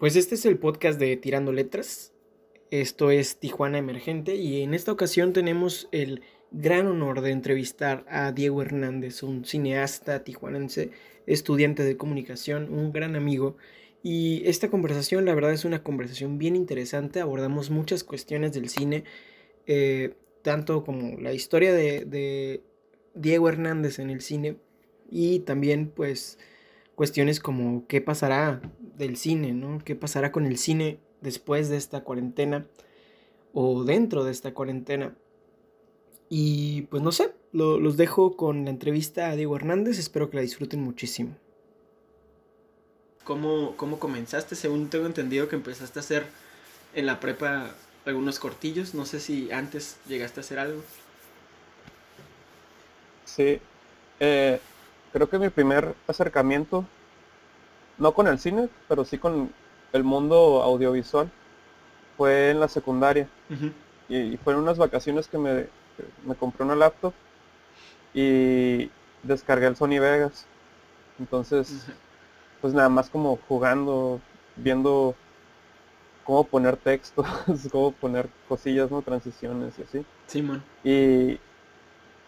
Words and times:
Pues 0.00 0.16
este 0.16 0.34
es 0.34 0.46
el 0.46 0.56
podcast 0.56 0.98
de 0.98 1.14
Tirando 1.18 1.52
Letras. 1.52 2.14
Esto 2.70 3.10
es 3.10 3.38
Tijuana 3.38 3.76
Emergente 3.76 4.34
y 4.34 4.62
en 4.62 4.72
esta 4.72 4.92
ocasión 4.92 5.34
tenemos 5.34 5.90
el 5.92 6.22
gran 6.50 6.86
honor 6.86 7.20
de 7.20 7.32
entrevistar 7.32 8.06
a 8.08 8.32
Diego 8.32 8.62
Hernández, 8.62 9.22
un 9.22 9.44
cineasta 9.44 10.24
tijuanense, 10.24 10.90
estudiante 11.26 11.84
de 11.84 11.98
comunicación, 11.98 12.72
un 12.72 12.92
gran 12.92 13.14
amigo. 13.14 13.58
Y 14.02 14.40
esta 14.46 14.70
conversación, 14.70 15.26
la 15.26 15.34
verdad, 15.34 15.52
es 15.52 15.66
una 15.66 15.82
conversación 15.82 16.38
bien 16.38 16.56
interesante. 16.56 17.20
Abordamos 17.20 17.68
muchas 17.68 18.02
cuestiones 18.02 18.54
del 18.54 18.70
cine, 18.70 19.04
eh, 19.66 20.14
tanto 20.40 20.82
como 20.82 21.20
la 21.20 21.34
historia 21.34 21.74
de, 21.74 22.06
de 22.06 22.62
Diego 23.14 23.50
Hernández 23.50 23.98
en 23.98 24.08
el 24.08 24.22
cine 24.22 24.56
y 25.10 25.40
también, 25.40 25.92
pues, 25.94 26.38
cuestiones 26.94 27.38
como 27.38 27.86
qué 27.86 28.00
pasará 28.00 28.62
del 29.00 29.16
cine, 29.16 29.52
¿no? 29.52 29.80
¿Qué 29.84 29.96
pasará 29.96 30.30
con 30.30 30.46
el 30.46 30.58
cine 30.58 31.00
después 31.20 31.68
de 31.68 31.76
esta 31.76 32.04
cuarentena 32.04 32.66
o 33.52 33.82
dentro 33.82 34.22
de 34.22 34.30
esta 34.30 34.54
cuarentena? 34.54 35.16
Y 36.28 36.82
pues 36.82 37.02
no 37.02 37.10
sé, 37.10 37.34
los 37.52 37.96
dejo 37.96 38.36
con 38.36 38.64
la 38.64 38.70
entrevista 38.70 39.30
a 39.30 39.36
Diego 39.36 39.56
Hernández, 39.56 39.98
espero 39.98 40.30
que 40.30 40.36
la 40.36 40.42
disfruten 40.42 40.80
muchísimo. 40.80 41.34
¿Cómo, 43.24 43.76
¿Cómo 43.76 43.98
comenzaste? 43.98 44.54
Según 44.54 44.88
tengo 44.88 45.06
entendido 45.06 45.48
que 45.48 45.56
empezaste 45.56 45.98
a 45.98 46.02
hacer 46.02 46.26
en 46.94 47.06
la 47.06 47.18
prepa 47.18 47.74
algunos 48.04 48.38
cortillos, 48.38 48.94
no 48.94 49.04
sé 49.04 49.18
si 49.18 49.50
antes 49.50 49.96
llegaste 50.06 50.40
a 50.40 50.42
hacer 50.42 50.58
algo. 50.58 50.82
Sí, 53.24 53.60
eh, 54.20 54.60
creo 55.12 55.28
que 55.28 55.38
mi 55.38 55.48
primer 55.48 55.94
acercamiento 56.06 56.84
no 58.00 58.12
con 58.12 58.26
el 58.26 58.38
cine, 58.38 58.68
pero 58.88 59.04
sí 59.04 59.18
con 59.18 59.52
el 59.92 60.04
mundo 60.04 60.62
audiovisual. 60.62 61.30
Fue 62.16 62.50
en 62.50 62.60
la 62.60 62.68
secundaria. 62.68 63.28
y, 64.08 64.36
fueron 64.38 64.64
unas 64.64 64.78
vacaciones 64.78 65.28
que 65.28 65.38
me, 65.38 65.66
me 66.26 66.34
compré 66.34 66.64
una 66.64 66.74
laptop 66.74 67.12
y 68.14 68.90
descargué 69.22 69.66
el 69.66 69.76
Sony 69.76 70.00
Vegas. 70.00 70.46
Entonces, 71.18 71.86
pues 72.60 72.74
nada 72.74 72.88
más 72.88 73.08
como 73.10 73.38
jugando, 73.48 74.20
viendo 74.56 75.14
cómo 76.24 76.44
poner 76.44 76.76
texto, 76.76 77.24
cómo 77.70 77.92
poner 77.92 78.28
cosillas, 78.48 78.90
¿no? 78.90 79.02
Transiciones 79.02 79.78
y 79.78 79.82
así. 79.82 80.06
Sí, 80.26 80.42
Y 80.84 81.38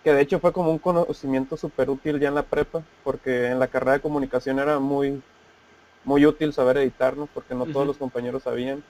que 0.04 0.12
de 0.12 0.20
hecho 0.20 0.40
fue 0.40 0.52
como 0.52 0.70
un 0.70 0.78
conocimiento 0.78 1.56
súper 1.56 1.88
útil 1.88 2.18
ya 2.18 2.28
en 2.28 2.34
la 2.34 2.42
prepa, 2.42 2.82
porque 3.04 3.46
en 3.46 3.58
la 3.58 3.68
carrera 3.68 3.92
de 3.92 4.00
comunicación 4.00 4.58
era 4.58 4.78
muy 4.78 5.22
muy 6.04 6.26
útil 6.26 6.52
saber 6.52 6.78
editarnos 6.78 7.28
porque 7.32 7.54
no 7.54 7.66
todos 7.66 7.86
los 7.86 7.96
compañeros 7.96 8.42
sabían. 8.42 8.82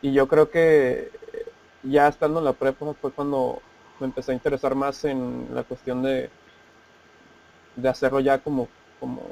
Y 0.00 0.12
yo 0.12 0.26
creo 0.26 0.50
que 0.50 1.10
ya 1.82 2.08
estando 2.08 2.38
en 2.38 2.44
la 2.44 2.52
prepa 2.52 2.94
fue 3.00 3.12
cuando 3.12 3.60
me 4.00 4.06
empecé 4.06 4.32
a 4.32 4.34
interesar 4.34 4.74
más 4.74 5.04
en 5.04 5.48
la 5.52 5.62
cuestión 5.62 6.02
de, 6.02 6.30
de 7.76 7.88
hacerlo 7.88 8.20
ya 8.20 8.38
como, 8.38 8.68
como 8.98 9.22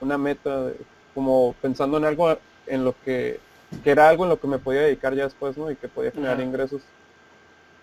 una 0.00 0.18
meta, 0.18 0.70
como 1.14 1.54
pensando 1.60 1.98
en 1.98 2.04
algo 2.04 2.36
en 2.66 2.84
lo 2.84 2.94
que, 3.04 3.40
que, 3.84 3.90
era 3.90 4.08
algo 4.08 4.24
en 4.24 4.30
lo 4.30 4.40
que 4.40 4.48
me 4.48 4.58
podía 4.58 4.82
dedicar 4.82 5.14
ya 5.14 5.24
después, 5.24 5.56
¿no? 5.56 5.70
Y 5.70 5.76
que 5.76 5.88
podía 5.88 6.10
generar 6.10 6.40
ingresos. 6.40 6.82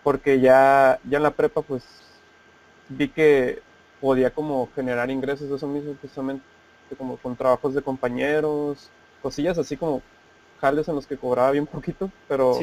Porque 0.04 0.40
ya, 0.40 1.00
ya 1.10 1.18
en 1.18 1.24
la 1.24 1.32
prepa 1.32 1.62
pues 1.62 1.84
vi 2.90 3.08
que 3.08 3.62
podía 4.00 4.30
como 4.30 4.70
generar 4.76 5.10
ingresos 5.10 5.50
de 5.50 5.56
eso 5.56 5.68
mismo 5.68 5.94
precisamente 5.94 6.44
como 6.96 7.18
con 7.18 7.36
trabajos 7.36 7.74
de 7.74 7.82
compañeros, 7.82 8.92
cosillas 9.22 9.58
así 9.58 9.76
como 9.76 10.04
jales 10.62 10.88
en 10.88 10.96
los 10.96 11.08
que 11.08 11.18
cobraba 11.18 11.52
bien 11.52 11.66
poquito, 11.76 12.12
pero 12.28 12.60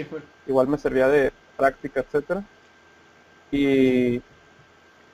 igual 0.47 0.69
me 0.69 0.79
servía 0.79 1.09
de 1.09 1.33
práctica, 1.57 2.01
etcétera. 2.01 2.45
Y, 3.51 4.23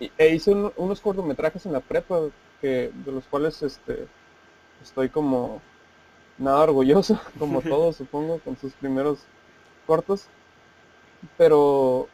e 0.00 0.28
hice 0.34 0.52
unos 0.76 1.00
cortometrajes 1.00 1.66
en 1.66 1.72
la 1.72 1.80
prepa 1.80 2.20
que 2.60 2.92
de 3.04 3.12
los 3.12 3.24
cuales 3.24 3.62
este 3.62 4.06
estoy 4.82 5.08
como 5.08 5.60
nada 6.38 6.60
orgulloso, 6.60 7.20
como 7.38 7.60
todos 7.62 7.96
supongo, 7.96 8.38
con 8.40 8.56
sus 8.56 8.72
primeros 8.74 9.20
cortos. 9.86 10.26
Pero 11.36 12.08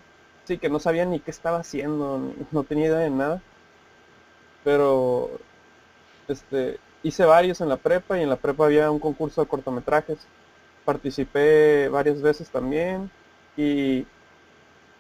sí 0.44 0.59
que 0.59 0.71
no 0.71 0.78
sabía 0.78 1.04
ni 1.04 1.21
qué 1.21 1.31
estaba 1.31 1.59
haciendo, 1.59 2.33
no 2.53 2.65
tenía 2.65 2.87
idea 2.87 2.99
de 2.99 3.10
nada. 3.10 3.43
Pero 4.62 5.31
este, 6.28 6.78
hice 7.02 7.24
varios 7.24 7.60
en 7.60 7.68
la 7.68 7.76
prepa 7.76 8.18
y 8.18 8.22
en 8.22 8.30
la 8.30 8.36
prepa 8.36 8.66
había 8.66 8.90
un 8.90 8.98
concurso 8.98 9.40
de 9.42 9.48
cortometrajes. 9.48 10.18
Participé 10.84 11.88
varias 11.88 12.20
veces 12.20 12.50
también 12.50 13.10
y 13.56 14.06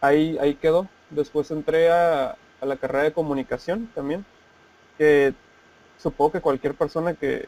ahí, 0.00 0.38
ahí 0.40 0.54
quedó. 0.54 0.88
Después 1.10 1.50
entré 1.50 1.90
a, 1.90 2.36
la 2.62 2.76
carrera 2.76 3.04
de 3.04 3.12
comunicación 3.12 3.90
también, 3.94 4.24
que 4.96 5.34
supongo 5.98 6.32
que 6.32 6.40
cualquier 6.40 6.74
persona 6.74 7.12
que 7.12 7.46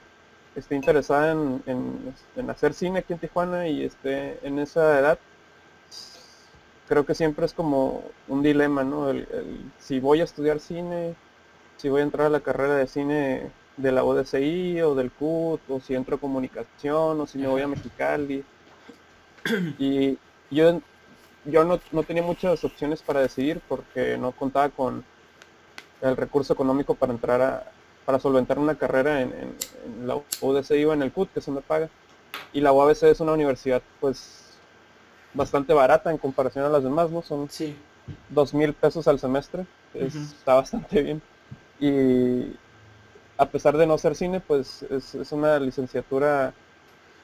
esté 0.54 0.74
interesada 0.74 1.32
en, 1.32 2.14
hacer 2.50 2.74
cine 2.74 2.98
aquí 2.98 3.14
en 3.14 3.18
Tijuana 3.18 3.66
y 3.66 3.84
esté 3.84 4.38
en 4.46 4.58
esa 4.58 4.98
edad, 4.98 5.18
creo 6.86 7.06
que 7.06 7.14
siempre 7.14 7.46
es 7.46 7.54
como 7.54 8.04
un 8.28 8.42
dilema, 8.42 8.84
¿no? 8.84 9.10
si 9.78 10.00
voy 10.00 10.20
a 10.20 10.24
estudiar 10.24 10.60
cine, 10.60 11.14
si 11.78 11.88
voy 11.88 12.00
a 12.02 12.04
entrar 12.04 12.26
a 12.26 12.30
la 12.30 12.40
carrera 12.40 12.76
de 12.76 12.86
cine 12.86 13.50
de 13.76 13.92
la 13.92 14.04
ODCI 14.04 14.80
o 14.82 14.94
del 14.94 15.10
CUT, 15.10 15.60
o 15.68 15.80
si 15.80 15.94
entro 15.94 16.16
a 16.16 16.20
comunicación, 16.20 17.20
o 17.20 17.26
si 17.26 17.38
me 17.38 17.46
voy 17.46 17.62
a 17.62 17.68
Mexicali. 17.68 18.44
Y 19.78 20.18
yo, 20.50 20.80
yo 21.44 21.64
no, 21.64 22.02
tenía 22.02 22.22
muchas 22.22 22.64
opciones 22.64 23.02
para 23.02 23.20
decidir 23.20 23.60
porque 23.68 24.16
no 24.18 24.32
contaba 24.32 24.70
con 24.70 25.04
el 26.00 26.16
recurso 26.16 26.52
económico 26.52 26.94
para 26.94 27.12
entrar 27.12 27.40
a, 27.42 27.72
para 28.04 28.18
solventar 28.18 28.58
una 28.58 28.76
carrera 28.76 29.20
en, 29.22 29.56
la 30.04 30.20
ODCI 30.40 30.84
o 30.84 30.92
en 30.92 31.02
el 31.02 31.12
CUT, 31.12 31.32
que 31.32 31.40
se 31.40 31.50
me 31.50 31.60
paga. 31.60 31.88
Y 32.52 32.60
la 32.60 32.72
UABC 32.72 33.04
es 33.04 33.20
una 33.20 33.32
universidad 33.32 33.82
pues 34.00 34.58
bastante 35.32 35.72
barata 35.74 36.10
en 36.10 36.18
comparación 36.18 36.64
a 36.64 36.68
las 36.68 36.82
demás, 36.82 37.10
¿no? 37.10 37.22
Son 37.22 37.48
dos 38.30 38.54
mil 38.54 38.72
pesos 38.72 39.06
al 39.08 39.18
semestre, 39.18 39.66
está 39.94 40.54
bastante 40.54 41.02
bien. 41.02 41.22
Y, 41.78 42.56
a 43.38 43.46
pesar 43.46 43.76
de 43.76 43.86
no 43.86 43.98
ser 43.98 44.14
cine, 44.14 44.40
pues 44.40 44.82
es, 44.84 45.32
una 45.32 45.58
licenciatura 45.58 46.54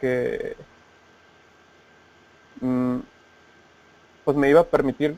que 0.00 0.56
mm, 2.60 2.98
pues 4.24 4.36
me 4.36 4.50
iba 4.50 4.60
a 4.60 4.64
permitir 4.64 5.16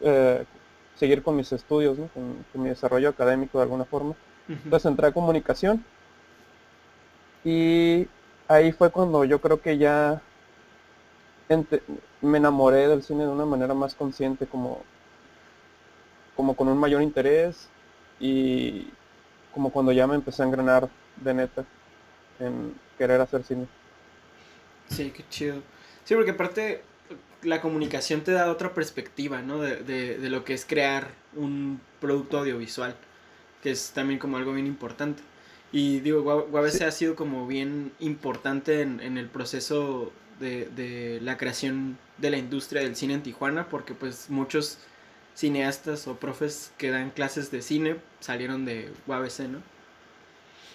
eh, 0.00 0.44
seguir 0.96 1.22
con 1.22 1.36
mis 1.36 1.52
estudios, 1.52 1.98
con, 2.12 2.44
mi 2.62 2.68
desarrollo 2.68 3.08
académico 3.08 3.58
de 3.58 3.64
alguna 3.64 3.84
forma. 3.84 4.14
Entonces 4.48 4.90
entré 4.90 5.06
a 5.06 5.12
comunicación 5.12 5.84
y 7.44 8.08
ahí 8.48 8.72
fue 8.72 8.90
cuando 8.90 9.24
yo 9.24 9.40
creo 9.40 9.60
que 9.60 9.78
ya 9.78 10.20
me 12.20 12.38
enamoré 12.38 12.88
del 12.88 13.02
cine 13.04 13.24
de 13.24 13.30
una 13.30 13.44
manera 13.44 13.74
más 13.74 13.94
consciente, 13.94 14.46
como, 14.46 14.82
como 16.34 16.54
con 16.54 16.66
un 16.66 16.78
mayor 16.78 17.00
interés 17.00 17.68
y, 18.18 18.88
como 19.60 19.70
cuando 19.70 19.92
ya 19.92 20.06
me 20.06 20.14
empecé 20.14 20.42
a 20.42 20.46
engranar 20.46 20.88
de 21.22 21.34
neta 21.34 21.66
en 22.38 22.72
querer 22.96 23.20
hacer 23.20 23.44
cine. 23.44 23.66
Sí, 24.88 25.12
qué 25.14 25.22
chido. 25.28 25.56
Sí, 26.02 26.14
porque 26.14 26.30
aparte 26.30 26.82
la 27.42 27.60
comunicación 27.60 28.22
te 28.22 28.32
da 28.32 28.50
otra 28.50 28.72
perspectiva, 28.72 29.42
¿no? 29.42 29.60
De, 29.60 29.76
de, 30.16 30.30
lo 30.30 30.46
que 30.46 30.54
es 30.54 30.64
crear 30.64 31.08
un 31.36 31.78
producto 32.00 32.38
audiovisual, 32.38 32.96
que 33.62 33.72
es 33.72 33.90
también 33.90 34.18
como 34.18 34.38
algo 34.38 34.54
bien 34.54 34.66
importante. 34.66 35.22
Y 35.72 36.00
digo, 36.00 36.22
UABC 36.22 36.80
ha 36.80 36.90
sido 36.90 37.14
como 37.14 37.46
bien 37.46 37.92
importante 38.00 38.80
en, 38.80 39.00
en 39.00 39.18
el 39.18 39.28
proceso 39.28 40.10
de, 40.38 40.70
de, 40.74 41.20
la 41.20 41.36
creación 41.36 41.98
de 42.16 42.30
la 42.30 42.38
industria 42.38 42.80
del 42.80 42.96
cine 42.96 43.12
en 43.12 43.22
Tijuana, 43.22 43.68
porque 43.68 43.92
pues 43.92 44.30
muchos 44.30 44.78
cineastas 45.34 46.06
o 46.06 46.16
profes 46.16 46.72
que 46.76 46.90
dan 46.90 47.10
clases 47.10 47.50
de 47.50 47.62
cine 47.62 47.96
salieron 48.20 48.64
de 48.64 48.92
UABC, 49.06 49.40
¿no? 49.48 49.62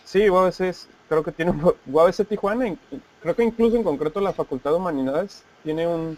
Sí, 0.04 0.30
UABC 0.30 0.62
es, 0.62 0.88
creo 1.10 1.24
que 1.24 1.32
tiene 1.32 1.54
UABC 1.88 2.28
Tijuana, 2.28 2.76
creo 3.22 3.36
que 3.36 3.44
incluso 3.44 3.76
en 3.76 3.84
concreto 3.84 4.22
la 4.22 4.34
Facultad 4.34 4.72
de 4.72 4.78
Humanidades 4.78 5.44
tiene 5.64 5.88
un 5.88 6.18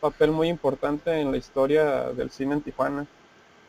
papel 0.00 0.30
muy 0.30 0.48
importante 0.48 1.20
en 1.20 1.30
la 1.30 1.36
historia 1.36 2.10
del 2.10 2.30
cine 2.30 2.54
en 2.54 2.62
Tijuana, 2.62 3.06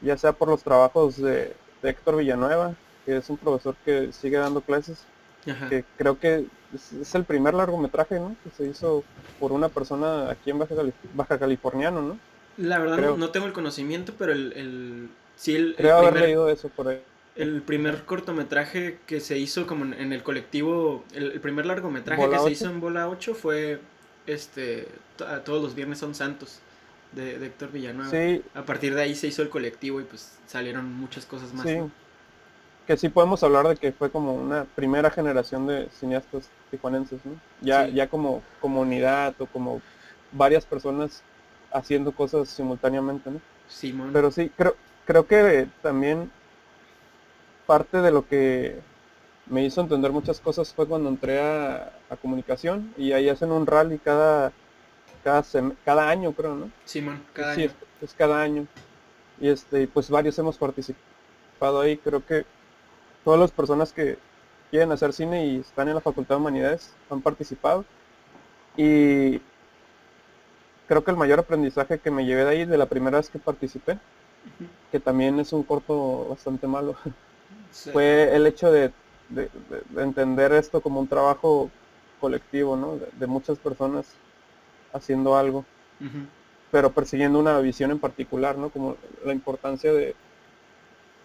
ya 0.02 0.18
sea 0.18 0.34
por 0.34 0.50
los 0.50 0.64
trabajos 0.64 1.18
de, 1.18 1.56
Héctor 1.84 2.18
Villanueva, 2.18 2.76
que 3.06 3.18
es 3.18 3.30
un 3.32 3.38
profesor 3.38 3.76
que 3.84 4.12
sigue 4.12 4.38
dando 4.38 4.62
clases, 4.62 5.04
que 5.44 5.84
creo 5.98 6.20
que 6.20 6.46
es, 6.76 7.16
el 7.16 7.24
primer 7.24 7.56
largometraje, 7.56 8.20
¿no? 8.20 8.36
Que 8.44 8.52
se 8.52 8.68
hizo 8.68 9.04
por 9.40 9.52
una 9.52 9.68
persona 9.68 10.30
aquí 10.30 10.52
en 10.52 10.60
Baja, 10.60 10.76
Baja 11.16 11.40
Californiano, 11.40 12.04
¿no? 12.04 12.20
La 12.62 12.80
verdad 12.80 13.16
no, 13.18 13.30
tengo 13.32 13.48
el 13.48 13.54
conocimiento, 13.54 14.14
pero 14.18 14.32
el, 14.32 14.54
el 14.54 15.10
sí 15.36 15.56
el, 15.56 15.76
Creo 15.76 15.98
haber 15.98 16.22
leído 16.22 16.50
eso 16.50 16.70
por 16.70 16.88
ahí. 16.88 17.02
el 17.36 17.62
primer 17.62 18.04
cortometraje 18.04 19.00
que 19.08 19.20
se 19.20 19.38
hizo 19.38 19.66
como 19.66 19.86
en 19.86 20.14
el 20.14 20.22
colectivo, 20.22 21.04
el, 21.14 21.40
primer 21.42 21.66
largometraje 21.66 22.30
que 22.30 22.40
se 22.40 22.52
hizo 22.52 22.66
en 22.66 22.80
Bola 22.80 23.10
8 23.10 23.34
fue 23.34 23.80
este 24.28 24.88
Todos 25.44 25.64
los 25.64 25.76
viernes 25.76 25.98
son 25.98 26.14
santos 26.14 26.60
de, 27.14 27.46
Héctor 27.46 27.72
Villanueva. 27.72 28.12
A 28.54 28.64
partir 28.64 28.94
de 28.96 29.02
ahí 29.02 29.16
se 29.16 29.28
hizo 29.28 29.42
el 29.42 29.50
colectivo 29.50 30.00
y 30.00 30.04
pues 30.04 30.38
salieron 30.46 30.94
muchas 30.94 31.26
cosas 31.26 31.54
más. 31.54 31.66
Sí. 31.66 31.78
Que 32.88 32.98
sí 32.98 33.10
podemos 33.10 33.44
hablar 33.44 33.68
de 33.68 33.76
que 33.76 33.92
fue 33.92 34.12
como 34.12 34.34
una 34.34 34.66
primera 34.66 35.10
generación 35.10 35.68
de 35.68 35.88
cineastas 36.00 36.50
tijuanenses, 36.70 37.26
¿no? 37.26 37.34
Ya, 37.62 37.88
ya 37.88 38.08
como 38.08 38.42
comunidad 38.60 39.34
o 39.40 39.46
como 39.46 39.82
varias 40.32 40.66
personas 40.66 41.24
haciendo 41.72 42.12
cosas 42.12 42.50
simultáneamente, 42.50 43.32
¿no? 43.32 43.42
Simón. 43.68 44.12
Pero 44.14 44.32
sí, 44.32 44.52
creo, 44.56 44.76
creo 45.06 45.26
que 45.26 45.68
también 45.82 46.32
parte 47.66 48.02
de 48.02 48.12
lo 48.12 48.28
que 48.28 48.80
me 49.48 49.64
hizo 49.64 49.82
entender 49.82 50.12
muchas 50.12 50.40
cosas 50.40 50.74
fue 50.74 50.88
cuando 50.88 51.10
entré 51.10 51.40
a, 51.40 51.94
comunicación 52.22 52.94
y 52.98 53.14
ahí 53.14 53.30
hacen 53.30 53.52
un 53.52 53.66
rally 53.66 53.98
cada 53.98 54.52
cada, 55.24 55.44
cada 55.86 56.10
año 56.10 56.34
creo, 56.34 56.56
¿no? 56.56 56.72
Simón, 56.84 57.24
cada 57.32 57.54
año. 57.54 57.70
Es, 58.02 58.14
cada 58.14 58.42
año. 58.42 58.68
Y 59.40 59.48
este, 59.48 59.88
pues 59.88 60.10
varios 60.10 60.38
hemos 60.40 60.58
participado 60.58 61.80
ahí. 61.80 61.98
Creo 61.98 62.26
que 62.26 62.46
todas 63.24 63.40
las 63.40 63.52
personas 63.52 63.94
que 63.94 64.18
quieren 64.72 64.92
hacer 64.92 65.14
cine 65.14 65.46
y 65.46 65.60
están 65.60 65.88
en 65.88 65.96
la 65.96 66.02
Facultad 66.02 66.36
de 66.36 66.42
Humanidades 66.42 66.94
han 67.10 67.22
participado. 67.22 67.86
Y 68.76 69.42
creo 70.92 71.06
que 71.06 71.12
el 71.12 71.16
mayor 71.16 71.40
aprendizaje 71.40 72.00
que 72.00 72.12
me 72.12 72.26
llevé 72.26 72.44
de 72.44 72.50
ahí 72.50 72.66
de 72.66 72.78
la 72.78 72.86
primera 72.86 73.16
vez 73.16 73.30
que 73.30 73.40
participé, 73.40 73.98
que 74.92 75.00
también 75.00 75.40
es 75.40 75.54
un 75.54 75.64
corto 75.64 76.28
bastante 76.30 76.68
malo, 76.68 76.98
fue 77.94 78.36
el 78.36 78.46
hecho 78.46 78.70
de, 78.70 78.92
entender 79.96 80.52
esto 80.52 80.82
como 80.82 81.00
un 81.00 81.08
trabajo 81.08 81.70
colectivo, 82.20 82.76
¿no? 82.76 83.00
De, 83.18 83.26
muchas 83.26 83.58
personas 83.58 84.06
haciendo 84.92 85.38
algo, 85.38 85.64
pero 86.72 86.92
persiguiendo 86.92 87.40
una 87.40 87.58
visión 87.60 87.92
en 87.92 88.00
particular, 88.00 88.58
¿no? 88.58 88.70
Como 88.70 88.98
la 89.24 89.32
importancia 89.32 89.94
de, 89.94 90.14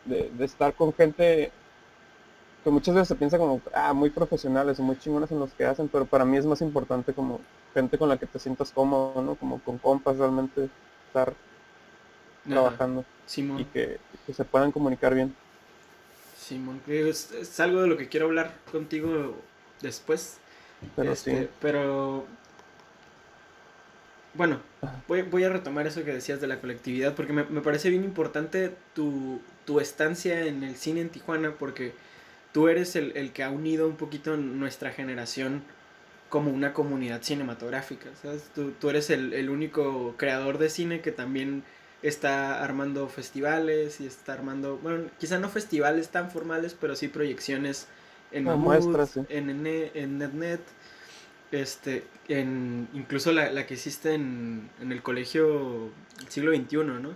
de, 0.04 0.44
estar 0.44 0.74
con 0.74 0.92
gente 0.92 1.50
que 2.66 2.70
muchas 2.72 2.96
veces 2.96 3.06
se 3.06 3.14
piensa 3.14 3.38
como, 3.38 3.62
ah, 3.72 3.92
muy 3.92 4.10
profesionales 4.10 4.80
o 4.80 4.82
muy 4.82 4.98
chingones 4.98 5.30
en 5.30 5.38
los 5.38 5.52
que 5.52 5.64
hacen, 5.64 5.86
pero 5.86 6.04
para 6.04 6.24
mí 6.24 6.36
es 6.36 6.44
más 6.46 6.60
importante 6.62 7.12
como 7.12 7.40
gente 7.72 7.96
con 7.96 8.08
la 8.08 8.16
que 8.16 8.26
te 8.26 8.40
sientas 8.40 8.72
cómodo, 8.72 9.22
¿no? 9.22 9.36
Como 9.36 9.60
con 9.60 9.78
compas 9.78 10.16
realmente 10.16 10.68
estar 11.06 11.32
trabajando 12.44 13.04
y 13.36 13.64
que 13.66 14.00
se 14.34 14.44
puedan 14.44 14.72
comunicar 14.72 15.14
bien. 15.14 15.32
Simón, 16.36 16.80
es, 16.88 17.30
es, 17.30 17.60
algo 17.60 17.82
de 17.82 17.86
lo 17.86 17.96
que 17.96 18.08
quiero 18.08 18.26
hablar 18.26 18.52
contigo 18.72 19.36
después. 19.80 20.38
Pero 20.96 21.12
este, 21.12 21.42
sí. 21.42 21.48
Pero. 21.60 22.26
Bueno, 24.34 24.58
voy, 25.06 25.22
voy, 25.22 25.44
a 25.44 25.50
retomar 25.50 25.86
eso 25.86 26.02
que 26.02 26.12
decías 26.12 26.40
de 26.40 26.48
la 26.48 26.60
colectividad, 26.60 27.14
porque 27.14 27.32
me, 27.32 27.44
me 27.44 27.60
parece 27.60 27.90
bien 27.90 28.02
importante 28.02 28.74
tu, 28.92 29.40
tu, 29.64 29.78
estancia 29.78 30.46
en 30.46 30.64
el 30.64 30.74
cine 30.74 31.00
en 31.00 31.10
Tijuana, 31.10 31.52
porque 31.52 31.94
tú 32.56 32.68
eres 32.68 32.96
el, 32.96 33.14
el, 33.18 33.32
que 33.32 33.42
ha 33.42 33.50
unido 33.50 33.86
un 33.86 33.96
poquito 33.96 34.34
nuestra 34.38 34.90
generación 34.90 35.62
como 36.30 36.50
una 36.50 36.72
comunidad 36.72 37.22
cinematográfica, 37.22 38.08
¿sabes? 38.22 38.50
Tú, 38.54 38.70
tú 38.80 38.88
eres 38.88 39.10
el, 39.10 39.34
el 39.34 39.50
único 39.50 40.14
creador 40.16 40.56
de 40.56 40.70
cine 40.70 41.02
que 41.02 41.12
también 41.12 41.64
está 42.00 42.64
armando 42.64 43.10
festivales 43.10 44.00
y 44.00 44.06
está 44.06 44.32
armando, 44.32 44.78
bueno, 44.78 45.10
quizá 45.20 45.38
no 45.38 45.50
festivales 45.50 46.08
tan 46.08 46.30
formales, 46.30 46.74
pero 46.80 46.96
sí 46.96 47.08
proyecciones 47.08 47.88
en 48.32 48.48
ah, 48.48 48.56
muestras, 48.56 49.18
en, 49.28 49.66
en, 49.66 50.16
NetNet, 50.16 50.62
este, 51.52 52.04
en, 52.26 52.88
incluso 52.94 53.32
la, 53.32 53.52
la 53.52 53.66
que 53.66 53.74
hiciste 53.74 54.14
en, 54.14 54.70
en, 54.80 54.92
el 54.92 55.02
colegio 55.02 55.90
siglo 56.28 56.56
XXI, 56.56 56.76
¿no? 56.78 57.10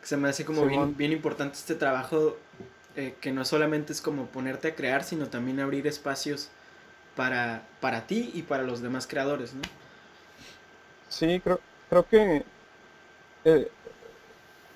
Que 0.00 0.06
se 0.06 0.16
me 0.16 0.28
hace 0.28 0.44
como 0.44 0.64
bien, 0.64 0.96
bien, 0.96 1.10
importante 1.10 1.56
este 1.56 1.74
trabajo 1.74 2.38
eh, 2.96 3.14
que 3.20 3.32
no 3.32 3.44
solamente 3.44 3.92
es 3.92 4.00
como 4.00 4.26
ponerte 4.26 4.68
a 4.68 4.74
crear, 4.74 5.04
sino 5.04 5.28
también 5.28 5.60
abrir 5.60 5.86
espacios 5.86 6.48
para, 7.16 7.62
para 7.80 8.06
ti 8.06 8.30
y 8.34 8.42
para 8.42 8.62
los 8.62 8.80
demás 8.82 9.06
creadores, 9.06 9.54
¿no? 9.54 9.62
Sí, 11.08 11.40
creo, 11.40 11.60
creo 11.88 12.08
que 12.08 12.44
eh, 13.44 13.70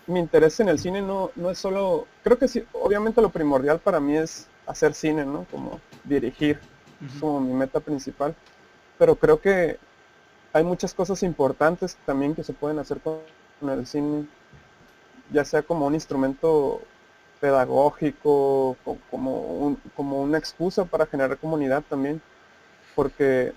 mi 0.07 0.21
interés 0.21 0.61
en 0.61 0.69
el 0.69 0.79
cine 0.79 1.01
no, 1.01 1.31
no 1.37 1.51
es 1.51 1.59
solo, 1.59 2.07
creo 2.23 2.39
que 2.39 2.49
sí, 2.49 2.65
obviamente 2.73 3.23
lo 3.23 3.31
primordial 3.31 3.79
para 3.79 4.01
mí 4.01 4.17
es 4.17 4.47
hacer 4.67 4.95
cine, 4.95 5.25
¿no? 5.25 5.47
Como 5.51 5.81
dirigir, 6.05 6.61
como 7.21 7.41
mi 7.41 7.53
meta 7.53 7.81
principal. 7.81 8.35
Pero 8.99 9.17
creo 9.17 9.41
que 9.41 9.79
hay 10.53 10.65
muchas 10.65 10.95
cosas 10.95 11.23
importantes 11.23 11.97
también 12.07 12.35
que 12.35 12.45
se 12.45 12.53
pueden 12.53 12.79
hacer 12.79 13.01
con 13.01 13.21
el 13.69 13.87
cine, 13.87 14.27
ya 15.33 15.45
sea 15.45 15.63
como 15.63 15.87
un 15.87 15.95
instrumento 15.95 16.81
pedagógico, 17.45 18.75
como, 19.11 19.77
como 19.95 20.23
una 20.23 20.39
excusa 20.39 20.87
para 20.87 21.05
generar 21.05 21.37
comunidad 21.37 21.83
también, 21.87 22.23
porque, 22.95 23.53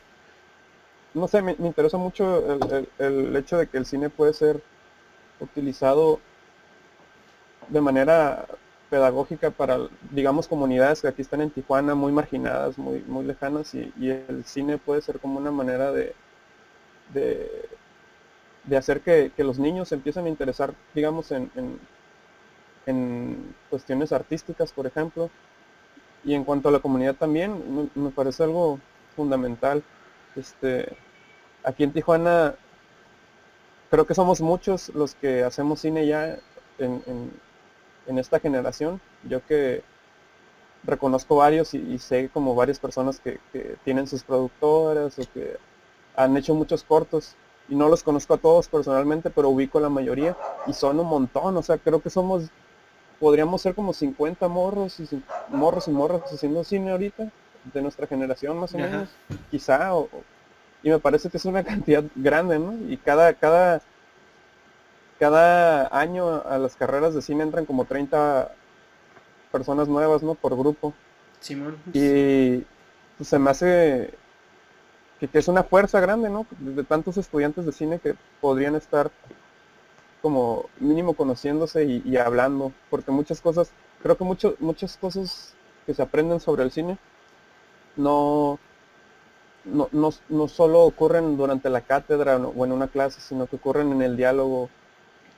no 1.14 1.26
sé, 1.30 1.42
me, 1.42 1.54
interesa 1.54 1.98
mucho 1.98 2.52
el, 2.52 2.90
el, 3.00 3.34
hecho 3.38 3.58
de 3.58 3.68
que 3.68 3.78
el 3.78 3.86
cine 3.86 4.10
puede 4.10 4.34
ser 4.34 4.62
utilizado 5.40 6.20
de 7.70 7.80
manera 7.80 8.46
pedagógica 8.90 9.52
para, 9.52 9.78
digamos, 10.12 10.50
comunidades 10.50 11.02
que 11.02 11.08
aquí 11.08 11.22
están 11.22 11.40
en 11.40 11.50
Tijuana, 11.50 11.96
muy 11.96 12.12
marginadas, 12.12 12.78
muy, 12.78 13.00
muy 13.08 13.24
lejanas, 13.24 13.74
y, 13.74 13.94
el 14.02 14.44
cine 14.44 14.78
puede 14.78 15.02
ser 15.02 15.22
como 15.22 15.40
una 15.40 15.52
manera 15.52 15.94
de, 15.94 16.14
de, 17.14 18.78
hacer 18.78 19.00
que, 19.00 19.32
los 19.38 19.60
niños 19.60 19.94
empiecen 19.94 20.26
a 20.26 20.30
interesar, 20.30 20.74
digamos, 20.94 21.32
en, 21.32 21.50
cuestiones 23.70 24.12
artísticas, 24.12 24.72
por 24.72 24.88
ejemplo. 24.88 25.30
Y 26.24 26.34
en 26.34 26.44
cuanto 26.44 26.70
a 26.70 26.72
la 26.72 26.80
comunidad 26.80 27.16
también, 27.16 27.90
me, 27.96 28.10
parece 28.10 28.44
algo 28.44 28.80
fundamental. 29.16 29.84
Este, 30.36 30.98
aquí 31.64 31.84
en 31.84 31.94
Tijuana 31.94 32.56
creo 33.90 34.06
que 34.06 34.16
somos 34.16 34.42
muchos 34.42 34.90
los 34.90 35.16
que 35.16 35.44
hacemos 35.44 35.80
cine 35.80 36.06
ya 36.06 36.38
en, 36.78 37.02
en 38.08 38.18
esta 38.18 38.40
generación. 38.40 39.00
Yo 39.24 39.46
que 39.46 39.84
reconozco 40.84 41.36
varios 41.36 41.74
y, 41.74 42.00
sé 42.00 42.30
como 42.34 42.56
varias 42.56 42.80
personas 42.80 43.20
que, 43.20 43.40
tienen 43.84 44.08
sus 44.08 44.24
productoras 44.24 45.20
o 45.20 45.24
que 45.34 45.58
han 46.16 46.36
hecho 46.38 46.56
muchos 46.56 46.84
cortos 46.84 47.36
y 47.70 47.76
no 47.76 47.90
los 47.90 48.02
conozco 48.04 48.34
a 48.34 48.38
todos 48.38 48.68
personalmente, 48.68 49.30
pero 49.30 49.50
ubico 49.50 49.80
la 49.80 49.90
mayoría 49.90 50.36
y 50.66 50.74
son 50.74 51.00
un 51.00 51.08
montón, 51.08 51.58
o 51.58 51.62
sea, 51.62 51.78
creo 51.78 52.02
que 52.02 52.10
somos, 52.10 52.50
podríamos 53.20 53.62
ser 53.62 53.76
como 53.76 53.94
50 53.94 54.48
morros 54.48 55.00
y 55.00 55.24
morros 55.50 55.88
y 55.88 55.92
morros 55.92 56.22
haciendo 56.32 56.64
cine 56.64 56.92
ahorita, 56.92 57.32
de 57.74 57.82
nuestra 57.82 58.08
generación 58.08 58.58
más 58.60 58.74
o 58.74 58.78
menos, 58.78 59.10
quizá, 59.52 59.92
y 60.84 60.90
me 60.90 61.00
parece 61.00 61.30
que 61.30 61.38
es 61.38 61.46
una 61.46 61.64
cantidad 61.66 62.04
grande, 62.16 62.60
¿no? 62.60 62.74
Y 62.90 62.98
cada, 62.98 63.34
cada 63.34 63.82
cada 65.20 65.88
año 65.98 66.44
a 66.44 66.58
las 66.58 66.76
carreras 66.76 67.14
de 67.14 67.22
cine 67.22 67.44
entran 67.44 67.66
como 67.66 67.86
30 67.86 68.52
personas 69.52 69.88
nuevas, 69.88 70.24
¿no? 70.24 70.36
Por 70.36 70.56
grupo. 70.56 70.94
Simón. 71.40 71.78
Y 71.94 72.64
pues, 73.18 73.30
se 73.30 73.40
me 73.40 73.50
hace 73.50 74.14
que, 75.20 75.30
es 75.34 75.48
una 75.48 75.64
fuerza 75.64 76.00
grande, 76.00 76.30
¿no? 76.30 76.46
De 76.60 76.84
tantos 76.84 77.18
estudiantes 77.18 77.66
de 77.66 77.72
cine 77.72 78.00
que 78.00 78.16
podrían 78.42 78.76
estar 78.76 79.12
como 80.22 80.70
mínimo 80.80 81.14
conociéndose 81.14 81.84
y, 81.84 82.18
hablando, 82.18 82.72
porque 82.90 83.12
muchas 83.12 83.42
cosas, 83.42 83.72
creo 84.02 84.18
que 84.18 84.24
mucho, 84.24 84.56
muchas 84.60 84.98
cosas 84.98 85.54
que 85.86 85.94
se 85.94 86.02
aprenden 86.02 86.40
sobre 86.40 86.64
el 86.64 86.72
cine 86.72 86.98
no, 87.96 88.60
no, 89.66 89.90
no, 89.92 90.14
no 90.30 90.48
solo 90.48 90.82
ocurren 90.82 91.38
durante 91.38 91.70
la 91.70 91.82
cátedra 91.82 92.38
o 92.38 92.66
en 92.66 92.72
una 92.72 92.88
clase, 92.88 93.22
sino 93.22 93.48
que 93.48 93.56
ocurren 93.56 93.92
en 93.92 94.02
el 94.02 94.18
diálogo 94.18 94.70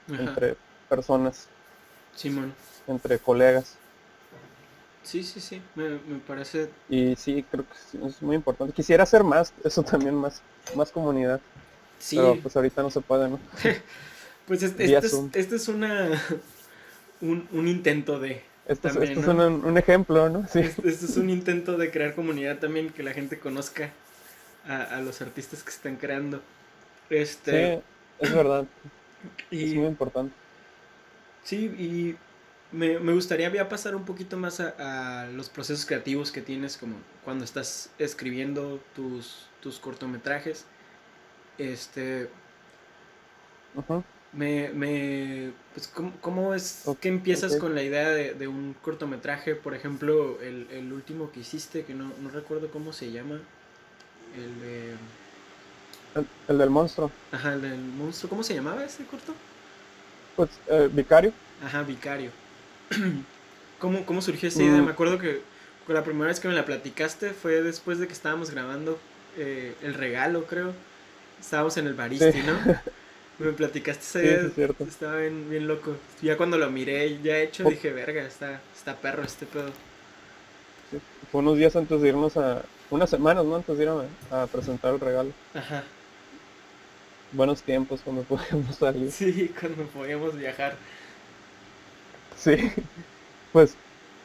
entre 0.08 0.56
personas. 0.88 1.48
Simón. 2.16 2.54
Entre 2.88 3.20
colegas. 3.20 3.78
Sí, 5.04 5.24
sí, 5.24 5.40
sí, 5.40 5.62
me, 5.76 5.98
parece... 6.28 6.70
Y 6.90 7.16
sí, 7.16 7.44
creo 7.50 7.66
que 7.66 8.08
es 8.08 8.22
muy 8.22 8.36
importante. 8.36 8.74
Quisiera 8.74 9.04
hacer 9.04 9.24
más, 9.24 9.54
eso 9.64 9.82
también, 9.82 10.16
más, 10.16 10.42
más 10.76 10.92
comunidad. 10.92 11.40
Sí. 11.98 12.18
Pero 12.18 12.38
pues 12.42 12.56
ahorita 12.56 12.82
no 12.82 12.90
se 12.90 13.02
puede, 13.02 13.30
¿no? 13.30 13.40
pues 14.50 14.64
este, 14.64 14.98
es, 14.98 15.14
este 15.34 15.56
es 15.56 15.68
una... 15.70 16.10
Un, 17.22 17.68
intento 17.68 18.18
de... 18.18 18.42
Este, 18.66 18.88
es, 18.88 18.96
este 18.96 19.20
un, 19.20 19.78
ejemplo, 19.78 20.30
¿no? 20.30 20.48
Sí. 20.48 20.60
Este, 20.60 20.88
es 20.88 21.18
un 21.18 21.30
intento 21.30 21.78
de 21.78 21.92
crear 21.92 22.16
comunidad 22.16 22.60
también, 22.60 22.92
que 22.92 23.04
la 23.04 23.12
gente 23.12 23.40
conozca 23.40 23.92
a, 24.66 25.02
los 25.02 25.22
artistas 25.22 25.62
que 25.62 25.70
están 25.70 25.98
creando. 25.98 26.42
Este... 27.10 27.76
Sí, 27.76 27.82
es 28.22 28.34
verdad. 28.34 28.66
Y, 29.52 29.66
es 29.66 29.76
muy 29.76 29.88
importante. 29.88 30.34
Sí, 31.44 31.66
y 31.78 32.16
me, 32.72 32.98
gustaría 33.14 33.52
ya 33.52 33.68
pasar 33.68 33.98
un 33.98 34.06
poquito 34.06 34.38
más 34.38 34.62
a, 34.62 35.28
los 35.34 35.50
procesos 35.50 35.86
creativos 35.86 36.32
que 36.32 36.42
tienes 36.42 36.78
como 36.78 36.96
cuando 37.26 37.44
estás 37.44 37.90
escribiendo 38.00 38.80
tus, 38.96 39.50
tus 39.62 39.78
cortometrajes. 39.78 40.66
Este... 41.58 42.30
Me, 44.32 44.70
me, 44.70 45.52
pues, 45.74 45.92
¿cómo, 46.22 46.54
es 46.54 46.84
que 47.02 47.10
empiezas 47.10 47.56
con 47.56 47.74
la 47.74 47.82
idea 47.82 48.10
de, 48.10 48.48
un 48.48 48.76
cortometraje? 48.82 49.56
Por 49.56 49.74
ejemplo, 49.74 50.40
el, 50.42 50.92
último 50.94 51.32
que 51.32 51.40
hiciste, 51.40 51.84
que 51.84 51.94
no, 51.94 52.12
recuerdo 52.32 52.70
cómo 52.70 52.94
se 52.94 53.12
llama. 53.12 53.40
El, 54.36 54.98
el, 56.48 56.58
del 56.58 56.70
monstruo. 56.70 57.12
Ajá, 57.32 57.54
el 57.54 57.62
del 57.62 57.80
monstruo. 57.80 58.30
¿Cómo 58.30 58.44
se 58.44 58.54
llamaba 58.54 58.84
ese 58.84 59.04
corto? 59.06 59.34
Pues, 60.36 60.52
eh, 60.68 60.90
Vicario. 60.92 61.34
Ajá, 61.64 61.82
Vicario. 61.82 62.32
¿Cómo, 63.80 64.06
¿Cómo 64.06 64.22
surgió 64.22 64.50
esa 64.50 64.62
idea? 64.62 64.82
Mm. 64.82 64.86
Me 64.86 64.92
acuerdo 64.92 65.18
que 65.18 65.42
la 65.94 66.04
primera 66.04 66.28
vez 66.28 66.40
que 66.40 66.48
me 66.48 66.54
la 66.54 66.66
platicaste 66.66 67.32
fue 67.32 67.62
después 67.64 68.00
de 68.00 68.08
que 68.08 68.14
estábamos 68.14 68.52
grabando 68.52 69.00
eh, 69.38 69.76
El 69.82 69.94
Regalo, 69.94 70.46
creo. 70.46 70.74
Estábamos 71.40 71.78
en 71.78 71.88
el 71.88 71.94
Baristi, 71.94 72.42
¿no? 72.44 72.80
Me 73.40 73.54
platicaste 73.54 74.04
esa 74.04 74.22
idea. 74.22 74.70
Estaba 74.86 75.16
bien, 75.16 75.50
bien, 75.50 75.68
loco. 75.68 75.96
Ya 76.22 76.36
cuando 76.36 76.58
lo 76.58 76.70
miré 76.70 77.20
ya 77.24 77.40
hecho 77.40 77.66
oh. 77.66 77.70
dije, 77.70 77.92
verga, 77.92 78.24
está, 78.24 78.62
está 78.76 78.96
perro 78.98 79.24
este 79.24 79.46
pedo. 79.46 79.72
Fue 81.32 81.40
unos 81.40 81.58
días 81.58 81.76
antes 81.76 82.02
de 82.02 82.10
irnos 82.10 82.36
a... 82.36 82.64
Unas 82.90 83.10
semanas, 83.10 83.46
¿no? 83.46 83.56
Antes 83.56 83.78
de 83.78 83.84
ir 83.84 83.90
a, 84.32 84.48
presentar 84.48 84.94
el 84.94 85.00
regalo. 85.00 85.32
Ajá. 85.54 85.84
Buenos 87.32 87.62
tiempos 87.62 88.02
cuando 88.04 88.24
podíamos 88.26 88.76
salir. 88.76 89.10
Sí, 89.12 89.54
cuando 89.58 89.86
podíamos 89.86 90.36
viajar. 90.36 90.76
Sí. 92.38 92.58
Pues 93.54 93.76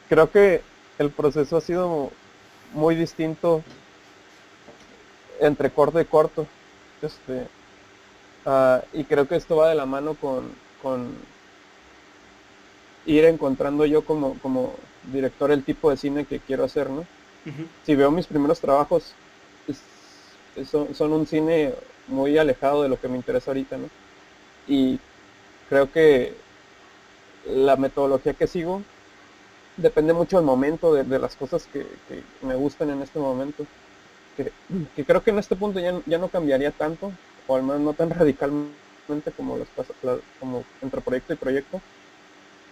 creo 0.09 0.29
que 0.29 0.61
el 0.97 1.09
proceso 1.09 1.57
ha 1.57 1.61
sido 1.61 2.11
muy 2.73 2.95
distinto 2.95 3.63
entre 5.39 5.69
corto 5.69 6.01
y 6.01 6.05
corto. 6.05 6.47
Este, 7.01 7.47
Ah, 8.45 8.83
y 8.93 9.03
creo 9.05 9.27
que 9.27 9.35
esto 9.35 9.55
va 9.55 9.69
de 9.69 9.75
la 9.75 9.85
mano 9.85 10.15
con, 10.15 10.53
ir 13.07 13.25
encontrando 13.25 13.85
yo 13.85 14.03
como, 14.03 14.37
como 14.39 14.73
director 15.11 15.51
el 15.51 15.63
tipo 15.63 15.89
de 15.89 15.97
cine 15.97 16.25
que 16.25 16.39
quiero 16.39 16.63
hacer, 16.63 16.89
¿no? 16.89 17.05
Si 17.85 17.95
veo 17.95 18.09
mis 18.09 18.25
primeros 18.25 18.59
trabajos, 18.59 19.13
son, 20.63 21.13
un 21.13 21.27
cine 21.27 21.73
muy 22.07 22.37
alejado 22.37 22.83
de 22.83 22.89
lo 22.89 22.99
que 22.99 23.07
me 23.07 23.17
interesa 23.17 23.51
ahorita, 23.51 23.77
¿no? 23.77 23.89
Y 24.67 24.99
creo 25.69 25.91
que 25.91 26.33
la 27.47 27.75
metodología 27.75 28.33
que 28.33 28.47
sigo 28.47 28.81
depende 29.77 30.13
mucho 30.13 30.37
del 30.37 30.45
momento, 30.45 30.93
de, 30.93 31.19
las 31.19 31.35
cosas 31.35 31.67
que, 31.71 31.85
me 32.41 32.55
gustan 32.55 32.89
en 32.89 33.01
este 33.01 33.19
momento. 33.19 33.65
Que, 34.37 34.51
creo 35.05 35.23
que 35.23 35.29
en 35.29 35.39
este 35.39 35.55
punto 35.55 35.79
ya, 35.79 35.99
ya 36.05 36.17
no 36.17 36.29
cambiaría 36.29 36.71
tanto, 36.71 37.11
o 37.47 37.55
al 37.55 37.63
menos 37.63 37.81
no 37.81 37.93
tan 37.93 38.09
radicalmente 38.09 39.31
como 39.35 39.57
los 39.57 39.67
como 40.39 40.63
entre 40.81 41.01
proyecto 41.01 41.33
y 41.33 41.37
proyecto, 41.37 41.81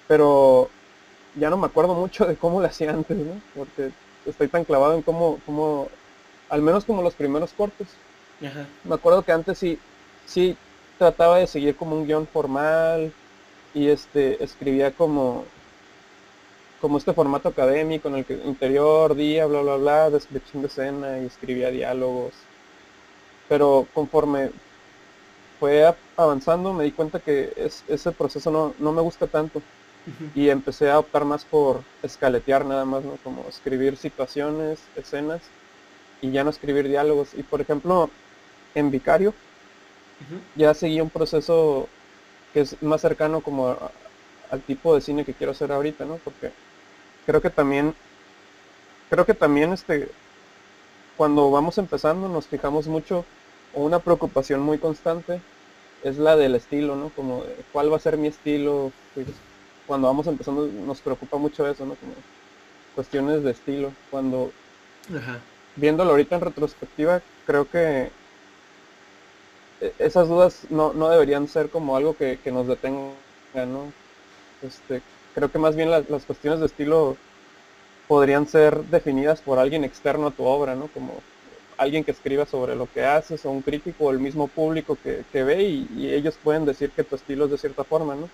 pero 0.07 0.69
ya 1.35 1.49
no 1.49 1.57
me 1.57 1.67
acuerdo 1.67 1.93
mucho 1.93 2.25
de 2.25 2.35
cómo 2.35 2.61
lo 2.61 2.67
hacía 2.67 2.91
antes, 2.91 3.17
¿no? 3.17 3.39
Porque 3.55 3.91
estoy 4.25 4.47
tan 4.47 4.63
clavado 4.63 4.95
en 4.95 5.01
cómo, 5.01 5.39
cómo 5.45 5.89
al 6.49 6.61
menos 6.61 6.85
como 6.85 7.01
los 7.01 7.13
primeros 7.13 7.53
cortes. 7.53 7.87
Me 8.83 8.95
acuerdo 8.95 9.23
que 9.23 9.31
antes 9.31 9.57
sí, 9.57 9.79
sí 10.25 10.57
trataba 10.97 11.37
de 11.37 11.47
seguir 11.47 11.77
como 11.77 11.95
un 11.95 12.05
guion 12.05 12.27
formal 12.27 13.13
y 13.73 13.87
este 13.87 14.43
escribía 14.43 14.91
como 14.91 15.45
como 16.81 16.97
este 16.97 17.13
formato 17.13 17.47
académico 17.47 18.09
en 18.09 18.15
el 18.15 18.25
que 18.25 18.33
interior, 18.33 19.15
día, 19.15 19.45
bla 19.45 19.61
bla 19.61 19.77
bla, 19.77 20.09
descripción 20.09 20.61
de 20.61 20.67
escena 20.67 21.19
y 21.19 21.25
escribía 21.27 21.71
diálogos 21.71 22.33
pero 23.53 23.87
conforme 23.93 24.51
fue 25.63 25.95
avanzando 26.17 26.73
me 26.73 26.83
di 26.83 26.91
cuenta 26.91 27.19
que 27.19 27.53
ese 27.87 28.11
proceso 28.11 28.73
no, 28.77 28.91
me 28.91 29.01
gusta 29.01 29.27
tanto 29.27 29.61
y 30.35 30.49
empecé 30.49 30.91
a 30.91 30.99
optar 30.99 31.23
más 31.23 31.45
por 31.45 31.79
escaletear 32.03 32.65
nada 32.65 32.83
más, 32.83 33.01
¿no? 33.01 33.13
Como 33.23 33.45
escribir 33.47 33.95
situaciones, 33.95 34.81
escenas 34.97 35.39
y 36.21 36.31
ya 36.31 36.43
no 36.43 36.49
escribir 36.49 36.89
diálogos. 36.89 37.29
Y 37.37 37.43
por 37.43 37.61
ejemplo, 37.61 38.09
en 38.75 38.91
Vicario 38.91 39.33
ya 40.57 40.73
seguí 40.73 40.99
un 40.99 41.09
proceso 41.09 41.87
que 42.53 42.59
es 42.59 42.75
más 42.83 42.99
cercano 42.99 43.39
como 43.39 43.77
al 44.51 44.59
tipo 44.63 44.93
de 44.93 44.99
cine 44.99 45.23
que 45.23 45.33
quiero 45.33 45.53
hacer 45.53 45.71
ahorita, 45.71 46.03
¿no? 46.03 46.17
Porque 46.25 46.51
creo 47.25 47.41
que 47.41 47.49
también, 47.49 47.95
creo 49.09 49.25
que 49.25 49.33
también 49.33 49.71
este, 49.71 50.09
cuando 51.15 51.51
vamos 51.51 51.77
empezando 51.77 52.27
nos 52.27 52.47
fijamos 52.47 52.87
mucho, 52.87 53.23
o 53.73 53.83
una 53.83 53.99
preocupación 53.99 54.61
muy 54.61 54.77
constante 54.77 55.39
es 56.03 56.17
la 56.17 56.35
del 56.35 56.55
estilo, 56.55 56.95
¿no? 56.95 57.09
Como 57.15 57.43
cuál 57.71 57.91
va 57.91 57.97
a 57.97 58.01
ser 58.01 58.17
mi 58.17 58.27
estilo. 58.27 58.91
Pues, 59.13 59.27
cuando 59.87 60.07
vamos 60.07 60.27
empezando 60.27 60.67
nos 60.67 61.01
preocupa 61.01 61.37
mucho 61.37 61.67
eso, 61.67 61.85
¿no? 61.85 61.95
Como 61.95 62.13
cuestiones 62.95 63.43
de 63.43 63.51
estilo. 63.51 63.91
Cuando 64.11 64.51
viéndolo 65.75 66.11
ahorita 66.11 66.35
en 66.35 66.41
retrospectiva, 66.41 67.21
creo 67.45 67.69
que 67.69 68.09
e, 69.81 69.93
esas 69.99 70.27
dudas 70.27 70.65
no, 70.69 70.91
deberían 71.09 71.47
ser 71.47 71.69
como 71.69 71.95
algo 71.95 72.15
que, 72.15 72.39
nos 72.51 72.67
detenga, 72.67 73.13
¿no? 73.53 73.91
Este, 74.61 75.01
creo 75.35 75.51
que 75.51 75.59
más 75.59 75.75
bien 75.75 75.89
las, 75.89 76.09
las 76.09 76.25
cuestiones 76.25 76.59
de 76.59 76.67
estilo 76.67 77.17
podrían 78.07 78.47
ser 78.47 78.83
definidas 78.85 79.41
por 79.41 79.59
alguien 79.59 79.83
externo 79.83 80.27
a 80.27 80.31
tu 80.31 80.43
obra, 80.43 80.75
¿no? 80.75 80.87
Como 80.89 81.21
alguien 81.83 82.03
que 82.03 82.11
escriba 82.11 82.45
sobre 82.45 82.75
lo 82.75 82.91
que 82.91 83.05
haces 83.05 83.45
o 83.45 83.51
un 83.51 83.61
crítico 83.61 84.05
o 84.05 84.11
el 84.11 84.19
mismo 84.19 84.47
público 84.47 84.97
que, 85.01 85.43
ve 85.43 85.63
y, 85.63 86.09
ellos 86.09 86.37
pueden 86.43 86.65
decir 86.65 86.91
que 86.91 87.03
tu 87.03 87.15
estilo 87.15 87.45
es 87.45 87.51
de 87.51 87.57
cierta 87.57 87.83
forma, 87.83 88.15
¿no? 88.15 88.29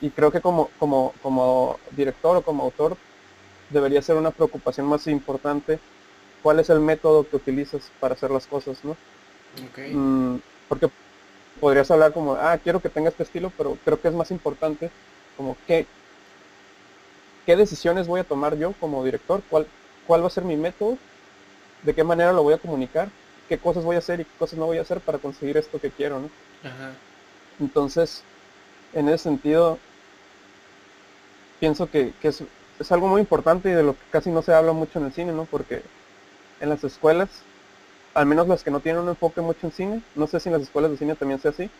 Y 0.00 0.10
creo 0.10 0.30
que 0.30 0.40
como, 0.40 0.70
como, 0.78 1.12
como 1.22 1.78
director 1.90 2.36
o 2.36 2.42
como 2.42 2.64
autor 2.64 2.96
debería 3.70 4.00
ser 4.02 4.16
una 4.16 4.30
preocupación 4.30 4.86
más 4.86 5.06
importante 5.06 5.78
cuál 6.42 6.60
es 6.60 6.70
el 6.70 6.80
método 6.80 7.28
que 7.28 7.36
utilizas 7.36 7.90
para 7.98 8.14
hacer 8.14 8.30
las 8.30 8.46
cosas, 8.46 8.78
¿no? 8.84 8.96
Mm, 9.92 10.36
porque 10.68 10.88
podrías 11.60 11.90
hablar 11.90 12.12
como, 12.12 12.34
ah, 12.34 12.58
quiero 12.62 12.80
que 12.80 12.88
tenga 12.88 13.08
este 13.08 13.22
estilo, 13.22 13.50
pero 13.56 13.76
creo 13.84 14.00
que 14.00 14.08
es 14.08 14.14
más 14.14 14.30
importante 14.30 14.90
como 15.36 15.56
qué, 15.66 15.86
qué 17.44 17.56
decisiones 17.56 18.06
voy 18.06 18.20
a 18.20 18.24
tomar 18.24 18.56
yo 18.56 18.72
como 18.78 19.04
director, 19.04 19.42
cuál, 19.48 19.66
cuál 20.06 20.22
va 20.22 20.26
a 20.26 20.30
ser 20.30 20.44
mi 20.44 20.56
método 20.56 20.98
de 21.82 21.94
qué 21.94 22.04
manera 22.04 22.32
lo 22.32 22.42
voy 22.42 22.54
a 22.54 22.58
comunicar, 22.58 23.08
qué 23.48 23.58
cosas 23.58 23.84
voy 23.84 23.96
a 23.96 24.00
hacer 24.00 24.20
y 24.20 24.24
qué 24.24 24.30
cosas 24.38 24.58
no 24.58 24.66
voy 24.66 24.78
a 24.78 24.82
hacer 24.82 25.00
para 25.00 25.18
conseguir 25.18 25.56
esto 25.56 25.80
que 25.80 25.90
quiero, 25.90 26.20
¿no? 26.20 26.30
Entonces, 27.60 28.22
en 28.92 29.08
ese 29.08 29.24
sentido, 29.24 29.78
pienso 31.60 31.90
que, 31.90 32.12
es, 32.22 32.42
algo 32.90 33.08
muy 33.08 33.20
importante 33.20 33.70
y 33.70 33.72
de 33.72 33.82
lo 33.82 33.94
que 33.94 34.04
casi 34.10 34.30
no 34.30 34.42
se 34.42 34.52
habla 34.52 34.72
mucho 34.72 34.98
en 34.98 35.06
el 35.06 35.12
cine, 35.12 35.32
¿no? 35.32 35.44
Porque 35.44 35.82
en 36.60 36.68
las 36.68 36.84
escuelas, 36.84 37.28
al 38.14 38.26
menos 38.26 38.48
las 38.48 38.64
que 38.64 38.70
no 38.70 38.80
tienen 38.80 39.02
un 39.02 39.08
enfoque 39.08 39.40
mucho 39.40 39.66
en 39.66 39.72
cine, 39.72 40.02
no 40.14 40.26
sé 40.26 40.40
si 40.40 40.48
en 40.48 40.54
las 40.54 40.62
escuelas 40.62 40.90
de 40.90 40.98
cine 40.98 41.14
también 41.14 41.40
sea 41.40 41.52
así, 41.52 41.70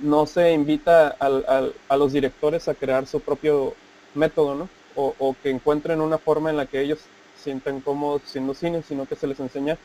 no 0.00 0.26
se 0.26 0.52
invita 0.52 1.16
a 1.18 1.96
los 1.96 2.12
directores 2.12 2.66
a 2.68 2.74
crear 2.74 3.06
su 3.06 3.20
propio 3.20 3.74
método, 4.14 4.54
¿no? 4.54 4.68
O, 4.96 5.14
o, 5.18 5.34
que 5.42 5.50
encuentren 5.50 6.00
una 6.00 6.18
forma 6.18 6.50
en 6.50 6.56
la 6.56 6.66
que 6.66 6.80
ellos 6.80 7.00
sienten 7.44 7.80
cómodos 7.80 8.22
siendo 8.24 8.54
cine, 8.54 8.82
sino 8.82 9.06
que 9.06 9.16
se 9.16 9.26
les 9.26 9.38
enseña 9.38 9.78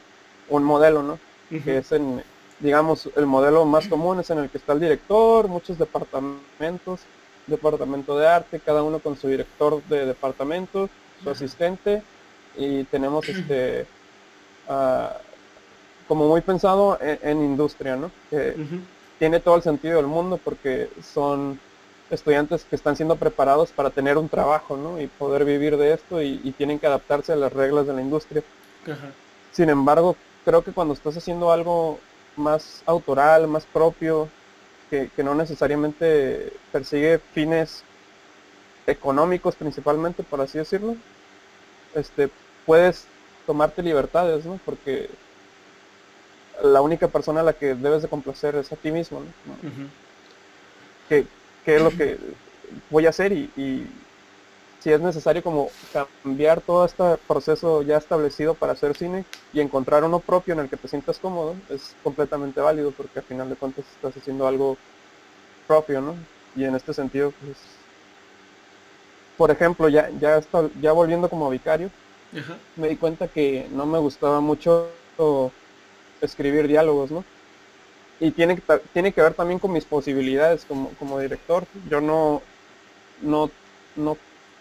un 0.50 0.64
modelo, 0.64 1.04
¿no? 1.04 1.20
Que 1.50 1.80
es 1.80 1.92
en, 1.92 2.24
digamos, 2.60 3.10
el 3.16 3.26
modelo 3.26 3.66
más 3.66 3.88
común 3.88 4.20
es 4.20 4.30
en 4.30 4.40
el 4.40 4.50
que 4.50 4.58
está 4.58 4.74
el 4.74 4.80
director, 4.80 5.48
muchos 5.48 5.78
departamentos, 5.78 7.02
departamento 7.48 8.18
de 8.18 8.28
arte, 8.28 8.60
cada 8.60 8.84
uno 8.84 9.00
con 9.00 9.18
su 9.18 9.28
director 9.28 9.84
de 9.84 10.06
departamento, 10.06 10.90
su 11.24 11.30
asistente, 11.30 12.04
y 12.56 12.84
tenemos 12.86 13.28
este 13.28 13.86
ah, 14.68 15.18
como 16.08 16.28
muy 16.28 16.42
pensado 16.42 16.98
en, 17.02 17.44
industria, 17.44 17.96
¿no? 17.96 18.12
Que 18.30 18.56
tiene 19.20 19.40
todo 19.40 19.56
el 19.56 19.62
sentido 19.62 19.98
del 19.98 20.08
mundo 20.08 20.40
porque 20.44 20.90
son 21.04 21.60
estudiantes 22.10 22.64
que 22.64 22.76
están 22.76 22.96
siendo 22.96 23.16
preparados 23.16 23.72
para 23.72 23.90
tener 23.90 24.18
un 24.18 24.30
trabajo, 24.30 24.78
¿no? 24.78 25.00
Y 25.00 25.08
poder 25.08 25.46
vivir 25.46 25.78
de 25.78 25.94
esto 25.94 26.22
y, 26.22 26.38
tienen 26.58 26.80
que 26.80 26.88
adaptarse 26.88 27.34
a 27.34 27.36
las 27.36 27.54
reglas 27.54 27.88
de 27.88 27.94
la 27.94 28.02
industria. 28.02 28.44
Sin 29.52 29.70
embargo, 29.70 30.16
creo 30.46 30.64
que 30.64 30.72
cuando 30.72 30.94
estás 30.94 31.16
haciendo 31.18 31.52
algo 31.52 32.00
más 32.36 32.82
autoral, 32.86 33.48
más 33.48 33.66
propio, 33.66 34.30
que, 34.90 35.10
no 35.18 35.36
necesariamente 35.36 36.52
persigue 36.72 37.20
fines 37.34 37.84
económicos 38.88 39.56
principalmente, 39.56 40.24
por 40.24 40.42
así 40.42 40.58
decirlo, 40.58 40.96
este, 41.94 42.30
puedes 42.66 43.06
tomarte 43.46 43.84
libertades, 43.84 44.46
¿no? 44.46 44.60
Porque 44.66 45.10
la 46.64 46.82
única 46.82 47.08
persona 47.08 47.42
a 47.42 47.44
la 47.44 47.54
que 47.54 47.76
debes 47.76 48.02
de 48.02 48.08
complacer 48.08 48.56
es 48.56 48.72
a 48.72 48.76
ti 48.76 48.92
mismo, 48.92 49.22
¿no? 49.22 49.56
que, 51.08 51.26
qué 51.66 51.76
es 51.76 51.82
lo 51.82 51.92
que 51.92 52.18
voy 52.90 53.06
a 53.06 53.10
hacer 53.10 53.32
y, 53.32 53.88
si 54.80 54.94
es 54.94 55.02
necesario 55.02 55.44
como 55.44 55.72
cambiar 55.92 56.62
todo 56.62 56.86
este 56.86 57.04
proceso 57.28 57.82
ya 57.82 57.98
establecido 57.98 58.54
para 58.54 58.72
hacer 58.72 58.96
cine 58.96 59.26
y 59.52 59.60
encontrar 59.60 60.06
uno 60.06 60.22
propio 60.22 60.54
en 60.54 60.62
el 60.62 60.70
que 60.70 60.78
te 60.78 60.88
sientas 60.88 61.20
cómodo, 61.20 61.56
es 61.70 61.98
completamente 62.02 62.62
válido 62.62 62.92
porque 62.92 63.20
al 63.20 63.26
final 63.26 63.50
de 63.50 63.58
cuentas 63.58 63.84
estás 63.94 64.16
haciendo 64.16 64.48
algo 64.48 64.78
propio, 65.68 66.00
¿no? 66.00 66.16
Y 66.56 66.64
en 66.64 66.76
este 66.76 66.94
sentido, 66.94 67.34
pues, 67.44 67.58
por 69.38 69.52
ejemplo, 69.52 69.90
ya, 69.90 70.10
ya, 70.18 70.38
está, 70.38 70.70
ya 70.80 70.94
volviendo 70.94 71.30
como 71.30 71.50
vicario, 71.50 71.90
me 72.78 72.88
di 72.88 72.96
cuenta 72.96 73.28
que 73.28 73.68
no 73.72 73.86
me 73.86 74.00
gustaba 74.00 74.40
mucho 74.40 74.88
escribir 76.22 76.70
diálogos, 76.70 77.12
¿no? 77.12 77.26
Y 78.20 78.32
tiene, 78.32 78.56
que, 78.58 78.80
tiene 78.94 79.14
que 79.14 79.22
ver 79.22 79.34
también 79.34 79.60
con 79.60 79.72
mis 79.72 79.86
posibilidades 79.86 80.66
como, 80.66 80.90
como 81.00 81.20
director. 81.20 81.66
Yo 81.90 82.02
no, 82.02 82.42
no, 83.22 83.50
no 83.96 84.18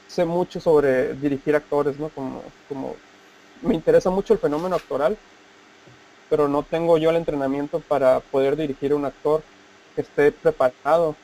sé 0.07 0.25
mucho 0.25 0.61
sobre 0.61 1.15
dirigir 1.15 1.57
actores, 1.57 1.99
¿no? 1.99 2.09
Como, 2.11 2.43
como 2.69 2.97
me 3.62 3.75
interesa 3.75 4.11
mucho 4.11 4.33
el 4.33 4.38
fenómeno 4.38 4.77
actoral, 4.77 5.17
pero 6.31 6.49
no 6.49 6.62
tengo 6.62 6.99
yo 6.99 7.11
el 7.11 7.17
entrenamiento 7.17 7.81
para 7.81 8.21
poder 8.21 8.57
dirigir 8.57 8.95
un 8.95 9.05
actor 9.05 9.43
que 9.95 10.03
esté 10.03 10.31
preparado 10.31 11.17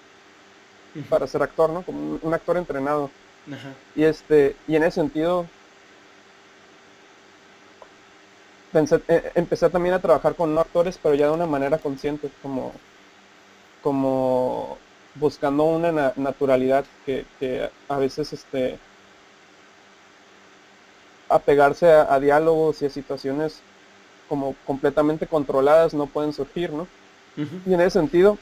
para 1.09 1.27
ser 1.27 1.43
actor, 1.43 1.71
¿no? 1.71 1.83
Como 1.83 2.19
un, 2.21 2.35
actor 2.35 2.57
entrenado. 2.57 3.11
Y 3.95 4.05
este, 4.05 4.57
y 4.67 4.77
en 4.77 4.85
ese 4.85 4.97
sentido 5.01 5.47
pensé, 8.75 9.01
eh, 9.07 9.31
empecé 9.37 9.71
también 9.71 9.95
a 9.95 10.01
trabajar 10.01 10.35
con 10.35 10.53
no 10.53 10.61
actores, 10.61 10.99
pero 11.01 11.15
ya 11.15 11.29
de 11.29 11.33
una 11.33 11.47
manera 11.47 11.79
consciente, 11.79 12.29
como, 12.43 12.73
como 13.83 14.77
buscando 15.15 15.63
una 15.63 16.13
naturalidad 16.17 16.85
que, 17.07 17.25
a 17.89 17.97
veces 17.97 18.33
este 18.33 18.79
apegarse 21.29 21.91
a, 21.91 22.19
diálogos 22.19 22.83
y 22.83 22.87
a 22.87 22.91
situaciones 22.91 23.61
como 24.29 24.57
completamente 24.67 25.27
controladas 25.27 25.95
no 25.95 26.07
pueden 26.07 26.33
surgir, 26.33 26.71
¿no? 26.73 26.87
Y 27.37 27.75
en 27.75 27.81
ese 27.81 27.91
sentido, 27.91 28.39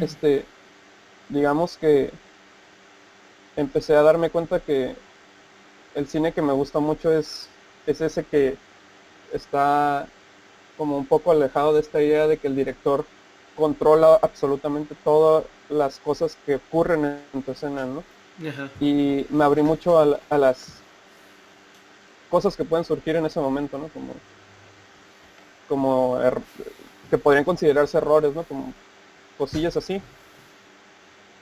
este, 0.00 0.44
digamos 1.28 1.78
que 1.78 2.10
empecé 3.56 3.94
a 3.96 4.02
darme 4.02 4.30
cuenta 4.30 4.60
que 4.60 4.94
el 5.94 6.06
cine 6.06 6.32
que 6.32 6.42
me 6.42 6.52
gusta 6.52 6.80
mucho 6.80 7.12
es, 7.12 7.48
es 7.86 8.00
ese 8.00 8.24
que 8.24 8.56
está 9.32 10.06
como 10.76 10.96
un 10.96 11.06
poco 11.06 11.30
alejado 11.30 11.74
de 11.74 11.80
esta 11.80 12.02
idea 12.02 12.26
de 12.26 12.38
que 12.38 12.48
el 12.48 12.56
director 12.56 13.04
controla 13.56 14.18
absolutamente 14.22 14.94
todas 15.04 15.44
las 15.68 15.98
cosas 15.98 16.36
que 16.46 16.56
ocurren 16.56 17.20
en 17.32 17.42
tu 17.42 17.52
escena, 17.52 17.84
¿no? 17.84 18.02
Y 18.80 19.26
me 19.30 19.44
abrí 19.44 19.62
mucho 19.62 19.98
a, 19.98 20.38
las 20.38 20.80
cosas 22.30 22.56
que 22.56 22.64
pueden 22.64 22.84
surgir 22.84 23.16
en 23.16 23.26
ese 23.26 23.40
momento, 23.40 23.78
¿no? 23.78 23.88
Como, 23.88 24.14
como 25.68 26.20
er, 26.20 26.40
que 27.10 27.18
podrían 27.18 27.44
considerarse 27.44 27.98
errores, 27.98 28.34
¿no? 28.34 28.42
Como 28.44 28.72
cosillas 29.38 29.76
así. 29.76 30.00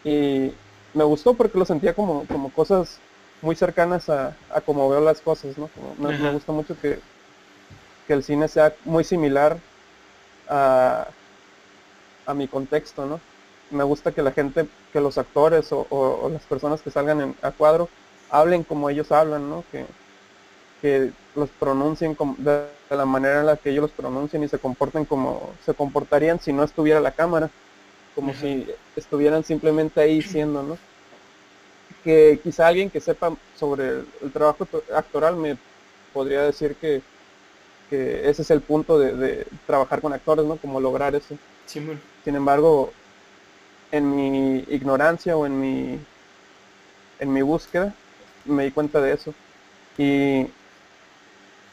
Y 0.05 0.53
me 0.95 1.05
gustó 1.05 1.35
porque 1.35 1.59
lo 1.59 1.65
sentía 1.65 1.95
como, 1.95 2.27
como 2.27 2.51
cosas 2.51 2.99
muy 3.43 3.55
cercanas 3.57 4.09
a, 4.11 4.37
a 4.53 4.61
como 4.61 4.89
veo 4.89 5.01
las 5.01 5.21
cosas, 5.21 5.57
¿no? 5.57 5.71
me, 5.99 6.19
me, 6.19 6.33
gusta 6.33 6.53
mucho 6.53 6.77
que, 6.81 6.99
que 8.11 8.15
el 8.15 8.25
cine 8.25 8.49
sea 8.49 8.75
muy 8.85 9.05
similar 9.05 9.57
a, 10.49 11.07
a 12.27 12.35
mi 12.35 12.49
contexto, 12.49 13.07
¿no? 13.07 13.21
Me 13.71 13.85
gusta 13.85 14.11
que 14.11 14.21
la 14.21 14.33
gente, 14.33 14.67
que 14.93 15.01
los 15.01 15.17
actores 15.17 15.69
o, 15.71 16.29
las 16.33 16.43
personas 16.43 16.83
que 16.83 16.91
salgan 16.91 17.21
en, 17.21 17.37
a 17.41 17.53
cuadro 17.53 17.89
hablen 18.29 18.65
como 18.65 18.91
ellos 18.91 19.13
hablan, 19.13 19.49
¿no? 19.49 19.63
Que, 19.71 19.87
que 20.83 21.13
los 21.37 21.51
pronuncien 21.51 22.17
de, 22.39 22.67
la 22.91 23.07
manera 23.07 23.39
en 23.39 23.47
la 23.47 23.57
que 23.57 23.71
ellos 23.71 23.83
los 23.83 23.93
pronuncian 23.93 24.43
y 24.43 24.49
se 24.49 24.59
comporten 24.59 25.05
como 25.05 25.53
se 25.65 25.73
comportarían 25.73 26.41
si 26.41 26.53
no 26.53 26.65
estuviera 26.65 26.99
la 26.99 27.13
cámara, 27.13 27.49
como 28.17 28.35
si 28.35 28.67
estuvieran 28.97 29.45
simplemente 29.45 30.01
ahí 30.01 30.21
siendo, 30.21 30.65
¿no? 30.65 30.79
Que 32.03 32.41
quizá 32.43 32.67
alguien 32.67 32.91
que 32.91 33.01
sepa 33.01 33.33
sobre 33.57 34.01
el, 34.21 34.33
trabajo 34.33 34.67
actoral 34.97 35.37
me 35.37 35.57
podría 36.13 36.43
decir 36.43 36.75
que, 36.75 37.03
que 37.91 38.31
ese 38.31 38.43
es 38.43 38.51
el 38.51 38.61
punto 38.61 38.99
de, 38.99 39.13
de, 39.15 39.47
trabajar 39.67 40.01
con 40.01 40.13
actores, 40.13 40.47
¿no? 40.47 40.57
Como 40.57 40.81
lograr 40.81 41.15
eso. 41.15 41.37
Sin 41.67 42.37
embargo, 42.37 42.93
en 43.93 44.17
mi 44.17 44.59
ignorancia 44.69 45.37
o 45.37 45.45
en 45.45 45.61
mi, 45.61 45.99
en 47.19 47.33
mi 47.33 47.43
búsqueda, 47.43 47.93
me 48.45 48.65
di 48.65 48.71
cuenta 48.71 49.01
de 49.01 49.13
eso. 49.13 49.35
Y, 49.99 50.47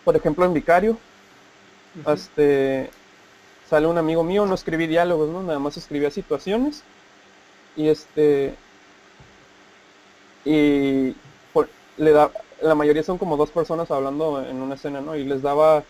por 0.04 0.16
ejemplo, 0.16 0.46
en 0.46 0.54
Vicario, 0.54 0.98
este, 2.08 2.90
sale 3.70 3.88
un 3.88 3.98
amigo 3.98 4.24
mío, 4.24 4.46
no 4.46 4.56
escribí 4.56 4.88
diálogos, 4.88 5.30
¿no? 5.30 5.44
Nada 5.44 5.60
más 5.60 5.78
escribía 5.78 6.12
situaciones. 6.12 6.84
Y 7.76 7.90
este, 7.90 8.56
y 10.48 11.16
le 11.98 12.12
da, 12.12 12.32
la 12.62 12.74
mayoría 12.74 13.04
son 13.04 13.18
como 13.18 13.36
dos 13.38 13.52
personas 13.52 13.92
hablando 13.92 14.44
en 14.48 14.62
una 14.62 14.76
escena, 14.76 15.02
¿no? 15.02 15.16
Y 15.16 15.26
les 15.26 15.42
daba 15.42 15.84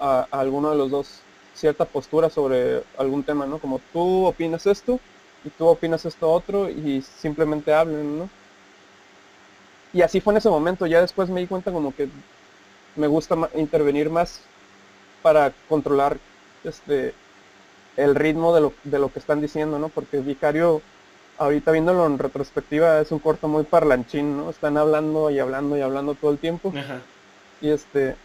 a 0.00 0.26
alguno 0.30 0.70
de 0.70 0.76
los 0.76 0.90
dos 0.90 1.20
cierta 1.54 1.84
postura 1.84 2.30
sobre 2.30 2.82
algún 2.98 3.22
tema, 3.22 3.46
¿no? 3.46 3.58
Como 3.58 3.80
tú 3.92 4.24
opinas 4.24 4.66
esto 4.66 4.98
y 5.44 5.50
tú 5.50 5.66
opinas 5.66 6.04
esto 6.04 6.30
otro 6.30 6.68
y 6.70 7.02
simplemente 7.02 7.72
hablen, 7.72 8.18
¿no? 8.18 8.30
Y 9.92 10.02
así 10.02 10.20
fue 10.20 10.32
en 10.32 10.38
ese 10.38 10.48
momento, 10.48 10.86
ya 10.86 11.00
después 11.00 11.28
me 11.28 11.40
di 11.40 11.46
cuenta 11.46 11.72
como 11.72 11.94
que 11.94 12.08
me 12.96 13.06
gusta 13.06 13.36
intervenir 13.54 14.10
más 14.10 14.40
para 15.22 15.52
controlar 15.68 16.16
este 16.64 17.14
el 17.96 18.14
ritmo 18.14 18.54
de 18.54 18.60
lo, 18.62 18.72
de 18.84 18.98
lo 18.98 19.12
que 19.12 19.18
están 19.18 19.40
diciendo, 19.40 19.78
¿no? 19.78 19.88
Porque 19.88 20.20
Vicario, 20.20 20.80
ahorita 21.38 21.72
viéndolo 21.72 22.06
en 22.06 22.18
retrospectiva, 22.18 23.00
es 23.00 23.10
un 23.12 23.18
corto 23.18 23.48
muy 23.48 23.64
parlanchín, 23.64 24.36
¿no? 24.36 24.48
Están 24.48 24.78
hablando 24.78 25.30
y 25.30 25.38
hablando 25.38 25.76
y 25.76 25.80
hablando 25.82 26.14
todo 26.14 26.30
el 26.30 26.38
tiempo. 26.38 26.72
Y 27.60 27.68
este, 27.68 28.16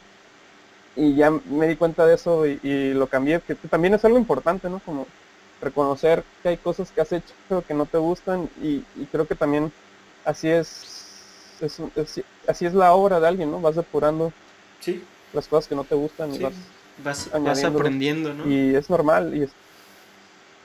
y 0.96 1.16
ya 1.16 1.30
me 1.32 1.68
di 1.68 1.76
cuenta 1.76 2.06
de 2.06 2.16
eso 2.16 2.46
y, 2.46 2.94
lo 2.94 3.08
cambié, 3.08 3.42
que 3.42 3.56
también 3.56 3.94
es 3.94 4.06
algo 4.06 4.18
importante, 4.18 4.70
¿no? 4.70 4.80
Como 4.80 5.08
reconocer 5.62 6.24
que 6.42 6.50
hay 6.50 6.58
cosas 6.58 6.92
que 6.92 7.02
has 7.02 7.12
hecho 7.12 7.34
que 7.68 7.74
no 7.74 7.86
te 7.86 7.98
gustan 7.98 8.50
y, 8.62 8.84
creo 9.12 9.28
que 9.28 9.36
también 9.36 9.72
así 10.24 10.50
es, 10.50 11.60
así 12.48 12.66
es 12.66 12.74
la 12.74 12.94
obra 12.94 13.20
de 13.20 13.28
alguien, 13.28 13.52
¿no? 13.52 13.60
Vas 13.60 13.76
depurando 13.76 14.32
sí. 14.80 15.04
las 15.34 15.48
cosas 15.48 15.68
que 15.68 15.76
no 15.76 15.84
te 15.84 15.96
gustan 15.96 16.34
y 16.34 16.40
vas, 16.40 16.54
vas, 17.04 17.64
aprendiendo, 17.64 18.34
¿no? 18.34 18.50
Y 18.50 18.76
es 18.76 18.90
normal, 18.90 19.36
y 19.36 19.44
es, 19.44 19.50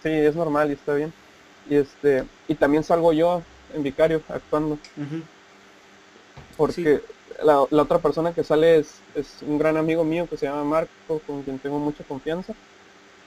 sí, 0.02 0.10
es 0.10 0.36
normal 0.36 0.70
y 0.70 0.74
está 0.74 0.94
bien. 0.94 1.12
Y 1.68 1.76
este, 1.76 2.24
y 2.48 2.54
también 2.54 2.84
salgo 2.84 3.12
yo 3.12 3.42
en 3.74 3.82
vicario 3.82 4.22
actuando. 4.28 4.78
Porque 6.56 7.00
la, 7.42 7.60
otra 7.60 7.98
persona 7.98 8.32
que 8.32 8.44
sale 8.44 8.78
es, 8.78 9.00
un 9.42 9.58
gran 9.58 9.76
amigo 9.76 10.04
mío 10.04 10.28
que 10.28 10.36
se 10.36 10.46
llama 10.46 10.64
Marco, 10.64 11.20
con 11.26 11.42
quien 11.42 11.58
tengo 11.58 11.78
mucha 11.78 12.04
confianza. 12.04 12.54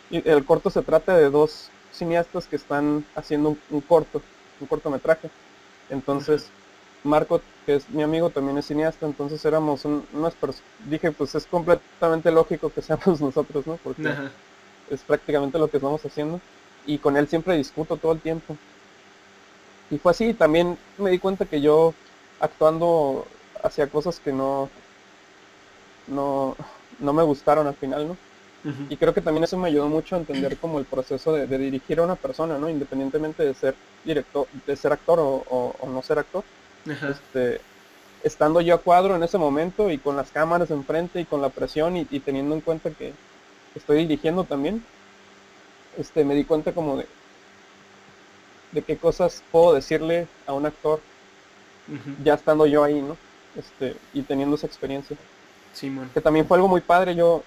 Y 0.10 0.28
el 0.30 0.46
corto 0.46 0.70
se 0.70 0.82
trata 0.82 1.18
de 1.18 1.30
dos 1.30 1.70
cineastas 1.92 2.48
que 2.48 2.56
están 2.56 3.06
haciendo 3.16 3.58
un, 3.70 3.82
corto, 3.82 4.22
un 4.60 4.68
cortometraje. 4.68 5.30
Entonces, 5.90 6.50
Marco, 7.04 7.42
que 7.66 7.76
es 7.76 7.90
mi 7.90 8.04
amigo, 8.04 8.30
también 8.30 8.58
es 8.58 8.68
cineasta, 8.68 9.06
entonces 9.06 9.44
éramos 9.46 9.86
un, 9.86 10.06
unas 10.14 10.34
Dije, 10.90 11.12
pues 11.12 11.36
es 11.36 11.46
completamente 11.46 12.32
lógico 12.32 12.70
que 12.70 12.82
seamos 12.82 13.22
nosotros, 13.22 13.66
¿no? 13.66 13.78
Porque 13.84 14.14
es 14.90 15.02
prácticamente 15.02 15.58
lo 15.58 15.70
que 15.70 15.78
estamos 15.78 16.04
haciendo. 16.06 16.40
Y 16.86 16.98
con 16.98 17.18
él 17.18 17.28
siempre 17.28 17.58
discuto 17.58 17.98
todo 17.98 18.12
el 18.12 18.20
tiempo. 18.20 18.58
Y 19.90 19.98
fue 19.98 20.12
así, 20.12 20.34
también 20.34 20.78
me 20.98 21.12
di 21.12 21.20
cuenta 21.20 21.46
que 21.46 21.62
yo 21.62 21.94
actuando 22.40 23.26
hacía 23.64 23.88
cosas 23.88 24.20
que 24.20 24.32
no, 24.32 24.70
no, 26.08 26.56
no 27.00 27.14
me 27.14 27.24
gustaron 27.24 27.66
al 27.68 27.76
final, 27.76 28.08
¿no? 28.08 28.18
Y 28.90 28.96
creo 28.96 29.14
que 29.14 29.20
también 29.20 29.44
eso 29.44 29.58
me 29.58 29.68
ayudó 29.68 29.90
mucho 29.90 30.16
a 30.16 30.20
entender 30.20 30.56
como 30.56 30.80
el 30.80 30.86
proceso 30.86 31.34
de, 31.34 31.46
dirigir 31.58 32.00
a 32.00 32.04
una 32.04 32.16
persona, 32.16 32.58
¿no? 32.58 32.70
Independientemente 32.70 33.44
de 33.44 33.54
ser 33.54 33.76
director, 34.06 34.48
de 34.66 34.76
ser 34.78 34.94
actor 34.94 35.20
o, 35.20 35.76
no 35.86 36.02
ser 36.02 36.20
actor. 36.20 36.46
Este, 36.86 37.60
estando 38.24 38.62
yo 38.62 38.76
a 38.76 38.78
cuadro 38.78 39.18
en 39.18 39.24
ese 39.24 39.38
momento 39.38 39.92
y 39.92 39.98
con 39.98 40.16
las 40.16 40.32
cámaras 40.32 40.72
enfrente 40.72 41.20
y 41.20 41.26
con 41.26 41.42
la 41.42 41.50
presión 41.50 41.98
y, 41.98 42.06
teniendo 42.06 42.56
en 42.56 42.62
cuenta 42.62 42.90
que 42.92 43.14
estoy 43.76 43.98
dirigiendo 43.98 44.46
también, 44.46 44.82
este, 45.98 46.24
me 46.24 46.34
di 46.34 46.46
cuenta 46.46 46.72
como 46.72 46.96
de, 46.96 47.06
de 48.72 48.82
qué 48.82 48.96
cosas 48.96 49.44
puedo 49.52 49.74
decirle 49.74 50.28
a 50.48 50.54
un 50.54 50.66
actor 50.66 51.02
ya 52.24 52.36
estando 52.36 52.66
yo 52.66 52.82
ahí, 52.82 53.02
¿no? 53.02 53.18
Este, 53.58 53.96
y 54.14 54.22
teniendo 54.24 54.56
esa 54.56 54.68
experiencia. 54.68 55.18
Que 56.14 56.22
también 56.22 56.48
fue 56.48 56.58
algo 56.58 56.68
muy 56.68 56.82
padre. 56.82 57.16
Yo, 57.16 57.44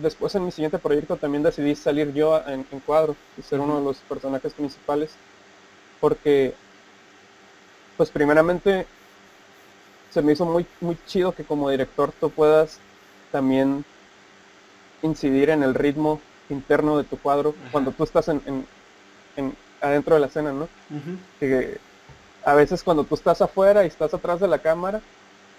después 0.00 0.34
en 0.34 0.44
mi 0.44 0.50
siguiente 0.50 0.78
proyecto 0.78 1.16
también 1.16 1.42
decidí 1.42 1.74
salir 1.74 2.12
yo 2.12 2.42
en, 2.46 2.64
cuadro 2.84 3.16
y 3.38 3.42
ser 3.42 3.60
uno 3.60 3.78
de 3.78 3.84
los 3.84 3.98
personajes 3.98 4.52
principales. 4.52 5.12
Porque 6.00 6.54
pues 7.96 8.10
primeramente 8.10 8.86
se 10.10 10.22
me 10.22 10.32
hizo 10.32 10.46
muy, 10.46 10.66
muy 10.80 10.96
chido 11.06 11.32
que 11.32 11.44
como 11.44 11.70
director 11.70 12.12
tú 12.18 12.30
puedas 12.30 12.78
también 13.30 13.84
incidir 15.02 15.50
en 15.50 15.62
el 15.62 15.74
ritmo 15.74 16.20
interno 16.48 16.98
de 16.98 17.04
tu 17.04 17.18
cuadro 17.18 17.54
cuando 17.70 17.92
tú 17.92 18.02
estás 18.02 18.28
en, 18.28 18.66
en, 19.36 19.54
adentro 19.80 20.14
de 20.14 20.20
la 20.20 20.26
escena, 20.26 20.52
¿no? 20.52 20.68
Que 21.38 21.78
a 22.44 22.54
veces 22.54 22.82
cuando 22.82 23.04
tú 23.04 23.14
estás 23.14 23.40
afuera 23.42 23.84
y 23.84 23.88
estás 23.88 24.14
atrás 24.14 24.40
de 24.40 24.48
la 24.48 24.58
cámara 24.58 25.00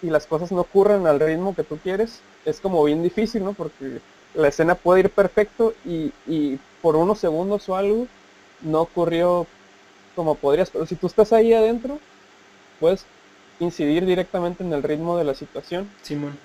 y 0.01 0.09
las 0.09 0.25
cosas 0.25 0.51
no 0.51 0.61
ocurren 0.61 1.05
al 1.07 1.19
ritmo 1.19 1.55
que 1.55 1.63
tú 1.63 1.77
quieres, 1.77 2.21
es 2.45 2.59
como 2.59 2.83
bien 2.83 3.03
difícil, 3.03 3.43
¿no? 3.43 3.53
Porque 3.53 3.99
la 4.33 4.47
escena 4.47 4.75
puede 4.75 5.01
ir 5.01 5.09
perfecto 5.09 5.73
y, 5.85 6.11
y 6.27 6.59
por 6.81 6.95
unos 6.95 7.19
segundos 7.19 7.67
o 7.69 7.75
algo 7.75 8.07
no 8.61 8.81
ocurrió 8.81 9.45
como 10.15 10.35
podrías, 10.35 10.69
pero 10.69 10.85
si 10.85 10.95
tú 10.95 11.07
estás 11.07 11.33
ahí 11.33 11.53
adentro, 11.53 11.99
puedes 12.79 13.05
incidir 13.59 14.05
directamente 14.05 14.63
en 14.63 14.73
el 14.73 14.83
ritmo 14.83 15.17
de 15.17 15.23
la 15.23 15.33
situación. 15.33 15.89
Simón. 16.01 16.37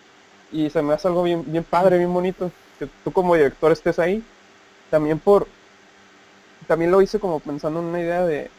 Y 0.52 0.70
se 0.70 0.82
me 0.82 0.94
hace 0.94 1.08
algo 1.08 1.22
bien, 1.22 1.44
bien 1.46 1.64
padre, 1.64 1.98
bien 1.98 2.12
bonito, 2.12 2.50
que 2.78 2.88
tú 3.04 3.12
como 3.12 3.34
director 3.34 3.72
estés 3.72 3.98
ahí. 3.98 4.22
También 4.90 5.18
por, 5.18 5.48
también 6.68 6.90
lo 6.90 7.02
hice 7.02 7.18
como 7.18 7.40
pensando 7.40 7.80
en 7.80 7.86
una 7.86 8.00
idea 8.00 8.24
de 8.24 8.50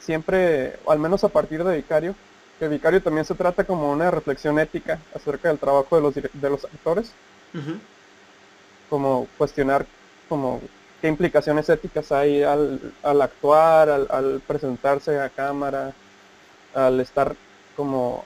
siempre, 0.00 0.76
o 0.84 0.92
al 0.92 0.98
menos 0.98 1.24
a 1.24 1.28
partir 1.28 1.64
de 1.64 1.76
Vicario, 1.76 2.14
que 2.58 2.68
Vicario 2.68 3.02
también 3.02 3.24
se 3.24 3.34
trata 3.34 3.64
como 3.64 3.90
una 3.90 4.10
reflexión 4.10 4.58
ética 4.58 5.00
acerca 5.14 5.48
del 5.48 5.58
trabajo 5.58 5.96
de 5.96 6.02
los, 6.02 6.14
de 6.14 6.50
los 6.50 6.64
actores. 6.64 7.12
Como 8.88 9.26
cuestionar 9.36 9.86
como 10.28 10.60
qué 11.00 11.08
implicaciones 11.08 11.68
éticas 11.68 12.12
hay 12.12 12.42
al, 12.42 12.92
actuar, 13.02 13.90
al, 13.90 14.40
presentarse 14.46 15.18
a 15.20 15.28
cámara, 15.28 15.92
al 16.74 17.00
estar 17.00 17.34
como 17.76 18.24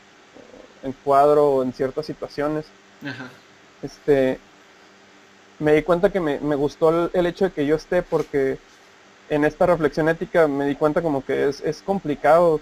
en 0.83 0.93
cuadro 0.93 1.63
en 1.63 1.73
ciertas 1.73 2.07
situaciones. 2.07 2.67
Este, 3.83 4.39
me 5.59 5.75
di 5.75 5.83
cuenta 5.83 6.11
que 6.11 6.21
me, 6.21 6.39
gustó 6.57 7.11
el, 7.13 7.27
hecho 7.27 7.47
de 7.47 7.53
que 7.53 7.67
yo 7.67 7.77
esté 7.77 8.03
porque 8.03 8.59
en 9.29 9.45
esta 9.45 9.67
reflexión 9.67 10.09
ética 10.09 10.47
me 10.47 10.67
di 10.67 10.75
cuenta 10.75 11.03
como 11.03 11.25
que 11.25 11.49
es, 11.49 11.61
es 11.61 11.83
complicado 11.83 12.61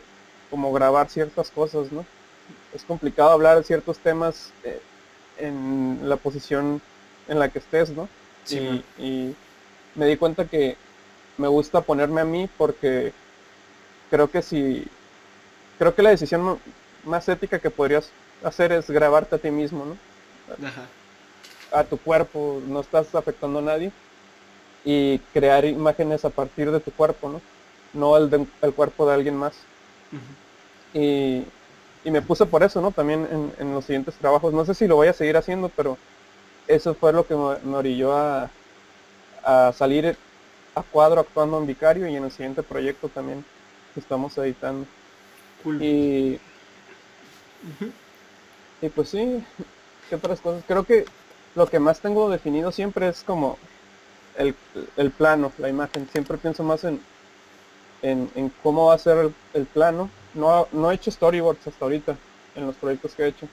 como 0.50 0.72
grabar 0.72 1.08
ciertas 1.08 1.50
cosas, 1.50 1.92
¿no? 1.92 2.04
Es 2.74 2.82
complicado 2.82 3.30
hablar 3.30 3.58
de 3.58 3.64
ciertos 3.64 3.98
temas 3.98 4.50
eh, 4.64 4.80
en 5.38 6.08
la 6.08 6.16
posición 6.16 6.80
en 7.28 7.38
la 7.38 7.48
que 7.48 7.58
estés, 7.58 7.90
¿no? 7.90 8.08
Sí, 8.44 8.84
y 8.98 9.34
me 9.94 10.06
di 10.06 10.16
cuenta 10.16 10.44
que 10.44 10.76
me 11.38 11.48
gusta 11.48 11.80
ponerme 11.80 12.20
a 12.20 12.24
mí 12.24 12.48
porque 12.58 13.12
creo 14.10 14.30
que 14.30 14.42
si 14.42 14.86
creo 15.78 15.94
que 15.94 16.02
la 16.02 16.10
decisión 16.10 16.58
más 17.04 17.28
ética 17.28 17.58
que 17.58 17.70
podrías 17.70 18.10
hacer 18.44 18.72
es 18.72 18.88
grabarte 18.90 19.36
a 19.36 19.38
ti 19.38 19.50
mismo, 19.50 19.84
¿no? 19.84 19.96
A 21.72 21.84
tu 21.84 21.98
cuerpo, 21.98 22.60
no 22.68 22.80
estás 22.80 23.14
afectando 23.14 23.58
a 23.58 23.62
nadie 23.62 23.92
y 24.84 25.18
crear 25.32 25.64
imágenes 25.64 26.24
a 26.24 26.30
partir 26.30 26.70
de 26.70 26.80
tu 26.80 26.92
cuerpo, 26.92 27.28
¿no? 27.28 27.40
No 27.92 28.16
el, 28.16 28.46
el 28.60 28.74
cuerpo 28.74 29.06
de 29.06 29.14
alguien 29.14 29.36
más. 29.36 29.54
y, 30.92 31.44
y, 32.04 32.10
me 32.10 32.22
puse 32.22 32.44
por 32.46 32.62
eso, 32.62 32.80
¿no? 32.80 32.90
También 32.90 33.26
en, 33.30 33.52
en, 33.58 33.74
los 33.74 33.84
siguientes 33.84 34.14
trabajos. 34.16 34.52
No 34.52 34.64
sé 34.64 34.74
si 34.74 34.86
lo 34.86 34.96
voy 34.96 35.08
a 35.08 35.12
seguir 35.12 35.36
haciendo, 35.36 35.70
pero 35.70 35.96
eso 36.68 36.94
fue 36.94 37.12
lo 37.12 37.26
que 37.26 37.34
me 37.34 37.76
orilló 37.76 38.14
a, 38.16 38.50
a 39.42 39.72
salir 39.72 40.16
a 40.74 40.82
cuadro 40.82 41.20
actuando 41.20 41.58
en 41.58 41.66
Vicario 41.66 42.08
y 42.08 42.16
en 42.16 42.24
el 42.24 42.30
siguiente 42.30 42.62
proyecto 42.62 43.08
también 43.08 43.44
estamos 43.96 44.36
editando. 44.38 44.86
Y, 45.80 46.38
y 48.82 48.88
pues 48.94 49.08
sí, 49.08 49.42
¿qué 50.08 50.16
otras 50.16 50.40
cosas? 50.40 50.62
Creo 50.66 50.84
que 50.84 51.06
lo 51.54 51.66
que 51.66 51.78
más 51.78 52.00
tengo 52.00 52.28
definido 52.28 52.70
siempre 52.72 53.08
es 53.08 53.22
como 53.22 53.56
el, 54.36 54.54
el 54.96 55.10
plano, 55.10 55.52
la 55.58 55.68
imagen. 55.68 56.08
Siempre 56.10 56.38
pienso 56.38 56.62
más 56.62 56.84
en, 56.84 57.00
en, 58.02 58.52
cómo 58.62 58.86
va 58.86 58.94
a 58.94 58.98
ser 58.98 59.30
el, 59.52 59.66
plano. 59.66 60.10
No, 60.34 60.68
no 60.72 60.90
he 60.90 60.94
hecho 60.94 61.10
storyboards 61.10 61.66
hasta 61.66 61.84
ahorita 61.84 62.16
en 62.54 62.66
los 62.66 62.76
proyectos 62.76 63.14
que 63.14 63.24
he 63.24 63.28
hecho. 63.28 63.48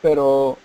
Pero 0.00 0.58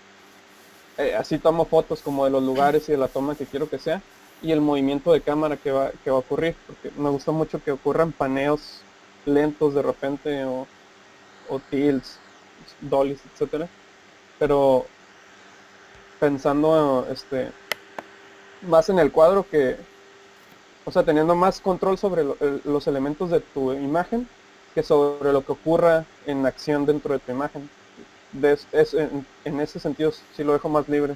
eh, 0.98 1.16
así 1.16 1.38
tomo 1.38 1.66
fotos 1.66 2.02
como 2.02 2.26
de 2.26 2.32
los 2.32 2.44
lugares 2.44 2.90
y 2.90 2.94
de 2.94 2.98
la 2.98 3.08
toma 3.08 3.36
que 3.36 3.46
quiero 3.46 3.70
que 3.70 3.78
sea 3.78 4.02
y 4.42 4.52
el 4.52 4.62
movimiento 4.62 5.12
de 5.12 5.22
cámara 5.22 5.58
que 5.58 5.72
va, 5.72 5.92
que 6.04 6.12
va 6.12 6.18
a 6.18 6.20
ocurrir, 6.20 6.56
porque 6.68 6.92
me 6.98 7.10
gusta 7.10 7.32
mucho 7.32 7.64
que 7.64 7.72
ocurran 7.72 8.12
paneos 8.12 8.82
lentos 9.26 9.74
de 9.74 9.82
repente 9.82 10.46
o, 10.46 10.68
o 11.50 11.60
tilts, 11.60 12.20
dollies, 12.82 13.20
etcétera. 13.34 13.68
Pero 14.40 14.86
pensando 16.20 17.08
este 17.12 17.52
más 18.62 18.90
en 18.90 19.00
el 19.00 19.12
cuadro 19.12 19.46
que 19.50 19.78
o 20.86 20.92
sea 20.92 21.04
teniendo 21.04 21.36
más 21.36 21.60
control 21.60 21.98
sobre 21.98 22.24
los 22.64 22.88
elementos 22.88 23.30
de 23.30 23.40
tu 23.40 23.74
imagen 23.74 24.28
que 24.74 24.84
sobre 24.84 25.34
lo 25.34 25.46
que 25.46 25.52
ocurra 25.52 26.06
en 26.26 26.46
acción 26.46 26.86
dentro 26.86 27.14
de 27.14 27.20
tu 27.20 27.32
imagen 27.32 27.70
es, 28.44 28.94
en, 28.94 29.60
ese 29.60 29.80
sentido 29.80 30.12
sí 30.36 30.44
lo 30.44 30.54
dejo 30.54 30.70
más 30.70 30.88
libre. 30.88 31.16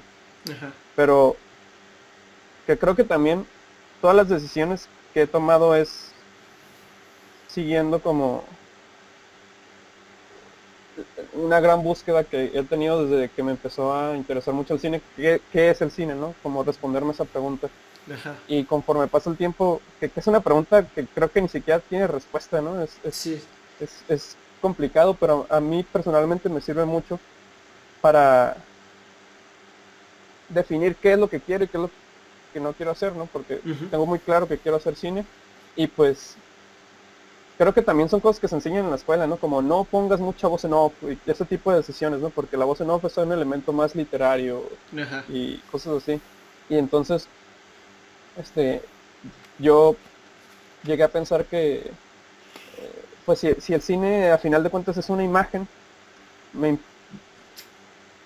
Pero 0.96 1.36
que 2.66 2.78
creo 2.78 2.96
que 2.96 3.04
también 3.04 3.46
todas 4.00 4.16
las 4.16 4.28
decisiones 4.28 4.88
que 5.14 5.22
he 5.22 5.26
tomado 5.26 5.76
es 5.76 6.12
siguiendo 7.48 8.00
como 8.00 8.44
una 11.34 11.60
gran 11.60 11.82
búsqueda 11.82 12.24
que 12.24 12.50
he 12.54 12.62
tenido 12.64 13.06
desde 13.06 13.30
que 13.30 13.42
me 13.42 13.52
empezó 13.52 13.94
a 13.94 14.16
interesar 14.16 14.54
mucho 14.54 14.74
el 14.74 14.80
cine, 14.80 15.02
¿qué, 15.16 15.40
es 15.52 15.80
el 15.80 15.90
cine? 15.90 16.14
¿no? 16.14 16.34
Como 16.42 16.62
responderme 16.62 17.12
esa 17.12 17.24
pregunta. 17.24 17.68
Y 18.48 18.64
conforme 18.64 19.06
pasa 19.06 19.30
el 19.30 19.36
tiempo, 19.36 19.80
que, 20.00 20.10
es 20.14 20.26
una 20.26 20.40
pregunta 20.40 20.84
que 20.84 21.06
creo 21.06 21.30
que 21.30 21.40
ni 21.40 21.48
siquiera 21.48 21.78
tiene 21.80 22.08
respuesta, 22.08 22.60
¿no? 22.60 22.82
Es, 22.82 22.98
es, 23.04 24.04
es 24.08 24.36
complicado, 24.60 25.14
pero 25.14 25.46
a 25.48 25.60
mí 25.60 25.84
personalmente 25.84 26.48
me 26.48 26.60
sirve 26.60 26.84
mucho 26.84 27.20
para 28.00 28.56
definir 30.48 30.96
qué 30.96 31.12
es 31.12 31.18
lo 31.18 31.28
que 31.28 31.40
quiero 31.40 31.64
y 31.64 31.68
qué 31.68 31.76
es 31.76 31.82
lo 31.82 31.90
que 32.52 32.60
no 32.60 32.72
quiero 32.72 32.92
hacer, 32.92 33.14
¿no? 33.14 33.26
Porque 33.26 33.60
tengo 33.90 34.06
muy 34.06 34.18
claro 34.18 34.46
que 34.46 34.58
quiero 34.58 34.76
hacer 34.76 34.96
cine 34.96 35.24
y 35.76 35.86
pues 35.86 36.36
creo 37.58 37.74
que 37.74 37.82
también 37.82 38.08
son 38.08 38.20
cosas 38.20 38.40
que 38.40 38.48
se 38.48 38.54
enseñan 38.54 38.84
en 38.84 38.90
la 38.90 38.96
escuela, 38.96 39.26
¿no? 39.26 39.36
Como 39.36 39.62
no 39.62 39.84
pongas 39.84 40.20
mucha 40.20 40.48
voz 40.48 40.64
en 40.64 40.72
off 40.72 40.92
y 41.02 41.18
ese 41.30 41.44
tipo 41.44 41.70
de 41.70 41.78
decisiones, 41.78 42.20
¿no? 42.20 42.30
Porque 42.30 42.56
la 42.56 42.64
voz 42.64 42.80
en 42.80 42.90
off 42.90 43.04
es 43.04 43.16
un 43.16 43.32
elemento 43.32 43.72
más 43.72 43.94
literario 43.94 44.64
y 45.28 45.58
cosas 45.70 46.02
así. 46.02 46.20
Y 46.68 46.76
entonces, 46.76 47.28
este, 48.38 48.82
yo 49.58 49.96
llegué 50.84 51.04
a 51.04 51.08
pensar 51.08 51.44
que 51.44 51.90
pues 53.24 53.38
si, 53.38 53.72
el 53.72 53.82
cine 53.82 54.30
a 54.30 54.38
final 54.38 54.62
de 54.62 54.70
cuentas 54.70 54.96
es 54.96 55.08
una 55.08 55.22
imagen, 55.22 55.68
me, 56.52 56.78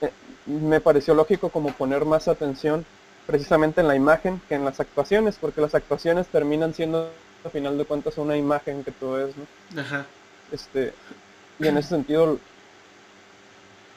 eh, 0.00 0.12
me 0.46 0.80
pareció 0.80 1.14
lógico 1.14 1.50
como 1.50 1.72
poner 1.72 2.04
más 2.04 2.28
atención 2.28 2.86
precisamente 3.26 3.80
en 3.80 3.88
la 3.88 3.96
imagen 3.96 4.40
que 4.48 4.54
en 4.54 4.64
las 4.64 4.80
actuaciones, 4.80 5.36
porque 5.40 5.60
las 5.60 5.74
actuaciones 5.74 6.28
terminan 6.28 6.74
siendo 6.74 7.10
a 7.46 7.50
final 7.50 7.78
de 7.78 7.84
cuentas 7.84 8.18
una 8.18 8.36
imagen 8.36 8.84
que 8.84 8.90
tú 8.90 9.12
ves, 9.12 9.34
¿no? 9.36 9.80
Ajá. 9.80 10.06
Este, 10.52 10.92
y 11.58 11.66
en 11.66 11.78
ese 11.78 11.90
sentido, 11.90 12.38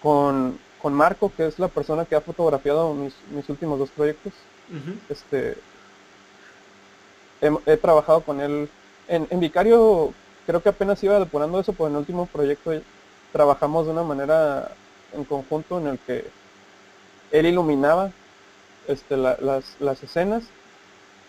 con, 0.01 0.59
Marco, 0.83 1.31
que 1.35 1.47
es 1.47 1.59
la 1.59 1.67
persona 1.67 2.05
que 2.05 2.15
ha 2.15 2.21
fotografiado 2.21 2.93
mis, 2.93 3.13
últimos 3.49 3.79
dos 3.79 3.89
proyectos, 3.89 4.33
este, 5.09 5.57
he, 7.41 7.77
trabajado 7.77 8.21
con 8.21 8.39
él. 8.39 8.69
En, 9.07 9.27
en 9.29 9.39
Vicario 9.39 10.13
creo 10.45 10.63
que 10.63 10.69
apenas 10.69 11.03
iba 11.03 11.19
depurando 11.19 11.59
eso, 11.59 11.73
pues 11.73 11.89
en 11.89 11.95
el 11.95 11.99
último 11.99 12.25
proyecto 12.27 12.71
trabajamos 13.31 13.85
de 13.85 13.91
una 13.91 14.03
manera 14.03 14.71
en 15.13 15.23
conjunto 15.23 15.79
en 15.79 15.87
el 15.87 15.99
que 15.99 16.25
él 17.31 17.45
iluminaba 17.45 18.11
este, 18.87 19.17
las, 19.17 20.03
escenas 20.03 20.43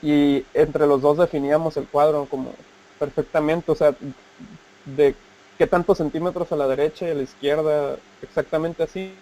y 0.03 0.45
entre 0.55 0.87
los 0.87 1.03
dos 1.03 1.19
definíamos 1.19 1.77
el 1.77 1.87
cuadro 1.87 2.27
como 2.31 2.55
perfectamente, 2.99 3.71
o 3.71 3.75
sea, 3.75 3.95
de 4.85 5.15
qué 5.59 5.67
tantos 5.67 5.99
centímetros 5.99 6.51
a 6.53 6.57
la 6.57 6.67
derecha 6.67 7.07
y 7.07 7.11
a 7.11 7.15
la 7.15 7.23
izquierda, 7.23 7.97
exactamente 8.23 8.83
así. 8.83 9.13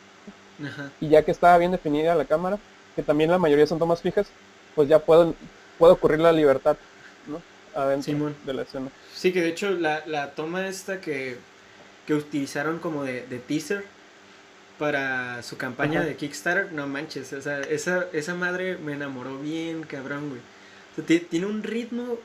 Y 1.01 1.09
ya 1.09 1.25
que 1.25 1.31
estaba 1.31 1.57
bien 1.59 1.71
definida 1.71 2.15
la 2.15 2.25
cámara, 2.25 2.59
que 2.97 3.03
también 3.03 3.31
la 3.31 3.39
mayoría 3.39 3.67
son 3.67 3.79
tomas 3.79 4.03
fijas, 4.03 4.29
pues 4.75 4.89
ya 4.89 4.99
puedo, 4.99 5.35
puede 5.79 5.93
ocurrir 5.93 6.21
la 6.21 6.33
libertad, 6.33 6.77
¿no? 7.27 7.41
Adentro 7.81 8.33
de 8.45 8.55
la 8.55 8.63
escena. 8.63 8.89
Sí, 9.15 9.33
que 9.33 9.41
de 9.41 9.49
hecho 9.49 9.71
la, 9.71 10.05
la 10.07 10.33
toma 10.33 10.67
esta 10.67 11.01
que, 11.01 11.39
que 12.07 12.15
utilizaron 12.15 12.79
como 12.79 13.05
de, 13.05 13.27
de, 13.27 13.39
teaser 13.39 13.85
para 14.79 15.43
su 15.43 15.57
campaña 15.57 16.03
de 16.03 16.17
Kickstarter, 16.17 16.73
no 16.73 16.87
manches, 16.89 17.33
o 17.33 17.43
sea, 17.43 17.61
esa, 17.61 18.07
esa 18.13 18.35
madre 18.35 18.77
me 18.79 18.95
enamoró 18.95 19.39
bien, 19.39 19.83
cabrón, 19.83 20.31
güey. 20.31 20.41
Tiene 21.03 21.47
un 21.47 21.63
ritmo 21.63 22.19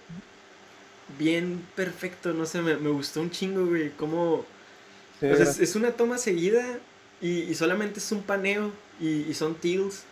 bien 1.19 1.65
perfecto, 1.75 2.33
no 2.33 2.45
sé, 2.45 2.62
me, 2.62 2.75
gustó 2.75 3.21
un 3.21 3.31
chingo, 3.31 3.65
güey, 3.65 3.91
como... 3.91 4.45
es, 5.21 5.75
una 5.75 5.91
toma 5.91 6.17
seguida 6.17 6.79
y, 7.21 7.53
solamente 7.55 7.99
es 7.99 8.12
un 8.12 8.23
paneo 8.23 8.71
y, 8.99 9.33
son 9.33 9.55
tills. 9.55 10.03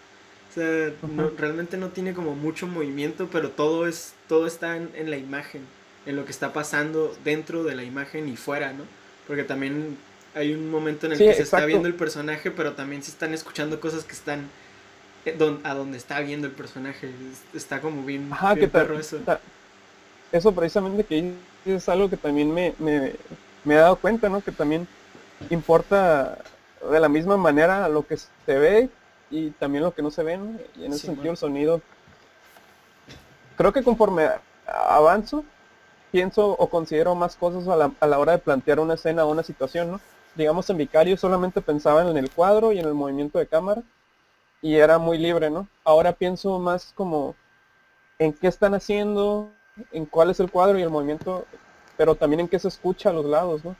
O 0.49 0.53
sea, 0.53 0.91
realmente 1.37 1.77
no 1.77 1.89
tiene 1.89 2.13
como 2.13 2.35
mucho 2.35 2.67
movimiento, 2.67 3.29
pero 3.31 3.51
todo, 3.51 3.87
es, 3.87 4.13
todo 4.27 4.47
está 4.47 4.75
en, 4.75 5.09
la 5.09 5.17
imagen, 5.17 5.61
en 6.05 6.17
lo 6.17 6.25
que 6.25 6.31
está 6.31 6.51
pasando 6.51 7.15
dentro 7.23 7.63
de 7.63 7.75
la 7.75 7.83
imagen 7.83 8.27
y 8.27 8.35
fuera, 8.35 8.73
¿no? 8.73 8.83
Porque 9.27 9.43
también 9.43 9.97
hay 10.35 10.53
un 10.53 10.69
momento 10.69 11.05
en 11.05 11.13
el 11.13 11.17
que 11.17 11.33
se 11.33 11.43
está 11.43 11.65
viendo 11.65 11.87
el 11.87 11.93
personaje, 11.93 12.51
pero 12.51 12.73
también 12.73 13.01
se 13.01 13.11
están 13.11 13.33
escuchando 13.33 13.79
cosas 13.79 14.03
que 14.03 14.13
están 14.13 14.49
a 15.63 15.73
donde 15.73 15.97
está 15.97 16.19
viendo 16.19 16.47
el 16.47 16.53
personaje. 16.53 17.11
Está 17.53 17.81
como 17.81 18.03
bien, 18.03 18.29
Ajá, 18.31 18.55
perro 18.55 18.97
eso. 18.97 19.19
Eso 20.31 20.53
precisamente 20.53 21.03
que 21.03 21.33
es 21.65 21.89
algo 21.89 22.09
que 22.09 22.17
también 22.17 22.53
me, 22.53 22.73
me, 22.79 23.13
me 23.63 23.73
he 23.75 23.77
dado 23.77 23.97
cuenta, 23.97 24.29
¿no? 24.29 24.41
Que 24.41 24.51
también 24.51 24.87
importa 25.49 26.37
de 26.89 26.99
la 26.99 27.09
misma 27.09 27.37
manera 27.37 27.87
lo 27.89 28.05
que 28.07 28.17
se 28.17 28.29
ve 28.57 28.89
y 29.29 29.51
también 29.51 29.83
lo 29.83 29.93
que 29.93 30.01
no 30.01 30.11
se 30.11 30.23
ve, 30.23 30.39
Y 30.77 30.85
en 30.85 30.93
ese 30.93 31.07
sentido 31.07 31.31
el 31.31 31.37
sonido. 31.37 31.81
Creo 33.57 33.73
que 33.73 33.83
conforme 33.83 34.29
avanzo, 34.65 35.43
pienso 36.11 36.49
o 36.51 36.69
considero 36.69 37.13
más 37.13 37.35
cosas 37.35 37.67
a 37.67 37.75
la, 37.75 37.91
a 37.99 38.07
la 38.07 38.17
hora 38.17 38.33
de 38.33 38.37
plantear 38.39 38.79
una 38.79 38.95
escena 38.95 39.25
o 39.25 39.31
una 39.31 39.43
situación, 39.43 39.91
¿no? 39.91 40.01
Digamos 40.35 40.69
en 40.69 40.77
Vicario 40.77 41.17
solamente 41.17 41.61
pensaba 41.61 42.09
en 42.09 42.17
el 42.17 42.31
cuadro 42.31 42.71
y 42.71 42.79
en 42.79 42.85
el 42.85 42.93
movimiento 42.93 43.37
de 43.37 43.47
cámara 43.47 43.83
y 44.61 44.75
era 44.75 44.97
muy 44.97 45.17
libre, 45.17 45.49
¿no? 45.49 45.67
Ahora 45.83 46.13
pienso 46.13 46.59
más 46.59 46.93
como 46.95 47.35
en 48.19 48.33
qué 48.33 48.47
están 48.47 48.73
haciendo, 48.75 49.51
en 49.91 50.05
cuál 50.05 50.29
es 50.29 50.39
el 50.39 50.51
cuadro 50.51 50.77
y 50.77 50.83
el 50.83 50.89
movimiento, 50.89 51.45
pero 51.97 52.15
también 52.15 52.41
en 52.41 52.47
qué 52.47 52.59
se 52.59 52.67
escucha 52.67 53.09
a 53.09 53.13
los 53.13 53.25
lados, 53.25 53.65
¿no? 53.65 53.75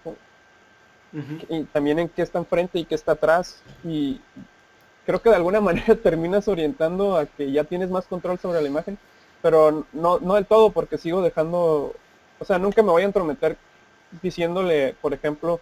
Y 1.50 1.64
también 1.66 2.00
en 2.00 2.10
qué 2.10 2.22
está 2.22 2.40
enfrente 2.40 2.80
y 2.80 2.86
qué 2.86 2.96
está 2.96 3.14
atrás. 3.14 3.62
Y 3.84 4.22
creo 5.06 5.22
que 5.22 5.30
de 5.30 5.36
alguna 5.36 5.62
manera 5.62 5.96
terminas 5.96 6.48
orientando 6.48 7.18
a 7.18 7.26
que 7.26 7.52
ya 7.52 7.64
tienes 7.64 7.90
más 7.90 8.06
control 8.06 8.40
sobre 8.40 8.62
la 8.62 8.68
imagen, 8.68 8.98
pero 9.42 9.86
no, 9.94 10.20
no 10.20 10.36
del 10.36 10.46
todo 10.46 10.72
porque 10.72 10.98
sigo 10.98 11.22
dejando, 11.22 11.94
o 12.40 12.46
sea, 12.46 12.58
nunca 12.58 12.82
me 12.82 12.92
voy 12.92 13.04
a 13.04 13.06
entrometer 13.06 13.58
diciéndole, 14.22 14.96
por 15.02 15.14
ejemplo, 15.14 15.60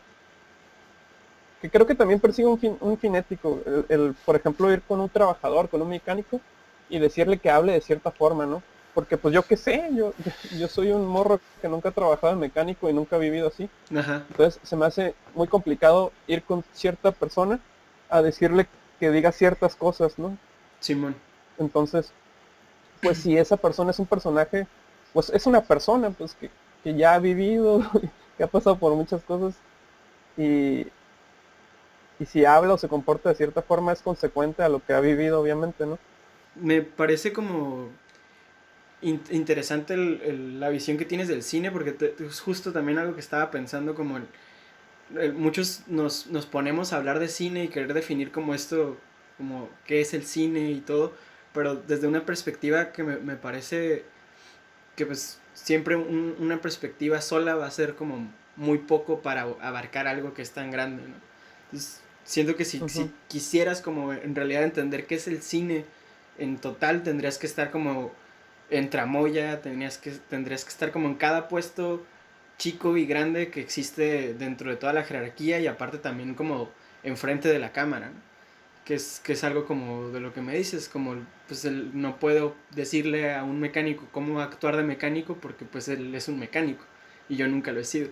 que 1.61 1.69
creo 1.69 1.85
que 1.85 1.95
también 1.95 2.19
persigue 2.19 2.47
un, 2.47 2.59
fin, 2.59 2.77
un 2.79 2.97
finético, 2.97 3.59
el, 3.89 4.15
por 4.25 4.35
ejemplo, 4.35 4.71
ir 4.71 4.81
con 4.81 4.99
un 4.99 5.09
trabajador, 5.09 5.69
con 5.69 5.81
un 5.81 5.89
mecánico 5.89 6.39
y 6.89 6.99
decirle 6.99 7.37
que 7.37 7.49
hable 7.49 7.73
de 7.73 7.81
cierta 7.81 8.11
forma, 8.11 8.45
¿no? 8.45 8.63
Porque 8.93 9.17
pues 9.17 9.33
yo 9.33 9.43
qué 9.43 9.57
sé, 9.57 9.89
yo, 9.93 10.13
yo 10.57 10.67
soy 10.67 10.91
un 10.91 11.05
morro 11.05 11.39
que 11.61 11.67
nunca 11.67 11.89
ha 11.89 11.91
trabajado 11.91 12.33
en 12.33 12.39
mecánico 12.39 12.89
y 12.89 12.93
nunca 12.93 13.17
ha 13.17 13.19
vivido 13.19 13.49
así. 13.49 13.69
Entonces 13.89 14.59
se 14.63 14.75
me 14.75 14.85
hace 14.85 15.15
muy 15.35 15.47
complicado 15.47 16.11
ir 16.27 16.43
con 16.43 16.63
cierta 16.73 17.11
persona 17.11 17.59
a 18.09 18.21
decirle 18.21 18.67
que 18.99 19.11
diga 19.11 19.31
ciertas 19.31 19.75
cosas, 19.75 20.17
¿no? 20.17 20.37
Simón. 20.79 21.15
Entonces, 21.57 22.11
pues 23.01 23.19
si 23.19 23.37
esa 23.37 23.57
persona 23.57 23.91
es 23.91 23.99
un 23.99 24.05
personaje, 24.05 24.65
pues 25.13 25.29
es 25.29 25.45
una 25.45 25.61
persona, 25.61 26.09
pues 26.09 26.35
que, 26.35 26.49
que 26.83 26.95
ya 26.95 27.15
ha 27.15 27.19
vivido, 27.19 27.81
que 28.37 28.43
ha 28.43 28.47
pasado 28.47 28.77
por 28.77 28.95
muchas 28.95 29.23
cosas 29.23 29.55
y, 30.37 30.87
y 32.19 32.25
si 32.25 32.45
habla 32.45 32.73
o 32.73 32.77
se 32.77 32.87
comporta 32.87 33.29
de 33.29 33.35
cierta 33.35 33.61
forma 33.61 33.93
es 33.93 34.01
consecuente 34.01 34.61
a 34.61 34.69
lo 34.69 34.83
que 34.85 34.93
ha 34.93 34.99
vivido, 34.99 35.41
obviamente, 35.41 35.85
¿no? 35.85 35.97
Me 36.55 36.81
parece 36.81 37.31
como 37.31 37.89
interesante 39.01 39.95
la 39.95 40.67
visión 40.69 40.97
que 40.97 41.05
tienes 41.05 41.29
del 41.29 41.41
cine, 41.41 41.71
porque 41.71 41.95
es 42.19 42.41
justo 42.41 42.73
también 42.73 42.97
algo 42.97 43.13
que 43.13 43.21
estaba 43.21 43.49
pensando 43.49 43.95
como 43.95 44.19
muchos 45.35 45.83
nos, 45.87 46.27
nos, 46.27 46.45
ponemos 46.45 46.91
a 46.91 46.97
hablar 46.97 47.19
de 47.19 47.29
cine 47.29 47.63
y 47.63 47.67
querer 47.69 47.93
definir 47.93 48.31
como 48.31 48.53
esto, 48.53 48.97
como 49.37 49.69
qué 49.85 50.01
es 50.01 50.13
el 50.13 50.25
cine 50.25 50.71
y 50.71 50.81
todo, 50.81 51.13
pero 51.53 51.75
desde 51.75 52.07
una 52.07 52.25
perspectiva 52.25 52.91
que 52.91 53.03
me, 53.03 53.15
me 53.17 53.35
parece 53.35 54.03
que 54.95 55.05
pues 55.05 55.39
siempre 55.53 55.95
una 55.95 56.61
perspectiva 56.61 57.21
sola 57.21 57.55
va 57.55 57.67
a 57.67 57.71
ser 57.71 57.95
como 57.95 58.29
muy 58.57 58.79
poco 58.79 59.21
para 59.21 59.43
abarcar 59.61 60.07
algo 60.07 60.33
que 60.33 60.41
es 60.41 60.51
tan 60.51 60.71
grande, 60.71 61.03
¿no? 61.07 61.15
Entonces, 61.65 62.01
Siento 62.29 62.55
que 62.55 62.63
si, 62.63 62.79
si, 62.89 63.09
quisieras 63.27 63.81
como 63.81 64.13
en 64.13 64.35
realidad 64.35 64.61
entender 64.61 65.07
qué 65.07 65.15
es 65.15 65.27
el 65.27 65.41
cine 65.41 65.83
en 66.37 66.59
total, 66.59 67.01
tendrías 67.01 67.39
que 67.39 67.47
estar 67.47 67.71
como 67.71 68.11
en 68.69 68.91
tramoya, 68.91 69.61
tendrías 69.61 69.97
que, 69.97 70.11
tendrías 70.11 70.63
que 70.63 70.69
estar 70.69 70.91
como 70.91 71.07
en 71.07 71.15
cada 71.15 71.47
puesto 71.47 72.05
chico 72.59 72.97
y 72.97 73.07
grande 73.07 73.49
que 73.49 73.61
existe 73.61 74.35
dentro 74.35 74.69
de 74.69 74.75
toda 74.75 74.93
la 74.93 75.05
jerarquía 75.05 75.59
y 75.59 75.65
aparte 75.65 75.97
también 75.97 76.35
como 76.35 76.69
enfrente 77.01 77.49
de 77.49 77.57
la 77.57 77.71
cámara, 77.71 78.11
que, 78.85 78.93
es, 78.93 79.19
que 79.23 79.33
es 79.33 79.43
algo 79.43 79.65
como 79.65 80.09
de 80.09 80.19
lo 80.19 80.31
que 80.31 80.41
me 80.41 80.55
dices, 80.55 80.87
como 80.87 81.15
pues 81.47 81.65
no 81.65 82.19
puedo 82.19 82.55
decirle 82.69 83.33
a 83.33 83.43
un 83.43 83.59
mecánico 83.59 84.07
cómo 84.11 84.39
actuar 84.39 84.77
de 84.77 84.83
mecánico 84.83 85.37
porque 85.37 85.65
pues 85.65 85.87
él 85.87 86.13
es 86.13 86.27
un 86.27 86.37
mecánico 86.37 86.85
y 87.27 87.37
yo 87.37 87.47
nunca 87.47 87.71
lo 87.71 87.79
he 87.79 87.85
sido. 87.85 88.09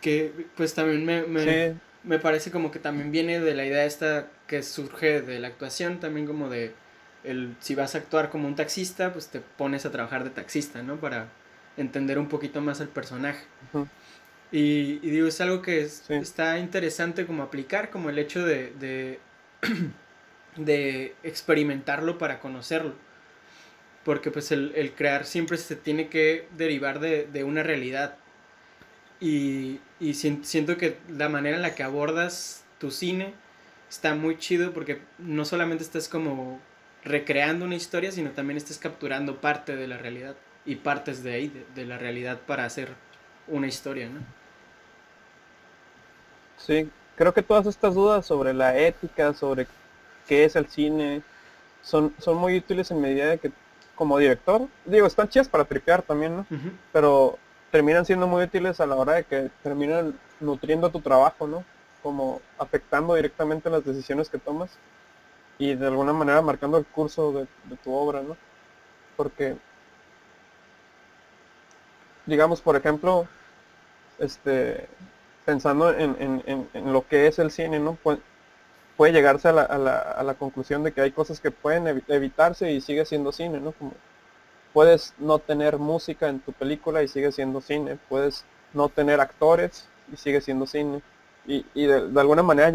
Que 0.00 0.32
pues 0.56 0.72
también 0.72 1.04
me, 1.04 1.24
me 1.24 1.74
parece 2.18 2.50
como 2.50 2.70
que 2.70 2.78
también 2.78 3.10
viene 3.10 3.40
de 3.40 3.54
la 3.54 3.64
idea 3.64 3.84
esta 3.84 4.28
que 4.46 4.62
surge 4.62 5.22
de 5.22 5.38
la 5.38 5.48
actuación, 5.48 6.00
también 6.00 6.26
como 6.26 6.48
de 6.48 6.74
el 7.24 7.56
si 7.60 7.74
vas 7.74 7.94
a 7.94 7.98
actuar 7.98 8.30
como 8.30 8.46
un 8.46 8.54
taxista, 8.54 9.12
pues 9.12 9.28
te 9.28 9.40
pones 9.40 9.86
a 9.86 9.90
trabajar 9.90 10.24
de 10.24 10.30
taxista, 10.30 10.82
¿no? 10.82 10.96
Para 10.96 11.28
entender 11.76 12.18
un 12.18 12.28
poquito 12.28 12.60
más 12.60 12.80
al 12.80 12.88
personaje. 12.88 13.44
y, 14.52 14.98
digo, 14.98 15.26
es 15.26 15.40
algo 15.40 15.62
que 15.62 15.82
está 15.82 16.58
interesante 16.58 17.26
como 17.26 17.42
aplicar, 17.42 17.90
como 17.90 18.10
el 18.10 18.18
hecho 18.18 18.44
de, 18.44 18.72
de, 18.78 19.18
de, 20.56 21.14
experimentarlo 21.22 22.18
para 22.18 22.40
conocerlo. 22.40 22.94
Porque 24.04 24.30
pues 24.30 24.52
el, 24.52 24.72
el, 24.76 24.92
crear 24.92 25.24
siempre 25.24 25.56
se 25.56 25.76
tiene 25.76 26.08
que 26.08 26.46
derivar 26.58 27.00
de, 27.00 27.26
de 27.26 27.42
una 27.42 27.62
realidad 27.62 28.18
y, 29.24 29.80
siento 30.14 30.76
que 30.76 30.98
la 31.08 31.30
manera 31.30 31.56
en 31.56 31.62
la 31.62 31.74
que 31.74 31.82
abordas 31.82 32.62
tu 32.78 32.90
cine 32.90 33.32
está 33.88 34.14
muy 34.14 34.36
chido 34.38 34.72
porque 34.72 35.00
no 35.18 35.46
solamente 35.46 35.82
estás 35.82 36.08
como 36.08 36.60
recreando 37.04 37.64
una 37.64 37.74
historia, 37.74 38.12
sino 38.12 38.30
también 38.32 38.58
estás 38.58 38.76
capturando 38.78 39.40
parte 39.40 39.76
de 39.76 39.88
la 39.88 39.96
realidad 39.96 40.36
y 40.66 40.76
partes 40.76 41.22
de 41.22 41.34
ahí, 41.34 41.64
de, 41.74 41.86
la 41.86 41.96
realidad 41.96 42.38
para 42.46 42.66
hacer 42.66 42.88
una 43.48 43.66
historia, 43.66 44.08
¿no? 44.10 44.20
Sí, 46.58 46.90
creo 47.16 47.32
que 47.32 47.42
todas 47.42 47.66
estas 47.66 47.94
dudas 47.94 48.26
sobre 48.26 48.52
la 48.52 48.78
ética, 48.78 49.32
sobre 49.32 49.66
qué 50.28 50.44
es 50.44 50.54
el 50.56 50.68
cine, 50.68 51.22
son, 51.82 52.14
son 52.18 52.36
muy 52.36 52.58
útiles 52.58 52.90
en 52.90 53.00
medida 53.00 53.26
de 53.26 53.38
que 53.38 53.52
como 53.94 54.18
director, 54.18 54.68
digo, 54.84 55.06
están 55.06 55.28
chidas 55.28 55.48
para 55.48 55.64
tripear 55.64 56.02
también, 56.02 56.36
¿no? 56.36 56.46
Pero 56.92 57.38
terminan 57.74 58.06
siendo 58.06 58.28
muy 58.28 58.44
útiles 58.44 58.78
a 58.78 58.86
la 58.86 58.94
hora 58.94 59.14
de 59.14 59.24
que 59.24 59.50
terminan 59.64 60.16
nutriendo 60.38 60.90
tu 60.90 61.00
trabajo, 61.00 61.48
¿no? 61.48 61.64
Como 62.04 62.40
afectando 62.56 63.16
directamente 63.16 63.68
las 63.68 63.84
decisiones 63.84 64.28
que 64.28 64.38
tomas 64.38 64.78
y 65.58 65.74
de 65.74 65.88
alguna 65.88 66.12
manera 66.12 66.40
marcando 66.40 66.78
el 66.78 66.86
curso 66.86 67.32
de, 67.32 67.76
tu 67.82 67.92
obra, 67.92 68.22
¿no? 68.22 68.36
Porque, 69.16 69.56
digamos, 72.26 72.60
por 72.60 72.76
ejemplo, 72.76 73.26
este, 74.20 74.86
pensando 75.44 75.92
en, 75.92 76.62
lo 76.92 77.08
que 77.08 77.26
es 77.26 77.40
el 77.40 77.50
cine, 77.50 77.80
¿no? 77.80 77.98
puede 78.96 79.12
llegarse 79.12 79.48
a 79.48 79.52
la, 79.52 79.62
a 79.62 80.22
la, 80.22 80.34
conclusión 80.34 80.84
de 80.84 80.92
que 80.92 81.00
hay 81.00 81.10
cosas 81.10 81.40
que 81.40 81.50
pueden 81.50 82.04
evitarse 82.06 82.70
y 82.70 82.80
sigue 82.80 83.04
siendo 83.04 83.32
cine, 83.32 83.58
¿no? 83.58 83.72
Como 83.72 83.94
puedes 84.74 85.14
no 85.18 85.38
tener 85.38 85.78
música 85.78 86.28
en 86.28 86.40
tu 86.40 86.52
película 86.52 87.02
y 87.02 87.08
sigue 87.08 87.32
siendo 87.32 87.62
cine, 87.62 87.96
puedes 88.08 88.44
no 88.74 88.90
tener 88.90 89.20
actores 89.20 89.88
y 90.12 90.16
sigue 90.16 90.42
siendo 90.42 90.66
cine. 90.66 91.00
Y, 91.46 91.62
de, 91.74 92.20
alguna 92.20 92.42
manera 92.42 92.72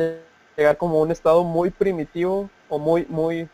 llegar 0.56 0.78
como 0.78 0.98
a 0.98 1.02
un 1.02 1.12
estado 1.12 1.44
muy 1.44 1.70
primitivo 1.72 2.50
o 2.70 2.80
muy, 2.80 3.06
muy, 3.10 3.50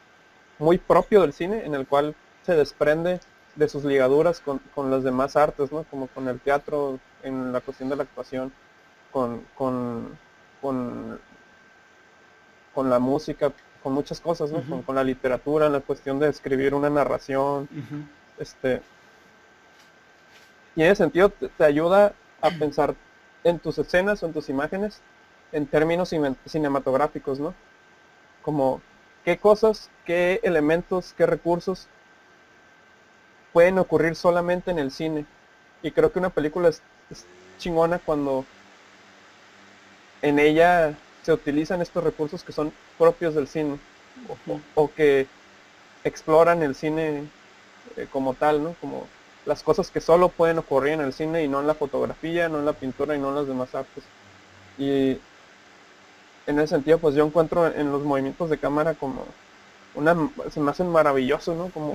muy 0.60 0.78
propio 0.78 1.22
del 1.22 1.34
cine 1.34 1.66
en 1.66 1.74
el 1.74 1.88
cual 1.88 2.16
se 2.44 2.56
desprende 2.56 3.20
de 3.56 3.68
sus 3.68 3.84
ligaduras 3.84 4.42
con, 4.42 4.60
con 4.76 4.92
las 4.92 5.04
demás 5.04 5.36
artes, 5.36 5.72
¿no? 5.72 5.84
Como 5.86 6.08
con 6.08 6.28
el 6.28 6.40
teatro, 6.40 7.00
en 7.24 7.52
la 7.52 7.62
cuestión 7.62 7.90
de 7.90 7.96
la 7.96 8.04
actuación, 8.04 8.54
con, 9.12 9.44
con, 9.58 10.20
con, 10.62 11.20
la 12.90 13.00
música, 13.00 13.52
con 13.82 13.94
muchas 13.94 14.20
cosas, 14.20 14.52
¿no? 14.52 14.84
con, 14.84 14.96
la 14.96 15.04
literatura, 15.04 15.68
en 15.68 15.72
la 15.72 15.80
cuestión 15.80 16.20
de 16.20 16.28
escribir 16.28 16.74
una 16.74 16.90
narración, 16.90 17.70
este, 18.40 18.82
y 20.76 20.84
en 20.84 20.88
ese 20.92 21.04
sentido 21.04 21.30
te, 21.30 21.64
ayuda 21.64 22.14
a 22.42 22.50
pensar 22.52 22.96
en 23.44 23.60
tus 23.60 23.78
escenas 23.78 24.22
o 24.22 24.26
en 24.26 24.34
tus 24.34 24.50
imágenes 24.50 25.02
en 25.52 25.68
términos 25.68 26.14
cinematográficos, 26.46 27.40
¿no? 27.40 27.54
Como 28.42 28.82
qué 29.24 29.38
cosas, 29.38 29.90
qué 30.06 30.42
elementos, 30.44 31.14
qué 31.18 31.26
recursos 31.26 31.88
pueden 33.54 33.80
ocurrir 33.80 34.16
solamente 34.16 34.72
en 34.72 34.80
el 34.80 34.92
cine. 34.92 35.26
Y 35.82 35.92
creo 35.92 36.12
que 36.12 36.20
una 36.20 36.30
película 36.30 36.68
es, 36.68 36.82
chingona 37.58 38.00
cuando 38.00 38.44
en 40.22 40.40
ella 40.40 40.94
se 41.24 41.32
utilizan 41.32 41.82
estos 41.82 42.04
recursos 42.04 42.44
que 42.44 42.52
son 42.52 42.74
propios 42.98 43.34
del 43.34 43.48
cine 43.48 43.80
o, 44.76 44.92
que 44.94 45.28
exploran 46.04 46.64
el 46.64 46.76
cine 46.76 47.30
eh, 47.98 48.08
como 48.12 48.34
tal, 48.34 48.64
¿no? 48.64 48.76
Como 48.82 49.08
las 49.46 49.64
cosas 49.64 49.92
que 49.92 50.02
solo 50.02 50.30
pueden 50.30 50.58
ocurrir 50.58 50.94
en 50.94 51.02
el 51.02 51.14
cine 51.14 51.44
y 51.44 51.48
no 51.48 51.60
en 51.60 51.68
la 51.68 51.76
fotografía, 51.76 52.50
no 52.50 52.60
en 52.60 52.66
la 52.66 52.74
pintura 52.74 53.16
y 53.16 53.20
no 53.20 53.30
en 53.30 53.36
las 53.36 53.48
demás 53.48 53.74
artes. 53.76 54.04
Y 54.78 55.20
en 56.48 56.60
ese 56.60 56.68
sentido, 56.68 56.98
pues 56.98 57.16
yo 57.16 57.26
encuentro 57.26 57.68
en 57.68 57.92
los 57.92 58.04
movimientos 58.04 58.50
de 58.50 58.58
cámara 58.58 58.94
como 58.94 59.26
una, 59.94 60.16
se 60.52 60.60
me 60.60 60.72
hacen 60.72 60.90
maravilloso, 60.90 61.56
¿no? 61.56 61.70
Como 61.70 61.94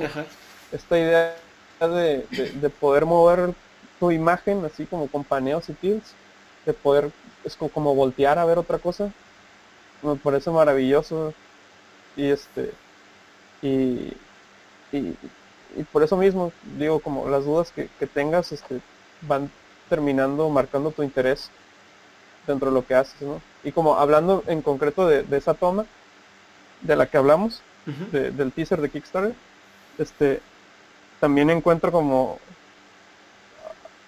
esta 0.73 0.99
idea 0.99 1.37
de, 1.81 2.71
poder 2.81 3.05
mover 3.05 3.55
tu 3.99 4.11
imagen 4.11 4.65
así 4.65 4.87
como 4.87 5.09
con 5.09 5.25
paneos 5.25 5.69
y 5.69 5.75
tilts, 5.75 6.15
de 6.67 6.73
poder, 6.73 7.11
es 7.45 7.57
como, 7.57 7.95
voltear 7.95 8.39
a 8.39 8.45
ver 8.45 8.59
otra 8.59 8.79
cosa, 8.79 9.11
me 10.03 10.17
parece 10.17 10.51
maravilloso. 10.51 11.35
Y 12.17 12.29
este, 12.29 12.73
y, 13.63 14.13
y, 14.93 15.17
por 15.93 16.03
eso 16.03 16.17
mismo 16.17 16.53
digo 16.79 17.01
como 17.01 17.29
las 17.29 17.45
dudas 17.45 17.73
que, 17.73 17.89
tengas 18.07 18.53
este, 18.53 18.81
van 19.23 19.51
terminando 19.89 20.49
marcando 20.49 20.91
tu 20.91 21.03
interés 21.03 21.51
dentro 22.47 22.71
de 22.71 22.75
lo 22.75 22.87
que 22.87 22.95
haces, 22.95 23.21
¿no? 23.23 23.41
Y 23.65 23.73
como 23.73 23.97
hablando 23.97 24.43
en 24.47 24.63
concreto 24.63 25.07
de, 25.07 25.25
esa 25.37 25.55
toma 25.55 25.87
de 26.81 26.97
la 26.97 27.07
que 27.07 27.19
hablamos, 27.19 27.63
del 28.13 28.53
teaser 28.53 28.81
de 28.81 28.91
Kickstarter, 28.91 29.35
este, 29.99 30.41
también 31.19 31.51
encuentro 31.51 31.91
como 31.93 32.39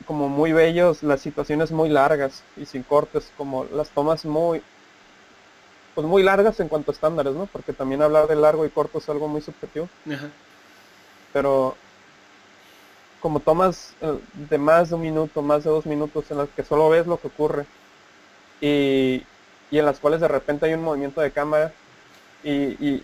como 0.06 0.28
muy 0.28 0.52
bellos 0.52 1.02
las 1.02 1.20
situaciones 1.20 1.70
muy 1.70 1.88
largas 1.88 2.42
y 2.56 2.66
sin 2.66 2.82
cortes 2.82 3.30
como 3.36 3.64
las 3.64 3.90
tomas 3.90 4.24
muy 4.24 4.62
pues 5.94 6.06
muy 6.06 6.22
largas 6.22 6.58
en 6.60 6.68
cuanto 6.68 6.90
a 6.90 6.94
estándares 6.94 7.34
no 7.34 7.46
porque 7.46 7.72
también 7.72 8.02
hablar 8.02 8.26
de 8.26 8.36
largo 8.36 8.66
y 8.66 8.70
corto 8.70 8.98
es 8.98 9.08
algo 9.08 9.28
muy 9.28 9.42
subjetivo 9.42 9.88
pero 11.32 11.76
como 13.20 13.40
tomas 13.40 13.94
eh, 14.00 14.18
de 14.50 14.58
más 14.58 14.90
de 14.90 14.96
un 14.96 15.02
minuto 15.02 15.42
más 15.42 15.64
de 15.64 15.70
dos 15.70 15.86
minutos 15.86 16.30
en 16.30 16.38
las 16.38 16.48
que 16.50 16.64
solo 16.64 16.88
ves 16.88 17.06
lo 17.06 17.18
que 17.18 17.28
ocurre 17.28 17.66
y, 18.60 19.24
y 19.70 19.78
en 19.78 19.84
las 19.86 19.98
cuales 20.00 20.20
de 20.20 20.28
repente 20.28 20.66
hay 20.66 20.74
un 20.74 20.82
movimiento 20.82 21.20
de 21.20 21.30
cámara 21.30 21.72
y, 22.42 22.50
y 22.52 23.02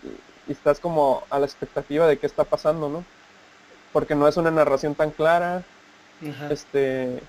estás 0.48 0.80
como 0.80 1.24
a 1.30 1.38
la 1.38 1.46
expectativa 1.46 2.06
de 2.06 2.18
qué 2.18 2.26
está 2.26 2.44
pasando, 2.44 2.88
¿no? 2.88 3.04
Porque 3.92 4.14
no 4.14 4.28
es 4.28 4.36
una 4.36 4.50
narración 4.50 4.94
tan 4.94 5.10
clara, 5.10 5.62
este, 6.50 7.20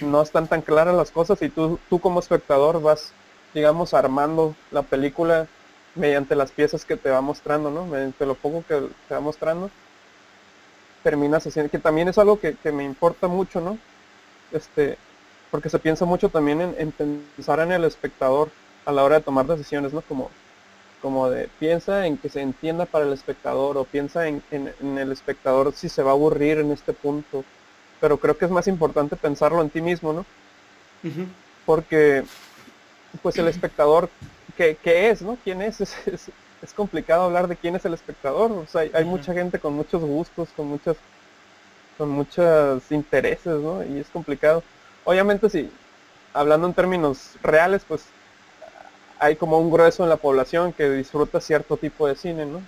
no 0.00 0.22
están 0.22 0.48
tan 0.48 0.62
claras 0.62 0.94
las 0.94 1.10
cosas 1.10 1.40
y 1.42 1.48
tú, 1.48 1.78
tú 1.88 2.00
como 2.00 2.20
espectador 2.20 2.82
vas, 2.82 3.12
digamos, 3.54 3.94
armando 3.94 4.54
la 4.70 4.82
película 4.82 5.46
mediante 5.94 6.36
las 6.36 6.52
piezas 6.52 6.84
que 6.84 6.96
te 6.96 7.10
va 7.10 7.20
mostrando, 7.20 7.70
¿no? 7.70 7.86
Mediante 7.86 8.26
lo 8.26 8.34
poco 8.34 8.64
que 8.66 8.88
te 9.08 9.14
va 9.14 9.20
mostrando, 9.20 9.70
terminas 11.08 11.46
haciendo, 11.46 11.70
que 11.70 11.78
también 11.78 12.08
es 12.08 12.18
algo 12.18 12.38
que, 12.38 12.56
me 12.70 12.84
importa 12.84 13.28
mucho, 13.28 13.60
¿no? 13.60 13.78
Este, 14.52 14.98
porque 15.50 15.70
se 15.70 15.78
piensa 15.78 16.04
mucho 16.04 16.28
también 16.28 16.60
en, 16.60 16.74
en 16.78 16.92
pensar 17.36 17.60
en 17.60 17.72
el 17.72 17.84
espectador 17.84 18.50
a 18.84 18.92
la 18.92 19.04
hora 19.04 19.16
de 19.16 19.24
tomar 19.24 19.46
decisiones, 19.46 19.94
¿no? 19.94 20.02
Como 20.02 20.30
como 21.00 21.30
de 21.30 21.48
piensa 21.58 22.06
en 22.06 22.16
que 22.16 22.28
se 22.28 22.40
entienda 22.40 22.84
para 22.86 23.04
el 23.04 23.12
espectador 23.12 23.76
o 23.76 23.84
piensa 23.84 24.26
en, 24.26 24.42
el 24.50 25.12
espectador 25.12 25.72
si 25.72 25.88
se 25.88 26.02
va 26.02 26.10
a 26.10 26.14
aburrir 26.14 26.58
en 26.58 26.72
este 26.72 26.92
punto. 26.92 27.44
Pero 28.00 28.18
creo 28.18 28.36
que 28.36 28.44
es 28.44 28.50
más 28.50 28.68
importante 28.68 29.16
pensarlo 29.16 29.62
en 29.62 29.70
ti 29.70 29.80
mismo, 29.80 30.12
¿no? 30.12 30.26
Porque 31.66 32.24
pues 33.22 33.36
el 33.38 33.48
espectador, 33.48 34.10
¿qué, 34.56 34.76
es, 34.84 35.22
no? 35.22 35.38
¿Quién 35.44 35.62
es? 35.62 35.80
Es, 36.06 36.30
complicado 36.74 37.24
hablar 37.24 37.48
de 37.48 37.56
quién 37.56 37.76
es 37.76 37.84
el 37.84 37.94
espectador. 37.94 38.50
O 38.52 38.66
sea, 38.66 38.82
hay, 38.92 39.04
mucha 39.04 39.32
gente 39.32 39.58
con 39.58 39.74
muchos 39.74 40.02
gustos, 40.02 40.48
con 40.56 40.66
muchos 40.66 40.96
con 41.96 42.10
muchos 42.10 42.90
intereses, 42.90 43.58
¿no? 43.60 43.84
Y 43.84 43.98
es 43.98 44.08
complicado. 44.08 44.62
Obviamente 45.04 45.50
si, 45.50 45.70
hablando 46.32 46.68
en 46.68 46.74
términos 46.74 47.32
reales, 47.42 47.82
pues 47.86 48.04
hay 49.18 49.34
como 49.34 49.58
un 49.58 49.70
grueso 49.70 50.04
en 50.04 50.08
la 50.08 50.16
población 50.16 50.72
que 50.72 50.88
disfruta 50.90 51.40
cierto 51.40 51.76
tipo 51.76 52.06
de 52.06 52.14
cine, 52.14 52.46
¿no? 52.46 52.62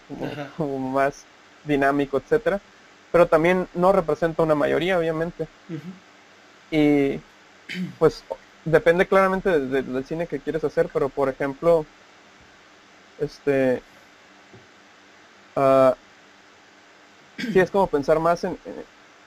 Como, 0.56 0.78
más 0.78 1.24
dinámico, 1.64 2.16
etcétera. 2.16 2.60
Pero 3.12 3.26
también 3.26 3.68
no 3.74 3.92
representa 3.92 4.42
una 4.42 4.56
mayoría, 4.56 4.98
obviamente. 4.98 5.46
Y 6.72 7.20
pues 7.98 8.24
depende 8.64 9.06
claramente 9.06 9.60
del 9.60 10.04
cine 10.04 10.26
que 10.26 10.40
quieres 10.40 10.64
hacer, 10.64 10.88
pero 10.92 11.08
por 11.08 11.28
ejemplo, 11.28 11.86
este 13.20 13.82
uh, 15.56 15.92
sí 17.38 17.58
es 17.58 17.70
como 17.70 17.86
pensar 17.86 18.18
más 18.18 18.44
en, 18.44 18.58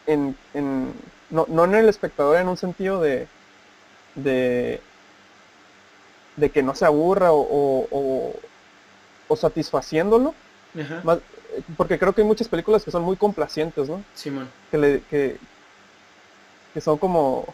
en, 0.07 0.35
en 0.53 0.93
no, 1.29 1.45
no 1.47 1.65
en 1.65 1.75
el 1.75 1.89
espectador 1.89 2.37
en 2.37 2.47
un 2.47 2.57
sentido 2.57 3.01
de, 3.01 3.27
de 4.15 4.81
de 6.35 6.49
que 6.49 6.63
no 6.63 6.73
se 6.75 6.85
aburra 6.85 7.31
o, 7.31 8.33
o, 9.27 9.35
satisfaciéndolo. 9.35 10.33
porque 11.75 11.97
creo 11.97 12.13
que 12.13 12.21
hay 12.21 12.27
muchas 12.27 12.47
películas 12.47 12.83
que 12.83 12.91
son 12.91 13.03
muy 13.03 13.15
complacientes, 13.17 13.89
¿no? 13.89 14.03
Que, 14.69 14.77
le, 14.77 15.01
que, 15.09 15.37
que 16.73 16.81
son 16.81 16.97
como 16.99 17.53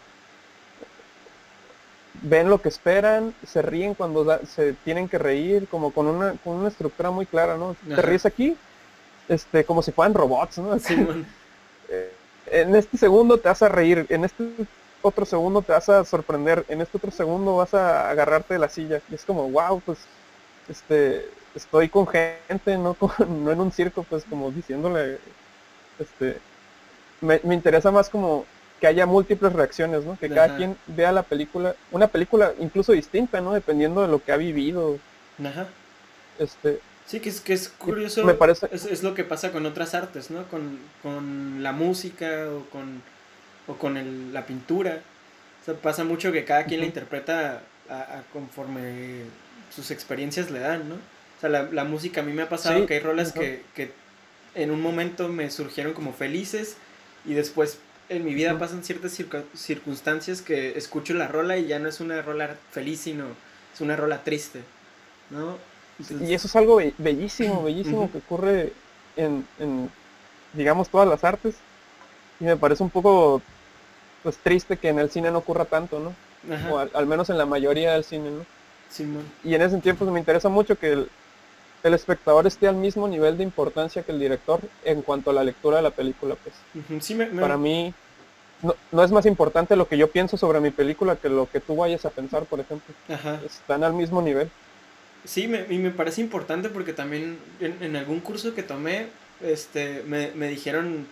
ven 2.22 2.50
lo 2.50 2.60
que 2.60 2.68
esperan, 2.68 3.34
se 3.46 3.62
ríen 3.62 3.94
cuando 3.94 4.38
se 4.46 4.74
tienen 4.84 5.08
que 5.08 5.18
reír, 5.18 5.66
como 5.68 5.92
con 5.92 6.06
una, 6.06 6.34
con 6.44 6.56
una 6.56 6.68
estructura 6.68 7.10
muy 7.10 7.26
clara, 7.26 7.56
¿no? 7.56 7.76
Te 7.88 8.02
ríes 8.02 8.26
aquí, 8.26 8.56
este, 9.28 9.64
como 9.64 9.82
si 9.82 9.92
fueran 9.92 10.14
robots, 10.14 10.58
¿no? 10.58 10.78
Sí, 10.78 10.94
eh, 11.88 12.12
en 12.46 12.74
este 12.76 12.98
segundo 12.98 13.38
te 13.38 13.48
vas 13.48 13.62
a 13.62 13.68
reír, 13.68 14.06
en 14.08 14.24
este 14.24 14.44
otro 15.02 15.24
segundo 15.24 15.62
te 15.62 15.72
vas 15.72 15.88
a 15.88 16.04
sorprender, 16.04 16.64
en 16.68 16.80
este 16.80 16.96
otro 16.98 17.10
segundo 17.10 17.56
vas 17.56 17.74
a 17.74 18.10
agarrarte 18.10 18.54
de 18.54 18.60
la 18.60 18.68
silla. 18.68 19.00
Y 19.10 19.14
es 19.14 19.24
como, 19.24 19.48
wow, 19.50 19.80
pues, 19.80 19.98
este, 20.68 21.26
estoy 21.54 21.88
con 21.88 22.06
gente, 22.06 22.76
no, 22.76 22.96
no 23.28 23.50
en 23.50 23.60
un 23.60 23.72
circo, 23.72 24.04
pues 24.04 24.24
como 24.24 24.50
diciéndole, 24.50 25.18
este, 25.98 26.38
me, 27.20 27.40
interesa 27.54 27.90
más 27.90 28.08
como 28.08 28.44
que 28.80 28.86
haya 28.86 29.06
múltiples 29.06 29.52
reacciones, 29.52 30.04
¿no? 30.04 30.18
Que 30.18 30.28
cada 30.28 30.56
quien 30.56 30.76
vea 30.86 31.12
la 31.12 31.22
película, 31.22 31.74
una 31.92 32.08
película 32.08 32.52
incluso 32.58 32.92
distinta, 32.92 33.40
¿no? 33.40 33.52
Dependiendo 33.52 34.02
de 34.02 34.08
lo 34.08 34.24
que 34.24 34.32
ha 34.32 34.36
vivido. 34.36 34.98
Ajá. 35.44 35.68
Este, 36.38 36.80
sí, 37.06 37.20
que 37.20 37.28
es, 37.28 37.40
que 37.40 37.52
es 37.52 37.68
curioso. 37.68 38.24
Me 38.24 38.34
parece... 38.34 38.68
Es, 38.72 38.86
es, 38.86 39.02
lo 39.02 39.14
que 39.14 39.24
pasa 39.24 39.52
con 39.52 39.66
otras 39.66 39.94
artes, 39.94 40.30
¿no? 40.30 40.44
Con, 40.48 40.78
con 41.02 41.62
la 41.62 41.72
música 41.72 42.46
o 42.48 42.64
con 42.70 43.02
o 43.70 43.74
con 43.74 43.96
el, 43.96 44.32
la 44.32 44.46
pintura. 44.46 45.00
O 45.62 45.64
sea, 45.64 45.74
pasa 45.74 46.04
mucho 46.04 46.32
que 46.32 46.44
cada 46.44 46.64
quien 46.64 46.80
la 46.80 46.86
interpreta 46.86 47.62
a, 47.88 48.22
conforme 48.32 49.22
sus 49.74 49.90
experiencias 49.90 50.50
le 50.50 50.60
dan, 50.60 50.88
¿no? 50.88 50.94
O 50.94 51.40
sea, 51.40 51.50
la, 51.50 51.62
la 51.64 51.84
música 51.84 52.20
a 52.20 52.24
mí 52.24 52.32
me 52.32 52.42
ha 52.42 52.48
pasado 52.48 52.86
que 52.86 52.94
hay 52.94 53.00
rolas 53.00 53.32
que, 53.32 53.62
que, 53.74 53.92
en 54.54 54.70
un 54.70 54.80
momento 54.80 55.28
me 55.28 55.50
surgieron 55.50 55.92
como 55.92 56.12
felices 56.12 56.76
y 57.24 57.34
después 57.34 57.78
en 58.10 58.24
mi 58.24 58.34
vida 58.34 58.58
pasan 58.58 58.82
ciertas 58.82 59.16
circunstancias 59.54 60.42
que 60.42 60.76
escucho 60.76 61.14
la 61.14 61.28
rola 61.28 61.56
y 61.56 61.66
ya 61.66 61.78
no 61.78 61.88
es 61.88 62.00
una 62.00 62.20
rola 62.20 62.56
feliz, 62.72 63.00
sino 63.00 63.24
es 63.72 63.80
una 63.80 63.96
rola 63.96 64.22
triste, 64.24 64.60
¿no? 65.30 65.56
Y 66.20 66.34
eso 66.34 66.48
es 66.48 66.56
algo 66.56 66.80
bellísimo, 66.98 67.62
bellísimo 67.62 68.10
que 68.10 68.18
ocurre 68.18 68.72
en, 69.16 69.46
en, 69.58 69.90
digamos, 70.54 70.88
todas 70.88 71.08
las 71.08 71.22
artes. 71.24 71.54
Y 72.40 72.44
me 72.44 72.56
parece 72.56 72.82
un 72.82 72.90
poco 72.90 73.42
pues 74.22 74.36
triste 74.38 74.76
que 74.76 74.88
en 74.88 74.98
el 74.98 75.10
cine 75.10 75.30
no 75.30 75.38
ocurra 75.38 75.64
tanto, 75.64 76.00
¿no? 76.00 76.14
O 76.70 76.78
al, 76.78 77.06
menos 77.06 77.30
en 77.30 77.38
la 77.38 77.46
mayoría 77.46 77.92
del 77.92 78.04
cine, 78.04 78.30
¿no? 78.30 78.46
Sí, 78.88 79.06
y 79.44 79.54
en 79.54 79.62
ese 79.62 79.70
sentido 79.70 79.94
pues 79.94 80.10
me 80.10 80.18
interesa 80.18 80.48
mucho 80.48 80.76
que 80.76 80.92
el, 80.92 81.08
espectador 81.94 82.46
esté 82.46 82.66
al 82.66 82.74
mismo 82.74 83.06
nivel 83.06 83.38
de 83.38 83.44
importancia 83.44 84.02
que 84.02 84.10
el 84.10 84.18
director 84.18 84.60
en 84.84 85.02
cuanto 85.02 85.30
a 85.30 85.34
la 85.34 85.44
lectura 85.44 85.76
de 85.76 85.82
la 85.84 85.90
película, 85.90 86.34
pues. 86.34 87.04
sí, 87.04 87.14
me, 87.14 87.26
Para 87.26 87.56
mí 87.56 87.94
no, 88.62 89.04
es 89.04 89.10
más 89.10 89.26
importante 89.26 89.76
lo 89.76 89.88
que 89.88 89.96
yo 89.96 90.10
pienso 90.10 90.36
sobre 90.36 90.60
mi 90.60 90.70
película 90.70 91.16
que 91.16 91.28
lo 91.28 91.48
que 91.50 91.60
tú 91.60 91.76
vayas 91.76 92.04
a 92.04 92.10
pensar, 92.10 92.44
por 92.44 92.60
ejemplo. 92.60 92.94
Ajá. 93.08 93.40
Están 93.44 93.84
al 93.84 93.94
mismo 93.94 94.22
nivel. 94.22 94.50
Sí, 95.24 95.48
me, 95.48 95.66
y 95.68 95.78
me 95.78 95.90
parece 95.90 96.20
importante 96.20 96.68
porque 96.68 96.92
también 96.92 97.38
en, 97.60 97.96
algún 97.96 98.20
curso 98.20 98.54
que 98.54 98.62
tomé, 98.62 99.06
este, 99.42 100.02
me, 100.06 100.30
me 100.34 100.48
dijeron 100.48 101.06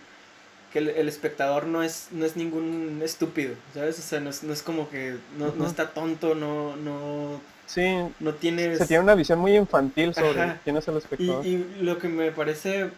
que 0.73 0.79
el, 0.79 1.07
espectador 1.07 1.65
no 1.65 1.83
es, 1.83 2.09
no 2.11 2.25
es 2.25 2.35
ningún 2.35 3.01
estúpido, 3.03 3.55
¿sabes? 3.73 3.97
O 3.99 4.01
sea, 4.01 4.19
no 4.19 4.29
es, 4.29 4.43
no 4.43 4.53
es 4.53 4.61
como 4.61 4.89
que 4.89 5.15
no, 5.37 5.53
no, 5.55 5.65
está 5.65 5.89
tonto, 5.89 6.35
no, 6.35 6.75
no, 6.75 7.41
sí, 7.65 7.87
no 8.19 8.33
tiene... 8.35 8.75
Se 8.77 8.85
tiene 8.85 9.03
una 9.03 9.15
visión 9.15 9.39
muy 9.39 9.55
infantil 9.55 10.13
sobre 10.13 10.55
quién 10.63 10.77
es 10.77 10.87
el 10.87 10.97
espectador. 10.97 11.45
Y, 11.45 11.49
y, 11.49 11.81
lo 11.81 11.97
que 11.97 12.07
me 12.07 12.31
parece 12.31 12.91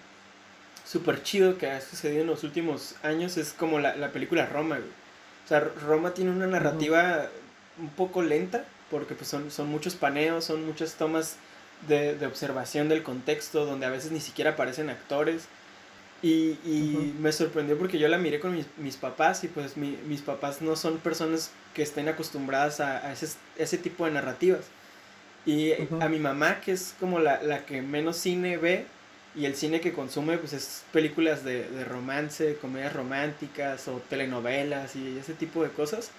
súper 0.91 1.23
chido 1.23 1.57
que 1.57 1.67
ha 1.67 1.79
sucedido 1.79 2.21
en 2.21 2.27
los 2.27 2.43
últimos 2.43 2.95
años 3.01 3.37
es 3.37 3.53
como 3.53 3.79
la, 3.79 3.95
la 3.95 4.11
película 4.11 4.45
Roma, 4.45 4.75
güey. 4.77 4.89
O 5.45 5.47
sea, 5.47 5.59
Roma 5.59 6.13
tiene 6.13 6.31
una 6.31 6.47
narrativa 6.47 7.29
un 7.79 7.89
poco 7.89 8.21
lenta, 8.21 8.65
porque 8.89 9.15
pues 9.15 9.29
son, 9.29 9.51
son 9.51 9.69
muchos 9.69 9.95
paneos, 9.95 10.43
son 10.43 10.65
muchas 10.65 10.95
tomas 10.95 11.37
de, 11.87 12.15
de, 12.15 12.25
observación 12.25 12.89
del 12.89 13.03
contexto, 13.03 13.65
donde 13.65 13.85
a 13.85 13.89
veces 13.89 14.11
ni 14.11 14.19
siquiera 14.19 14.51
aparecen 14.51 14.89
actores. 14.89 15.45
Y, 16.21 16.59
y 16.65 17.15
me 17.19 17.31
sorprendió 17.31 17.77
porque 17.77 17.97
yo 17.97 18.07
la 18.09 18.17
miré 18.17 18.39
con 18.39 18.53
mis, 18.53 18.67
mis 18.77 18.97
papás 18.97 19.43
y 19.43 19.47
pues 19.47 19.77
mi, 19.77 19.97
mis 20.07 20.21
papás 20.21 20.61
no 20.61 20.75
son 20.75 20.97
personas 20.97 21.51
que 21.73 21.81
estén 21.81 22.09
acostumbradas 22.09 22.79
a, 22.79 23.07
a 23.07 23.13
ese, 23.13 23.29
ese, 23.57 23.77
tipo 23.77 24.05
de 24.05 24.11
narrativas. 24.11 24.65
Y 25.45 25.71
a 25.99 26.09
mi 26.09 26.19
mamá, 26.19 26.59
que 26.59 26.73
es 26.73 26.95
como 26.99 27.19
la, 27.19 27.41
la, 27.41 27.65
que 27.65 27.81
menos 27.81 28.17
cine 28.17 28.57
ve 28.57 28.85
y 29.35 29.45
el 29.45 29.55
cine 29.55 29.81
que 29.81 29.93
consume, 29.93 30.37
pues 30.37 30.53
es 30.53 30.83
películas 30.91 31.43
de, 31.43 31.69
de 31.69 31.85
romance, 31.85 32.57
comedias 32.57 32.93
románticas 32.93 33.87
o 33.87 34.01
telenovelas 34.09 34.95
y 34.95 35.17
ese 35.17 35.33
tipo 35.33 35.63
de 35.63 35.69
cosas. 35.69 36.11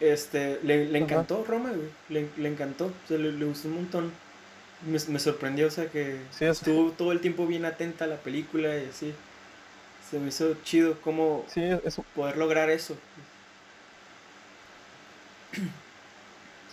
Este, 0.00 0.58
le, 0.62 0.86
le 0.86 0.98
encantó 0.98 1.44
Roma, 1.44 1.70
güey. 1.70 1.88
Le, 2.08 2.28
le 2.36 2.48
encantó, 2.48 2.86
o 2.86 3.08
sea, 3.08 3.18
le, 3.18 3.32
le 3.32 3.44
gustó 3.44 3.68
un 3.68 3.74
montón 3.74 4.12
me, 4.86 4.98
me, 5.08 5.18
sorprendió, 5.18 5.68
o 5.68 5.70
sea, 5.70 5.86
que 5.90 6.18
sí, 6.30 6.44
es... 6.44 6.58
estuvo 6.58 6.90
todo 6.92 7.12
el 7.12 7.20
tiempo 7.20 7.46
bien 7.46 7.64
atenta 7.64 8.04
a 8.04 8.08
la 8.08 8.16
película 8.16 8.76
y 8.76 8.86
así. 8.86 9.14
Se 10.10 10.18
me 10.18 10.28
hizo 10.28 10.54
chido 10.64 11.00
cómo 11.00 11.44
sí, 11.48 11.62
es... 11.62 12.00
poder 12.14 12.36
lograr 12.36 12.68
eso. 12.70 12.96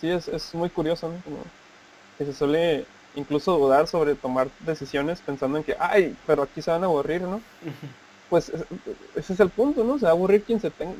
Sí, 0.00 0.08
es, 0.08 0.28
es 0.28 0.54
muy 0.54 0.70
curioso, 0.70 1.08
¿no? 1.08 1.20
Como 1.22 1.44
que 2.18 2.24
se 2.24 2.32
suele 2.32 2.86
incluso 3.14 3.58
dudar 3.58 3.86
sobre 3.88 4.14
tomar 4.14 4.50
decisiones 4.60 5.20
pensando 5.22 5.58
en 5.58 5.64
que, 5.64 5.76
ay, 5.78 6.16
pero 6.26 6.42
aquí 6.42 6.62
se 6.62 6.70
van 6.70 6.82
a 6.84 6.86
aburrir, 6.86 7.22
¿no? 7.22 7.36
Uh 7.36 7.68
-huh. 7.70 7.94
Pues 8.28 8.50
ese 9.16 9.32
es 9.32 9.40
el 9.40 9.50
punto, 9.50 9.84
¿no? 9.84 9.98
Se 9.98 10.04
va 10.04 10.10
a 10.10 10.14
aburrir 10.14 10.44
quien 10.44 10.60
se 10.60 10.70
tenga, 10.70 10.94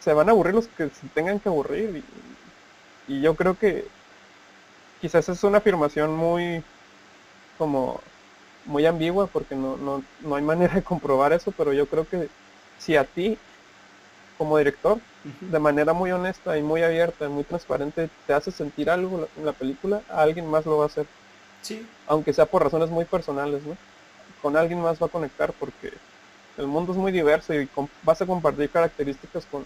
se 0.00 0.12
van 0.12 0.28
a 0.28 0.32
aburrir 0.32 0.54
los 0.54 0.68
que 0.68 0.90
se 0.90 1.08
tengan 1.14 1.40
que 1.40 1.48
aburrir. 1.48 2.04
Y, 3.08 3.14
y 3.14 3.20
yo 3.22 3.34
creo 3.36 3.58
que 3.58 3.86
quizás 5.00 5.28
es 5.28 5.44
una 5.44 5.58
afirmación 5.58 6.14
muy 6.16 6.62
como 7.58 8.00
muy 8.66 8.86
ambigua 8.86 9.26
porque 9.26 9.54
no, 9.54 9.76
no, 9.76 10.02
no, 10.20 10.34
hay 10.36 10.42
manera 10.42 10.74
de 10.74 10.82
comprobar 10.82 11.32
eso, 11.32 11.52
pero 11.52 11.72
yo 11.72 11.86
creo 11.88 12.08
que 12.08 12.30
si 12.78 12.96
a 12.96 13.04
ti 13.04 13.38
como 14.38 14.58
director, 14.58 14.98
de 15.40 15.58
manera 15.60 15.92
muy 15.92 16.10
honesta 16.12 16.58
y 16.58 16.62
muy 16.62 16.82
abierta, 16.82 17.26
y 17.26 17.28
muy 17.28 17.44
transparente, 17.44 18.10
te 18.26 18.32
hace 18.34 18.50
sentir 18.50 18.90
algo 18.90 19.28
en 19.36 19.46
la 19.46 19.52
película, 19.52 20.02
a 20.08 20.22
alguien 20.22 20.46
más 20.46 20.66
lo 20.66 20.78
va 20.78 20.84
a 20.84 20.86
hacer. 20.88 21.06
Sí. 21.64 21.84
Aunque 22.06 22.32
sea 22.32 22.46
por 22.46 22.62
razones 22.62 22.90
muy 22.90 23.06
personales, 23.06 23.64
¿no? 23.64 23.76
Con 24.42 24.56
alguien 24.56 24.80
más 24.80 25.02
va 25.02 25.06
a 25.06 25.10
conectar 25.10 25.52
porque 25.54 25.92
el 26.58 26.66
mundo 26.66 26.92
es 26.92 26.98
muy 26.98 27.10
diverso 27.10 27.54
y 27.54 27.68
vas 28.02 28.20
a 28.20 28.26
compartir 28.26 28.68
características 28.70 29.46
con 29.46 29.64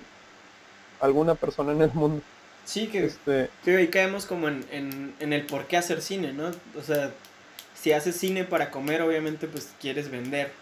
alguna 1.00 1.34
persona 1.34 1.72
en 1.72 1.82
el 1.82 1.92
mundo. 1.92 2.22
Sí, 2.64 2.86
que, 2.86 3.06
este... 3.06 3.50
que 3.64 3.76
ahí 3.76 3.88
caemos 3.88 4.26
como 4.26 4.48
en, 4.48 4.64
en, 4.70 5.14
en, 5.20 5.32
el 5.32 5.46
por 5.46 5.66
qué 5.66 5.76
hacer 5.76 6.00
cine, 6.00 6.32
¿no? 6.32 6.50
O 6.78 6.82
sea, 6.82 7.10
si 7.74 7.92
haces 7.92 8.16
cine 8.16 8.44
para 8.44 8.70
comer, 8.70 9.02
obviamente, 9.02 9.48
pues 9.48 9.70
quieres 9.80 10.10
vender. 10.10 10.52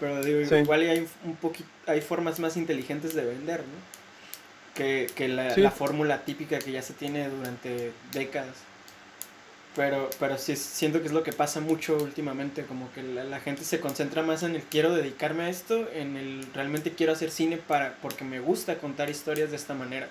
Pero 0.00 0.22
digo, 0.22 0.48
sí. 0.48 0.56
igual 0.56 0.80
hay 0.82 1.06
un 1.24 1.36
poquito, 1.36 1.68
hay 1.86 2.00
formas 2.00 2.38
más 2.40 2.56
inteligentes 2.56 3.14
de 3.14 3.24
vender, 3.24 3.60
¿no? 3.60 4.74
Que, 4.74 5.08
que 5.14 5.28
la, 5.28 5.54
sí. 5.54 5.60
la 5.60 5.70
fórmula 5.70 6.24
típica 6.24 6.58
que 6.58 6.72
ya 6.72 6.82
se 6.82 6.94
tiene 6.94 7.28
durante 7.28 7.92
décadas. 8.12 8.56
Pero, 9.78 10.10
pero 10.18 10.36
sí 10.38 10.56
siento 10.56 11.00
que 11.00 11.06
es 11.06 11.12
lo 11.12 11.22
que 11.22 11.32
pasa 11.32 11.60
mucho 11.60 11.96
últimamente, 11.98 12.64
como 12.64 12.90
que 12.92 13.00
la, 13.00 13.22
la, 13.22 13.38
gente 13.38 13.62
se 13.62 13.78
concentra 13.78 14.24
más 14.24 14.42
en 14.42 14.56
el 14.56 14.62
quiero 14.62 14.92
dedicarme 14.92 15.44
a 15.44 15.48
esto, 15.50 15.88
en 15.94 16.16
el 16.16 16.44
realmente 16.52 16.94
quiero 16.94 17.12
hacer 17.12 17.30
cine 17.30 17.58
para, 17.58 17.94
porque 18.02 18.24
me 18.24 18.40
gusta 18.40 18.78
contar 18.78 19.08
historias 19.08 19.50
de 19.50 19.56
esta 19.56 19.74
manera. 19.74 20.08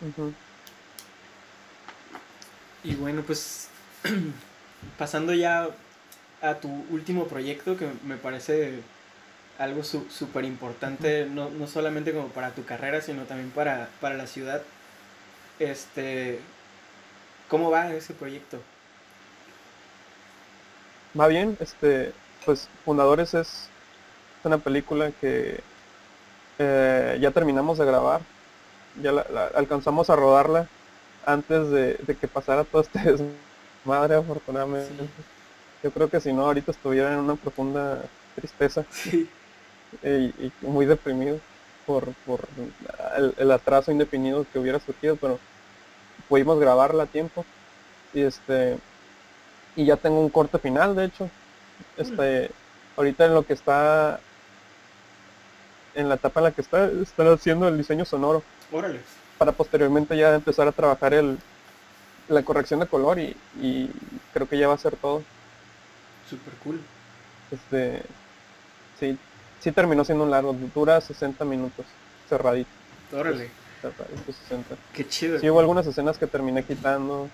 Uh 0.00 0.22
-huh. 0.22 0.32
Y 2.82 2.94
bueno, 2.94 3.22
pues 3.26 3.68
pasando 4.98 5.34
ya 5.34 5.68
a 6.40 6.54
tu 6.54 6.70
último 6.88 7.26
proyecto, 7.26 7.76
que 7.76 7.90
me 8.06 8.16
parece 8.16 8.80
algo 9.58 9.84
súper 9.84 10.46
importante, 10.46 11.26
no, 11.26 11.50
no, 11.50 11.66
solamente 11.66 12.14
como 12.14 12.28
para 12.28 12.52
tu 12.52 12.64
carrera, 12.64 13.02
sino 13.02 13.24
también 13.24 13.50
para, 13.50 13.90
para 14.00 14.14
la 14.14 14.26
ciudad. 14.26 14.62
Este, 15.58 16.40
¿Cómo 17.48 17.70
va 17.70 17.92
ese 17.92 18.12
proyecto? 18.12 18.58
Va 21.18 21.26
bien, 21.26 21.56
este, 21.60 22.12
pues 22.44 22.68
Fundadores 22.84 23.32
es 23.34 23.68
una 24.44 24.58
película 24.58 25.10
que 25.20 25.60
eh, 26.58 27.18
ya 27.20 27.30
terminamos 27.30 27.78
de 27.78 27.86
grabar, 27.86 28.20
ya 29.02 29.12
la, 29.12 29.26
la, 29.32 29.46
alcanzamos 29.46 30.10
a 30.10 30.16
rodarla 30.16 30.68
antes 31.24 31.70
de, 31.70 31.94
de, 31.94 32.16
que 32.16 32.28
pasara 32.28 32.64
todo 32.64 32.82
este 32.82 32.98
desmadre 33.84 34.16
afortunadamente. 34.16 35.04
Sí. 35.04 35.10
Yo 35.84 35.90
creo 35.90 36.10
que 36.10 36.20
si 36.20 36.32
no 36.32 36.46
ahorita 36.46 36.72
estuviera 36.72 37.12
en 37.12 37.20
una 37.20 37.36
profunda 37.36 38.02
tristeza 38.34 38.84
sí. 38.90 39.28
y, 40.02 40.08
y, 40.08 40.52
muy 40.60 40.84
deprimido 40.84 41.40
por, 41.86 42.12
por 42.26 42.40
el, 43.16 43.34
el, 43.38 43.50
atraso 43.50 43.90
indefinido 43.90 44.44
que 44.52 44.58
hubiera 44.58 44.78
surgido, 44.80 45.16
pero 45.16 45.38
pudimos 46.28 46.58
grabarla 46.58 47.04
a 47.04 47.06
tiempo. 47.06 47.44
Y 48.14 48.22
este 48.22 48.78
y 49.76 49.84
ya 49.84 49.96
tengo 49.96 50.20
un 50.20 50.30
corte 50.30 50.58
final 50.58 50.96
de 50.96 51.06
hecho. 51.06 51.30
Este 51.96 52.50
ahorita 52.96 53.26
en 53.26 53.34
lo 53.34 53.46
que 53.46 53.52
está 53.52 54.20
en 55.94 56.08
la 56.08 56.16
etapa 56.16 56.40
en 56.40 56.44
la 56.44 56.52
que 56.52 56.60
está 56.60 56.90
están 57.02 57.28
haciendo 57.28 57.68
el 57.68 57.78
diseño 57.78 58.04
sonoro. 58.04 58.42
Órale. 58.70 59.00
para 59.38 59.52
posteriormente 59.52 60.16
ya 60.16 60.34
empezar 60.34 60.68
a 60.68 60.72
trabajar 60.72 61.14
el 61.14 61.38
la 62.28 62.42
corrección 62.42 62.80
de 62.80 62.86
color 62.86 63.18
y, 63.18 63.34
y 63.58 63.90
creo 64.34 64.46
que 64.46 64.58
ya 64.58 64.68
va 64.68 64.74
a 64.74 64.78
ser 64.78 64.96
todo. 64.96 65.22
Super 66.28 66.52
cool. 66.62 66.80
Este 67.50 68.02
sí 69.00 69.18
sí 69.60 69.72
terminó 69.72 70.04
siendo 70.04 70.24
un 70.24 70.30
largo 70.30 70.54
dura 70.74 71.00
60 71.00 71.44
minutos 71.44 71.86
cerradito. 72.28 72.70
Órale. 73.12 73.50
Cerradito 73.80 74.32
60. 74.32 74.76
Qué 74.92 75.08
chido. 75.08 75.38
Sí 75.38 75.48
hubo 75.50 75.60
algunas 75.60 75.86
escenas 75.86 76.18
que 76.18 76.26
terminé 76.26 76.62
quitando 76.64 77.28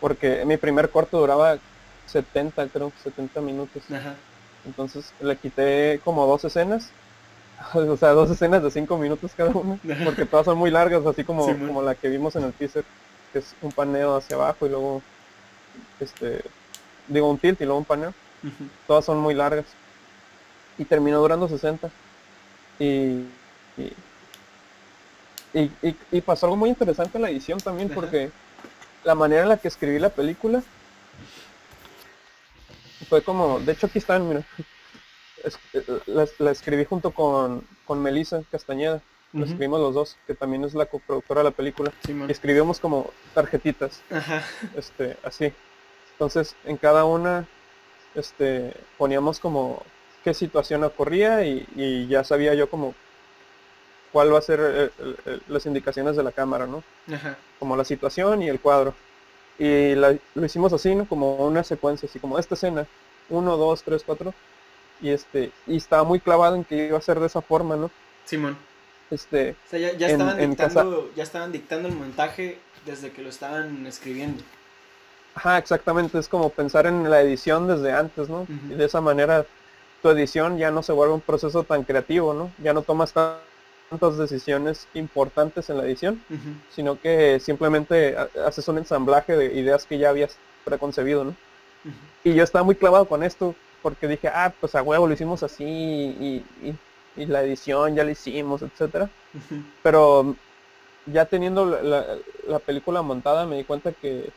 porque 0.00 0.44
mi 0.44 0.56
primer 0.56 0.90
corto 0.90 1.18
duraba 1.18 1.58
70, 2.06 2.68
creo, 2.68 2.92
70 3.02 3.40
minutos. 3.40 3.82
Ajá. 3.90 4.14
Entonces 4.64 5.12
le 5.20 5.36
quité 5.36 6.00
como 6.04 6.26
dos 6.26 6.44
escenas, 6.44 6.90
o 7.74 7.96
sea, 7.96 8.10
dos 8.10 8.30
escenas 8.30 8.62
de 8.62 8.70
5 8.70 8.98
minutos 8.98 9.32
cada 9.36 9.50
una, 9.50 9.78
porque 10.04 10.26
todas 10.26 10.44
son 10.44 10.58
muy 10.58 10.70
largas, 10.70 11.04
así 11.06 11.24
como, 11.24 11.46
sí, 11.46 11.54
como 11.54 11.82
la 11.82 11.94
que 11.94 12.08
vimos 12.08 12.36
en 12.36 12.44
el 12.44 12.52
teaser, 12.52 12.84
que 13.32 13.38
es 13.38 13.54
un 13.62 13.72
paneo 13.72 14.16
hacia 14.16 14.36
abajo 14.36 14.66
y 14.66 14.70
luego, 14.70 15.02
este, 16.00 16.42
digo, 17.08 17.30
un 17.30 17.38
tilt 17.38 17.60
y 17.60 17.64
luego 17.64 17.78
un 17.78 17.84
paneo. 17.84 18.12
Uh 18.42 18.48
-huh. 18.48 18.68
Todas 18.86 19.04
son 19.04 19.18
muy 19.18 19.34
largas. 19.34 19.66
Y 20.78 20.84
terminó 20.84 21.20
durando 21.20 21.48
60. 21.48 21.90
Y, 22.78 22.84
y, 23.78 23.92
y, 25.60 25.96
y 26.12 26.20
pasó 26.20 26.46
algo 26.46 26.56
muy 26.56 26.68
interesante 26.70 27.18
en 27.18 27.22
la 27.22 27.30
edición 27.30 27.58
también, 27.60 27.90
Ajá. 27.90 28.00
porque 28.00 28.30
la 29.04 29.14
manera 29.14 29.42
en 29.42 29.48
la 29.48 29.56
que 29.56 29.68
escribí 29.68 29.98
la 29.98 30.10
película 30.10 30.62
fue 33.08 33.22
como, 33.22 33.60
de 33.60 33.72
hecho 33.72 33.86
aquí 33.86 33.98
están, 33.98 34.28
mira, 34.28 34.44
es, 35.44 35.58
la, 36.06 36.26
la, 36.38 36.50
escribí 36.50 36.84
junto 36.84 37.12
con, 37.12 37.62
con 37.84 38.02
Melissa 38.02 38.42
Castañeda, 38.50 39.00
la 39.32 39.40
uh 39.40 39.42
-huh. 39.44 39.46
escribimos 39.46 39.80
los 39.80 39.94
dos, 39.94 40.16
que 40.26 40.34
también 40.34 40.64
es 40.64 40.74
la 40.74 40.86
coproductora 40.86 41.40
de 41.40 41.44
la 41.50 41.50
película, 41.52 41.92
sí, 42.04 42.12
y 42.26 42.30
escribimos 42.32 42.80
como 42.80 43.10
tarjetitas, 43.34 44.02
Ajá. 44.10 44.42
este, 44.76 45.16
así, 45.22 45.52
entonces 46.12 46.56
en 46.64 46.76
cada 46.76 47.04
una, 47.04 47.46
este, 48.14 48.72
poníamos 48.98 49.38
como 49.38 49.82
qué 50.24 50.34
situación 50.34 50.82
ocurría 50.82 51.44
y, 51.44 51.66
y 51.76 52.08
ya 52.08 52.24
sabía 52.24 52.54
yo 52.54 52.68
como 52.68 52.94
cuál 54.16 54.32
va 54.32 54.38
a 54.38 54.42
ser 54.42 54.60
el, 54.60 55.16
el, 55.26 55.42
las 55.46 55.66
indicaciones 55.66 56.16
de 56.16 56.22
la 56.22 56.32
cámara, 56.32 56.66
¿no? 56.66 56.82
Ajá. 57.12 57.36
Como 57.58 57.76
la 57.76 57.84
situación 57.84 58.40
y 58.40 58.48
el 58.48 58.58
cuadro. 58.60 58.94
Y 59.58 59.94
la, 59.94 60.16
lo 60.34 60.46
hicimos 60.46 60.72
así, 60.72 60.94
¿no? 60.94 61.06
Como 61.06 61.36
una 61.46 61.62
secuencia, 61.62 62.08
así 62.08 62.18
como 62.18 62.38
esta 62.38 62.54
escena, 62.54 62.86
uno, 63.28 63.58
dos, 63.58 63.82
tres, 63.82 64.02
cuatro. 64.06 64.32
Y 65.02 65.10
este, 65.10 65.52
y 65.66 65.76
estaba 65.76 66.02
muy 66.04 66.18
clavado 66.18 66.56
en 66.56 66.64
que 66.64 66.86
iba 66.86 66.96
a 66.96 67.02
ser 67.02 67.20
de 67.20 67.26
esa 67.26 67.42
forma, 67.42 67.76
¿no? 67.76 67.90
Simón. 68.24 68.56
Este. 69.10 69.50
O 69.50 69.68
sea, 69.68 69.80
ya, 69.80 69.92
ya 69.92 70.08
en, 70.08 70.22
estaban 70.22 70.50
dictando, 70.50 71.10
ya 71.14 71.22
estaban 71.22 71.52
dictando 71.52 71.88
el 71.88 71.94
montaje 71.94 72.58
desde 72.86 73.12
que 73.12 73.20
lo 73.20 73.28
estaban 73.28 73.86
escribiendo. 73.86 74.42
Ajá, 75.34 75.58
exactamente. 75.58 76.18
Es 76.18 76.28
como 76.30 76.48
pensar 76.48 76.86
en 76.86 77.10
la 77.10 77.20
edición 77.20 77.68
desde 77.68 77.92
antes, 77.92 78.30
¿no? 78.30 78.40
Uh 78.40 78.46
-huh. 78.46 78.72
Y 78.72 78.74
de 78.76 78.86
esa 78.86 79.02
manera 79.02 79.44
tu 80.00 80.08
edición 80.08 80.56
ya 80.56 80.70
no 80.70 80.82
se 80.82 80.94
vuelve 80.94 81.12
un 81.12 81.20
proceso 81.20 81.64
tan 81.64 81.84
creativo, 81.84 82.32
¿no? 82.32 82.50
Ya 82.62 82.72
no 82.72 82.80
tomas 82.80 83.12
tan 83.12 83.34
tantas 83.90 84.18
decisiones 84.18 84.88
importantes 84.94 85.70
en 85.70 85.78
la 85.78 85.84
edición, 85.84 86.22
uh 86.30 86.34
-huh. 86.34 86.60
sino 86.70 87.00
que 87.00 87.38
simplemente 87.40 88.16
haces 88.44 88.66
un 88.68 88.78
ensamblaje 88.78 89.36
de 89.36 89.54
ideas 89.54 89.86
que 89.86 89.98
ya 89.98 90.10
habías 90.10 90.36
preconcebido, 90.64 91.24
¿no? 91.24 91.30
Uh 91.30 91.88
-huh. 91.88 91.92
Y 92.24 92.34
yo 92.34 92.42
estaba 92.42 92.64
muy 92.64 92.74
clavado 92.74 93.06
con 93.06 93.22
esto, 93.22 93.54
porque 93.82 94.08
dije, 94.08 94.28
ah, 94.28 94.52
pues 94.60 94.74
a 94.74 94.82
huevo 94.82 95.06
lo 95.06 95.14
hicimos 95.14 95.42
así 95.44 95.64
y, 95.64 96.44
la 97.16 97.42
edición 97.42 97.94
ya 97.94 98.04
la 98.04 98.10
hicimos, 98.10 98.60
etcétera. 98.60 99.08
Pero 99.82 100.34
ya 101.06 101.24
teniendo 101.24 101.64
la, 101.64 102.58
película 102.58 103.00
montada 103.02 103.46
me 103.46 103.56
di 103.56 103.64
cuenta 103.64 103.92
que 103.92 104.30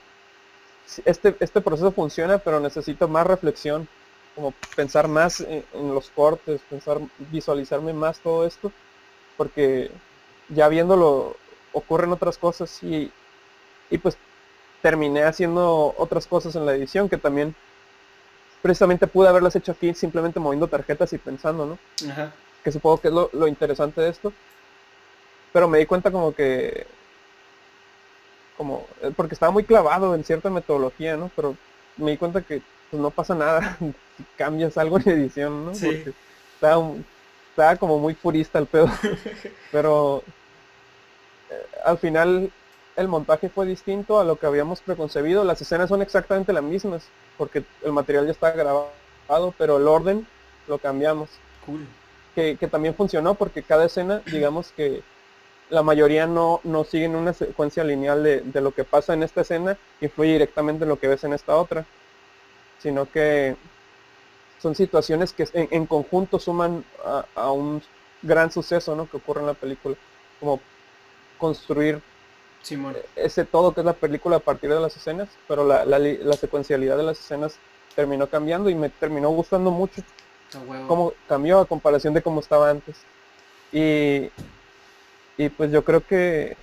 este, 1.04 1.36
este 1.40 1.62
proceso 1.62 1.92
funciona, 1.92 2.38
pero 2.38 2.60
necesito 2.60 3.08
más 3.08 3.26
reflexión, 3.26 3.88
como 4.36 4.54
pensar 4.76 5.08
más 5.08 5.42
en, 5.42 5.64
los 5.74 6.10
cortes, 6.12 6.62
pensar, 6.70 7.00
visualizarme 7.32 7.92
más 7.92 8.20
todo 8.20 8.46
esto, 8.46 8.72
porque 9.40 9.90
ya 10.50 10.68
viéndolo 10.68 11.38
ocurren 11.72 12.12
otras 12.12 12.38
cosas 12.38 12.84
y, 12.84 13.10
y 13.90 13.98
pues 13.98 14.18
terminé 14.82 15.24
haciendo 15.24 15.96
otras 15.98 16.28
cosas 16.28 16.58
en 16.58 16.66
la 16.66 16.74
edición 16.74 17.08
que 17.08 17.16
también 17.18 17.56
precisamente 18.62 19.08
pude 19.08 19.30
haberlas 19.30 19.56
hecho 19.56 19.72
aquí 19.72 19.94
simplemente 19.94 20.42
moviendo 20.42 20.68
tarjetas 20.68 21.14
y 21.14 21.18
pensando, 21.18 21.66
¿no? 21.66 21.78
Que 22.66 22.72
supongo 22.74 23.00
que 23.00 23.08
es 23.08 23.14
lo, 23.14 23.48
interesante 23.48 24.02
de 24.02 24.10
esto. 24.10 24.34
Pero 25.54 25.70
me 25.70 25.78
di 25.78 25.86
cuenta 25.86 26.12
como 26.12 26.36
que 26.36 26.86
como 28.58 28.86
eh, 29.02 29.14
porque 29.16 29.36
estaba 29.36 29.54
muy 29.54 29.64
clavado 29.64 30.16
en 30.16 30.26
cierta 30.26 30.50
metodología, 30.50 31.16
¿no? 31.16 31.32
Pero 31.34 31.56
me 31.96 32.12
di 32.12 32.18
cuenta 32.18 32.42
que 32.42 32.62
pues, 32.92 33.02
no 33.02 33.10
pasa 33.10 33.36
nada 33.36 33.78
si 33.80 34.26
cambias 34.38 34.78
algo 34.78 35.00
en 35.00 35.08
edición, 35.08 35.66
¿no? 35.66 35.72
Porque 35.72 36.12
estaba, 36.56 36.86
como 37.80 38.00
muy 38.00 38.14
purista 38.14 38.60
el 38.60 38.66
pedo. 38.66 38.90
Pero 39.72 40.24
eh, 41.50 41.66
al 41.84 41.98
final 41.98 42.52
el 42.96 43.08
montaje 43.08 43.50
fue 43.50 43.66
distinto 43.66 44.20
a 44.20 44.24
lo 44.24 44.38
que 44.38 44.46
habíamos 44.46 44.82
preconcebido. 44.82 45.44
Las 45.44 45.62
escenas 45.62 45.90
son 45.90 46.02
exactamente 46.02 46.54
las 46.54 46.64
mismas, 46.64 47.08
porque 47.38 47.64
el 47.84 47.94
material 47.94 48.26
ya 48.26 48.32
está 48.32 48.52
grabado, 48.52 48.92
pero 49.58 49.78
el 49.78 49.88
orden 49.88 50.28
lo 50.68 50.80
cambiamos. 50.80 51.30
Cool. 51.66 51.88
Que, 52.36 52.56
también 52.70 52.96
funcionó 52.96 53.36
porque 53.36 53.64
cada 53.64 53.86
escena, 53.86 54.22
digamos 54.32 54.72
que 54.72 55.02
la 55.70 55.82
mayoría 55.82 56.28
no, 56.28 56.60
no 56.64 56.84
siguen 56.84 57.16
una 57.16 57.32
secuencia 57.34 57.84
lineal 57.84 58.24
de, 58.24 58.62
lo 58.62 58.72
que 58.72 58.84
pasa 58.84 59.14
en 59.14 59.24
esta 59.24 59.42
escena, 59.42 59.78
influye 60.02 60.34
directamente 60.34 60.84
en 60.84 60.90
lo 60.90 61.00
que 61.00 61.08
ves 61.08 61.24
en 61.24 61.34
esta 61.34 61.56
otra, 61.56 61.86
sino 62.80 63.10
que 63.10 63.56
son 64.62 64.76
situaciones 64.76 65.34
que 65.34 65.48
en, 65.54 65.86
conjunto 65.86 66.40
suman 66.40 66.84
a, 67.36 67.52
un 67.52 67.82
gran 68.22 68.52
suceso 68.52 68.96
¿no? 68.96 69.10
que 69.10 69.18
ocurre 69.18 69.42
en 69.42 69.48
la 69.48 69.54
película, 69.54 69.96
como 70.40 70.60
construir 71.38 72.02
ese 73.16 73.46
todo 73.46 73.74
que 73.74 73.82
es 73.82 73.86
la 73.86 73.94
película 73.94 74.38
a 74.38 74.40
partir 74.40 74.70
de 74.70 74.80
las 74.80 74.96
escenas, 74.96 75.30
pero 75.48 75.66
la, 75.66 75.86
la, 75.86 76.34
secuencialidad 76.34 76.98
de 76.98 77.04
las 77.04 77.20
escenas 77.20 77.58
terminó 77.96 78.28
cambiando 78.28 78.70
y 78.70 78.76
me 78.76 78.90
terminó 78.90 79.30
gustando 79.30 79.72
mucho. 79.72 80.02
Cómo 80.88 81.14
cambió 81.28 81.60
a 81.60 81.66
comparación 81.66 82.14
de 82.14 82.22
cómo 82.22 82.40
estaba 82.42 82.70
antes. 82.70 82.98
Y, 83.72 84.32
y 85.38 85.50
pues 85.50 85.72
yo 85.72 85.84
creo 85.84 86.06
que 86.06 86.58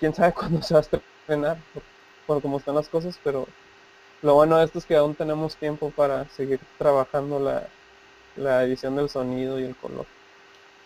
quién 0.00 0.14
sabe 0.14 0.32
cuándo 0.34 0.62
se 0.62 0.74
va 0.74 0.80
a 0.80 0.82
estrenar, 0.82 1.58
por, 2.26 2.42
cómo 2.42 2.58
están 2.58 2.74
las 2.74 2.88
cosas, 2.88 3.18
pero 3.22 3.46
lo 4.26 4.34
bueno 4.34 4.58
de 4.58 4.64
esto 4.64 4.80
es 4.80 4.84
que 4.84 4.96
aún 4.96 5.14
tenemos 5.14 5.56
tiempo 5.56 5.90
para 5.90 6.28
seguir 6.30 6.58
trabajando 6.78 7.38
la, 7.38 7.68
la 8.36 8.64
edición 8.64 8.96
del 8.96 9.08
sonido 9.08 9.60
y 9.60 9.64
el 9.64 9.76
color. 9.76 10.04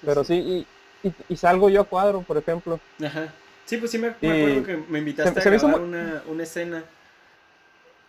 Pero 0.05 0.25
sí, 0.25 0.67
y, 1.03 1.13
y, 1.29 1.37
salgo 1.37 1.71
yo 1.71 1.81
a 1.81 1.85
cuadro, 1.85 2.21
por 2.21 2.37
ejemplo. 2.37 2.79
Ajá. 3.03 3.33
Sí, 3.65 3.79
pues 3.79 3.91
sí 3.91 3.99
me, 3.99 4.09
acuerdo 4.09 4.63
que 4.63 4.77
me 4.89 4.99
invitaste 4.99 5.41
a 5.41 5.43
grabar 5.43 5.81
una, 5.81 6.23
una, 6.27 6.43
escena. 6.43 6.85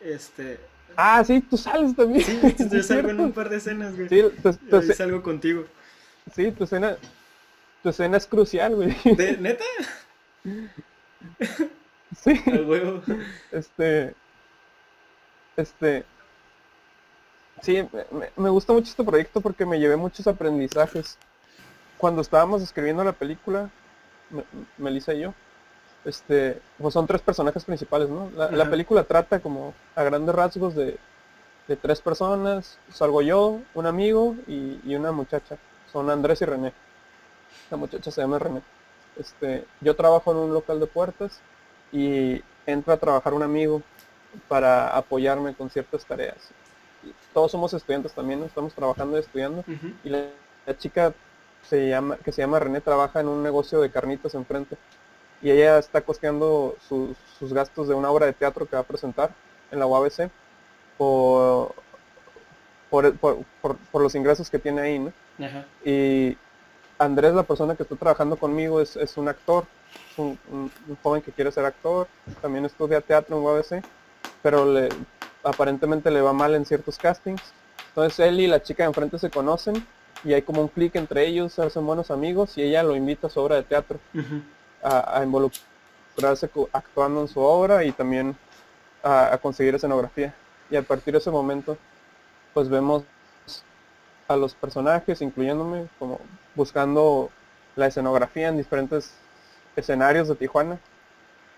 Este. 0.01 0.59
Ah, 0.97 1.23
sí, 1.23 1.39
tú 1.39 1.55
sales 1.55 1.95
también. 1.95 2.25
Sí, 2.25 2.39
yo 2.71 2.83
salgo 2.83 3.09
en 3.09 3.19
un 3.21 3.31
par 3.31 3.49
de 3.49 3.57
escenas, 3.57 3.95
güey. 3.95 4.09
Sí, 4.09 4.93
salgo 4.93 5.23
contigo. 5.23 5.65
Sí, 6.35 6.51
tu 6.51 6.65
escena. 6.65 6.97
Tu 7.83 7.89
escena 7.89 8.17
es 8.17 8.27
crucial, 8.27 8.75
güey. 8.75 8.95
¿De 9.15 9.37
neta? 9.37 9.63
Sí. 12.21 12.41
Al 12.45 12.65
huevo. 12.65 13.01
Este. 13.53 14.13
Este. 15.61 16.05
Sí, 17.61 17.87
me, 18.11 18.31
me 18.35 18.49
gusta 18.49 18.73
mucho 18.73 18.89
este 18.89 19.03
proyecto 19.03 19.41
porque 19.41 19.65
me 19.65 19.79
llevé 19.79 19.95
muchos 19.95 20.25
aprendizajes. 20.27 21.17
Cuando 21.97 22.21
estábamos 22.21 22.63
escribiendo 22.63 23.03
la 23.03 23.13
película, 23.13 23.69
Melissa 24.77 25.13
y 25.13 25.21
yo, 25.21 25.33
este, 26.05 26.59
pues 26.79 26.93
son 26.93 27.05
tres 27.05 27.21
personajes 27.21 27.63
principales, 27.63 28.09
¿no? 28.09 28.31
La, 28.35 28.69
película 28.69 29.03
trata 29.03 29.39
como 29.39 29.73
a 29.95 30.03
grandes 30.03 30.33
rasgos 30.33 30.75
de, 30.75 30.97
tres 31.81 32.01
personas, 32.01 32.79
salgo 32.91 33.21
yo, 33.21 33.59
un 33.75 33.85
amigo 33.85 34.35
y, 34.47 34.95
una 34.95 35.11
muchacha. 35.11 35.57
Son 35.91 36.09
Andrés 36.09 36.41
y 36.41 36.45
René. 36.45 36.73
La 37.69 37.77
muchacha 37.77 38.11
se 38.11 38.21
llama 38.21 38.39
René. 38.39 38.61
Este, 39.17 39.65
yo 39.79 39.95
trabajo 39.95 40.31
en 40.31 40.37
un 40.37 40.53
local 40.53 40.79
de 40.79 40.87
puertas 40.87 41.39
y 41.91 42.41
entra 42.65 42.95
a 42.95 42.97
trabajar 42.97 43.33
un 43.33 43.43
amigo 43.43 43.81
para 44.47 44.95
apoyarme 44.95 45.53
con 45.53 45.69
ciertas 45.69 46.05
tareas. 46.05 46.37
todos 47.33 47.51
somos 47.51 47.73
estudiantes 47.73 48.13
también, 48.13 48.43
estamos 48.43 48.73
trabajando 48.73 49.17
y 49.17 49.21
estudiando. 49.21 49.63
Y 50.03 50.09
la, 50.09 50.27
chica 50.77 51.13
se 51.67 51.89
llama, 51.89 52.17
que 52.17 52.31
se 52.31 52.41
llama 52.41 52.59
René 52.59 52.81
trabaja 52.81 53.19
en 53.19 53.27
un 53.27 53.43
negocio 53.43 53.81
de 53.81 53.89
carnitas 53.89 54.35
enfrente. 54.35 54.77
Y 55.41 55.49
ella 55.49 55.79
está 55.79 56.01
costeando 56.01 56.75
sus 56.87 57.53
gastos 57.53 57.87
de 57.87 57.95
una 57.95 58.09
obra 58.11 58.27
de 58.27 58.33
teatro 58.33 58.67
que 58.67 58.75
va 58.75 58.83
a 58.83 58.85
presentar 58.85 59.31
en 59.71 59.79
la 59.79 59.87
UABC 59.87 60.29
por, 60.97 61.73
por, 62.89 64.01
los 64.01 64.15
ingresos 64.15 64.49
que 64.49 64.59
tiene 64.59 64.81
ahí, 64.81 64.99
¿no? 64.99 65.13
Y 65.83 66.37
Andrés, 66.99 67.33
la 67.33 67.43
persona 67.43 67.75
que 67.75 67.83
está 67.83 67.95
trabajando 67.95 68.35
conmigo, 68.35 68.79
es, 68.81 69.17
un 69.17 69.27
actor, 69.27 69.65
un, 70.17 70.37
joven 71.01 71.21
que 71.21 71.31
quiere 71.31 71.51
ser 71.51 71.65
actor, 71.65 72.07
también 72.41 72.65
estudia 72.65 73.01
teatro 73.01 73.37
en 73.37 73.43
UABC, 73.43 73.83
pero 74.41 74.65
le, 74.65 74.89
aparentemente 75.43 76.11
le 76.11 76.21
va 76.21 76.33
mal 76.33 76.55
en 76.55 76.65
ciertos 76.65 76.97
castings. 76.97 77.41
Entonces 77.89 78.19
él 78.19 78.39
y 78.39 78.47
la 78.47 78.61
chica 78.61 78.83
de 78.83 78.87
enfrente 78.87 79.19
se 79.19 79.29
conocen 79.29 79.85
y 80.23 80.33
hay 80.33 80.41
como 80.41 80.61
un 80.61 80.67
clic 80.67 80.95
entre 80.95 81.25
ellos, 81.25 81.53
se 81.53 81.63
hacen 81.63 81.85
buenos 81.85 82.11
amigos 82.11 82.57
y 82.57 82.63
ella 82.63 82.83
lo 82.83 82.95
invita 82.95 83.27
a 83.27 83.29
su 83.29 83.39
obra 83.39 83.55
de 83.55 83.63
teatro 83.63 83.99
a, 84.83 85.21
involucrarse 85.23 86.49
actuando 86.71 87.21
en 87.21 87.27
su 87.27 87.39
obra 87.39 87.83
y 87.83 87.91
también 87.91 88.35
a, 89.03 89.37
conseguir 89.41 89.75
escenografía. 89.75 90.33
Y 90.69 90.75
a 90.75 90.81
partir 90.81 91.13
de 91.13 91.19
ese 91.19 91.31
momento, 91.31 91.77
pues 92.53 92.69
vemos 92.69 93.03
a 94.27 94.35
los 94.35 94.55
personajes, 94.55 95.21
incluyéndome, 95.21 95.87
como 95.99 96.19
buscando 96.55 97.29
la 97.75 97.87
escenografía 97.87 98.47
en 98.47 98.57
diferentes 98.57 99.13
escenarios 99.75 100.27
de 100.27 100.35
Tijuana, 100.35 100.79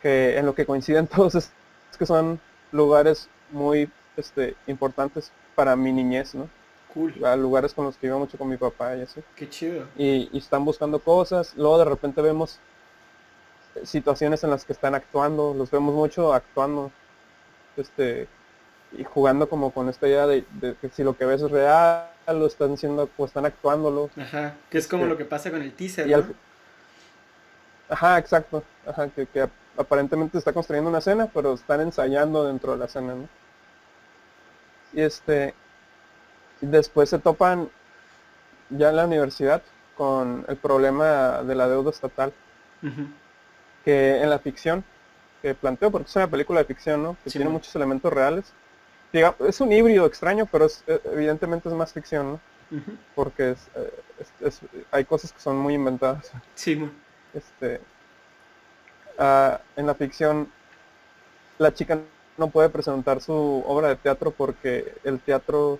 que 0.01 0.37
en 0.37 0.45
lo 0.45 0.55
que 0.55 0.65
coinciden 0.65 1.07
todos 1.15 1.35
es, 1.35 1.51
que 1.97 2.05
son 2.05 2.39
lugares 2.73 3.29
muy 3.51 3.89
este, 4.17 4.55
importantes 4.67 5.31
para 5.55 5.75
mi 5.75 5.93
niñez, 5.93 6.35
¿no? 6.35 6.49
Cool. 6.93 7.13
lugares 7.39 7.73
con 7.73 7.85
los 7.85 7.97
que 7.97 8.05
iba 8.05 8.19
mucho 8.19 8.37
con 8.37 8.47
mi 8.47 8.57
papá 8.57 8.95
y 8.95 9.01
así. 9.01 9.21
Qué 9.35 9.49
chido. 9.49 9.87
Y, 9.97 10.29
y, 10.31 10.37
están 10.37 10.63
buscando 10.63 10.99
cosas, 10.99 11.55
luego 11.55 11.79
de 11.79 11.85
repente 11.85 12.21
vemos 12.21 12.59
situaciones 13.83 14.43
en 14.43 14.51
las 14.51 14.65
que 14.65 14.73
están 14.73 14.93
actuando, 14.93 15.55
los 15.55 15.71
vemos 15.71 15.95
mucho 15.95 16.33
actuando, 16.33 16.91
este, 17.77 18.27
y 18.97 19.03
jugando 19.03 19.49
como 19.49 19.71
con 19.71 19.89
esta 19.89 20.07
idea 20.07 20.27
de, 20.27 20.45
que 20.79 20.89
si 20.89 21.03
lo 21.03 21.17
que 21.17 21.25
ves 21.25 21.41
es 21.41 21.51
real, 21.51 22.07
lo 22.27 22.45
están 22.45 22.73
haciendo 22.73 23.09
o 23.17 23.25
están 23.25 23.45
actuándolo. 23.45 24.09
Ajá, 24.17 24.55
que 24.69 24.77
es 24.77 24.87
como 24.87 25.05
lo 25.05 25.17
que 25.17 25.25
pasa 25.25 25.51
con 25.51 25.61
el 25.61 25.73
teaser, 25.73 26.07
Ajá, 27.89 28.17
exacto, 28.17 28.63
ajá, 28.87 29.09
que, 29.09 29.25
que, 29.27 29.47
aparentemente 29.77 30.37
está 30.37 30.53
construyendo 30.53 30.89
una 30.89 30.99
escena, 30.99 31.29
pero 31.33 31.53
están 31.53 31.81
ensayando 31.81 32.45
dentro 32.45 32.73
de 32.73 32.77
la 32.77 32.85
escena, 32.85 33.15
¿no? 33.15 33.27
Y 34.93 35.01
este, 35.01 35.53
después 36.61 37.09
se 37.09 37.19
topan 37.19 37.69
ya 38.69 38.89
en 38.89 38.95
la 38.95 39.05
universidad 39.05 39.61
con 39.95 40.45
el 40.47 40.57
problema 40.57 41.43
de 41.43 41.55
la 41.55 41.67
deuda 41.67 41.91
estatal 41.91 42.33
que 43.85 44.21
en 44.21 44.29
la 44.29 44.39
ficción 44.39 44.83
que 45.41 45.55
planteo, 45.55 45.91
porque 45.91 46.07
es 46.07 46.15
una 46.15 46.29
película 46.29 46.59
de 46.59 46.65
ficción, 46.65 47.03
¿no? 47.03 47.17
Que 47.23 47.29
tiene 47.29 47.49
muchos 47.49 47.75
elementos 47.75 48.11
reales. 48.11 48.53
es 49.11 49.61
un 49.61 49.71
híbrido 49.71 50.05
extraño, 50.05 50.47
pero 50.51 50.65
es, 50.65 50.83
eh, 50.87 51.01
evidentemente 51.05 51.69
es 51.69 51.75
más 51.75 51.93
ficción, 51.93 52.33
¿no? 52.33 52.39
Porque 53.13 53.55
eh, 53.75 54.03
es, 54.41 54.61
hay 54.89 55.05
cosas 55.05 55.31
que 55.31 55.39
son 55.39 55.57
muy 55.57 55.75
inventadas. 55.75 56.31
Sí, 56.55 56.75
Este, 57.33 57.81
ah, 59.17 59.59
en 59.75 59.87
la 59.87 59.95
ficción, 59.95 60.51
la 61.57 61.73
chica 61.73 61.99
no 62.37 62.49
puede 62.49 62.69
presentar 62.69 63.21
su 63.21 63.63
obra 63.67 63.89
de 63.89 63.95
teatro 63.95 64.31
porque 64.31 64.95
el 65.03 65.19
teatro 65.19 65.79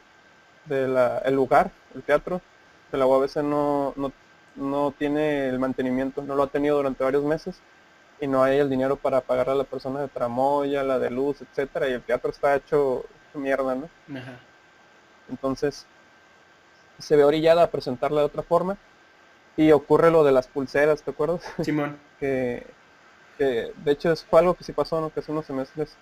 de 0.65 0.87
la, 0.87 1.19
el 1.19 1.35
lugar, 1.35 1.71
el 1.95 2.03
teatro 2.03 2.41
de 2.91 2.97
la 2.97 3.05
UABC 3.05 3.37
no, 3.37 3.93
no, 3.95 4.11
no 4.55 4.93
tiene 4.97 5.49
el 5.49 5.59
mantenimiento, 5.59 6.21
no 6.21 6.35
lo 6.35 6.43
ha 6.43 6.47
tenido 6.47 6.77
durante 6.77 7.03
varios 7.03 7.23
meses 7.23 7.59
y 8.21 8.27
no 8.27 8.43
hay 8.43 8.59
el 8.59 8.69
dinero 8.69 8.95
para 8.95 9.21
pagar 9.21 9.49
a 9.49 9.55
la 9.55 9.63
persona 9.63 10.01
de 10.01 10.07
tramoya, 10.07 10.83
la 10.83 10.99
de 10.99 11.09
luz, 11.09 11.41
etcétera, 11.41 11.89
y 11.89 11.93
el 11.93 12.01
teatro 12.01 12.29
está 12.29 12.55
hecho 12.55 13.05
mierda, 13.33 13.75
¿no? 13.75 13.89
Entonces 15.29 15.85
se 16.99 17.15
ve 17.15 17.23
orillada 17.23 17.63
a 17.63 17.71
presentarla 17.71 18.21
de 18.21 18.27
otra 18.27 18.43
forma 18.43 18.77
y 19.55 19.71
ocurre 19.71 20.11
lo 20.11 20.23
de 20.23 20.31
las 20.31 20.47
pulseras, 20.47 21.03
¿te 21.03 21.11
acuerdas? 21.11 21.41
Simón. 21.61 21.97
que, 22.19 22.65
que, 23.37 23.71
de 23.75 23.91
hecho 23.91 24.15
fue 24.15 24.39
algo 24.39 24.55
que 24.55 24.63
sí 24.63 24.73
pasó, 24.73 24.99
¿no? 24.99 25.09
Que 25.11 25.19
hace 25.19 25.31
unos 25.31 25.45
semestres, 25.45 25.95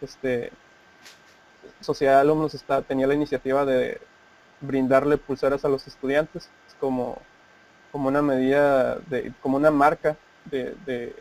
este, 0.00 0.52
Sociedad 1.80 2.14
de 2.14 2.20
Alumnos 2.20 2.54
está, 2.54 2.82
tenía 2.82 3.06
la 3.06 3.14
iniciativa 3.14 3.64
de 3.64 4.00
brindarle 4.60 5.18
pulseras 5.18 5.64
a 5.64 5.68
los 5.68 5.86
estudiantes 5.86 6.48
como, 6.80 7.18
como 7.92 8.08
una 8.08 8.22
medida, 8.22 8.96
de, 8.96 9.32
como 9.42 9.56
una 9.56 9.70
marca 9.70 10.16
de, 10.46 10.74
de, 10.86 11.14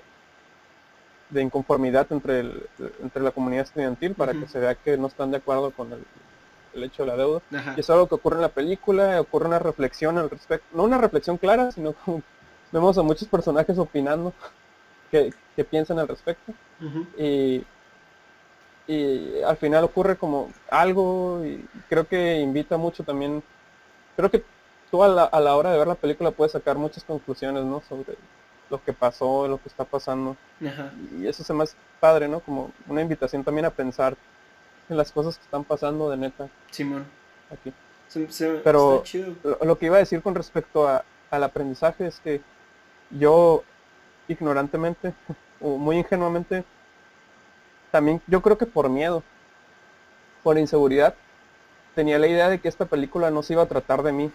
inconformidad 1.42 2.08
entre, 2.12 2.40
el, 2.40 2.70
entre 3.04 3.22
la 3.22 3.32
comunidad 3.32 3.66
estudiantil 3.66 4.16
para 4.16 4.32
que 4.32 4.48
se 4.48 4.58
vea 4.58 4.76
que 4.76 4.98
no 4.98 5.08
están 5.08 5.32
de 5.32 5.38
acuerdo 5.38 5.72
con 5.72 5.92
el, 5.92 6.06
el 6.76 6.84
hecho 6.84 7.04
de 7.04 7.08
la 7.08 7.18
deuda. 7.18 7.42
Y 7.76 7.80
es 7.80 7.90
algo 7.90 8.08
que 8.08 8.16
ocurre 8.16 8.36
en 8.36 8.42
la 8.44 8.50
película, 8.50 9.20
ocurre 9.22 9.48
una 9.48 9.60
reflexión 9.60 10.18
al 10.18 10.30
respecto, 10.30 10.66
no 10.76 10.84
una 10.84 10.98
reflexión 10.98 11.38
clara, 11.38 11.72
sino 11.72 11.94
como 12.06 12.22
vemos 12.72 12.98
a 12.98 13.04
muchos 13.04 13.28
personajes 13.28 13.78
opinando 13.78 14.34
que, 15.12 15.34
piensan 15.70 16.00
al 16.00 16.08
respecto. 16.08 16.54
y, 17.18 17.64
y 18.88 19.42
al 19.42 19.58
final 19.58 19.86
ocurre 19.86 20.18
como 20.18 20.52
algo 20.70 21.44
y 21.46 21.66
creo 21.88 22.08
que 22.08 22.40
invita 22.40 22.78
mucho 22.78 23.04
también, 23.04 23.42
creo 24.18 24.30
que 24.30 24.44
tú 24.92 25.02
a 25.04 25.08
la, 25.08 25.24
a 25.24 25.40
la 25.40 25.56
hora 25.56 25.72
de 25.72 25.78
ver 25.78 25.88
la 25.88 25.96
película 25.96 26.32
puedes 26.32 26.52
sacar 26.52 26.78
muchas 26.78 27.04
conclusiones, 27.06 27.64
¿no? 27.64 27.82
Sobre 27.88 28.18
lo 28.70 28.84
que 28.84 28.94
pasó, 28.94 29.48
lo 29.48 29.62
que 29.62 29.70
está 29.70 29.86
pasando. 29.86 30.36
Y 31.18 31.28
eso 31.28 31.44
se 31.44 31.54
me 31.54 31.64
hace 31.64 31.76
padre, 32.00 32.28
¿no? 32.28 32.40
Como 32.40 32.72
una 32.88 33.02
invitación 33.02 33.44
también 33.44 33.66
a 33.66 33.70
pensar 33.70 34.16
en 34.90 34.98
las 34.98 35.12
cosas 35.12 35.38
que 35.38 35.44
están 35.44 35.64
pasando 35.64 36.10
de 36.10 36.18
neta. 36.18 36.50
Simón. 36.72 37.06
Aquí. 37.52 37.74
Pero 38.64 39.04
Lo, 39.62 39.78
que 39.78 39.88
iba 39.88 39.98
a 39.98 40.00
decir 40.00 40.22
con 40.22 40.36
respecto 40.36 40.88
a, 40.88 41.04
al 41.32 41.44
aprendizaje 41.44 42.08
es 42.08 42.20
que 42.20 42.42
yo 43.10 43.64
ignorantemente 44.28 45.14
o 45.62 45.78
muy 45.78 45.98
ingenuamente 45.98 46.64
también 47.92 48.22
yo 48.28 48.42
creo 48.42 48.58
que 48.58 48.66
por 48.66 48.90
miedo, 48.90 49.24
por 50.44 50.58
inseguridad, 50.58 51.16
tenía 51.94 52.20
la 52.20 52.28
idea 52.28 52.50
de 52.50 52.60
que 52.60 52.68
esta 52.68 52.86
película 52.86 53.32
no 53.32 53.42
se 53.42 53.54
iba 53.54 53.64
a 53.64 53.68
tratar 53.68 54.04
de 54.04 54.12
mí. 54.12 54.32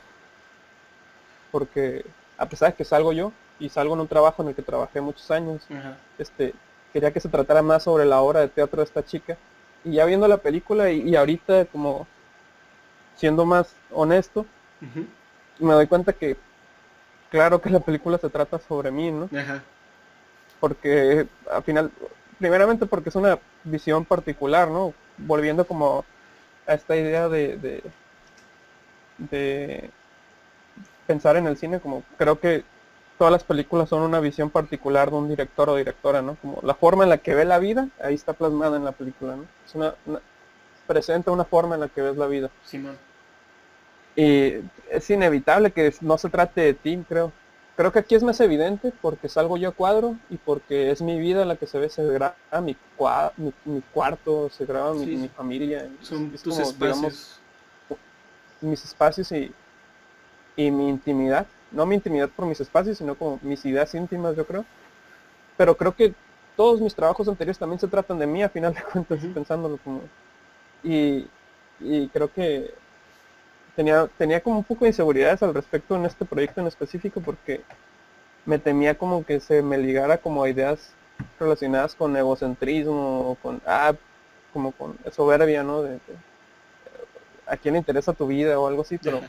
Porque 1.52 2.06
a 2.38 2.46
pesar 2.46 2.70
de 2.70 2.76
que 2.76 2.84
salgo 2.84 3.12
yo 3.12 3.32
y 3.58 3.68
salgo 3.68 3.94
en 3.94 4.00
un 4.00 4.08
trabajo 4.08 4.42
en 4.42 4.48
el 4.48 4.54
que 4.54 4.62
trabajé 4.62 5.02
muchos 5.02 5.30
años, 5.30 5.66
este 6.16 6.54
quería 6.92 7.12
que 7.12 7.20
se 7.20 7.28
tratara 7.28 7.60
más 7.60 7.82
sobre 7.82 8.06
la 8.06 8.22
obra 8.22 8.40
de 8.40 8.48
teatro 8.48 8.78
de 8.78 8.84
esta 8.84 9.04
chica 9.04 9.36
y 9.84 9.92
ya 9.92 10.04
viendo 10.04 10.28
la 10.28 10.38
película 10.38 10.90
y, 10.90 11.14
ahorita 11.14 11.66
como 11.66 12.06
siendo 13.16 13.44
más 13.44 13.74
honesto, 13.90 14.46
me 15.58 15.74
doy 15.74 15.86
cuenta 15.86 16.12
que 16.12 16.36
claro 17.30 17.60
que 17.60 17.70
la 17.70 17.80
película 17.80 18.18
se 18.18 18.30
trata 18.30 18.58
sobre 18.58 18.90
mí, 18.90 19.10
¿no? 19.10 19.28
Porque 20.58 21.26
al 21.50 21.62
final, 21.62 21.90
primeramente 22.38 22.86
porque 22.86 23.08
es 23.08 23.14
una 23.14 23.38
visión 23.64 24.04
particular, 24.04 24.68
¿no? 24.68 24.94
Volviendo 25.18 25.66
como 25.66 26.04
a 26.66 26.74
esta 26.74 26.96
idea 26.96 27.28
de, 27.28 27.56
de, 27.56 27.82
de 29.18 29.90
pensar 31.06 31.36
en 31.36 31.46
el 31.46 31.56
cine, 31.56 31.80
como 31.80 32.02
creo 32.16 32.38
que 32.40 32.64
todas 33.20 33.32
las 33.32 33.44
películas 33.44 33.90
son 33.90 34.00
una 34.00 34.18
visión 34.18 34.48
particular 34.48 35.10
de 35.10 35.16
un 35.18 35.28
director 35.28 35.68
o 35.68 35.76
directora, 35.76 36.22
¿no? 36.22 36.36
Como 36.40 36.58
la 36.62 36.72
forma 36.72 37.04
en 37.04 37.10
la 37.10 37.18
que 37.18 37.34
ve 37.34 37.44
la 37.44 37.58
vida, 37.58 37.90
ahí 38.02 38.14
está 38.14 38.32
plasmada 38.32 38.78
en 38.78 38.84
la 38.86 38.92
película, 38.92 39.36
¿no? 39.36 39.44
Es 39.66 39.74
una, 39.74 39.94
presenta 40.86 41.30
una 41.30 41.44
forma 41.44 41.74
en 41.74 41.82
la 41.82 41.88
que 41.88 42.00
ves 42.00 42.16
la 42.16 42.26
vida. 42.26 42.48
Sí, 42.64 42.82
Y 44.16 44.62
es 44.90 45.10
inevitable 45.10 45.70
que 45.70 45.92
no 46.00 46.16
se 46.16 46.30
trate 46.30 46.62
de 46.62 46.72
ti, 46.72 47.04
creo. 47.06 47.30
Creo 47.76 47.92
que 47.92 47.98
aquí 47.98 48.14
es 48.14 48.22
más 48.22 48.40
evidente 48.40 48.90
porque 49.02 49.28
salgo 49.28 49.58
yo 49.58 49.68
a 49.68 49.72
cuadro 49.72 50.16
y 50.30 50.38
porque 50.38 50.90
es 50.90 51.02
mi 51.02 51.18
vida 51.18 51.44
la 51.44 51.56
que 51.56 51.66
se 51.66 51.78
ve, 51.78 51.90
se 51.90 52.02
graba 52.06 52.34
mi, 52.62 52.74
mi, 53.66 53.82
cuarto, 53.92 54.48
se 54.48 54.64
graba 54.64 54.94
mi, 54.94 55.28
familia. 55.28 55.90
Son 56.00 56.30
tus 56.30 56.58
espacios. 56.58 57.38
mis 58.62 58.82
espacios 58.82 59.30
y, 59.32 59.52
y 60.66 60.70
mi 60.70 60.88
intimidad 60.88 61.46
no 61.70 61.86
mi 61.86 61.94
intimidad 61.94 62.28
por 62.28 62.46
mis 62.46 62.60
espacios, 62.60 62.98
sino 62.98 63.14
como 63.14 63.38
mis 63.42 63.64
ideas 63.64 63.94
íntimas, 63.94 64.36
yo 64.36 64.46
creo. 64.46 64.64
Pero 65.56 65.76
creo 65.76 65.94
que 65.94 66.14
todos 66.56 66.80
mis 66.80 66.94
trabajos 66.94 67.28
anteriores 67.28 67.58
también 67.58 67.78
se 67.78 67.88
tratan 67.88 68.18
de 68.18 68.26
mí, 68.26 68.42
a 68.42 68.48
final 68.48 68.74
de 68.74 68.82
cuentas, 68.82 69.20
pensándolo 69.32 69.78
como... 69.78 70.02
Y, 70.82 71.28
creo 72.12 72.30
que 72.32 72.74
tenía, 73.74 74.06
tenía 74.18 74.40
como 74.40 74.58
un 74.58 74.64
poco 74.64 74.84
de 74.84 74.90
inseguridades 74.90 75.42
al 75.42 75.54
respecto 75.54 75.96
en 75.96 76.04
este 76.04 76.26
proyecto 76.26 76.60
en 76.60 76.66
específico 76.66 77.22
porque 77.22 77.62
me 78.44 78.58
temía 78.58 78.98
como 78.98 79.24
que 79.24 79.40
se 79.40 79.62
me 79.62 79.78
ligara 79.78 80.18
como 80.18 80.42
a 80.42 80.50
ideas 80.50 80.92
relacionadas 81.38 81.94
con 81.94 82.14
egocentrismo 82.16 83.30
o 83.30 83.34
con, 83.36 83.62
ah, 83.66 83.94
como 84.52 84.72
con 84.72 84.98
soberbia, 85.10 85.62
¿no? 85.62 85.82
De, 85.82 85.98
a 87.46 87.56
quién 87.56 87.72
le 87.72 87.78
interesa 87.78 88.12
tu 88.12 88.26
vida 88.26 88.58
o 88.58 88.66
algo 88.66 88.82
así, 88.82 88.98
pero 88.98 89.22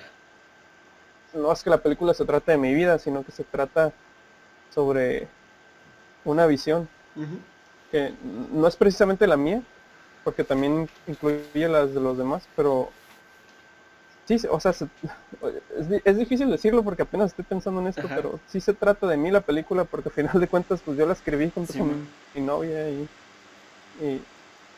no 1.33 1.51
es 1.51 1.63
que 1.63 1.69
la 1.69 1.77
película 1.77 2.13
se 2.13 2.25
trate 2.25 2.53
de 2.53 2.57
mi 2.57 2.73
vida, 2.73 2.99
sino 2.99 3.23
que 3.23 3.31
se 3.31 3.43
trata 3.43 3.91
sobre 4.73 5.27
una 6.25 6.45
visión 6.45 6.87
que 7.91 8.13
no 8.51 8.67
es 8.67 8.75
precisamente 8.75 9.27
la 9.27 9.37
mía, 9.37 9.61
porque 10.23 10.43
también 10.43 10.89
incluye 11.07 11.67
las 11.67 11.93
de 11.93 11.99
los 11.99 12.17
demás, 12.17 12.47
pero 12.55 12.89
sí, 14.25 14.47
o 14.49 14.59
sea, 14.59 14.73
es, 16.05 16.17
difícil 16.17 16.49
decirlo 16.49 16.83
porque 16.83 17.01
apenas 17.01 17.31
estoy 17.31 17.43
pensando 17.43 17.81
en 17.81 17.87
esto, 17.87 18.03
pero 18.07 18.39
sí 18.47 18.61
se 18.61 18.73
trata 18.73 19.07
de 19.07 19.17
mí 19.17 19.29
la 19.29 19.41
película, 19.41 19.83
porque 19.83 20.09
al 20.09 20.15
final 20.15 20.39
de 20.39 20.47
cuentas, 20.47 20.81
pues 20.85 20.97
yo 20.97 21.05
la 21.05 21.13
escribí 21.13 21.51
junto 21.53 21.73
con 21.73 22.07
mi 22.33 22.41
novia 22.41 22.89
y, 22.89 23.07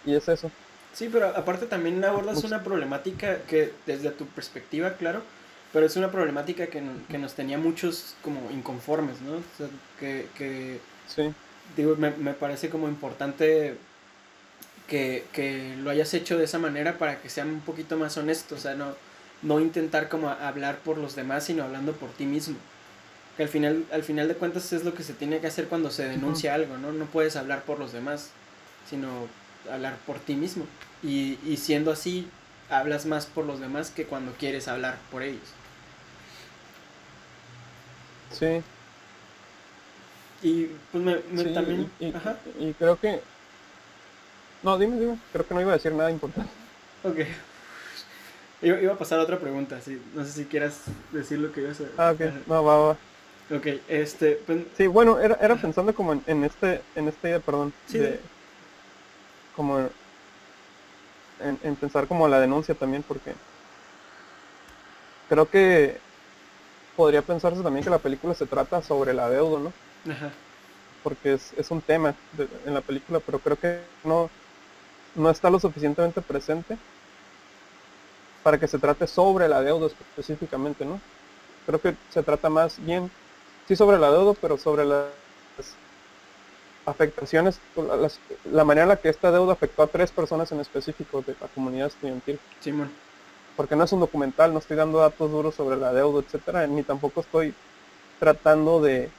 y, 0.05 0.15
es 0.15 0.27
eso. 0.27 0.49
Sí, 0.93 1.09
pero 1.11 1.27
aparte 1.27 1.65
también 1.65 2.03
abordas 2.03 2.43
una 2.43 2.63
problemática 2.63 3.39
que 3.47 3.73
desde 3.85 4.11
tu 4.11 4.25
perspectiva, 4.27 4.93
claro, 4.93 5.21
pero 5.73 5.87
es 5.87 5.95
una 5.95 6.11
problemática 6.11 6.67
que, 6.67 6.83
que 7.09 7.17
nos 7.17 7.33
tenía 7.33 7.57
muchos 7.57 8.15
como 8.21 8.51
inconformes, 8.51 9.19
¿no? 9.21 9.33
O 9.33 9.43
sea, 9.57 9.67
que, 9.99 10.27
que 10.37 10.79
sí. 11.07 11.33
digo, 11.75 11.95
me, 11.95 12.11
me, 12.11 12.33
parece 12.33 12.69
como 12.69 12.87
importante 12.87 13.75
que, 14.87 15.25
que, 15.33 15.75
lo 15.77 15.89
hayas 15.89 16.13
hecho 16.13 16.37
de 16.37 16.45
esa 16.45 16.59
manera 16.59 16.99
para 16.99 17.19
que 17.19 17.27
sean 17.27 17.49
un 17.49 17.61
poquito 17.61 17.97
más 17.97 18.15
honestos, 18.17 18.59
o 18.59 18.61
sea, 18.61 18.75
no, 18.75 18.93
no 19.41 19.59
intentar 19.59 20.09
como 20.09 20.29
hablar 20.29 20.77
por 20.77 20.99
los 20.99 21.15
demás, 21.15 21.45
sino 21.45 21.63
hablando 21.63 21.93
por 21.93 22.11
ti 22.11 22.27
mismo. 22.27 22.55
Que 23.35 23.41
al 23.41 23.49
final, 23.49 23.83
al 23.91 24.03
final 24.03 24.27
de 24.27 24.35
cuentas 24.35 24.71
es 24.73 24.83
lo 24.83 24.93
que 24.93 25.01
se 25.01 25.13
tiene 25.13 25.39
que 25.39 25.47
hacer 25.47 25.67
cuando 25.67 25.89
se 25.89 26.07
denuncia 26.07 26.53
algo, 26.53 26.77
¿no? 26.77 26.91
No 26.91 27.05
puedes 27.05 27.35
hablar 27.35 27.63
por 27.63 27.79
los 27.79 27.91
demás, 27.91 28.29
sino 28.87 29.27
hablar 29.71 29.97
por 30.05 30.19
ti 30.19 30.35
mismo. 30.35 30.67
Y, 31.01 31.39
y 31.43 31.57
siendo 31.57 31.91
así, 31.91 32.27
hablas 32.69 33.07
más 33.07 33.25
por 33.25 33.45
los 33.45 33.59
demás 33.59 33.89
que 33.89 34.05
cuando 34.05 34.33
quieres 34.33 34.67
hablar 34.67 34.99
por 35.09 35.23
ellos. 35.23 35.41
Sí. 38.33 38.63
Y 40.41 40.65
pues 40.91 41.03
me, 41.03 41.43
también... 41.53 41.89
Y, 42.59 42.73
creo 42.73 42.99
que... 42.99 43.21
No, 44.61 44.77
dime, 44.77 44.99
dime. 44.99 45.17
Creo 45.31 45.47
que 45.47 45.53
no 45.53 45.61
iba 45.61 45.71
a 45.71 45.77
decir 45.77 45.93
nada 45.93 46.11
importante. 46.11 46.51
Ok. 47.03 47.19
Iba, 48.61 48.93
a 48.93 48.97
pasar 48.97 49.19
a 49.19 49.23
otra 49.23 49.39
pregunta, 49.39 49.81
sí. 49.81 50.01
No 50.13 50.23
sé 50.23 50.31
si 50.31 50.45
quieras 50.45 50.83
decir 51.11 51.39
lo 51.39 51.51
que 51.51 51.61
ibas 51.61 51.81
a... 51.81 52.09
Ah, 52.09 52.11
ok. 52.11 52.21
No, 52.47 52.63
va, 52.63 52.77
va. 52.77 52.97
Ok, 53.53 53.67
este... 53.89 54.39
Pues, 54.45 54.63
sí, 54.77 54.87
bueno, 54.87 55.19
era, 55.19 55.35
era 55.41 55.55
pensando 55.57 55.93
como 55.93 56.13
en, 56.25 56.43
este... 56.43 56.81
En 56.95 57.07
esta 57.09 57.27
idea, 57.27 57.39
perdón. 57.39 57.73
Sí. 57.87 57.99
De, 57.99 58.19
como... 59.55 59.79
En, 59.79 61.59
en 61.61 61.75
pensar 61.75 62.07
como 62.07 62.27
la 62.27 62.39
denuncia 62.39 62.73
también, 62.73 63.03
porque... 63.03 63.33
Creo 65.27 65.49
que 65.49 65.99
podría 66.95 67.21
pensarse 67.21 67.61
también 67.63 67.83
que 67.83 67.89
la 67.89 67.99
película 67.99 68.33
se 68.33 68.45
trata 68.45 68.81
sobre 68.81 69.13
la 69.13 69.29
deuda, 69.29 69.59
¿no? 69.59 69.71
Ajá. 70.11 70.31
Porque 71.03 71.33
es, 71.33 71.53
es 71.57 71.69
un 71.71 71.81
tema 71.81 72.13
en 72.65 72.73
la 72.73 72.81
película, 72.81 73.19
pero 73.25 73.39
creo 73.39 73.57
que 73.57 73.79
no, 74.05 74.29
no 75.15 75.29
está 75.29 75.49
lo 75.49 75.59
suficientemente 75.59 76.21
presente 76.21 76.77
para 78.43 78.59
que 78.59 78.67
se 78.67 78.77
trate 78.77 79.07
sobre 79.07 79.47
la 79.47 79.61
deuda 79.61 79.87
específicamente, 79.87 80.85
¿no? 80.85 80.99
Creo 81.65 81.79
que 81.79 81.95
se 82.09 82.23
trata 82.23 82.49
más 82.49 82.83
bien, 82.85 83.09
sí 83.67 83.75
sobre 83.75 83.97
la 83.97 84.11
deuda, 84.11 84.33
pero 84.41 84.57
sobre 84.57 84.85
las 84.85 85.07
afectaciones, 86.85 87.59
la 88.51 88.63
manera 88.65 88.83
en 88.83 88.89
la 88.89 88.97
que 88.97 89.09
esta 89.09 89.31
deuda 89.31 89.53
afectó 89.53 89.83
a 89.83 89.87
tres 89.87 90.11
personas 90.11 90.51
en 90.51 90.59
específico 90.59 91.21
de 91.21 91.35
la 91.39 91.47
comunidad 91.47 91.87
estudiantil. 91.87 92.39
Sí, 92.59 92.71
bueno 92.71 92.91
porque 93.55 93.75
no 93.75 93.83
es 93.83 93.91
un 93.91 93.99
documental, 93.99 94.53
no 94.53 94.59
estoy 94.59 94.77
dando 94.77 94.99
datos 94.99 95.31
duros 95.31 95.55
sobre 95.55 95.77
la 95.77 95.93
deuda, 95.93 96.21
etcétera, 96.21 96.67
ni 96.67 96.83
tampoco 96.83 97.21
estoy 97.21 97.53
tratando 98.19 98.81
de 98.81 99.09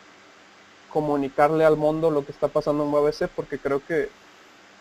comunicarle 0.90 1.64
al 1.64 1.76
mundo 1.76 2.10
lo 2.10 2.24
que 2.24 2.32
está 2.32 2.48
pasando 2.48 2.84
en 2.84 2.90
UABC, 2.92 3.28
porque 3.34 3.58
creo 3.58 3.84
que 3.84 4.08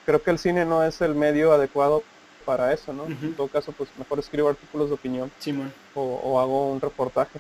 creo 0.06 0.22
que 0.22 0.32
el 0.32 0.40
cine 0.40 0.66
no 0.66 0.84
es 0.84 1.02
el 1.02 1.16
medio 1.16 1.54
adecuado 1.54 2.04
para 2.46 2.74
eso, 2.74 2.94
¿no? 2.94 3.06
En 3.06 3.34
todo 3.36 3.48
caso, 3.48 3.72
pues 3.72 3.90
mejor 3.98 4.20
escribo 4.20 4.50
artículos 4.50 4.90
de 4.90 4.96
opinión. 4.96 5.32
Simón. 5.40 5.74
O, 5.96 6.40
hago 6.40 6.72
un 6.72 6.82
reportaje. 6.82 7.40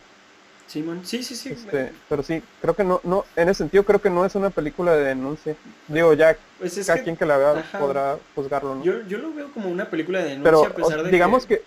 Simón, 0.65 1.05
sí, 1.05 1.21
sí, 1.21 1.35
sí. 1.35 1.49
Este, 1.49 1.91
pero 2.07 2.23
sí, 2.23 2.41
creo 2.61 2.73
que 2.73 2.83
no, 2.83 3.01
no, 3.03 3.25
en 3.35 3.49
ese 3.49 3.59
sentido 3.59 3.83
creo 3.83 4.01
que 4.01 4.09
no 4.09 4.25
es 4.25 4.33
una 4.35 4.49
película 4.49 4.95
de 4.95 5.03
denuncia. 5.03 5.55
Digo, 5.87 6.13
ya 6.13 6.37
pues 6.57 6.83
cada 6.87 7.03
quien 7.03 7.17
que 7.17 7.25
la 7.25 7.37
vea 7.37 7.63
podrá 7.77 8.17
juzgarlo, 8.33 8.75
¿no? 8.75 8.83
Yo, 8.83 9.01
yo 9.07 9.17
lo 9.17 9.33
veo 9.33 9.51
como 9.51 9.69
una 9.69 9.89
película 9.89 10.23
de 10.23 10.29
denuncia 10.29 10.67
a 10.67 10.73
pesar 10.73 11.03
de 11.03 11.11
digamos 11.11 11.45
que, 11.45 11.61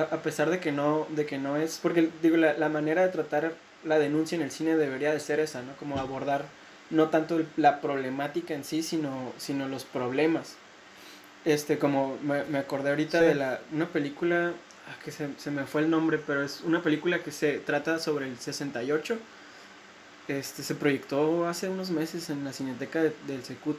a, 0.00 0.22
pesar 0.22 0.50
de 0.50 0.60
que 0.60 0.72
no, 0.72 1.06
de 1.10 1.26
que 1.26 1.38
no 1.38 1.56
es, 1.56 1.78
porque 1.82 2.10
digo, 2.22 2.36
la, 2.36 2.54
la 2.54 2.68
manera 2.68 3.02
de 3.02 3.08
tratar 3.08 3.54
la 3.84 3.98
denuncia 3.98 4.36
en 4.36 4.42
el 4.42 4.50
cine 4.50 4.76
debería 4.76 5.12
de 5.12 5.20
ser 5.20 5.40
esa, 5.40 5.62
¿no? 5.62 5.74
Como 5.76 5.98
abordar 5.98 6.44
no 6.90 7.08
tanto 7.08 7.42
la 7.56 7.80
problemática 7.80 8.54
en 8.54 8.64
sí, 8.64 8.82
sino, 8.82 9.32
sino 9.38 9.68
los 9.68 9.84
problemas. 9.84 10.56
Este, 11.44 11.78
como 11.78 12.18
me, 12.22 12.58
acordé 12.58 12.90
ahorita 12.90 13.20
de 13.20 13.34
la, 13.34 13.60
una 13.72 13.86
película, 13.86 14.52
ah, 14.88 14.96
que 15.04 15.12
se, 15.12 15.28
se, 15.38 15.50
me 15.50 15.64
fue 15.64 15.82
el 15.82 15.90
nombre, 15.90 16.18
pero 16.18 16.42
es 16.42 16.60
una 16.62 16.82
película 16.82 17.22
que 17.22 17.30
se 17.30 17.58
trata 17.58 17.98
sobre 17.98 18.26
el 18.26 18.38
68. 18.38 19.18
Este, 20.28 20.62
se 20.62 20.74
proyectó 20.74 21.46
hace 21.46 21.68
unos 21.68 21.90
meses 21.90 22.30
en 22.30 22.44
la 22.44 22.52
Cineteca 22.52 23.00
del 23.02 23.44
Secut. 23.44 23.78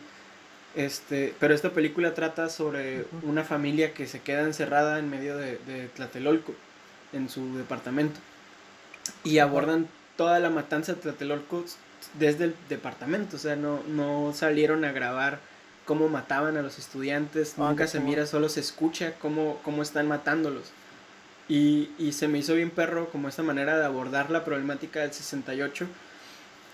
Este, 0.75 1.33
pero 1.39 1.53
esta 1.55 1.71
película 1.71 2.13
trata 2.13 2.49
sobre 2.49 3.05
una 3.23 3.43
familia 3.43 3.93
que 3.93 4.05
se 4.05 4.19
queda 4.19 4.41
encerrada 4.41 4.99
en 4.99 5.09
medio 5.09 5.35
de, 5.37 5.57
de 5.65 5.87
Tlatelolco, 5.95 6.53
en 7.13 7.29
su 7.29 7.57
departamento. 7.57 8.19
Y 9.23 9.39
abordan 9.39 9.87
toda 10.17 10.39
la 10.39 10.49
matanza 10.49 10.93
de 10.93 11.01
Tlatelolco 11.01 11.63
desde 12.19 12.45
el 12.45 12.55
departamento, 12.69 13.37
o 13.37 13.39
sea, 13.39 13.55
no, 13.55 13.81
no 13.87 14.33
salieron 14.33 14.85
a 14.85 14.91
grabar 14.91 15.39
cómo 15.85 16.09
mataban 16.09 16.57
a 16.57 16.61
los 16.61 16.79
estudiantes, 16.79 17.55
ah, 17.57 17.69
nunca 17.69 17.87
se 17.87 17.99
mira, 17.99 18.25
solo 18.25 18.49
se 18.49 18.59
escucha 18.59 19.13
cómo, 19.19 19.59
cómo 19.63 19.81
están 19.81 20.07
matándolos. 20.07 20.71
Y, 21.49 21.91
y, 21.97 22.11
se 22.11 22.27
me 22.27 22.39
hizo 22.39 22.55
bien 22.55 22.71
perro 22.71 23.09
como 23.09 23.29
esta 23.29 23.41
manera 23.41 23.77
de 23.77 23.85
abordar 23.85 24.29
la 24.29 24.43
problemática 24.43 24.99
del 24.99 25.13
68 25.13 25.87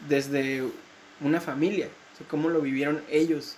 desde 0.09 0.63
una 1.21 1.39
familia, 1.39 1.89
o 2.13 2.17
sea, 2.17 2.27
cómo 2.27 2.49
lo 2.49 2.59
vivieron 2.59 3.03
ellos. 3.09 3.55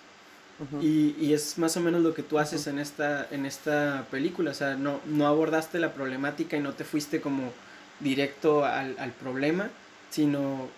Y, 0.82 1.16
y, 1.20 1.34
es 1.34 1.58
más 1.58 1.76
o 1.76 1.82
menos 1.82 2.02
lo 2.02 2.14
que 2.14 2.24
tú 2.24 2.40
haces 2.40 2.68
en, 2.68 2.80
esta, 2.80 3.28
en 3.30 3.46
esta 3.46 4.06
película, 4.10 4.52
o 4.52 4.54
sea, 4.54 4.76
no, 4.76 5.02
no 5.06 5.28
abordaste 5.28 5.80
la 5.80 5.94
problemática 5.94 6.56
y 6.56 6.62
no 6.62 6.74
te 6.74 6.86
fuiste 6.86 7.20
como 7.20 7.52
directo 8.00 8.64
al, 8.64 8.98
al 8.98 9.12
problema, 9.12 9.70
sino 10.10 10.70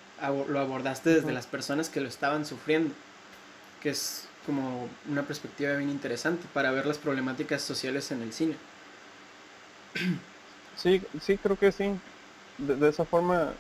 lo 0.50 0.60
abordaste 0.60 1.12
desde 1.12 1.32
las 1.32 1.46
personas 1.46 1.90
que 1.90 2.02
lo 2.02 2.08
estaban 2.08 2.46
sufriendo, 2.46 2.94
que 3.82 3.90
es 3.90 4.28
como 4.48 4.88
una 5.10 5.24
perspectiva 5.24 5.74
bien 5.74 5.90
interesante 5.90 6.48
para 6.54 6.72
ver 6.72 6.86
las 6.86 6.98
problemáticas 6.98 7.62
sociales 7.62 8.12
en 8.12 8.22
el 8.22 8.34
cine. 8.34 8.56
Sí, 10.78 11.02
sí, 11.20 11.38
creo 11.40 11.58
que 11.58 11.72
sí. 11.72 11.92
De, 12.60 12.88
esa 12.88 13.04
forma, 13.04 13.52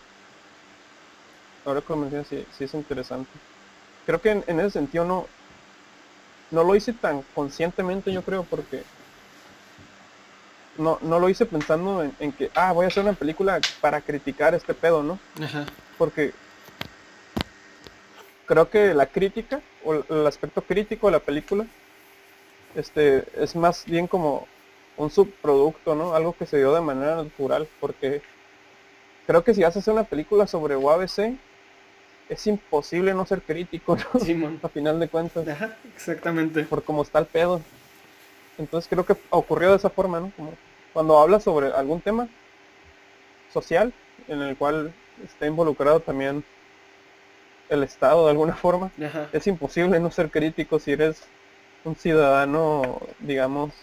ahora 1.65 1.82
que 1.82 1.89
lo 1.89 1.97
mencionas, 1.97 2.28
sí, 2.28 2.45
es 2.59 2.74
interesante. 2.76 3.32
Creo 4.05 4.22
que 4.22 4.30
en, 4.30 4.59
ese 4.59 4.70
sentido 4.70 5.03
no, 5.03 5.28
no 6.52 6.64
lo 6.64 6.76
hice 6.76 6.93
tan 6.93 7.24
conscientemente, 7.36 8.12
yo 8.12 8.22
creo, 8.22 8.43
porque 8.43 8.84
no, 10.78 11.00
no 11.02 11.20
lo 11.20 11.30
hice 11.30 11.45
pensando 11.45 12.04
en, 12.04 12.14
en, 12.20 12.32
que, 12.32 12.52
ah, 12.56 12.72
voy 12.72 12.86
a 12.86 12.88
hacer 12.88 13.04
una 13.04 13.14
película 13.14 13.60
para 13.82 14.02
criticar 14.02 14.54
este 14.54 14.74
pedo, 14.74 15.04
¿no? 15.04 15.20
Ajá. 15.43 15.66
Porque 15.98 16.34
creo 18.45 18.70
que 18.70 18.93
la 18.93 19.08
crítica 19.08 19.62
o 19.84 19.93
el 19.93 20.28
aspecto 20.28 20.62
crítico 20.62 21.08
de 21.08 21.12
la 21.12 21.20
película 21.20 21.66
este 22.76 23.24
es 23.41 23.56
más 23.56 23.86
bien 23.86 24.08
como 24.08 24.48
un 24.98 25.10
subproducto, 25.12 25.95
¿no? 25.95 26.14
Algo 26.16 26.34
que 26.34 26.45
se 26.45 26.58
dio 26.58 26.74
de 26.74 26.82
manera 26.82 27.16
natural, 27.16 27.68
porque 27.80 28.22
creo 29.26 29.43
que 29.43 29.54
si 29.54 29.64
vas 29.64 29.76
a 29.76 29.80
hacer 29.80 29.93
una 29.93 30.04
película 30.04 30.48
sobre 30.48 30.76
UABC, 30.76 31.38
es 32.30 32.47
imposible 32.47 33.13
no 33.13 33.25
ser 33.25 33.41
crítico, 33.41 33.95
¿no? 33.95 34.59
a 34.63 34.69
final 34.69 34.99
de 34.99 35.07
cuentas. 35.07 35.45
exactamente. 35.95 36.63
Por 36.63 36.84
cómo 36.84 37.01
está 37.01 37.19
el 37.19 37.25
pedo. 37.25 37.61
Entonces 38.57 38.89
creo 38.89 39.05
que 39.05 39.15
ocurrió 39.30 39.71
de 39.71 39.78
esa 39.78 39.89
forma, 39.89 40.19
¿no? 40.19 40.32
Como 40.36 40.53
cuando 40.93 41.19
hablas 41.19 41.43
sobre 41.43 41.67
algún 41.67 42.01
tema 42.01 42.28
social 43.53 43.93
en 44.28 44.41
el 44.41 44.57
cual 44.57 44.93
está 45.23 45.45
involucrado 45.45 45.99
también 45.99 46.43
el 47.69 47.84
Estado 47.84 48.25
de 48.25 48.32
alguna 48.32 48.55
forma. 48.55 48.91
Es 49.32 49.47
imposible 49.47 49.99
no 49.99 50.11
ser 50.11 50.32
crítico 50.32 50.80
si 50.80 50.93
eres 50.93 51.23
un 51.84 51.95
ciudadano, 51.95 52.99
digamos, 53.19 53.73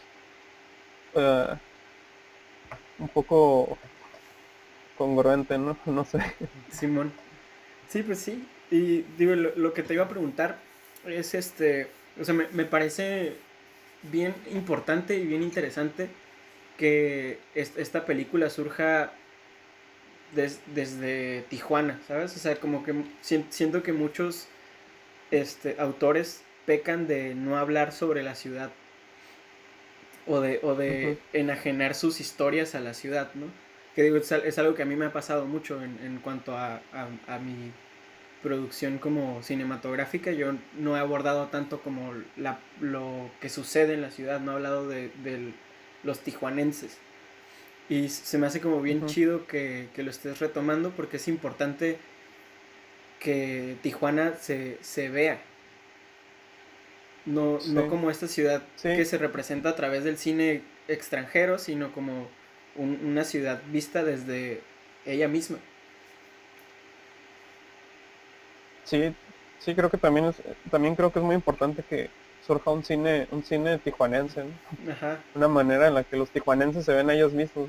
eh, 1.15 1.55
un 2.99 3.09
poco 3.09 3.79
congruente, 4.97 5.59
¿no? 5.59 5.77
No 5.87 6.05
sé. 6.05 6.19
Simón. 6.71 7.13
Sí, 7.89 8.03
pues 8.03 8.19
sí. 8.19 8.47
Y 8.71 9.03
digo, 9.19 9.35
lo, 9.35 9.73
que 9.73 9.83
te 9.83 9.95
iba 9.95 10.05
a 10.05 10.09
preguntar 10.09 10.59
es 11.07 11.35
este, 11.35 11.89
o 12.21 12.25
sea, 12.25 12.35
me, 12.35 12.49
me 12.53 12.65
parece 12.65 13.35
bien 14.11 14.35
importante 14.53 15.17
y 15.17 15.27
bien 15.27 15.43
interesante 15.43 16.09
que 16.77 17.39
esta 17.55 18.05
película 18.05 18.51
surja 18.51 19.13
desde 20.35 21.43
Tijuana, 21.49 22.01
¿sabes? 22.09 22.35
O 22.37 22.39
sea, 22.39 22.57
como 22.57 22.83
que 22.83 22.95
siento 23.21 23.83
que 23.83 23.93
muchos 23.93 24.49
este, 25.31 25.77
autores 25.79 26.43
pecan 26.67 27.07
de 27.07 27.35
no 27.35 27.57
hablar 27.57 27.93
sobre 27.93 28.23
la 28.23 28.35
ciudad 28.35 28.71
o 30.27 30.41
de, 30.41 30.59
o 30.63 30.75
de 30.75 31.19
enajenar 31.33 31.95
sus 31.95 32.21
historias 32.21 32.75
a 32.75 32.81
la 32.81 32.95
ciudad, 32.95 33.31
¿no? 33.35 33.47
Que 33.95 34.03
digo, 34.03 34.17
es, 34.17 34.59
algo 34.59 34.75
que 34.75 34.83
a 34.83 34.87
mí 34.87 34.97
me 34.97 35.07
ha 35.07 35.13
pasado 35.13 35.47
mucho 35.47 35.81
en, 35.83 36.19
cuanto 36.23 36.57
a, 36.57 36.81
mi 37.41 37.73
producción 38.43 38.99
como 38.99 39.43
cinematográfica. 39.43 40.33
Yo 40.33 40.55
no 40.79 40.97
he 40.97 41.01
abordado 41.01 41.47
tanto 41.47 41.81
como 41.81 42.13
la, 42.37 42.59
lo 42.81 43.31
que 43.41 43.49
sucede 43.49 43.95
en 43.95 44.03
la 44.03 44.11
ciudad, 44.11 44.41
no 44.41 44.53
he 44.53 44.55
hablado 44.57 44.89
de, 44.89 45.11
de 45.23 45.53
los 46.03 46.21
tijuanenses. 46.21 46.99
Y 47.89 48.09
se 48.09 48.39
me 48.39 48.47
hace 48.47 48.61
como 48.61 48.81
bien 48.81 49.07
chido 49.07 49.47
que, 49.47 49.89
lo 49.97 50.11
estés 50.11 50.39
retomando 50.39 50.91
porque 50.91 51.19
es 51.19 51.29
importante 51.29 51.99
que 53.21 53.77
Tijuana 53.83 54.37
se, 54.37 55.09
vea. 55.11 55.43
No, 57.27 57.59
no 57.69 57.89
como 57.89 58.11
esta 58.11 58.27
ciudad 58.27 58.63
que 58.83 59.05
se 59.05 59.19
representa 59.19 59.71
a 59.71 59.77
través 59.77 60.05
del 60.05 60.17
cine 60.17 60.63
extranjero, 60.89 61.59
sino 61.59 61.93
como 61.93 62.29
una 62.77 63.25
ciudad 63.25 63.61
vista 63.71 64.03
desde 64.05 64.61
ella 65.07 65.29
misma. 65.29 65.59
Sí, 68.85 69.15
sí 69.59 69.75
creo 69.75 69.91
que 69.91 69.99
también 69.99 70.27
es, 70.27 70.37
también 70.71 70.95
creo 70.95 71.13
que 71.13 71.19
es 71.19 71.25
muy 71.25 71.35
importante 71.35 71.83
que, 71.83 72.11
surja 72.47 72.71
un 72.71 72.85
cine, 72.85 73.27
un 73.31 73.43
cine 73.43 73.79
tijuanense, 73.79 74.45
Una 75.35 75.49
manera 75.49 75.89
en 75.89 75.95
la 75.95 76.05
que 76.05 76.17
los 76.17 76.31
tijuanenses 76.31 76.85
se 76.85 76.93
ven 76.93 77.09
a 77.11 77.15
ellos 77.15 77.33
mismos, 77.33 77.69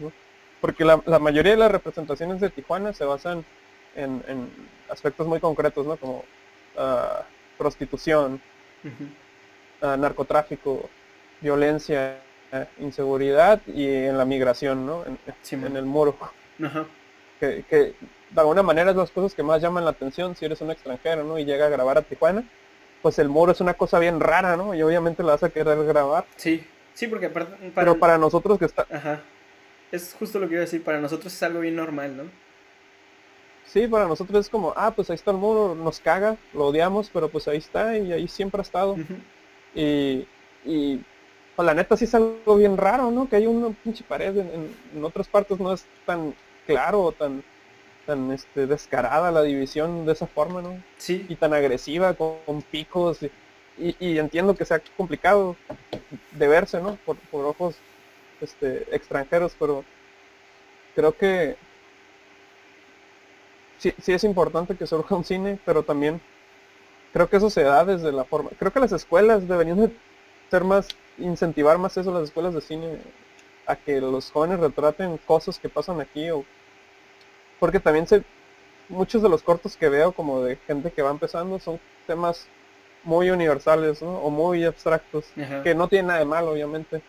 Porque 0.59 0.83
la, 0.83 0.97
mayoría 1.19 1.51
de 1.53 1.57
las 1.57 1.71
representaciones 1.71 2.41
de 2.41 2.49
Tijuana 2.49 2.93
se 2.93 3.05
basan 3.05 3.45
en, 3.95 4.21
aspectos 4.89 5.27
muy 5.27 5.39
concretos, 5.39 5.85
¿no? 5.85 5.97
Como 5.97 6.25
ah, 6.77 7.23
prostitución, 7.57 8.41
ah, 9.81 9.95
narcotráfico, 9.97 10.89
violencia, 11.41 12.19
inseguridad 12.79 13.61
y 13.67 13.85
en 13.85 14.17
la 14.17 14.25
migración, 14.25 14.85
¿no? 14.85 15.03
En, 15.05 15.75
el 15.75 15.85
muro. 15.85 16.17
Que, 17.39 17.63
que, 17.69 17.93
de 18.31 18.41
alguna 18.41 18.63
manera 18.63 18.91
es 18.91 18.97
las 18.97 19.11
cosas 19.11 19.33
que 19.33 19.43
más 19.43 19.61
llaman 19.61 19.85
la 19.85 19.91
atención 19.91 20.35
si 20.35 20.45
eres 20.45 20.61
un 20.61 20.71
extranjero, 20.71 21.23
¿no? 21.23 21.37
Y 21.37 21.45
llega 21.45 21.65
a 21.65 21.69
grabar 21.69 21.97
a 21.97 22.01
Tijuana 22.01 22.43
pues 23.05 23.19
el 23.19 23.29
muro 23.29 23.51
es 23.51 23.61
una 23.61 23.75
cosa 23.75 23.99
bien 23.99 24.19
rara, 24.19 24.57
¿no? 24.57 24.73
Y 24.73 24.81
obviamente 24.81 25.21
la 25.21 25.33
vas 25.33 25.43
a 25.43 25.49
querer 25.51 25.77
grabar. 25.85 26.25
Sí, 26.37 26.65
sí, 26.95 27.05
porque 27.05 27.27
aparte... 27.27 27.71
Pero 27.75 27.99
para 27.99 28.17
nosotros 28.17 28.57
que 28.57 28.65
está... 28.65 28.87
Ajá. 28.91 29.21
Es 29.91 30.15
justo 30.17 30.39
lo 30.39 30.47
que 30.47 30.55
iba 30.55 30.61
a 30.61 30.65
decir, 30.65 30.83
para 30.83 30.99
nosotros 30.99 31.31
es 31.31 31.43
algo 31.43 31.59
bien 31.59 31.75
normal, 31.75 32.17
¿no? 32.17 32.23
Sí, 33.63 33.87
para 33.87 34.07
nosotros 34.07 34.47
es 34.47 34.49
como, 34.49 34.73
ah, 34.75 34.89
pues 34.89 35.11
ahí 35.11 35.13
está 35.13 35.29
el 35.29 35.37
muro, 35.37 35.75
nos 35.75 35.99
caga, 35.99 36.37
lo 36.51 36.65
odiamos, 36.65 37.11
pero 37.13 37.29
pues 37.29 37.47
ahí 37.47 37.59
está 37.59 37.95
y 37.95 38.11
ahí 38.11 38.27
siempre 38.27 38.59
ha 38.59 38.63
estado. 38.63 38.97
Y, 39.75 40.27
y 40.65 40.99
la 41.57 41.73
neta 41.73 41.95
sí 41.95 42.05
es 42.05 42.15
algo 42.15 42.57
bien 42.57 42.77
raro, 42.77 43.11
¿no? 43.11 43.29
Que 43.29 43.37
hay 43.37 43.47
una 43.47 43.69
pinche 43.69 44.03
pared, 44.03 44.37
en, 44.37 44.75
en 44.95 45.05
otras 45.05 45.27
partes 45.27 45.59
no 45.59 45.73
es 45.73 45.85
tan 46.05 46.33
claro 46.65 47.01
o 47.01 47.11
tan 47.11 47.43
tan 48.05 48.31
este, 48.31 48.67
descarada 48.67 49.31
la 49.31 49.41
división 49.41 50.05
de 50.05 50.13
esa 50.13 50.27
forma, 50.27 50.61
¿no? 50.61 50.81
Sí. 50.97 51.25
Y 51.27 51.35
tan 51.35 51.53
agresiva, 51.53 52.13
con, 52.13 52.61
picos. 52.71 53.19
Y, 53.77 54.17
entiendo 54.17 54.55
que 54.55 54.65
sea 54.65 54.81
complicado 54.95 55.55
de 56.31 56.47
verse, 56.47 56.79
¿no? 56.79 56.97
Por, 57.05 57.17
ojos 57.31 57.75
este, 58.41 58.95
extranjeros, 58.95 59.55
pero 59.59 59.83
creo 60.95 61.17
que 61.17 61.57
sí, 63.79 63.93
sí 64.01 64.13
es 64.13 64.23
importante 64.23 64.75
que 64.75 64.87
surja 64.87 65.15
un 65.15 65.25
cine, 65.25 65.59
pero 65.65 65.83
también 65.83 66.21
creo 67.11 67.29
que 67.29 67.37
eso 67.37 67.49
se 67.49 67.63
da 67.63 67.83
desde 67.83 68.11
la 68.11 68.23
forma. 68.23 68.51
Creo 68.57 68.71
que 68.71 68.79
las 68.79 68.93
escuelas 68.93 69.47
deberían 69.47 69.93
ser 70.49 70.63
más 70.63 70.87
incentivar 71.17 71.77
más 71.77 71.97
eso 71.97 72.11
las 72.11 72.23
escuelas 72.23 72.53
de 72.53 72.61
cine 72.61 72.99
a 73.67 73.75
que 73.75 73.99
los 74.01 74.31
jóvenes 74.31 74.59
retraten 74.59 75.17
cosas 75.17 75.59
que 75.59 75.69
pasan 75.69 75.99
aquí 76.01 76.29
o 76.29 76.45
porque 77.59 77.79
también 77.79 78.07
se 78.07 78.23
muchos 78.89 79.21
de 79.21 79.29
los 79.29 79.41
cortos 79.41 79.77
que 79.77 79.89
veo 79.89 80.11
como 80.11 80.41
de 80.41 80.57
gente 80.67 80.91
que 80.91 81.01
va 81.01 81.11
empezando 81.11 81.59
son 81.59 81.79
temas 82.05 82.47
muy 83.03 83.29
universales 83.29 84.01
o 84.01 84.29
muy 84.29 84.65
abstractos 84.65 85.25
que 85.63 85.75
no 85.75 85.87
tienen 85.87 86.07
nada 86.07 86.19
de 86.19 86.25
malo 86.25 86.51
obviamente. 86.51 87.01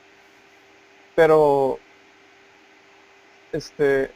Pero 1.14 1.78
este 3.52 4.10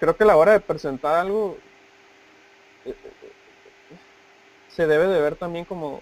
creo 0.00 0.16
que 0.16 0.24
a 0.24 0.26
la 0.26 0.36
hora 0.36 0.52
de 0.52 0.60
presentar 0.60 1.14
algo 1.14 1.56
eh, 2.84 2.90
eh, 2.90 3.32
se 4.68 4.86
debe 4.86 5.06
de 5.06 5.20
ver 5.20 5.36
también 5.36 5.64
como 5.64 6.00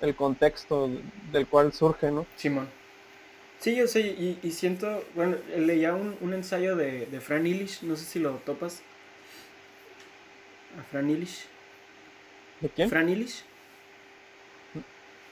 el 0.00 0.14
contexto 0.14 0.90
del 1.32 1.46
cual 1.46 1.72
surge, 1.72 2.10
¿no? 2.10 2.26
Simón. 2.36 2.68
Sí, 3.58 3.74
yo 3.76 3.86
sé, 3.86 4.00
y, 4.00 4.50
siento, 4.50 5.02
bueno, 5.14 5.36
leía 5.56 5.94
un, 5.94 6.34
ensayo 6.34 6.76
de, 6.76 7.06
de, 7.06 7.20
Fran 7.20 7.46
Illich, 7.46 7.82
no 7.82 7.96
sé 7.96 8.04
si 8.04 8.18
lo 8.18 8.32
topas. 8.44 8.82
A 10.78 10.82
Fran 10.82 11.08
Illich. 11.08 11.46
¿De 12.60 12.68
quién? 12.68 12.90
Fran 12.90 13.08
Illich. 13.08 13.42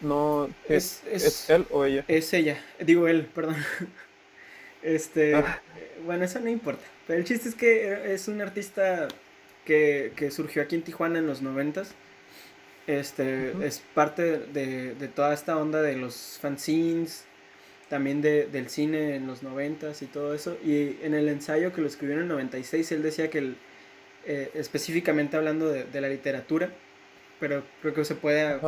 No, 0.01 0.49
¿es, 0.69 1.03
es, 1.11 1.51
él 1.51 1.67
o 1.71 1.85
ella? 1.85 2.05
Es 2.09 2.33
ella, 2.33 2.59
digo 2.81 3.09
él, 3.09 3.27
perdón. 3.27 3.57
Este, 4.83 5.37
ah. 5.37 5.63
bueno, 6.05 6.25
eso 6.25 6.41
no 6.41 6.49
importa. 6.49 6.83
Pero 7.07 7.21
el 7.21 7.25
chiste 7.25 7.49
es 7.49 7.55
que 7.55 8.15
es 8.15 8.27
un 8.27 8.41
artista 8.41 9.07
que, 9.65 10.13
que 10.17 10.33
surgió 10.33 10.61
aquí 10.61 10.75
en 10.75 10.83
Tijuana 10.83 11.21
en 11.21 11.29
los 11.29 11.41
noventas 11.41 11.95
este, 12.87 13.53
es 13.65 13.83
parte 13.95 14.39
de, 14.39 15.09
toda 15.15 15.35
esta 15.35 15.57
onda 15.57 15.83
de 15.83 15.97
los 15.97 16.39
fanzines, 16.41 17.25
también 17.89 18.23
de, 18.23 18.47
del 18.47 18.69
cine 18.69 19.17
en 19.17 19.27
los 19.27 19.43
noventas 19.43 20.03
y 20.03 20.07
todo 20.07 20.35
eso. 20.35 20.57
Y 20.65 20.97
en 21.03 21.15
el 21.15 21.29
ensayo 21.29 21.73
que 21.73 21.81
lo 21.81 21.87
escribió 21.87 22.17
en 22.17 22.23
el 22.23 22.29
96, 22.29 22.93
él 22.93 23.03
decía 23.03 23.31
que, 23.31 23.55
eh, 24.27 24.51
específicamente 24.55 25.37
hablando 25.37 25.69
de, 25.69 26.01
la 26.01 26.09
literatura, 26.09 26.71
pero 27.39 27.63
creo 27.81 27.95
que 27.95 28.05
se 28.05 28.15
puede 28.15 28.59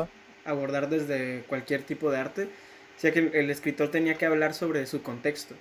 abordar 0.45 0.89
desde 0.89 1.43
cualquier 1.49 1.83
tipo 1.83 2.11
de 2.11 2.19
arte, 2.19 2.49
decía 2.95 3.13
que 3.13 3.39
el 3.39 3.51
escritor 3.51 3.91
tenía 3.91 4.15
que 4.15 4.27
hablar 4.27 4.55
sobre 4.55 4.87
su 4.87 5.03
contexto. 5.03 5.55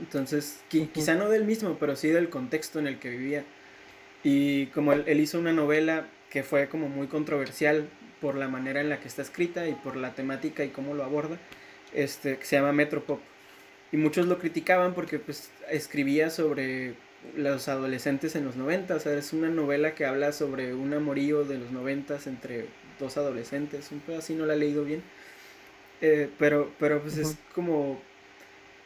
Entonces, 0.00 0.60
quizá 0.68 1.14
no 1.14 1.28
del 1.28 1.44
mismo, 1.44 1.78
pero 1.78 1.94
sí 1.96 2.08
del 2.08 2.28
contexto 2.28 2.78
en 2.78 2.88
el 2.88 2.98
que 2.98 3.10
vivía. 3.10 3.44
Y 4.24 4.66
como 4.68 4.92
él 4.92 5.20
hizo 5.20 5.38
una 5.38 5.52
novela 5.52 6.08
que 6.30 6.42
fue 6.42 6.68
como 6.68 6.88
muy 6.88 7.06
controversial 7.06 7.88
por 8.20 8.34
la 8.34 8.48
manera 8.48 8.80
en 8.80 8.88
la 8.88 9.00
que 9.00 9.08
está 9.08 9.22
escrita 9.22 9.68
y 9.68 9.74
por 9.74 9.96
la 9.96 10.14
temática 10.14 10.64
y 10.64 10.68
cómo 10.68 10.94
lo 10.94 11.04
aborda, 11.04 11.38
este, 11.94 12.36
que 12.36 12.44
se 12.44 12.56
llama 12.56 12.72
Metropop. 12.72 13.20
Y 13.92 13.96
muchos 13.96 14.26
lo 14.26 14.38
criticaban 14.38 14.94
porque 14.94 15.18
pues, 15.18 15.50
escribía 15.70 16.30
sobre 16.30 16.94
los 17.36 17.68
adolescentes 17.68 18.36
en 18.36 18.44
los 18.44 18.56
90, 18.56 18.94
o 18.94 19.00
sea, 19.00 19.16
es 19.16 19.32
una 19.32 19.48
novela 19.48 19.94
que 19.94 20.06
habla 20.06 20.32
sobre 20.32 20.74
un 20.74 20.92
amorío 20.94 21.44
de 21.44 21.58
los 21.58 21.70
90 21.70 22.18
entre 22.26 22.66
dos 22.98 23.16
adolescentes, 23.16 23.90
un 23.92 24.00
poco 24.00 24.18
así 24.18 24.34
no 24.34 24.46
la 24.46 24.54
he 24.54 24.56
leído 24.56 24.84
bien, 24.84 25.02
eh, 26.00 26.28
pero, 26.38 26.70
pero 26.78 27.02
pues 27.02 27.16
es 27.16 27.36
como, 27.54 28.00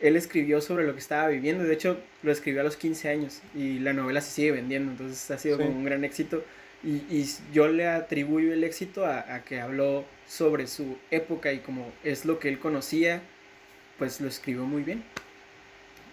él 0.01 0.17
escribió 0.17 0.61
sobre 0.61 0.87
lo 0.87 0.95
que 0.95 1.01
estaba 1.01 1.29
viviendo, 1.29 1.65
de 1.65 1.75
hecho 1.75 1.99
lo 2.23 2.33
escribió 2.33 2.63
a 2.63 2.65
los 2.65 2.77
15 2.77 3.09
años 3.09 3.43
y 3.55 3.79
la 3.79 3.93
novela 3.93 4.21
se 4.21 4.31
sigue 4.31 4.53
vendiendo, 4.53 4.93
entonces 4.93 5.31
ha 5.31 5.39
sido 5.39 5.59
como 5.59 5.71
un 5.71 5.85
gran 5.85 6.05
éxito 6.05 6.43
y, 6.85 7.25
yo 7.53 7.69
le 7.69 7.87
atribuyo 7.87 8.53
el 8.53 8.65
éxito 8.65 9.07
a, 9.07 9.41
que 9.45 9.61
habló 9.61 10.05
sobre 10.27 10.67
su 10.67 10.99
época 11.11 11.53
y 11.53 11.59
como 11.61 11.93
es 12.03 12.25
lo 12.25 12.39
que 12.39 12.49
él 12.49 12.59
conocía, 12.59 13.23
pues 13.99 14.21
lo 14.21 14.29
escribió 14.29 14.65
muy 14.65 14.83
bien. 14.83 15.05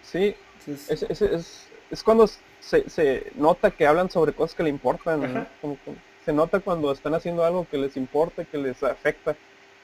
Sí, 0.02 0.34
es, 0.66 2.02
cuando 2.04 2.28
se, 2.60 3.32
nota 3.34 3.70
que 3.70 3.86
hablan 3.86 4.10
sobre 4.10 4.32
cosas 4.32 4.54
que 4.54 4.62
le 4.62 4.70
importan, 4.70 5.48
se 6.24 6.32
nota 6.32 6.60
cuando 6.60 6.92
están 6.92 7.14
haciendo 7.14 7.44
algo 7.44 7.66
que 7.68 7.78
les 7.78 7.96
importa, 7.96 8.44
que 8.44 8.58
les 8.58 8.82
afecta. 8.82 9.36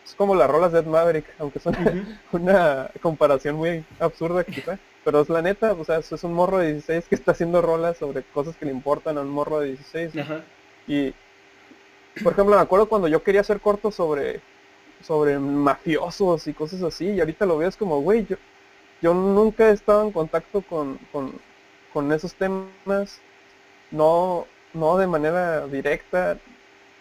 Es 0.05 0.15
como 0.15 0.37
las 0.37 0.49
rolas 0.49 0.71
de 0.71 0.81
Ed 0.81 0.87
Maverick, 0.87 1.27
aunque 1.39 1.59
es 1.59 1.67
una, 2.33 2.91
comparación 3.03 3.57
muy 3.57 3.85
absurda 3.99 4.45
quizá. 4.45 4.79
Pero 5.05 5.21
es 5.21 5.29
la 5.29 5.43
neta, 5.43 5.73
o 5.73 5.85
sea, 5.85 5.99
es 5.99 6.25
un 6.25 6.33
morro 6.33 6.59
de 6.59 6.75
16 6.75 7.07
que 7.09 7.15
está 7.15 7.33
haciendo 7.33 7.63
rolas 7.63 7.97
sobre 7.97 8.23
cosas 8.23 8.57
que 8.57 8.67
le 8.67 8.73
importan 8.73 9.19
a 9.19 9.23
un 9.23 9.31
morro 9.31 9.61
de 9.61 9.69
16. 9.69 10.13
Y, 10.87 11.15
por 12.23 12.33
ejemplo, 12.33 12.57
me 12.57 12.63
acuerdo 12.63 12.89
cuando 12.89 13.09
yo 13.09 13.23
quería 13.23 13.41
hacer 13.41 13.61
cortos 13.61 13.95
sobre, 13.95 14.41
sobre 15.03 15.39
mafiosos 15.39 16.47
y 16.47 16.55
cosas 16.55 16.83
así, 16.83 17.07
y 17.07 17.21
ahorita 17.21 17.47
lo 17.47 17.59
veo 17.59 17.69
es 17.69 17.77
como, 17.77 18.01
güey, 18.01 18.27
yo, 18.27 18.37
yo 19.03 19.15
nunca 19.15 19.69
he 19.69 19.73
estado 19.73 20.03
en 20.03 20.13
contacto 20.13 20.63
con, 20.63 20.99
esos 22.13 22.35
temas, 22.35 23.21
no, 23.91 24.47
no 24.75 24.99
de 24.99 25.07
manera 25.07 25.67
directa, 25.67 26.39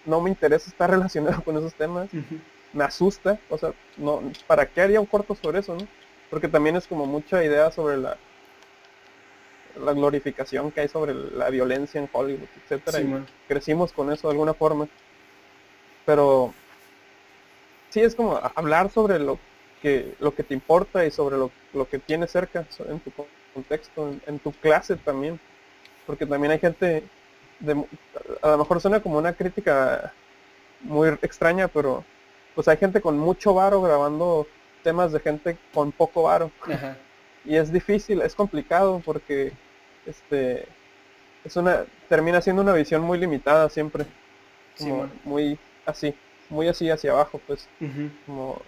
no 0.06 0.22
me 0.22 0.30
interesa 0.30 0.70
estar 0.70 0.90
relacionado 0.92 1.44
con 1.44 1.58
esos 1.58 1.74
temas, 1.76 2.10
me 2.74 2.84
asusta, 2.84 3.40
o 3.50 3.58
sea, 3.58 3.74
no, 3.98 4.22
¿para 4.48 4.66
qué 4.66 4.82
haría 4.82 5.00
un 5.00 5.06
corto 5.06 5.36
sobre 5.36 5.60
eso, 5.60 5.76
no? 5.76 5.88
Porque 6.30 6.48
también 6.48 6.76
es 6.76 6.88
como 6.88 7.06
mucha 7.06 7.44
idea 7.44 7.72
sobre 7.72 7.98
la, 7.98 8.18
la 9.84 9.94
glorificación 9.94 10.72
que 10.72 10.82
hay 10.82 10.88
sobre 10.88 11.14
la 11.14 11.50
violencia 11.50 12.00
en 12.00 12.10
Hollywood, 12.12 12.48
etcétera. 12.64 13.02
y 13.02 13.26
crecimos 13.48 13.92
con 13.92 14.12
eso 14.12 14.28
de 14.28 14.34
alguna 14.34 14.54
forma. 14.54 14.88
Pero 16.06 16.54
sí 17.90 18.02
es 18.02 18.16
como 18.16 18.40
hablar 18.56 18.92
sobre 18.92 19.20
lo 19.20 19.40
que 19.82 20.16
lo 20.20 20.34
que 20.34 20.44
te 20.44 20.54
importa 20.54 21.06
y 21.06 21.12
sobre 21.12 21.38
lo, 21.38 21.52
que 21.90 22.00
tienes 22.00 22.32
cerca 22.32 22.66
en 22.88 23.00
tu 23.00 23.12
contexto, 23.54 24.16
en, 24.26 24.40
tu 24.40 24.52
clase 24.52 24.96
también. 24.96 25.40
Porque 26.06 26.26
también 26.26 26.52
hay 26.52 26.60
gente 26.60 27.04
de, 27.60 27.86
a 28.42 28.50
lo 28.50 28.58
mejor 28.58 28.82
suena 28.82 29.00
como 29.00 29.18
una 29.18 29.34
crítica 29.34 30.14
muy 30.82 31.10
extraña, 31.22 31.68
pero 31.68 32.04
pues 32.54 32.68
hay 32.68 32.78
gente 32.78 33.02
con 33.02 33.18
mucho 33.18 33.54
varo 33.54 33.82
grabando 33.82 34.48
temas 34.84 35.12
de 35.12 35.20
gente 35.20 35.58
con 35.74 35.92
poco 35.92 36.24
varo. 36.24 36.52
Y 37.44 37.56
es 37.56 37.72
difícil, 37.72 38.22
es 38.22 38.34
complicado 38.34 39.02
porque 39.06 39.54
este 40.06 40.66
es 41.44 41.56
una 41.56 41.86
termina 42.10 42.42
siendo 42.42 42.62
una 42.62 42.74
visión 42.74 43.02
muy 43.02 43.18
limitada 43.18 43.70
siempre. 43.70 44.06
Como 44.78 45.10
muy 45.24 45.58
así 45.86 46.14
muy 46.50 46.68
así 46.68 46.90
hacia 46.90 47.12
abajo 47.12 47.42
pues. 47.48 47.68
Como 48.26 48.62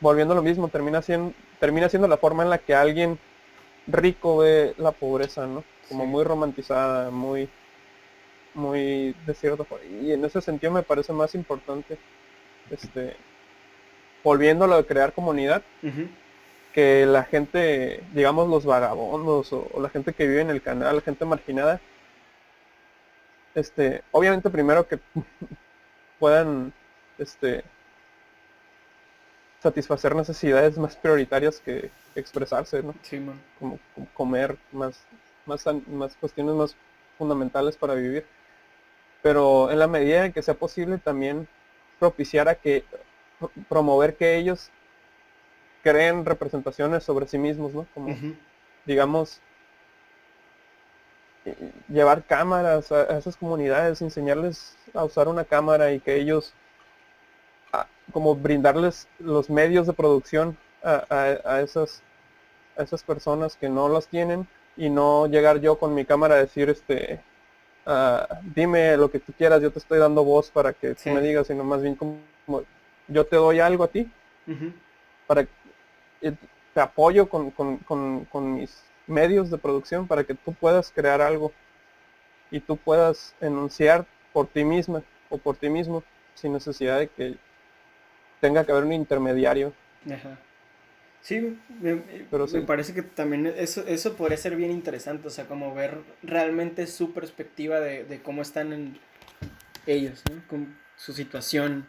volviendo 0.00 0.32
a 0.32 0.36
lo 0.36 0.42
mismo 0.42 0.68
termina 0.68 1.02
siendo 1.02 1.32
termina 1.58 1.88
siendo 1.88 2.08
la 2.08 2.16
forma 2.16 2.42
en 2.42 2.50
la 2.50 2.58
que 2.58 2.74
alguien 2.74 3.18
rico 3.86 4.38
ve 4.38 4.74
la 4.78 4.92
pobreza 4.92 5.46
no 5.46 5.64
como 5.88 6.06
muy 6.06 6.24
romantizada 6.24 7.10
muy 7.10 7.48
muy 8.54 9.14
de 9.26 9.34
cierto 9.34 9.66
y 10.00 10.12
en 10.12 10.24
ese 10.24 10.40
sentido 10.40 10.72
me 10.72 10.82
parece 10.82 11.12
más 11.12 11.34
importante 11.34 11.98
este 12.70 13.16
volviendo 14.24 14.64
a 14.64 14.68
lo 14.68 14.76
de 14.76 14.86
crear 14.86 15.12
comunidad 15.12 15.62
que 16.76 17.06
la 17.06 17.24
gente, 17.24 18.04
digamos 18.12 18.50
los 18.50 18.66
vagabondos 18.66 19.50
o, 19.50 19.80
la 19.80 19.88
gente 19.88 20.12
que 20.12 20.26
vive 20.26 20.42
en 20.42 20.50
el 20.50 20.60
canal, 20.60 20.96
la 20.96 21.00
gente 21.00 21.24
marginada, 21.24 21.80
este, 23.54 24.02
obviamente 24.12 24.50
primero 24.50 24.86
que 24.86 24.98
puedan 26.18 26.74
este, 27.16 27.64
satisfacer 29.62 30.14
necesidades 30.14 30.76
más 30.76 30.96
prioritarias 30.96 31.60
que 31.60 31.90
expresarse, 32.14 32.82
¿no? 32.82 32.94
como, 33.58 33.78
comer, 34.12 34.58
más, 34.70 35.02
más, 35.46 35.64
más 35.86 36.14
cuestiones 36.16 36.54
más 36.54 36.76
fundamentales 37.16 37.78
para 37.78 37.94
vivir. 37.94 38.26
Pero 39.22 39.70
en 39.70 39.78
la 39.78 39.86
medida 39.86 40.26
en 40.26 40.32
que 40.34 40.42
sea 40.42 40.52
posible 40.52 40.98
también 40.98 41.48
propiciar 41.98 42.50
a 42.50 42.54
que 42.54 42.84
promover 43.66 44.14
que 44.14 44.36
ellos 44.36 44.70
creen 45.86 46.24
representaciones 46.24 47.04
sobre 47.04 47.28
sí 47.28 47.38
mismos, 47.38 47.72
¿no? 47.72 47.86
Como, 47.94 48.12
digamos, 48.84 49.40
llevar 51.88 52.24
cámaras 52.24 52.90
a, 52.90 53.16
esas 53.16 53.36
comunidades, 53.36 54.02
enseñarles 54.02 54.76
a 54.94 55.04
usar 55.04 55.28
una 55.28 55.44
cámara 55.44 55.92
y 55.92 56.00
que 56.00 56.16
ellos, 56.16 56.54
como 58.10 58.34
brindarles 58.34 59.06
los 59.20 59.48
medios 59.48 59.86
de 59.86 59.92
producción 59.92 60.56
a, 60.82 61.60
esas, 61.62 62.02
a 62.76 62.82
esas 62.82 63.04
personas 63.04 63.54
que 63.54 63.68
no 63.68 63.88
los 63.88 64.08
tienen 64.08 64.48
y 64.76 64.90
no 64.90 65.28
llegar 65.28 65.60
yo 65.60 65.78
con 65.78 65.94
mi 65.94 66.04
cámara 66.04 66.34
a 66.34 66.38
decir, 66.38 66.68
este, 66.68 67.20
ah, 67.86 68.40
dime 68.42 68.96
lo 68.96 69.08
que 69.08 69.20
tú 69.20 69.32
quieras, 69.32 69.62
yo 69.62 69.70
te 69.70 69.78
estoy 69.78 70.00
dando 70.00 70.24
voz 70.24 70.50
para 70.50 70.72
que 70.72 70.96
tú 70.96 71.10
me 71.10 71.20
digas, 71.20 71.46
sino 71.46 71.62
más 71.62 71.80
bien 71.80 71.94
como, 71.94 72.18
yo 73.06 73.24
te 73.24 73.36
doy 73.36 73.60
algo 73.60 73.84
a 73.84 73.88
ti, 73.88 74.10
para 75.28 75.42
eh, 75.42 75.48
te 76.32 76.80
apoyo 76.80 77.28
con, 77.28 78.54
mis 78.54 78.82
medios 79.06 79.50
de 79.50 79.58
producción 79.58 80.06
para 80.06 80.24
que 80.24 80.34
tú 80.34 80.52
puedas 80.52 80.92
crear 80.94 81.20
algo 81.20 81.52
y 82.50 82.60
tú 82.60 82.76
puedas 82.76 83.34
enunciar 83.40 84.04
por 84.32 84.46
ti 84.46 84.64
misma 84.64 85.02
o 85.30 85.38
por 85.38 85.56
ti 85.56 85.68
mismo 85.68 86.02
sin 86.34 86.52
necesidad 86.52 86.98
de 86.98 87.08
que 87.08 87.36
tenga 88.40 88.64
que 88.64 88.72
haber 88.72 88.84
un 88.84 88.92
intermediario. 88.92 89.72
Ajá. 90.06 90.38
Sí, 91.22 91.58
me, 91.80 91.96
Pero 92.30 92.46
me 92.46 92.60
parece 92.60 92.94
que 92.94 93.02
también 93.02 93.46
eso, 93.46 93.84
eso 93.86 94.14
podría 94.14 94.36
ser 94.36 94.54
bien 94.54 94.70
interesante, 94.70 95.26
o 95.26 95.30
sea, 95.30 95.46
como 95.46 95.74
ver 95.74 95.98
realmente 96.22 96.86
su 96.86 97.12
perspectiva 97.12 97.80
de, 97.80 98.04
de 98.04 98.22
cómo 98.22 98.42
están 98.42 98.72
en 98.72 98.98
ellos, 99.86 100.22
¿no? 100.30 100.40
Con 100.46 100.76
su 100.96 101.12
situación. 101.12 101.86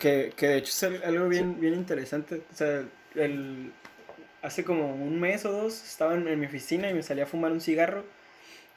Que, 0.00 0.32
que 0.34 0.48
de 0.48 0.56
hecho 0.56 0.70
es 0.70 1.04
algo 1.04 1.28
bien, 1.28 1.60
bien 1.60 1.74
interesante. 1.74 2.42
O 2.52 2.56
sea, 2.56 2.82
el, 3.14 3.72
hace 4.42 4.64
como 4.64 4.94
un 4.94 5.20
mes 5.20 5.44
o 5.44 5.52
dos 5.52 5.84
estaba 5.84 6.14
en, 6.14 6.40
mi 6.40 6.46
oficina 6.46 6.90
y 6.90 6.94
me 6.94 7.02
salí 7.02 7.20
a 7.20 7.26
fumar 7.26 7.52
un 7.52 7.60
cigarro 7.60 8.04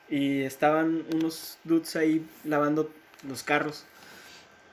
y 0.09 0.41
estaban 0.41 1.05
unos 1.13 1.57
dudes 1.63 1.95
ahí 1.95 2.25
lavando 2.43 2.91
los 3.27 3.43
carros. 3.43 3.85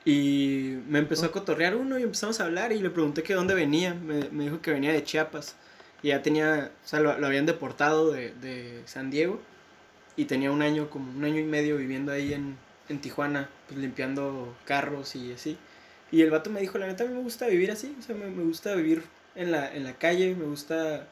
Y 0.03 0.79
me 0.87 0.99
empezó 0.99 1.27
a 1.27 1.31
cotorrear 1.31 1.75
uno 1.75 1.99
y 1.99 2.03
empezamos 2.03 2.39
a 2.39 2.45
hablar 2.45 2.71
y 2.71 2.79
le 2.79 2.89
pregunté 2.89 3.23
que 3.23 3.33
dónde 3.33 3.53
venía. 3.53 3.93
Me, 3.93 4.29
me 4.31 4.45
dijo 4.45 4.61
que 4.61 4.71
venía 4.71 4.91
de 4.91 5.03
Chiapas. 5.03 5.55
Y 6.03 6.09
ya 6.09 6.21
tenía, 6.23 6.71
o 6.83 6.87
sea, 6.87 6.99
lo, 6.99 7.11
habían 7.11 7.45
deportado 7.45 8.11
de, 8.11 8.33
de, 8.33 8.81
San 8.85 9.11
Diego. 9.11 9.39
Y 10.17 10.25
tenía 10.25 10.51
un 10.51 10.61
año, 10.61 10.89
como 10.89 11.11
un 11.11 11.23
año 11.23 11.39
y 11.39 11.43
medio 11.43 11.77
viviendo 11.77 12.11
ahí 12.11 12.33
en, 12.33 12.57
en 12.89 12.99
Tijuana, 12.99 13.49
pues 13.67 13.79
limpiando 13.79 14.55
carros 14.65 15.15
y 15.15 15.33
así. 15.33 15.57
Y 16.11 16.21
el 16.21 16.29
vato 16.29 16.49
me 16.49 16.59
dijo, 16.59 16.77
la 16.77 16.87
neta, 16.87 17.03
a 17.03 17.07
mí 17.07 17.13
me 17.13 17.21
gusta 17.21 17.47
vivir 17.47 17.71
así. 17.71 17.95
O 17.97 18.01
sea, 18.01 18.15
me, 18.15 18.27
me 18.27 18.43
gusta 18.43 18.75
vivir 18.75 19.03
en 19.35 19.51
la, 19.51 19.73
en 19.73 19.83
la 19.83 19.93
calle. 19.93 20.35
Me 20.35 20.45
gusta, 20.45 21.07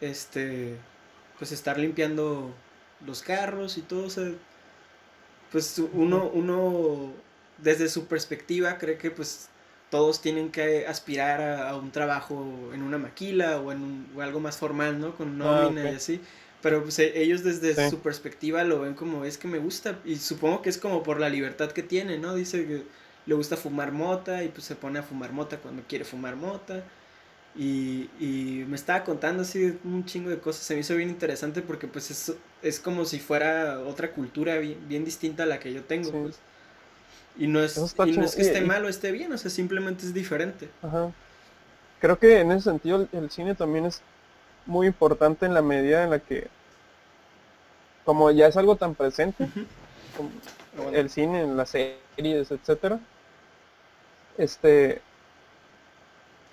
este, 0.00 0.76
pues 1.38 1.52
estar 1.52 1.78
limpiando 1.78 2.54
los 3.06 3.22
carros 3.22 3.76
y 3.78 3.82
todo. 3.82 4.06
O 4.06 4.10
sea, 4.10 4.30
pues 5.50 5.78
uno, 5.92 6.30
uno 6.32 7.12
desde 7.58 7.88
su 7.88 8.06
perspectiva 8.06 8.78
cree 8.78 8.96
que 8.96 9.10
pues 9.10 9.48
todos 9.90 10.22
tienen 10.22 10.50
que 10.50 10.86
aspirar 10.86 11.42
a, 11.42 11.76
un 11.76 11.92
trabajo 11.92 12.70
en 12.72 12.82
una 12.82 12.96
maquila 12.96 13.60
o 13.60 13.72
en 13.72 14.06
algo 14.18 14.40
más 14.40 14.56
formal, 14.56 14.98
¿no? 14.98 15.14
Con 15.14 15.40
ah, 15.42 15.64
nómina 15.64 15.90
y 15.90 15.94
así. 15.94 16.20
Pero 16.62 16.82
pues 16.82 16.98
e, 16.98 17.20
ellos 17.20 17.44
desde 17.44 17.90
su 17.90 17.98
perspectiva 17.98 18.64
lo 18.64 18.80
ven 18.80 18.94
como 18.94 19.26
es 19.26 19.36
que 19.36 19.48
me 19.48 19.58
gusta 19.58 19.98
y 20.04 20.16
supongo 20.16 20.62
que 20.62 20.70
es 20.70 20.78
como 20.78 21.02
por 21.02 21.20
la 21.20 21.28
libertad 21.28 21.72
que 21.72 21.82
tiene, 21.82 22.16
¿no? 22.18 22.34
Dice 22.34 22.66
que 22.66 22.84
le 23.26 23.34
gusta 23.34 23.56
fumar 23.56 23.92
mota 23.92 24.42
y 24.42 24.48
pues 24.48 24.64
se 24.64 24.74
pone 24.74 24.98
a 24.98 25.02
fumar 25.02 25.32
mota 25.32 25.58
cuando 25.58 25.82
quiere 25.88 26.04
fumar 26.04 26.36
mota. 26.36 26.82
Y, 27.54 28.08
y 28.18 28.64
me 28.66 28.76
estaba 28.76 29.04
contando 29.04 29.42
así 29.42 29.78
un 29.84 30.06
chingo 30.06 30.30
de 30.30 30.38
cosas, 30.38 30.64
se 30.64 30.74
me 30.74 30.80
hizo 30.80 30.96
bien 30.96 31.10
interesante 31.10 31.60
porque 31.60 31.86
pues 31.86 32.10
es, 32.10 32.34
es 32.62 32.80
como 32.80 33.04
si 33.04 33.18
fuera 33.18 33.80
otra 33.80 34.12
cultura 34.12 34.56
bien, 34.56 34.78
bien 34.88 35.04
distinta 35.04 35.42
a 35.42 35.46
la 35.46 35.60
que 35.60 35.72
yo 35.72 35.84
tengo. 35.84 36.10
Pues. 36.10 36.38
Y 37.36 37.46
no 37.46 37.60
es, 37.60 37.76
y 37.76 38.12
no 38.12 38.24
es 38.24 38.34
que 38.34 38.42
esté 38.42 38.60
mal 38.60 38.84
o 38.84 38.88
esté 38.88 39.10
bien, 39.10 39.32
o 39.32 39.38
sea, 39.38 39.50
simplemente 39.50 40.04
es 40.04 40.14
diferente. 40.14 40.68
Ajá. 40.82 41.12
Creo 42.00 42.18
que 42.18 42.40
en 42.40 42.52
ese 42.52 42.64
sentido 42.70 43.06
el, 43.12 43.30
cine 43.30 43.54
también 43.54 43.86
es 43.86 44.02
muy 44.66 44.86
importante 44.86 45.46
en 45.46 45.54
la 45.54 45.62
medida 45.62 46.04
en 46.04 46.10
la 46.10 46.18
que, 46.18 46.48
como 48.04 48.30
ya 48.30 48.48
es 48.48 48.56
algo 48.56 48.76
tan 48.76 48.94
presente, 48.94 49.48
como 50.16 50.90
el 50.90 51.08
cine, 51.08 51.42
en 51.42 51.56
las 51.56 51.70
series, 51.70 52.50
etcétera, 52.50 52.98
este, 54.38 55.00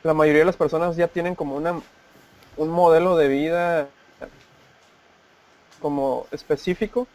la 0.03 0.13
mayoría 0.13 0.41
de 0.41 0.45
las 0.45 0.57
personas 0.57 0.95
ya 0.95 1.07
tienen 1.07 1.35
como 1.35 1.55
una, 1.55 1.81
un 2.57 2.69
modelo 2.69 3.17
de 3.17 3.27
vida 3.27 3.89
como 5.81 6.27
específico 6.31 7.07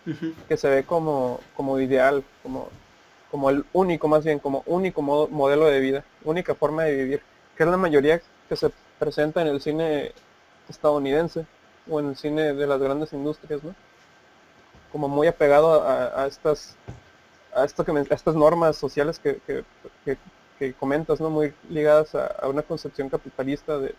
que 0.49 0.57
se 0.57 0.69
ve 0.71 0.85
como, 0.85 1.41
como 1.55 1.79
ideal, 1.81 2.25
como 2.43 2.71
como 3.35 3.51
el 3.51 3.65
único, 3.73 4.07
más 4.07 4.25
bien, 4.25 4.39
como 4.39 4.63
único 4.65 5.03
modelo 5.03 5.67
de 5.67 5.81
vida, 5.81 6.05
única 6.23 6.55
forma 6.55 6.85
de 6.85 6.95
vivir, 6.95 7.23
que 7.57 7.65
es 7.65 7.69
la 7.69 7.77
mayoría 7.77 8.23
que 8.49 8.55
se 8.55 8.71
presenta 8.97 9.43
en 9.43 9.49
el 9.49 9.61
cine 9.61 10.13
estadounidense 10.69 11.45
o 11.91 11.99
en 11.99 12.11
el 12.11 12.17
cine 12.17 12.55
de 12.55 12.67
las 12.69 12.81
grandes 12.81 13.13
industrias, 13.13 13.65
¿no? 13.65 13.75
Como 14.93 15.09
muy 15.09 15.27
apegado 15.27 15.83
a, 15.83 16.29
estas 16.29 16.77
a 17.53 17.65
esto 17.65 17.85
que 17.85 18.07
estas 18.11 18.37
normas 18.37 18.77
sociales 18.77 19.19
que, 19.19 19.41
que, 20.05 20.17
comentas, 20.79 21.21
¿no? 21.21 21.31
Muy 21.31 21.53
ligadas 21.69 22.15
a, 22.15 22.49
una 22.49 22.63
concepción 22.63 23.09
capitalista 23.09 23.79
de, 23.79 23.95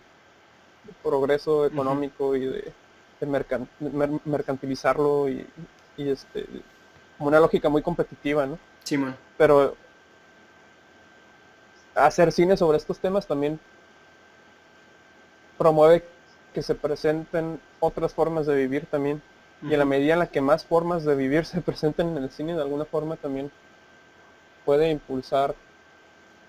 progreso 1.04 1.66
económico 1.66 2.36
y 2.36 2.46
de, 2.46 2.72
mercantilizarlo 4.26 5.30
y, 5.30 5.48
y 5.98 6.10
este 6.10 6.46
como 7.18 7.30
una 7.30 7.40
lógica 7.40 7.70
muy 7.70 7.82
competitiva, 7.82 8.46
¿no? 8.46 8.60
Sí, 8.84 8.98
man. 8.98 9.16
Pero 9.38 9.76
hacer 11.96 12.32
cine 12.32 12.58
sobre 12.58 12.78
estos 12.78 13.00
temas 13.00 13.26
también 13.26 13.60
promueve 15.58 16.04
que 16.54 16.62
se 16.62 16.76
presenten 16.76 17.60
otras 17.80 18.14
formas 18.14 18.46
de 18.46 18.56
vivir 18.56 18.86
también. 18.86 19.22
Y 19.62 19.74
en 19.74 19.80
la 19.80 19.86
medida 19.86 20.14
en 20.14 20.20
la 20.20 20.28
que 20.28 20.42
más 20.42 20.66
formas 20.66 21.06
de 21.06 21.16
vivir 21.16 21.46
se 21.46 21.62
presenten 21.62 22.18
en 22.18 22.24
el 22.24 22.30
cine, 22.30 22.56
de 22.56 22.62
alguna 22.62 22.86
forma 22.86 23.16
también 23.16 23.52
puede 24.66 24.90
impulsar 24.90 25.56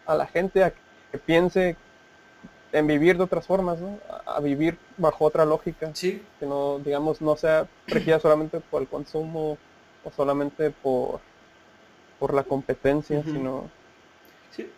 a 0.07 0.15
la 0.15 0.27
gente 0.27 0.65
a 0.65 0.71
que 0.71 1.19
piense 1.19 1.77
en 2.73 2.87
vivir 2.87 3.17
de 3.17 3.25
otras 3.25 3.47
formas, 3.47 3.79
¿no? 3.81 3.99
A, 4.27 4.41
vivir 4.41 4.77
bajo 4.97 5.25
otra 5.25 5.45
lógica. 5.45 5.91
Sí. 5.95 6.23
Que 6.39 6.47
no, 6.47 6.79
digamos, 6.79 7.21
no 7.21 7.37
sea 7.37 7.67
regida 7.87 8.21
solamente 8.21 8.61
por 8.61 8.83
el 8.83 8.89
consumo 8.89 9.59
o 10.05 10.11
solamente 10.11 10.71
por 10.71 11.21
por 12.19 12.35
la 12.35 12.45
competencia, 12.45 13.23
sino 13.23 13.69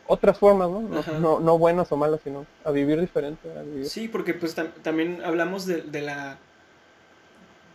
otras 0.07 0.39
formas, 0.39 0.69
¿no? 0.69 0.81
¿no? 0.81 1.41
No, 1.41 1.59
buenas 1.59 1.91
o 1.93 1.97
malas, 1.97 2.21
sino 2.25 2.47
a 2.65 2.71
vivir 2.71 3.01
diferente. 3.01 3.49
Sí, 3.85 4.09
porque 4.09 4.35
pues 4.35 4.57
también 4.83 5.21
hablamos 5.25 5.67
de, 5.67 6.03
la 6.03 6.39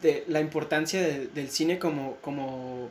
de 0.01 0.25
la 0.27 0.41
importancia 0.41 1.01
del 1.01 1.49
cine 1.49 1.79
como, 1.79 2.17
como 2.17 2.89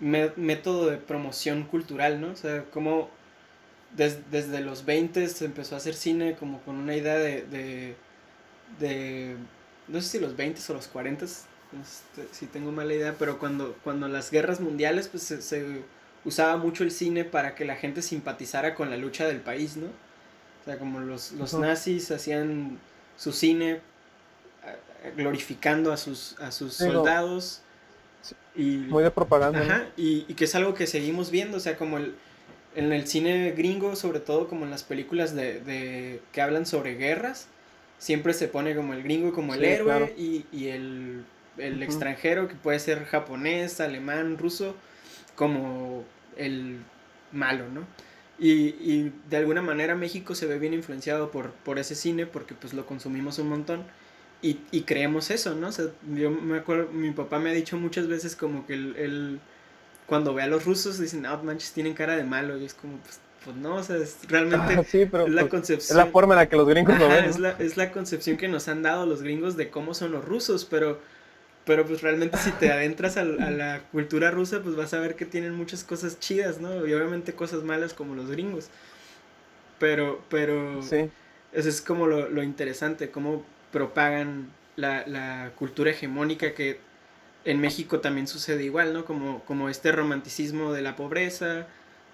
método 0.00 0.86
de 0.86 0.96
promoción 0.96 1.64
cultural, 1.64 2.20
¿no? 2.20 2.32
O 2.32 2.36
sea, 2.36 2.64
como 3.96 4.08
desde 4.30 4.60
los 4.60 4.84
20 4.84 5.28
se 5.28 5.44
empezó 5.44 5.74
a 5.74 5.78
hacer 5.78 5.94
cine 5.94 6.36
como 6.36 6.60
con 6.60 6.76
una 6.76 6.94
idea 6.96 7.16
de, 7.16 7.96
de, 8.78 9.36
no 9.88 10.00
sé 10.00 10.08
si 10.08 10.20
los 10.20 10.36
20 10.36 10.60
o 10.68 10.74
los 10.74 10.86
40 10.88 11.24
este, 11.24 12.26
si 12.32 12.46
tengo 12.46 12.72
mala 12.72 12.94
idea, 12.94 13.14
pero 13.18 13.38
cuando, 13.38 13.76
cuando 13.84 14.08
las 14.08 14.30
guerras 14.30 14.60
mundiales, 14.60 15.08
pues 15.08 15.22
se, 15.22 15.82
usaba 16.24 16.56
mucho 16.56 16.82
el 16.82 16.90
cine 16.90 17.24
para 17.24 17.54
que 17.54 17.64
la 17.64 17.76
gente 17.76 18.02
simpatizara 18.02 18.74
con 18.74 18.90
la 18.90 18.96
lucha 18.96 19.26
del 19.26 19.40
país, 19.40 19.76
¿no? 19.76 19.86
O 19.86 20.64
sea, 20.64 20.78
como 20.78 21.00
los, 21.00 21.32
los 21.32 21.54
nazis 21.54 22.10
hacían 22.10 22.78
su 23.16 23.32
cine 23.32 23.80
glorificando 25.16 25.92
a 25.92 25.96
sus, 25.96 26.38
a 26.40 26.50
sus 26.50 26.74
soldados. 26.74 27.62
Y, 28.54 28.78
muy 28.88 29.02
de 29.02 29.10
propaganda. 29.10 29.60
Ajá, 29.60 29.86
y, 29.96 30.26
y, 30.28 30.34
que 30.34 30.44
es 30.44 30.54
algo 30.54 30.74
que 30.74 30.86
seguimos 30.86 31.30
viendo, 31.30 31.56
o 31.56 31.60
sea, 31.60 31.76
como 31.78 31.96
el, 31.98 32.14
en 32.74 32.92
el 32.92 33.06
cine 33.06 33.52
gringo, 33.52 33.96
sobre 33.96 34.20
todo 34.20 34.48
como 34.48 34.64
en 34.64 34.70
las 34.70 34.82
películas 34.82 35.34
de, 35.34 35.60
de 35.60 36.20
que 36.32 36.40
hablan 36.40 36.66
sobre 36.66 36.94
guerras, 36.94 37.48
siempre 37.98 38.32
se 38.34 38.48
pone 38.48 38.74
como 38.74 38.94
el 38.94 39.02
gringo 39.02 39.32
como 39.32 39.54
el 39.54 39.64
héroe 39.64 40.14
y, 40.16 40.46
y 40.52 40.68
el 40.68 41.24
el 41.60 41.82
extranjero, 41.82 42.48
que 42.48 42.54
puede 42.54 42.78
ser 42.78 43.04
japonés, 43.04 43.80
alemán, 43.80 44.38
ruso, 44.38 44.76
como 45.34 46.04
el 46.36 46.78
malo, 47.32 47.68
¿no? 47.68 47.86
Y, 48.38 49.12
de 49.28 49.36
alguna 49.36 49.60
manera 49.60 49.94
México 49.94 50.34
se 50.34 50.46
ve 50.46 50.58
bien 50.58 50.72
influenciado 50.72 51.30
por, 51.30 51.50
por 51.50 51.78
ese 51.78 51.94
cine 51.94 52.24
porque 52.24 52.54
pues 52.54 52.72
lo 52.72 52.86
consumimos 52.86 53.38
un 53.38 53.50
montón 53.50 53.84
y, 54.40 54.54
creemos 54.82 55.30
eso, 55.30 55.54
¿no? 55.54 55.68
O 55.68 55.72
sea, 55.72 55.86
yo 56.14 56.30
me 56.30 56.58
acuerdo, 56.58 56.90
mi 56.90 57.10
papá 57.10 57.38
me 57.38 57.50
ha 57.50 57.52
dicho 57.52 57.76
muchas 57.76 58.06
veces 58.08 58.36
como 58.36 58.66
que 58.66 58.72
él, 58.72 59.40
cuando 60.10 60.34
ve 60.34 60.42
a 60.42 60.46
los 60.48 60.66
rusos 60.66 60.98
dicen, 60.98 61.24
ah, 61.24 61.40
manches, 61.42 61.72
tienen 61.72 61.94
cara 61.94 62.16
de 62.16 62.24
malo 62.24 62.58
y 62.58 62.64
es 62.64 62.74
como, 62.74 62.96
pues, 62.98 63.20
pues 63.44 63.56
no, 63.56 63.76
o 63.76 63.82
sea, 63.82 63.96
es 63.96 64.18
realmente 64.28 64.74
ah, 64.74 64.84
sí, 64.84 65.06
pero, 65.10 65.28
la 65.28 65.48
concepción. 65.48 65.96
Es 65.98 66.04
la 66.04 66.10
forma 66.10 66.34
en 66.34 66.40
la 66.40 66.48
que 66.48 66.56
los 66.56 66.68
gringos 66.68 66.98
lo 66.98 67.08
ven. 67.08 67.24
Es, 67.24 67.38
la, 67.38 67.52
es 67.58 67.76
la 67.76 67.92
concepción 67.92 68.36
que 68.36 68.48
nos 68.48 68.68
han 68.68 68.82
dado 68.82 69.06
los 69.06 69.22
gringos 69.22 69.56
de 69.56 69.70
cómo 69.70 69.94
son 69.94 70.10
los 70.12 70.24
rusos, 70.24 70.64
pero 70.66 70.98
pero 71.64 71.86
pues 71.86 72.02
realmente 72.02 72.36
si 72.38 72.50
te 72.50 72.72
adentras 72.72 73.16
a, 73.16 73.24
la 73.24 73.82
cultura 73.92 74.32
rusa, 74.32 74.60
pues 74.60 74.74
vas 74.74 74.92
a 74.92 74.98
ver 74.98 75.14
que 75.14 75.24
tienen 75.24 75.54
muchas 75.54 75.84
cosas 75.84 76.18
chidas, 76.18 76.60
¿no? 76.60 76.84
Y 76.84 76.92
obviamente 76.92 77.32
cosas 77.32 77.62
malas 77.62 77.94
como 77.94 78.16
los 78.16 78.28
gringos. 78.28 78.70
Pero, 79.78 80.20
pero... 80.28 80.82
Sí. 80.82 81.08
Eso 81.52 81.68
es 81.68 81.80
como 81.80 82.08
lo, 82.08 82.42
interesante, 82.42 83.10
cómo 83.10 83.44
propagan 83.70 84.50
la, 84.74 85.52
cultura 85.56 85.92
hegemónica 85.92 86.54
que 86.54 86.80
en 87.44 87.60
México 87.60 88.00
también 88.00 88.26
sucede 88.26 88.64
igual, 88.64 88.92
¿no? 88.92 89.04
Como, 89.04 89.42
como 89.44 89.68
este 89.68 89.92
romanticismo 89.92 90.72
de 90.72 90.82
la 90.82 90.96
pobreza, 90.96 91.66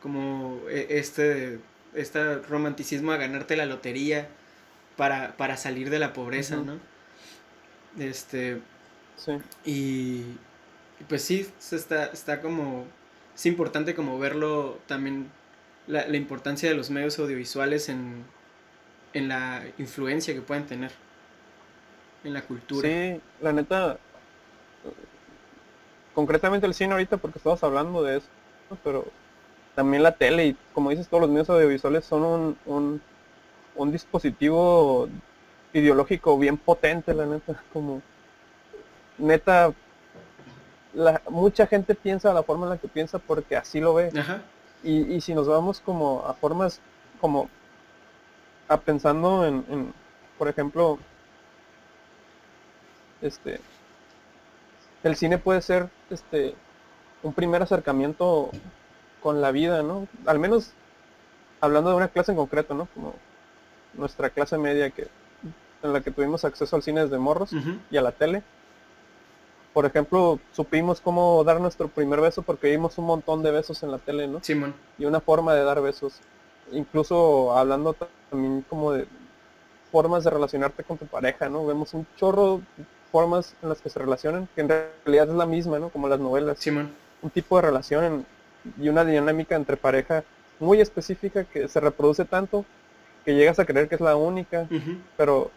como 0.02 0.60
e, 0.68 0.98
este, 0.98 1.58
este 1.94 2.36
romanticismo 2.36 3.12
a 3.12 3.16
ganarte 3.16 3.56
la 3.56 3.66
lotería 3.66 4.28
para, 4.96 5.36
para 5.36 5.56
salir 5.56 5.90
de 5.90 5.98
la 5.98 6.12
pobreza, 6.12 6.56
¿no? 6.56 6.78
Este, 7.98 8.60
y, 9.64 10.22
pues 11.08 11.22
sí, 11.22 11.48
está, 11.72 12.06
está 12.06 12.40
como, 12.40 12.84
es 13.34 13.46
importante 13.46 13.94
como 13.94 14.18
verlo 14.18 14.78
también 14.86 15.30
la, 15.86 16.06
la 16.06 16.16
importancia 16.16 16.68
de 16.68 16.74
los 16.74 16.90
medios 16.90 17.18
audiovisuales 17.18 17.88
en, 17.88 18.24
en 19.14 19.28
la 19.28 19.64
influencia 19.78 20.34
que 20.34 20.42
pueden 20.42 20.66
tener 20.66 20.92
en 22.22 22.34
la 22.34 22.42
cultura. 22.42 22.88
Sí, 22.88 23.20
la 23.40 23.52
neta, 23.52 23.98
concretamente 26.16 26.66
el 26.66 26.72
cine 26.72 26.92
ahorita 26.92 27.18
porque 27.18 27.36
estamos 27.36 27.62
hablando 27.62 28.02
de 28.02 28.16
eso, 28.16 28.26
pero 28.82 29.04
también 29.74 30.02
la 30.02 30.12
tele 30.12 30.46
y 30.46 30.56
como 30.72 30.88
dices 30.88 31.08
todos 31.08 31.20
los 31.20 31.28
medios 31.28 31.50
audiovisuales 31.50 32.06
son 32.06 32.22
un, 32.24 32.58
un, 32.64 33.02
un 33.74 33.92
dispositivo 33.92 35.10
ideológico 35.74 36.38
bien 36.38 36.56
potente, 36.56 37.12
la 37.12 37.26
neta, 37.26 37.62
como 37.72 38.00
neta 39.18 39.74
la, 40.94 41.20
mucha 41.28 41.66
gente 41.66 41.94
piensa 41.94 42.32
la 42.32 42.42
forma 42.42 42.64
en 42.64 42.70
la 42.70 42.78
que 42.78 42.88
piensa 42.88 43.18
porque 43.18 43.54
así 43.54 43.78
lo 43.78 43.92
ve. 43.92 44.10
Y, 44.82 45.16
y, 45.16 45.20
si 45.20 45.34
nos 45.34 45.46
vamos 45.46 45.80
como 45.80 46.24
a 46.26 46.32
formas 46.32 46.80
como 47.20 47.50
a 48.68 48.78
pensando 48.78 49.44
en, 49.46 49.66
en, 49.68 49.94
por 50.38 50.48
ejemplo, 50.48 50.98
este 53.20 53.60
el 55.02 55.16
cine 55.16 55.36
puede 55.36 55.60
ser 55.60 55.90
este 56.10 56.54
un 57.22 57.32
primer 57.32 57.62
acercamiento 57.62 58.50
con 59.22 59.40
la 59.40 59.50
vida, 59.50 59.82
¿no? 59.82 60.06
Al 60.26 60.38
menos 60.38 60.72
hablando 61.60 61.90
de 61.90 61.96
una 61.96 62.08
clase 62.08 62.32
en 62.32 62.38
concreto, 62.38 62.74
¿no? 62.74 62.88
Como 62.94 63.14
nuestra 63.94 64.30
clase 64.30 64.58
media 64.58 64.90
que 64.90 65.08
en 65.82 65.92
la 65.92 66.00
que 66.00 66.10
tuvimos 66.10 66.44
acceso 66.44 66.76
al 66.76 66.82
cine 66.82 67.02
desde 67.02 67.18
morros 67.18 67.50
y 67.90 67.96
a 67.96 68.02
la 68.02 68.12
tele. 68.12 68.42
Por 69.72 69.84
ejemplo, 69.84 70.40
supimos 70.52 71.00
cómo 71.00 71.44
dar 71.44 71.60
nuestro 71.60 71.88
primer 71.88 72.20
beso 72.20 72.42
porque 72.42 72.70
vimos 72.70 72.96
un 72.98 73.04
montón 73.06 73.42
de 73.42 73.50
besos 73.50 73.82
en 73.82 73.90
la 73.90 73.98
tele, 73.98 74.26
¿no? 74.26 74.42
Simón. 74.42 74.74
Y 74.98 75.04
una 75.04 75.20
forma 75.20 75.54
de 75.54 75.64
dar 75.64 75.82
besos. 75.82 76.20
Incluso 76.72 77.56
hablando 77.56 77.94
también 78.30 78.64
como 78.68 78.92
de 78.92 79.06
formas 79.92 80.24
de 80.24 80.30
relacionarte 80.30 80.82
con 80.82 80.96
tu 80.98 81.06
pareja, 81.06 81.48
¿no? 81.48 81.66
Vemos 81.66 81.92
un 81.94 82.06
chorro 82.16 82.62
formas 83.16 83.54
en 83.62 83.70
las 83.70 83.80
que 83.80 83.88
se 83.88 83.98
relacionan, 83.98 84.46
que 84.54 84.60
en 84.60 84.68
realidad 84.68 85.30
es 85.30 85.34
la 85.34 85.46
misma, 85.46 85.78
¿no? 85.78 85.88
Como 85.88 86.06
las 86.06 86.20
novelas. 86.20 86.58
Simón. 86.58 86.92
Un 87.22 87.30
tipo 87.30 87.56
de 87.56 87.62
relación 87.62 88.26
y 88.78 88.90
una 88.90 89.06
dinámica 89.06 89.56
entre 89.56 89.78
pareja 89.78 90.22
muy 90.60 90.82
específica 90.82 91.44
que 91.44 91.66
se 91.66 91.80
reproduce 91.80 92.26
tanto 92.26 92.66
que 93.24 93.34
llegas 93.34 93.58
a 93.58 93.64
creer 93.64 93.88
que 93.88 93.94
es 93.94 94.02
la 94.02 94.16
única, 94.16 94.68
pero 95.16 95.50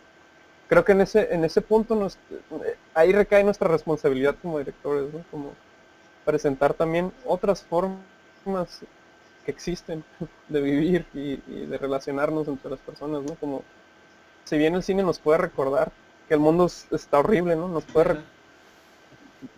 creo 0.70 0.86
que 0.86 0.94
en 0.94 1.02
ese 1.02 1.34
en 1.36 1.44
ese 1.44 1.60
punto 1.60 1.96
nos, 1.96 2.18
ahí 2.94 3.12
recae 3.12 3.44
nuestra 3.44 3.68
responsabilidad 3.68 4.36
como 4.42 4.60
directores, 4.60 5.14
¿no? 5.14 5.26
Como 5.30 5.54
presentar 6.24 6.74
también 6.74 7.12
otras 7.26 7.62
formas 7.62 7.98
que 9.44 9.52
existen 9.52 10.06
de 10.48 10.62
vivir 10.62 11.06
y, 11.14 11.36
de 11.66 11.78
relacionarnos 11.78 12.48
entre 12.48 12.72
las 12.72 12.80
personas, 12.80 13.22
¿no? 13.24 13.36
Como 13.36 13.64
si 14.46 14.58
bien 14.58 14.76
el 14.76 14.84
cine 14.84 15.04
nos 15.04 15.20
puede 15.20 15.40
recordar 15.40 15.92
que 16.30 16.36
el 16.36 16.40
mundo 16.40 16.70
está 16.92 17.20
horrible, 17.20 17.56
¿no? 17.56 17.68
Nos 17.68 17.84
puede, 17.86 18.20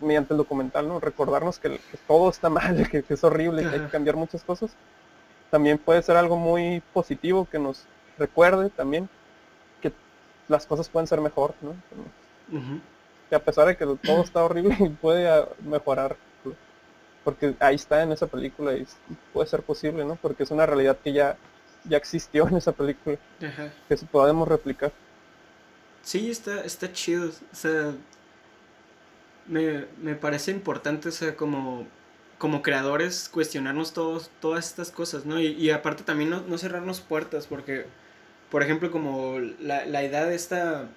mediante 0.00 0.32
el 0.32 0.38
documental, 0.38 0.88
¿no? 0.88 0.98
Recordarnos 0.98 1.58
que, 1.58 1.78
todo 2.08 2.30
está 2.30 2.48
mal, 2.50 2.88
que, 2.88 3.04
es 3.06 3.22
horrible, 3.22 3.62
que 3.62 3.68
hay 3.68 3.80
que 3.80 3.88
cambiar 3.88 4.16
muchas 4.16 4.42
cosas. 4.42 4.74
También 5.50 5.76
puede 5.76 6.02
ser 6.02 6.16
algo 6.16 6.36
muy 6.36 6.82
positivo 6.94 7.46
que 7.48 7.58
nos 7.58 7.84
recuerde 8.18 8.70
también 8.70 9.08
que 9.82 9.92
las 10.48 10.64
cosas 10.64 10.88
pueden 10.88 11.06
ser 11.06 11.20
mejor, 11.20 11.54
¿no? 11.60 11.74
Que 13.28 13.36
a 13.36 13.44
pesar 13.44 13.66
de 13.66 13.76
que 13.76 13.84
todo 13.84 14.22
está 14.22 14.42
horrible, 14.42 14.74
puede 15.02 15.46
mejorar. 15.60 16.16
Porque 17.22 17.54
ahí 17.60 17.76
está 17.76 18.02
en 18.02 18.12
esa 18.12 18.26
película 18.26 18.74
y 18.74 18.86
puede 19.32 19.46
ser 19.46 19.62
posible, 19.62 20.04
¿no? 20.06 20.16
Porque 20.16 20.42
es 20.42 20.50
una 20.50 20.64
realidad 20.64 20.96
que 21.04 21.12
ya, 21.12 21.36
ya 21.84 21.98
existió 21.98 22.48
en 22.48 22.56
esa 22.56 22.72
película. 22.72 23.18
Que 23.88 23.96
podemos 24.10 24.48
replicar. 24.48 24.90
Sí, 26.02 26.30
está, 26.30 26.64
está 26.64 26.92
chido. 26.92 27.28
O 27.28 27.56
sea, 27.56 27.94
me, 29.46 29.86
me 30.02 30.14
parece 30.14 30.50
importante, 30.50 31.08
o 31.08 31.12
sea, 31.12 31.36
como, 31.36 31.86
como 32.38 32.62
creadores, 32.62 33.28
cuestionarnos 33.28 33.92
todos, 33.92 34.30
todas 34.40 34.66
estas 34.66 34.90
cosas, 34.90 35.26
¿no? 35.26 35.40
Y, 35.40 35.48
y 35.48 35.70
aparte 35.70 36.02
también 36.04 36.30
no, 36.30 36.42
no, 36.42 36.58
cerrarnos 36.58 37.00
puertas, 37.00 37.46
porque, 37.46 37.86
por 38.50 38.62
ejemplo, 38.62 38.90
como 38.90 39.38
la, 39.60 39.86
la 39.86 40.02
idea 40.02 40.26
de 40.26 40.34
esta, 40.34 40.88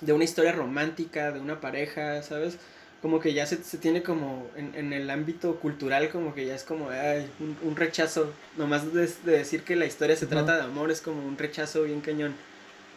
de 0.00 0.12
una 0.12 0.24
historia 0.24 0.52
romántica, 0.52 1.32
de 1.32 1.40
una 1.40 1.60
pareja, 1.60 2.22
¿sabes? 2.22 2.58
Como 3.02 3.20
que 3.20 3.34
ya 3.34 3.46
se, 3.46 3.62
se 3.62 3.78
tiene 3.78 4.02
como, 4.02 4.48
en, 4.56 4.74
en, 4.74 4.92
el 4.92 5.10
ámbito 5.10 5.56
cultural, 5.60 6.10
como 6.10 6.34
que 6.34 6.46
ya 6.46 6.54
es 6.54 6.64
como, 6.64 6.90
ay, 6.90 7.30
un, 7.40 7.56
un 7.62 7.76
rechazo, 7.76 8.32
nomás 8.56 8.92
de, 8.92 9.06
de, 9.24 9.32
decir 9.38 9.62
que 9.62 9.76
la 9.76 9.86
historia 9.86 10.16
se 10.16 10.26
trata 10.26 10.56
de 10.56 10.62
amor, 10.62 10.90
es 10.90 11.00
como 11.00 11.24
un 11.26 11.36
rechazo 11.38 11.82
bien 11.82 12.00
cañón. 12.00 12.34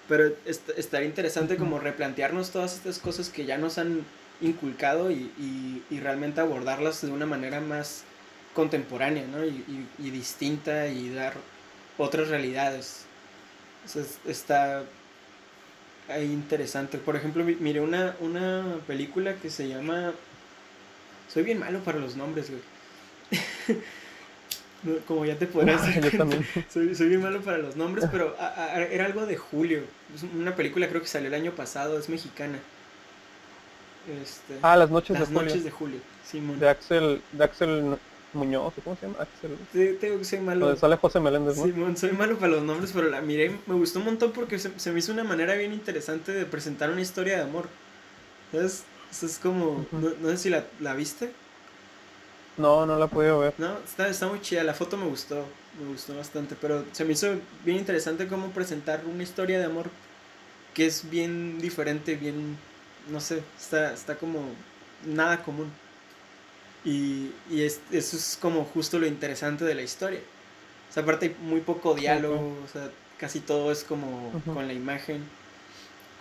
Pero 0.10 0.34
est 0.46 0.68
estaría 0.76 1.08
interesante 1.08 1.56
como 1.56 1.80
replantearnos 1.80 2.52
todas 2.52 2.76
estas 2.76 3.00
cosas 3.00 3.30
que 3.30 3.46
ya 3.46 3.58
nos 3.58 3.78
han 3.78 4.04
inculcado 4.42 5.12
y, 5.12 5.32
y, 5.38 5.84
y 5.90 6.00
realmente 6.00 6.42
abordarlas 6.42 7.02
de 7.02 7.12
una 7.12 7.26
manera 7.26 7.62
más 7.62 8.04
contemporánea, 8.54 9.26
¿no? 9.28 9.46
Y, 9.46 9.64
y 10.00 10.10
distinta 10.10 10.88
y 10.88 11.10
dar 11.10 11.34
otras 11.98 12.30
realidades. 12.30 13.06
O 13.96 14.30
está 14.30 14.84
ahí 16.10 16.26
interesante. 16.26 16.98
Por 16.98 17.16
ejemplo, 17.16 17.44
miré 17.44 17.80
una, 17.80 18.16
una 18.20 18.80
película 18.88 19.36
que 19.36 19.50
se 19.50 19.68
llama... 19.68 20.14
Soy 21.32 21.44
bien 21.44 21.60
malo 21.60 21.80
para 21.80 22.00
los 22.00 22.16
nombres, 22.16 22.50
güey. 22.50 22.62
Como 25.08 25.26
ya 25.26 25.38
te 25.38 25.46
podrás 25.46 25.86
decir. 25.86 26.18
también. 26.18 26.46
Soy, 26.70 26.96
soy 26.96 27.10
bien 27.10 27.22
malo 27.22 27.42
para 27.42 27.58
los 27.58 27.76
nombres, 27.76 28.06
pero 28.12 28.36
a, 28.40 28.48
a, 28.48 28.84
era 28.84 29.06
algo 29.06 29.26
de 29.26 29.36
Julio. 29.36 29.82
Es 30.16 30.24
una 30.24 30.56
película 30.56 30.88
creo 30.88 31.02
que 31.02 31.08
salió 31.08 31.28
el 31.28 31.34
año 31.34 31.52
pasado, 31.52 32.00
es 32.00 32.08
mexicana. 32.08 32.60
Este, 34.22 34.56
ah, 34.62 34.78
Las 34.78 34.90
Noches 34.90 35.20
las 35.20 35.30
de 35.30 35.36
Julio. 35.36 35.50
Noches 35.50 35.64
de 35.64 35.72
Julio. 35.72 36.00
Simón. 36.26 36.60
De 36.60 36.70
Axel, 36.70 37.22
de 37.32 37.44
Axel 37.44 37.98
Muñoz, 38.34 38.74
¿cómo 38.84 38.96
se 38.96 39.08
llama? 39.08 39.18
Axel. 39.20 39.58
Sí, 39.74 39.98
tengo 40.00 40.18
que 40.20 40.26
soy 40.26 40.40
malo. 40.40 40.68
Donde 40.68 40.80
sale 40.80 40.96
José 40.96 41.20
Meléndez, 41.20 41.58
¿no? 41.58 41.66
Simón, 41.66 41.98
soy 41.98 42.12
malo 42.12 42.38
para 42.38 42.54
los 42.54 42.64
nombres, 42.64 42.92
pero 42.94 43.10
la 43.10 43.22
miré, 43.22 43.52
me 43.66 43.76
gustó 43.76 44.00
un 44.00 44.06
montón 44.06 44.32
porque 44.32 44.60
se, 44.60 44.78
se 44.80 44.92
me 44.92 45.00
hizo 45.00 45.12
una 45.12 45.24
manera 45.24 45.56
bien 45.56 45.74
interesante 45.74 46.32
de 46.32 46.46
presentar 46.46 46.90
una 46.90 47.02
historia 47.02 47.38
de 47.38 47.44
amor. 47.44 47.68
¿Sabes? 48.52 48.86
Eso 49.12 49.26
es 49.26 49.40
como, 49.40 49.66
uh 49.66 49.86
-huh. 49.92 50.00
no, 50.00 50.10
no, 50.22 50.30
sé 50.30 50.38
si 50.38 50.50
la, 50.50 50.66
la 50.80 50.94
viste. 50.94 51.32
No, 52.60 52.86
no 52.86 52.98
la 52.98 53.06
he 53.06 53.08
podido 53.08 53.40
ver. 53.40 53.54
No, 53.58 53.78
está, 53.80 54.08
está 54.10 54.28
muy 54.28 54.42
chida. 54.42 54.64
La 54.64 54.74
foto 54.74 54.98
me 54.98 55.06
gustó. 55.06 55.46
Me 55.80 55.88
gustó 55.88 56.16
bastante. 56.16 56.56
Pero 56.60 56.86
se 56.92 57.06
me 57.06 57.14
hizo 57.14 57.28
bien 57.64 57.78
interesante 57.78 58.28
cómo 58.28 58.52
presentar 58.52 59.02
una 59.06 59.24
historia 59.24 59.60
de 59.60 59.66
amor 59.66 59.90
que 60.74 60.86
es 60.86 61.10
bien 61.10 61.60
diferente, 61.60 62.16
bien. 62.16 62.58
No 63.10 63.20
sé, 63.20 63.44
está, 63.58 63.94
está 63.94 64.18
como 64.18 64.40
nada 65.06 65.44
común. 65.44 65.72
Y, 66.84 67.32
y 67.50 67.64
es, 67.64 67.82
eso 67.92 68.16
es 68.18 68.38
como 68.42 68.66
justo 68.66 69.00
lo 69.00 69.06
interesante 69.08 69.66
de 69.66 69.76
la 69.76 69.82
historia. 69.82 70.22
O 70.90 70.94
sea, 70.94 71.04
aparte 71.04 71.28
hay 71.28 71.36
muy 71.42 71.62
poco 71.62 71.94
diálogo, 71.96 72.36
uh 72.36 72.62
-huh. 72.62 72.66
o 72.66 72.68
sea, 72.68 72.90
casi 73.18 73.40
todo 73.42 73.72
es 73.72 73.84
como 73.84 74.30
uh 74.30 74.42
-huh. 74.46 74.54
con 74.54 74.68
la 74.68 74.74
imagen, 74.74 75.24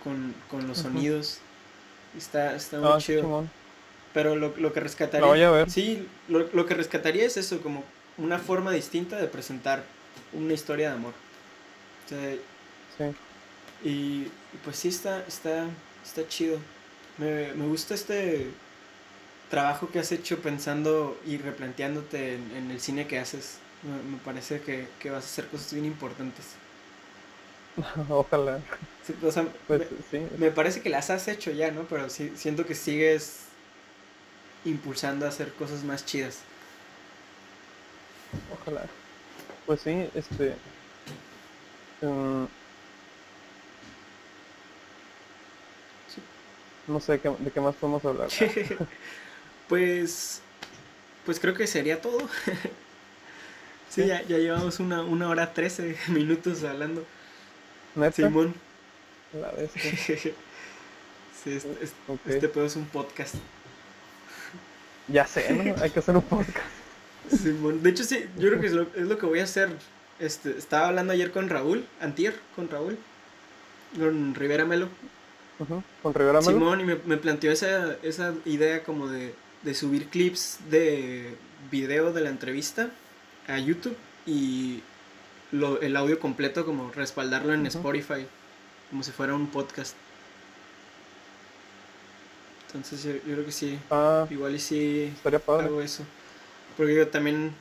con, 0.03 0.35
con 0.49 0.67
los 0.67 0.79
uh 0.79 0.81
-huh. 0.81 0.83
sonidos. 0.83 1.39
Está, 2.17 2.55
está 2.55 2.79
muy 2.79 2.93
Ah, 2.93 2.97
chido. 2.99 3.45
Pero 4.13 4.35
lo, 4.35 4.55
lo 4.57 4.73
que 4.73 4.79
rescataría. 4.79 5.19
La 5.21 5.27
voy 5.27 5.41
a 5.43 5.51
ver. 5.51 5.67
Sí, 5.67 6.07
lo, 6.27 6.39
lo 6.53 6.65
que 6.65 6.73
rescataría 6.75 7.25
es 7.25 7.37
eso, 7.37 7.61
como 7.61 7.93
una 8.17 8.39
forma 8.39 8.71
distinta 8.71 9.17
de 9.17 9.27
presentar 9.27 9.85
una 10.31 10.53
historia 10.53 10.89
de 10.89 10.95
amor. 10.95 11.15
O 12.05 12.09
sea, 12.09 12.35
Sí. 12.97 13.15
y, 13.81 14.33
y 14.51 14.57
pues 14.63 14.77
sí 14.77 14.89
está, 14.89 15.25
está, 15.27 15.77
está 16.03 16.27
chido. 16.27 16.59
Me, 17.17 17.53
me 17.53 17.65
gusta 17.67 17.93
este 17.95 18.59
trabajo 19.49 19.91
que 19.91 19.99
has 19.99 20.11
hecho 20.11 20.41
pensando 20.41 21.21
y 21.25 21.37
replanteándote 21.37 22.35
en, 22.35 22.51
en 22.53 22.71
el 22.71 22.81
cine 22.81 23.07
que 23.07 23.19
haces. 23.19 23.63
Me, 23.81 24.03
me 24.03 24.17
parece 24.19 24.61
que, 24.61 24.95
que, 24.99 25.11
vas 25.11 25.25
a 25.25 25.27
hacer 25.27 25.49
cosas 25.49 25.73
bien 25.73 25.85
importantes. 25.85 26.59
Ojalá. 28.09 28.63
Sí, 29.01 29.15
o 29.21 29.31
sea, 29.31 29.47
Pues 29.67 29.81
me, 29.81 29.87
sí. 30.11 30.29
me 30.35 30.51
parece 30.51 30.81
que 30.81 30.89
las 30.89 31.09
has 31.09 31.27
hecho 31.27 31.51
ya, 31.51 31.71
¿no? 31.71 31.87
Pero 31.87 32.09
sí, 32.09 32.33
siento 32.35 32.65
que 32.65 32.75
sigues 32.75 33.48
impulsando 34.65 35.25
a 35.25 35.29
hacer 35.29 35.53
cosas 35.53 35.83
más 35.83 36.05
chidas. 36.05 36.39
Ojalá. 38.61 38.85
Pues 39.65 39.81
sí, 39.81 40.09
este. 40.15 40.55
Sí. 46.13 46.21
no 46.87 46.99
sé 46.99 47.19
qué- 47.19 47.35
de 47.37 47.51
qué 47.51 47.61
más 47.61 47.75
podemos 47.75 48.03
hablar. 48.05 48.29
pues, 49.69 50.41
pues 51.25 51.39
creo 51.39 51.53
que 51.53 51.67
sería 51.67 52.01
todo. 52.01 52.19
sí, 53.89 54.05
ya, 54.05 54.21
ya 54.23 54.37
llevamos 54.37 54.79
una, 54.79 55.01
una 55.03 55.29
hora 55.29 55.53
trece 55.53 55.97
minutos 56.07 56.63
hablando. 56.63 57.05
¿Neta? 57.95 58.15
Simón. 58.15 58.53
La 59.33 59.51
bestia. 59.51 59.91
sí, 59.91 60.31
este, 61.45 61.71
este, 61.81 61.95
Ok. 62.07 62.19
este 62.25 62.49
pedo 62.49 62.65
es 62.65 62.75
un 62.75 62.85
podcast. 62.85 63.35
Ya 65.11 65.25
sé, 65.25 65.51
¿no? 65.53 65.75
Hay 65.81 65.89
que 65.89 65.99
hacer 65.99 66.15
un 66.15 66.21
podcast. 66.21 66.67
Simón, 67.29 67.83
de 67.83 67.89
hecho 67.91 68.03
sí, 68.03 68.25
yo 68.37 68.49
creo 68.49 68.59
que 68.59 68.67
es 68.67 68.73
lo, 68.73 68.87
es 68.95 69.07
lo 69.07 69.17
que 69.17 69.25
voy 69.25 69.39
a 69.39 69.43
hacer. 69.43 69.69
Este, 70.19 70.57
estaba 70.57 70.87
hablando 70.87 71.13
ayer 71.13 71.31
con 71.31 71.49
Raúl, 71.49 71.85
Antier, 72.01 72.35
con 72.55 72.69
Raúl, 72.69 72.97
con 73.97 74.35
Rivera 74.35 74.65
Melo. 74.65 74.89
Con 76.01 76.13
Rivera 76.13 76.39
Melo. 76.39 76.51
Simón, 76.51 76.81
y 76.81 76.83
me, 76.85 76.95
me 77.05 77.17
planteó 77.17 77.51
esa, 77.51 77.97
esa 78.01 78.33
idea 78.45 78.83
como 78.83 79.07
de, 79.07 79.33
de 79.63 79.75
subir 79.75 80.07
clips 80.07 80.59
de 80.69 81.35
video 81.69 82.11
de 82.13 82.21
la 82.21 82.29
entrevista 82.29 82.89
a 83.47 83.59
YouTube 83.59 83.95
y 84.25 84.81
lo, 85.51 85.81
el 85.81 85.95
audio 85.95 86.19
completo 86.19 86.65
como 86.65 86.91
respaldarlo 86.91 87.53
en. 87.53 87.65
Spotify, 87.65 88.25
como 88.89 89.03
si 89.03 89.11
fuera 89.11 89.33
un 89.33 89.47
podcast. 89.47 89.95
Entonces 92.69 93.03
yo, 93.03 93.13
yo 93.13 93.33
creo 93.35 93.45
que 93.45 93.51
sí, 93.51 93.79
Ah, 93.89 94.27
igual 94.29 94.55
y 94.55 94.59
sí 94.59 95.13
estaría 95.15 95.39
padre. 95.39 95.67
hago 95.67 95.81
eso. 95.81 96.03
Porque 96.77 96.95
yo 96.95 97.07
también 97.07 97.53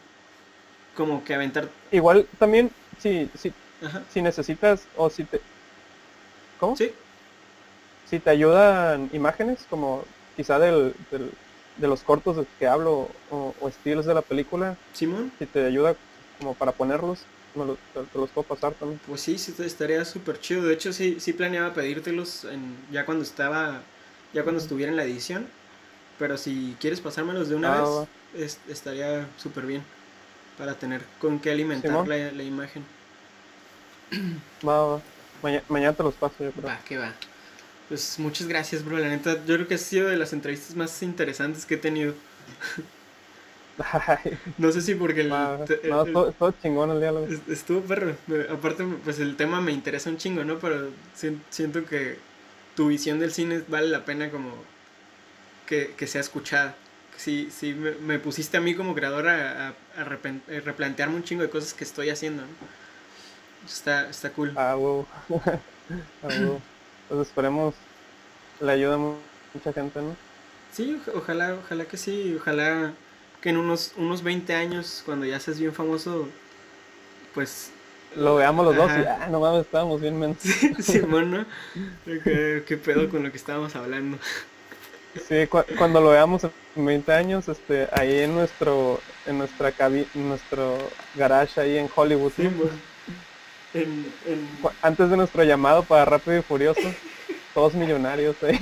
como 0.97 1.25
que 1.25 1.35
aventar... 1.35 1.69
Igual 1.91 2.29
también, 2.39 2.73
si, 2.99 3.31
si, 3.35 3.55
Ajá. 3.83 4.03
si 4.09 4.23
necesitas 4.23 4.89
o 4.95 5.11
si 5.11 5.25
te... 5.27 5.43
¿Cómo? 6.59 6.77
Sí, 6.77 6.95
Si 8.05 8.21
te 8.21 8.31
ayudan 8.31 9.09
imágenes, 9.13 9.67
como 9.69 10.07
quizá 10.37 10.59
del, 10.59 10.95
del- 11.11 11.39
de 11.77 11.89
los 11.89 12.03
cortos 12.03 12.37
de 12.37 12.47
que 12.59 12.67
hablo 12.67 13.21
o, 13.29 13.55
o 13.59 13.69
estilos 13.69 14.07
de 14.07 14.15
la 14.15 14.23
película, 14.23 14.81
Simón. 14.93 15.33
si 15.39 15.47
te 15.47 15.65
ayuda 15.67 16.01
como 16.39 16.57
para 16.57 16.77
ponerlos, 16.77 17.29
me 17.55 17.67
lo- 17.67 17.79
te, 17.93 18.07
te 18.07 18.19
los 18.19 18.33
puedo 18.33 18.47
pasar 18.47 18.75
también. 18.77 19.01
Pues 19.07 19.23
sí, 19.23 19.39
sí, 19.39 19.55
estaría 19.65 20.05
súper 20.05 20.39
chido. 20.39 20.63
De 20.65 20.75
hecho, 20.75 20.93
sí, 20.93 21.19
sí 21.21 21.33
planeaba 21.33 21.73
pedírtelos 21.75 22.45
en, 22.45 22.77
ya 22.91 23.05
cuando 23.07 23.25
estaba, 23.25 23.83
ya 24.33 24.43
cuando 24.43 24.61
estuviera 24.61 24.91
en 24.91 24.97
la 24.97 25.05
edición. 25.05 25.47
Pero 26.19 26.37
si 26.37 26.77
quieres 26.81 27.01
pasármelos 27.01 27.49
de 27.49 27.55
una 27.57 27.75
Ah, 27.79 28.07
vez, 28.35 28.55
es- 28.57 28.61
estaría 28.69 29.27
súper 29.37 29.67
bien. 29.67 29.83
Para 30.59 30.75
tener 30.75 31.03
con 31.21 31.39
qué 31.39 31.51
alimentar 31.53 32.07
la, 32.09 32.33
la 32.33 32.43
imagen. 32.43 32.85
Va, 34.67 34.85
va. 34.87 35.01
Maña- 35.43 35.63
mañana 35.69 35.93
te 35.93 36.03
los 36.03 36.15
paso 36.15 36.35
yo 36.41 36.51
creo. 36.51 36.67
Va, 36.67 36.79
que 36.85 36.99
va. 36.99 37.13
Pues 37.89 38.19
muchas 38.19 38.49
gracias, 38.49 38.85
bro. 38.85 38.99
La 38.99 39.09
neta, 39.09 39.35
yo 39.47 39.55
creo 39.55 39.69
que 39.69 39.75
ha 39.75 39.79
sido 39.79 40.09
de 40.09 40.17
las 40.17 40.33
entrevistas 40.33 40.75
más 40.77 41.03
interesantes 41.03 41.65
que 41.65 41.75
he 41.75 41.79
tenido. 41.79 42.15
No 44.59 44.73
sé 44.73 44.83
si 44.83 44.95
porque 44.97 45.21
el, 45.21 45.29
no, 45.29 45.65
el- 45.65 46.13
todo, 46.13 46.33
todo 46.33 46.55
chingón 46.61 46.91
el 46.91 47.01
diálogo. 47.01 47.27
Est- 47.27 47.49
Estuvo 47.49 47.81
perro. 47.83 48.17
Me- 48.27 48.43
Aparte, 48.53 48.85
pues 49.05 49.21
el 49.21 49.37
tema 49.37 49.61
me 49.61 49.71
interesa 49.73 50.11
un 50.11 50.17
chingo, 50.17 50.43
¿no? 50.45 50.59
Pero 50.59 50.89
si- 51.15 51.39
siento 51.51 51.85
que 51.85 52.19
tu 52.79 52.89
visión 52.89 53.19
del 53.19 53.33
cine 53.33 53.63
vale 53.69 53.89
la 53.89 54.07
pena 54.07 54.31
como 54.31 54.55
que, 55.67 55.95
que 55.97 56.07
sea 56.07 56.21
escuchada. 56.21 56.75
Sí, 57.17 57.49
sí, 57.51 57.75
me, 57.75 57.93
me 57.93 58.19
pusiste 58.19 58.57
a 58.57 58.61
mí 58.61 58.75
como 58.75 58.95
creador 58.95 59.29
a, 59.29 59.69
a- 59.71 60.05
replantearme 60.05 61.17
un 61.17 61.25
chingo 61.25 61.43
de 61.43 61.51
cosas 61.51 61.75
que 61.75 61.85
estoy 61.85 62.11
haciendo, 62.11 62.43
¿no? 62.43 62.49
Está, 63.67 64.09
está 64.09 64.31
cool. 64.33 64.53
Ah, 64.55 64.77
huevo. 64.77 65.07
Ah, 66.23 66.29
huevo. 66.29 66.61
Pues 67.09 67.29
esperemos 67.29 67.75
le 68.61 68.73
ayude 68.73 68.95
a 68.95 68.99
mu- 68.99 69.17
mucha 69.55 69.73
gente, 69.73 70.01
¿no? 70.03 70.17
Sí, 70.73 70.95
oj- 71.07 71.13
ojalá, 71.15 71.55
ojalá 71.55 71.85
que 71.87 71.97
sí. 71.97 72.35
Ojalá 72.39 72.93
que 73.43 73.51
en 73.51 73.57
unos, 73.57 73.93
unos 73.97 74.23
20 74.23 74.55
años, 74.55 75.03
cuando 75.05 75.27
ya 75.27 75.41
seas 75.41 75.59
bien 75.59 75.73
famoso, 75.75 76.29
pues 77.35 77.71
Lo 78.17 78.37
veamos 78.37 78.65
los 78.67 78.75
dos 78.77 78.91
y, 78.91 79.05
ah, 79.05 79.29
no 79.31 79.41
mames, 79.41 79.63
estábamos 79.63 80.01
bien 80.01 80.19
mensos. 80.19 80.51
Simón, 80.81 81.31
¿no? 81.31 81.47
¿Qué, 82.25 82.65
qué 82.67 82.77
pedo 82.77 83.09
con 83.09 83.23
lo 83.23 83.31
que 83.31 83.37
estábamos 83.37 83.77
hablando? 83.77 84.19
Sí, 85.29 85.47
cu- 85.49 85.65
cuando 85.77 86.01
lo 86.01 86.11
veamos 86.11 86.45
en 86.77 86.85
20 86.87 87.13
años, 87.13 87.49
este, 87.49 87.89
ahí 87.93 88.21
en 88.21 88.35
nuestro, 88.35 89.01
en 89.27 89.39
nuestra 89.39 89.73
cabi 89.73 90.07
en 90.15 90.29
nuestro 90.29 90.79
garage 91.15 91.61
ahí 91.61 91.77
en 91.79 91.89
Hollywood, 91.95 92.33
Cu- 94.63 94.71
antes 94.83 95.11
de 95.11 95.17
nuestro 95.17 95.45
llamado 95.45 95.83
para 95.85 96.05
Rápido 96.05 96.39
y 96.39 96.43
Furioso, 96.43 96.81
todos 97.55 97.75
millonarios 97.75 98.37
ahí. 98.43 98.59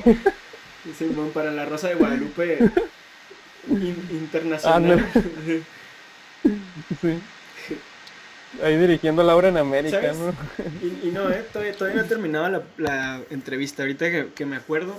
Simón, 0.97 1.31
para 1.31 1.51
la 1.53 1.65
Rosa 1.65 1.89
de 1.89 1.95
Guadalupe 1.95 2.59
in- 3.69 4.09
internacional. 4.11 5.07
Sí. 7.01 7.19
Ahí 8.63 8.77
dirigiendo 8.77 9.23
Laura 9.23 9.49
en 9.49 9.59
América, 9.59 10.01
¿Sabes? 10.01 10.17
¿no? 10.17 10.33
y, 10.83 11.09
y 11.09 11.11
no, 11.13 11.31
eh, 11.31 11.45
todavía, 11.53 11.75
todavía 11.75 12.01
no 12.01 12.07
he 12.07 12.09
terminado 12.09 12.49
la, 12.49 12.63
la 12.79 13.21
entrevista. 13.31 13.83
Ahorita 13.83 14.11
que, 14.11 14.29
que 14.35 14.47
me 14.47 14.57
acuerdo, 14.57 14.95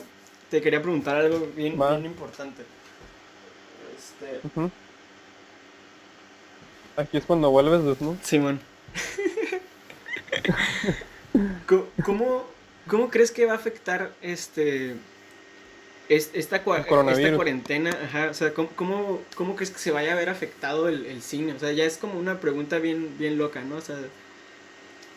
te 0.50 0.62
quería 0.62 0.82
preguntar 0.82 1.18
algo 1.18 1.48
bien, 1.56 1.74
importante. 2.06 2.64
Este. 3.98 4.40
Aquí 6.96 7.18
es 7.18 7.26
cuando 7.26 7.52
vuelves 7.52 7.84
desnudo. 7.84 8.18
Simón. 8.24 8.60
¿Cómo, 12.04 12.46
¿Cómo 12.88 13.10
crees 13.10 13.32
que 13.32 13.46
va 13.46 13.54
a 13.54 13.58
afectar 13.58 14.12
este 14.22 14.96
es- 16.10 16.32
esta, 16.34 16.64
cua- 16.64 16.86
cuarentena? 17.36 17.92
Ajá, 18.06 18.30
o 18.32 18.34
sea, 18.34 18.54
¿cómo, 18.54 18.70
cómo, 18.76 19.22
cómo 19.36 19.56
crees 19.56 19.72
que 19.72 19.80
se 19.80 19.92
vaya 19.92 20.14
a 20.14 20.16
ver 20.16 20.30
afectado 20.30 20.88
el, 20.90 21.06
el 21.06 21.22
cine? 21.22 21.54
O 21.54 21.60
sea, 21.60 21.72
ya 21.72 21.86
es 21.86 21.98
como 21.98 22.20
una 22.20 22.40
pregunta 22.40 22.80
bien, 22.80 23.18
bien 23.18 23.38
loca, 23.38 23.62
¿no? 23.64 23.78
O 23.78 23.82
sea, 23.82 23.98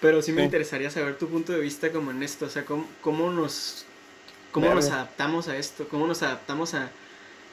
pero 0.00 0.22
sí 0.22 0.32
me 0.32 0.40
Sí. 0.40 0.42
interesaría 0.42 0.90
saber 0.90 1.18
tu 1.18 1.28
punto 1.28 1.52
de 1.52 1.60
vista 1.60 1.90
como 1.92 2.10
en 2.10 2.22
esto, 2.22 2.46
o 2.46 2.48
sea, 2.48 2.64
cómo, 2.64 2.86
cómo 3.02 3.30
nos 3.30 3.84
cómo 4.52 4.74
nos 4.74 4.90
adaptamos 4.90 5.48
a 5.48 5.56
esto, 5.58 5.88
cómo 5.88 6.06
nos 6.06 6.22
adaptamos 6.22 6.74
a 6.74 6.90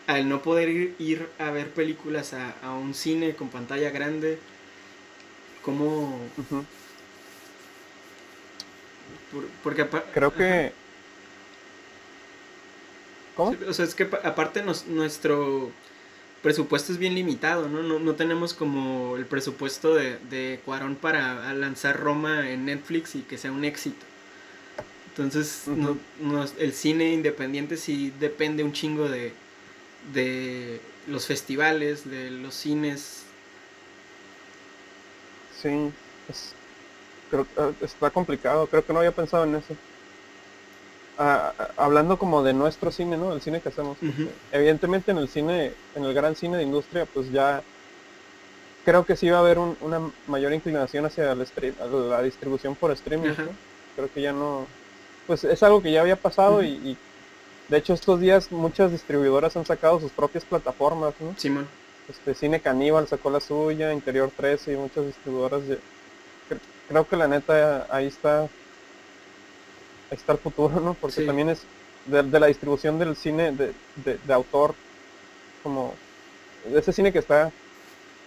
al 0.08 0.30
no 0.30 0.42
poder 0.44 0.70
ir, 0.70 0.96
ir 1.00 1.30
a 1.40 1.52
ver 1.52 1.72
películas 1.72 2.34
a, 2.34 2.52
a 2.64 2.74
un 2.74 2.94
cine 2.94 3.36
con 3.36 3.50
pantalla 3.50 3.92
grande, 3.92 4.40
cómo 5.64 6.20
Ujú. 6.38 6.66
por- 9.32 9.48
porque 9.64 9.86
Creo 10.14 10.32
que... 10.34 10.74
¿Cómo? 13.38 13.52
Sí, 13.52 13.58
O 13.68 13.74
sea, 13.74 13.86
es 13.86 13.96
que 13.96 14.06
pa- 14.06 14.22
aparte 14.24 14.64
nos- 14.64 14.88
nuestro 14.88 15.72
presupuesto 16.44 16.92
es 16.94 16.98
bien 17.00 17.16
limitado, 17.16 17.70
¿no? 17.70 17.84
No, 17.84 18.00
no 18.00 18.16
tenemos 18.16 18.54
como 18.54 19.18
el 19.18 19.26
presupuesto 19.28 19.96
de, 19.96 20.20
de 20.20 20.62
Cuarón 20.66 20.96
para 20.98 21.54
lanzar 21.54 22.00
Roma 22.00 22.50
en 22.52 22.66
Netflix 22.66 23.16
y 23.16 23.24
que 23.24 23.38
sea 23.38 23.52
un 23.52 23.66
éxito. 23.66 24.06
Entonces, 25.08 25.72
no- 26.20 26.46
el 26.60 26.74
cine 26.74 27.14
independiente 27.14 27.78
sí 27.78 28.12
depende 28.20 28.64
un 28.64 28.74
chingo 28.74 29.10
de, 29.10 29.34
de 30.14 30.82
los 31.08 31.28
festivales, 31.28 32.10
de 32.10 32.32
los 32.32 32.56
cines. 32.56 33.24
Sí, 35.50 35.94
es- 36.28 36.56
creo 37.30 37.48
eh, 37.58 37.76
está 37.82 38.12
complicado, 38.12 38.70
creo 38.70 38.86
que 38.86 38.94
no 38.94 39.00
había 39.00 39.16
pensado 39.16 39.46
en 39.46 39.56
eso. 39.56 39.80
Hablando 41.18 42.18
como 42.20 42.44
de 42.44 42.54
nuestro 42.54 42.92
cine, 42.92 43.18
¿no? 43.18 43.34
El 43.34 43.42
cine 43.42 43.60
que 43.62 43.70
hacemos. 43.70 43.98
Evidentemente 44.52 45.12
en 45.12 45.18
el 45.18 45.28
cine, 45.28 45.74
en 45.96 46.04
el 46.06 46.14
gran 46.14 46.36
cine 46.36 46.58
de 46.58 46.64
industria, 46.64 47.06
pues 47.12 47.32
ya 47.32 47.62
creo 48.86 49.04
que 49.06 49.16
sí 49.16 49.30
va 49.30 49.38
a 49.38 49.42
haber 49.42 49.60
un- 49.60 49.78
una 49.82 50.00
mayor 50.28 50.54
inclinación 50.54 51.06
hacia 51.06 51.32
el 51.32 51.46
stream, 51.46 51.76
la 52.10 52.22
distribución 52.22 52.76
por 52.76 52.92
streaming. 52.92 53.30
Creo 53.96 54.10
que 54.14 54.22
ya 54.22 54.32
no, 54.32 54.68
pues 55.26 55.44
es 55.44 55.62
algo 55.64 55.82
que 55.82 55.92
ya 55.92 56.02
había 56.02 56.16
pasado 56.16 56.62
y, 56.64 56.70
y 56.92 56.98
de 57.68 57.78
hecho 57.78 57.94
estos 57.94 58.20
días 58.20 58.52
muchas 58.52 58.92
distribuidoras 58.92 59.58
han 59.58 59.66
sacado 59.66 60.00
sus 60.00 60.12
propias 60.12 60.46
plataformas, 60.46 61.14
¿no? 61.20 61.36
Simón. 61.38 61.68
Este, 62.08 62.34
Cine 62.36 62.62
Caníbal 62.62 63.08
sacó 63.08 63.30
la 63.30 63.42
suya, 63.42 63.92
Interior 63.92 64.32
13 64.38 64.74
y 64.74 64.78
muchas 64.78 65.06
distribuidoras. 65.08 65.68
de- 65.68 65.80
cre- 66.50 66.60
creo 66.88 67.06
que 67.08 67.18
la 67.18 67.28
neta 67.28 67.86
ahí 67.90 68.06
está, 68.08 68.48
ahí 70.10 70.16
está 70.16 70.34
el 70.34 70.40
futuro, 70.40 70.80
¿no? 70.82 70.96
Porque 71.00 71.22
Sí. 71.22 71.26
también 71.28 71.50
es 71.50 71.70
de, 72.06 72.24
de 72.24 72.40
la 72.40 72.48
distribución 72.48 72.98
del 73.00 73.16
cine 73.16 73.52
de, 73.54 73.76
de- 73.96 74.18
de 74.20 74.34
autor, 74.34 74.80
como 75.62 76.02
ese 76.62 76.94
cine 76.94 77.14
que 77.14 77.20
está 77.20 77.56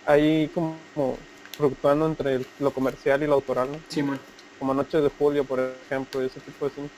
ahí 0.05 0.51
como, 0.51 1.29
fluctuando 1.57 2.07
entre 2.07 2.35
el- 2.37 2.51
lo 2.59 2.73
comercial 2.75 3.23
y 3.23 3.27
lo 3.27 3.35
autoral, 3.35 3.73
¿no? 3.73 3.85
Simón. 3.89 4.21
Como 4.59 4.75
Noches 4.75 5.03
de 5.03 5.11
Julio, 5.11 5.47
por 5.47 5.61
ejemplo, 5.61 6.23
y 6.23 6.27
ese 6.27 6.41
tipo 6.43 6.67
de 6.67 6.73
cine. 6.73 6.93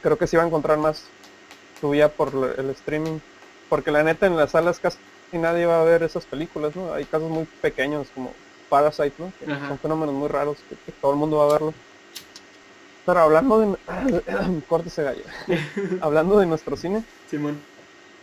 Creo 0.00 0.16
que 0.18 0.26
sí 0.26 0.36
va 0.36 0.42
a 0.42 0.46
encontrar 0.46 0.78
más 0.78 1.14
su 1.80 1.90
vía 1.90 2.16
por 2.16 2.54
el 2.58 2.70
streaming. 2.70 3.20
Porque 3.68 3.90
la 3.92 4.02
neta 4.04 4.26
en 4.26 4.36
las 4.36 4.52
salas 4.52 4.80
casi 4.80 5.00
nadie 5.32 5.66
va 5.66 5.80
a 5.80 5.84
ver 5.84 6.02
esas 6.02 6.26
películas, 6.26 6.74
¿no? 6.76 6.92
Hay 6.92 7.06
casos 7.06 7.30
muy 7.30 7.46
pequeños 7.60 8.12
como 8.12 8.38
Parasite, 8.68 9.16
¿no? 9.18 9.34
Que 9.38 9.50
son 9.66 9.80
fenómenos 9.80 10.14
muy 10.14 10.28
raros 10.28 10.64
que, 10.68 10.78
que 10.78 10.92
todo 10.92 11.12
el 11.12 11.18
mundo 11.18 11.38
va 11.38 11.46
a 11.46 11.52
verlo. 11.52 11.76
Pero 13.06 13.20
hablando 13.20 13.60
de... 13.60 14.62
Córtese 14.68 15.02
gallo. 15.04 15.22
hablando 16.00 16.38
de 16.40 16.46
nuestro 16.46 16.76
cine. 16.76 17.04
Simón. 17.30 17.58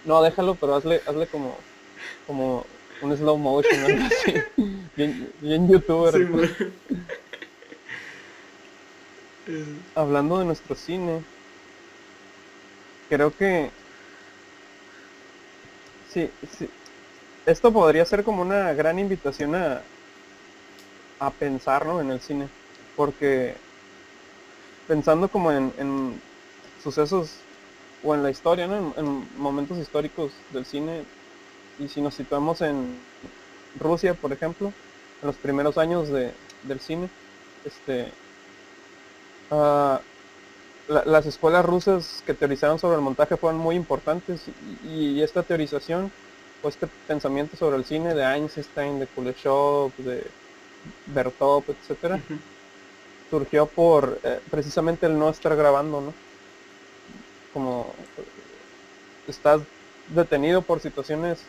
No, 0.03 0.22
déjalo, 0.22 0.55
pero 0.55 0.76
hazle, 0.76 1.01
hazle 1.07 1.26
como, 1.27 1.55
como 2.27 2.65
un 3.01 3.18
slow 3.18 3.38
motion, 3.38 3.85
algo 3.85 4.05
así. 4.05 4.35
Bien, 4.95 5.31
bien 5.39 5.68
youtuber. 5.69 6.14
Simón. 6.14 6.49
Hablando 9.95 10.39
de 10.39 10.45
nuestro 10.45 10.73
cine, 10.76 11.22
creo 13.10 13.35
que 13.35 13.72
sí, 16.10 16.30
sí, 16.57 16.69
esto 17.45 17.73
podría 17.73 18.05
ser 18.05 18.23
como 18.23 18.41
una 18.41 18.72
gran 18.72 18.99
invitación 18.99 19.53
a, 19.55 19.81
a 21.19 21.30
pensar 21.31 21.85
en 21.99 22.11
el 22.11 22.22
cine, 22.22 22.47
porque 22.95 23.55
pensando 24.88 25.27
como 25.27 25.51
en, 25.51 26.22
sucesos 26.81 27.38
o 28.03 28.14
en 28.14 28.23
la 28.23 28.30
historia, 28.30 28.65
en, 28.65 29.27
momentos 29.38 29.77
históricos 29.77 30.31
del 30.51 30.65
cine, 30.65 31.03
y 31.80 31.88
si 31.88 32.01
nos 32.01 32.14
situamos 32.14 32.61
en 32.61 32.97
Rusia, 33.80 34.14
por 34.14 34.31
ejemplo, 34.31 34.73
en 35.22 35.27
los 35.27 35.35
primeros 35.38 35.77
años 35.77 36.10
del 36.10 36.80
cine, 36.80 37.10
este, 37.65 38.11
ah, 39.51 40.01
las 40.88 41.26
escuelas 41.26 41.65
rusas 41.65 42.23
que 42.26 42.34
teorizaron 42.34 42.77
sobre 42.77 42.97
el 42.97 43.01
montaje 43.01 43.38
fueron 43.38 43.60
muy 43.60 43.76
importantes. 43.76 44.41
Y, 44.84 45.22
esta 45.22 45.43
teorización 45.43 46.11
o 46.61 46.69
este 46.69 46.88
pensamiento 47.07 47.57
sobre 47.57 47.77
el 47.77 47.85
cine 47.85 48.14
de 48.14 48.23
Einstein, 48.23 48.99
de 48.99 49.07
Kuleshov, 49.07 49.91
de 49.97 50.26
Bertov, 51.07 51.64
etcétera, 51.68 52.19
surgió 53.34 53.65
por 53.65 54.19
eh, 54.23 54.39
precisamente 54.51 55.07
el 55.07 55.18
no 55.18 55.27
estar 55.27 55.55
grabando, 55.55 56.01
¿no? 56.01 56.14
Como 57.51 57.88
estás 59.27 59.60
detenido 60.14 60.61
por 60.61 60.80
situaciones 60.80 61.39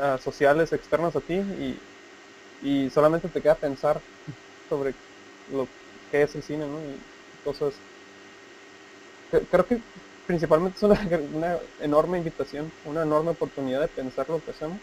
ah, 0.00 0.18
sociales 0.20 0.72
externas 0.72 1.14
a 1.14 1.20
ti 1.20 1.34
y, 1.34 1.78
y, 2.68 2.90
solamente 2.90 3.28
te 3.28 3.40
queda 3.40 3.54
pensar 3.54 4.00
sobre 4.68 4.92
lo 5.52 5.68
que 6.10 6.22
es 6.22 6.34
el 6.34 6.42
cine, 6.42 6.66
¿no? 6.66 6.80
Y 6.80 7.44
cosas. 7.44 7.74
Creo 9.52 9.66
que 9.66 9.78
principalmente 10.26 10.78
es 10.78 10.82
una, 11.32 11.58
enorme 11.80 12.18
invitación, 12.18 12.72
una 12.86 13.02
enorme 13.02 13.30
oportunidad 13.30 13.82
de 13.82 13.88
pensar 13.88 14.28
lo 14.28 14.44
que 14.44 14.50
hacemos. 14.50 14.80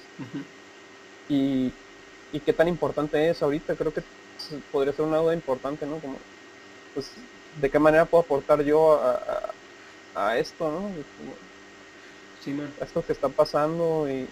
y, 1.27 1.73
y 2.31 2.39
qué 2.39 2.53
tan 2.53 2.69
importante 2.69 3.29
es 3.29 3.43
ahorita, 3.43 3.75
creo 3.75 3.93
que 3.93 4.01
podría 4.71 4.93
ser 4.93 5.05
una 5.05 5.17
duda 5.17 5.33
importante, 5.33 5.85
¿no? 5.85 5.99
Como, 5.99 6.17
pues, 6.93 7.11
¿de 7.59 7.69
qué 7.69 7.79
manera 7.79 8.05
puedo 8.05 8.23
aportar 8.23 8.63
yo 8.63 8.99
a, 10.15 10.37
esto, 10.37 10.69
¿no? 10.69 10.89
sí, 12.43 12.59
esto 12.81 13.03
que 13.05 13.13
está 13.13 13.29
pasando 13.29 14.07
y, 14.09 14.27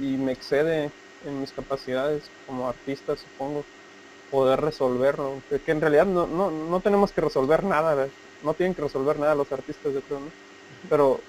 me 0.00 0.32
excede 0.32 0.90
en 1.26 1.40
mis 1.40 1.52
capacidades 1.52 2.30
como 2.46 2.68
artista, 2.68 3.16
supongo, 3.16 3.64
poder 4.30 4.60
resolverlo. 4.60 5.42
Que, 5.48 5.72
en 5.72 5.80
realidad 5.80 6.06
no, 6.06 6.26
no, 6.26 6.50
no, 6.50 6.80
tenemos 6.80 7.12
que 7.12 7.20
resolver 7.20 7.64
nada, 7.64 8.08
no 8.44 8.54
tienen 8.54 8.74
que 8.74 8.82
resolver 8.82 9.18
nada 9.18 9.34
los 9.34 9.50
artistas, 9.50 9.92
yo 9.94 10.00
creo, 10.02 10.20
¿no? 10.20 10.30
Pero 10.88 11.20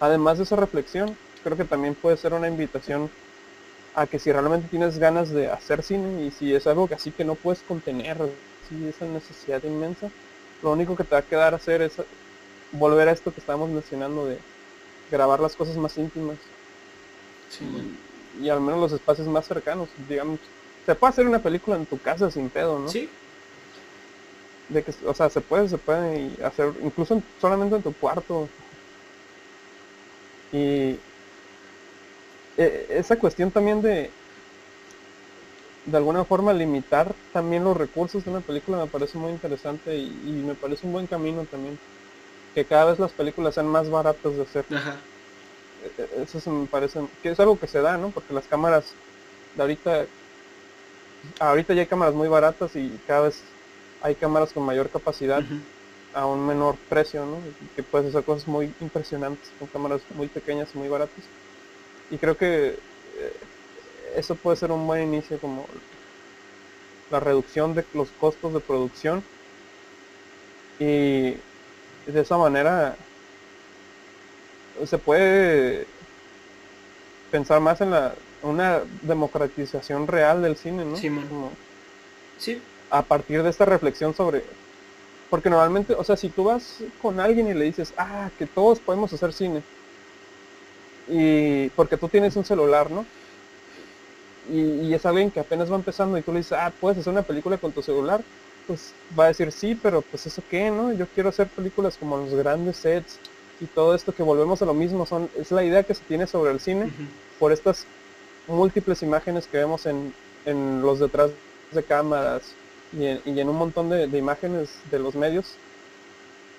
además 0.00 0.38
de 0.38 0.44
esa 0.44 0.56
reflexión, 0.56 1.16
creo 1.42 1.56
que 1.56 1.64
también 1.64 1.94
puede 1.94 2.16
ser 2.16 2.34
una 2.34 2.48
invitación 2.48 3.10
a 3.96 4.06
que 4.06 4.18
si 4.18 4.30
realmente 4.30 4.68
tienes 4.68 4.98
ganas 4.98 5.30
de 5.30 5.50
hacer 5.50 5.82
cine 5.82 6.26
y 6.26 6.30
si 6.30 6.54
es 6.54 6.66
algo 6.66 6.86
que 6.86 6.94
así 6.94 7.10
que 7.10 7.24
no 7.24 7.34
puedes 7.34 7.62
contener 7.62 8.18
esa 8.88 9.06
necesidad 9.06 9.62
inmensa, 9.64 10.10
lo 10.62 10.72
único 10.72 10.94
que 10.94 11.02
te 11.02 11.14
va 11.14 11.20
a 11.20 11.22
quedar 11.22 11.54
hacer 11.54 11.80
es 11.80 11.94
volver 12.72 13.08
a 13.08 13.12
esto 13.12 13.32
que 13.32 13.40
estábamos 13.40 13.70
mencionando 13.70 14.26
de 14.26 14.38
grabar 15.10 15.40
las 15.40 15.56
cosas 15.56 15.78
más 15.78 15.96
íntimas 15.96 16.36
y, 18.38 18.50
al 18.50 18.60
menos 18.60 18.80
los 18.80 18.92
espacios 18.92 19.26
más 19.28 19.46
cercanos, 19.46 19.88
digamos. 20.10 20.40
Se 20.84 20.94
puede 20.94 21.10
hacer 21.12 21.26
una 21.26 21.38
película 21.38 21.76
en 21.76 21.86
tu 21.86 21.98
casa 21.98 22.30
sin 22.30 22.50
pedo, 22.50 22.78
¿no? 22.78 22.88
Sí. 22.88 23.08
De 24.68 24.82
que, 24.82 24.92
o 25.06 25.14
sea, 25.14 25.30
se 25.30 25.40
puede, 25.40 25.70
se 25.70 25.78
puede 25.78 26.30
hacer 26.44 26.70
incluso 26.82 27.22
solamente 27.40 27.76
en 27.76 27.82
tu 27.82 27.94
cuarto. 27.94 28.46
Y 30.52 30.98
eh, 32.56 32.86
esa 32.90 33.18
cuestión 33.18 33.50
también 33.50 33.82
de 33.82 34.10
de 35.86 35.96
alguna 35.96 36.24
forma 36.24 36.52
limitar 36.52 37.14
también 37.32 37.64
los 37.64 37.76
recursos 37.76 38.24
de 38.24 38.30
una 38.30 38.40
película 38.40 38.78
me 38.78 38.86
parece 38.88 39.18
muy 39.18 39.30
interesante 39.30 39.96
y, 39.96 40.08
me 40.44 40.54
parece 40.54 40.86
un 40.86 40.92
buen 40.92 41.06
camino 41.06 41.44
también 41.44 41.78
que 42.54 42.64
cada 42.64 42.86
vez 42.86 42.98
las 42.98 43.12
películas 43.12 43.54
sean 43.54 43.68
más 43.68 43.88
baratas 43.88 44.36
de 44.36 44.42
hacer. 44.42 44.64
E, 44.70 46.02
e, 46.02 46.22
eso 46.22 46.50
me 46.50 46.66
parece 46.66 47.00
que 47.22 47.30
es 47.30 47.38
algo 47.40 47.58
que 47.58 47.68
se 47.68 47.80
da 47.80 47.96
no 47.96 48.10
porque 48.10 48.34
las 48.34 48.46
cámaras 48.46 48.94
de 49.54 49.62
ahorita 49.62 50.06
ahorita 51.38 51.74
ya 51.74 51.82
hay 51.82 51.86
cámaras 51.86 52.14
muy 52.14 52.28
baratas 52.28 52.74
y 52.74 52.90
cada 53.06 53.22
vez 53.22 53.42
hay 54.02 54.14
cámaras 54.14 54.52
con 54.52 54.64
mayor 54.64 54.88
capacidad 54.90 55.42
a 56.14 56.26
un 56.26 56.46
menor 56.46 56.76
precio 56.88 57.24
no 57.24 57.38
que 57.76 57.82
puedes 57.82 58.08
hacer 58.08 58.24
cosas 58.24 58.48
muy 58.48 58.72
impresionantes 58.80 59.50
con 59.58 59.68
cámaras 59.68 60.00
muy 60.14 60.26
pequeñas 60.28 60.70
y 60.74 60.78
muy 60.78 60.88
baratas 60.88 61.24
y 62.10 62.16
creo 62.18 62.36
que 62.36 62.68
eh, 62.68 63.32
eso 64.16 64.34
puede 64.34 64.56
ser 64.56 64.70
un 64.70 64.86
buen 64.86 65.02
inicio 65.02 65.38
como 65.38 65.66
la 67.10 67.20
reducción 67.20 67.74
de 67.74 67.84
los 67.94 68.08
costos 68.12 68.54
de 68.54 68.60
producción 68.60 69.22
y 70.78 71.34
de 72.06 72.20
esa 72.20 72.36
manera 72.36 72.96
se 74.84 74.98
puede 74.98 75.86
pensar 77.30 77.60
más 77.60 77.80
en 77.80 77.90
la 77.90 78.14
una 78.42 78.82
democratización 79.02 80.06
real 80.06 80.42
del 80.42 80.56
cine, 80.56 80.84
¿no? 80.84 80.96
Sí, 80.96 81.10
sí. 82.38 82.62
A 82.90 83.02
partir 83.02 83.42
de 83.42 83.50
esta 83.50 83.64
reflexión 83.64 84.14
sobre 84.14 84.44
porque 85.30 85.50
normalmente, 85.50 85.94
o 85.94 86.04
sea, 86.04 86.16
si 86.16 86.28
tú 86.28 86.44
vas 86.44 86.82
con 87.02 87.18
alguien 87.18 87.48
y 87.48 87.54
le 87.54 87.64
dices, 87.64 87.92
ah, 87.98 88.30
que 88.38 88.46
todos 88.46 88.78
podemos 88.78 89.12
hacer 89.12 89.32
cine, 89.32 89.62
y 91.08 91.68
porque 91.70 91.96
tú 91.96 92.08
tienes 92.08 92.36
un 92.36 92.44
celular, 92.44 92.90
¿no? 92.90 93.04
Y, 94.50 94.94
es 94.94 95.04
alguien 95.04 95.30
que 95.30 95.40
apenas 95.40 95.70
va 95.70 95.76
empezando 95.76 96.16
y 96.16 96.22
tú 96.22 96.32
le 96.32 96.38
dices, 96.38 96.52
ah, 96.52 96.72
puedes 96.80 96.98
hacer 96.98 97.12
una 97.12 97.22
película 97.22 97.58
con 97.58 97.72
tu 97.72 97.82
celular, 97.82 98.22
pues 98.66 98.92
va 99.18 99.24
a 99.24 99.28
decir, 99.28 99.50
sí, 99.50 99.74
pero 99.80 100.02
pues 100.02 100.26
eso 100.26 100.42
qué, 100.48 100.70
¿no? 100.70 100.92
Yo 100.92 101.06
quiero 101.14 101.30
hacer 101.30 101.48
películas 101.48 101.96
como 101.96 102.16
los 102.16 102.34
grandes 102.34 102.76
sets 102.76 103.18
y 103.60 103.66
todo 103.66 103.94
esto 103.94 104.14
que 104.14 104.22
volvemos 104.22 104.62
a 104.62 104.66
lo 104.66 104.74
mismo, 104.74 105.06
son 105.06 105.28
es 105.36 105.50
la 105.50 105.64
idea 105.64 105.82
que 105.82 105.94
se 105.94 106.04
tiene 106.04 106.26
sobre 106.26 106.52
el 106.52 106.60
cine 106.60 106.90
por 107.38 107.52
estas 107.52 107.86
múltiples 108.46 109.02
imágenes 109.02 109.46
que 109.46 109.58
vemos 109.58 109.86
en, 109.86 110.12
en 110.44 110.82
los 110.82 111.00
detrás 111.00 111.30
de 111.72 111.82
cámaras 111.82 112.42
y 112.96 113.06
en, 113.06 113.20
y 113.24 113.40
en 113.40 113.48
un 113.48 113.56
montón 113.56 113.88
de, 113.88 114.06
de 114.06 114.18
imágenes 114.18 114.70
de 114.90 114.98
los 114.98 115.14
medios 115.14 115.54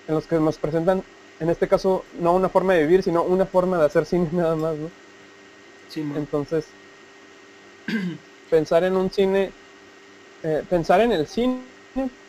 en 0.08 0.16
los 0.16 0.26
que 0.26 0.40
nos 0.40 0.58
presentan 0.58 1.04
en 1.40 1.50
este 1.50 1.68
caso 1.68 2.04
no 2.20 2.34
una 2.34 2.50
forma 2.50 2.74
de 2.74 2.86
vivir, 2.86 3.04
sino 3.04 3.24
una 3.24 3.46
forma 3.46 3.78
de 3.78 3.86
hacer 3.86 4.06
cine 4.06 4.30
nada 4.32 4.56
más, 4.56 4.76
¿no? 4.76 4.90
Sí, 5.90 6.02
Entonces, 6.16 6.66
pensar 8.50 8.84
en 8.84 8.96
un 8.96 9.10
cine, 9.10 9.52
eh, 10.44 10.64
pensar 10.70 11.02
en 11.02 11.12
el 11.12 11.28
cine, 11.28 11.62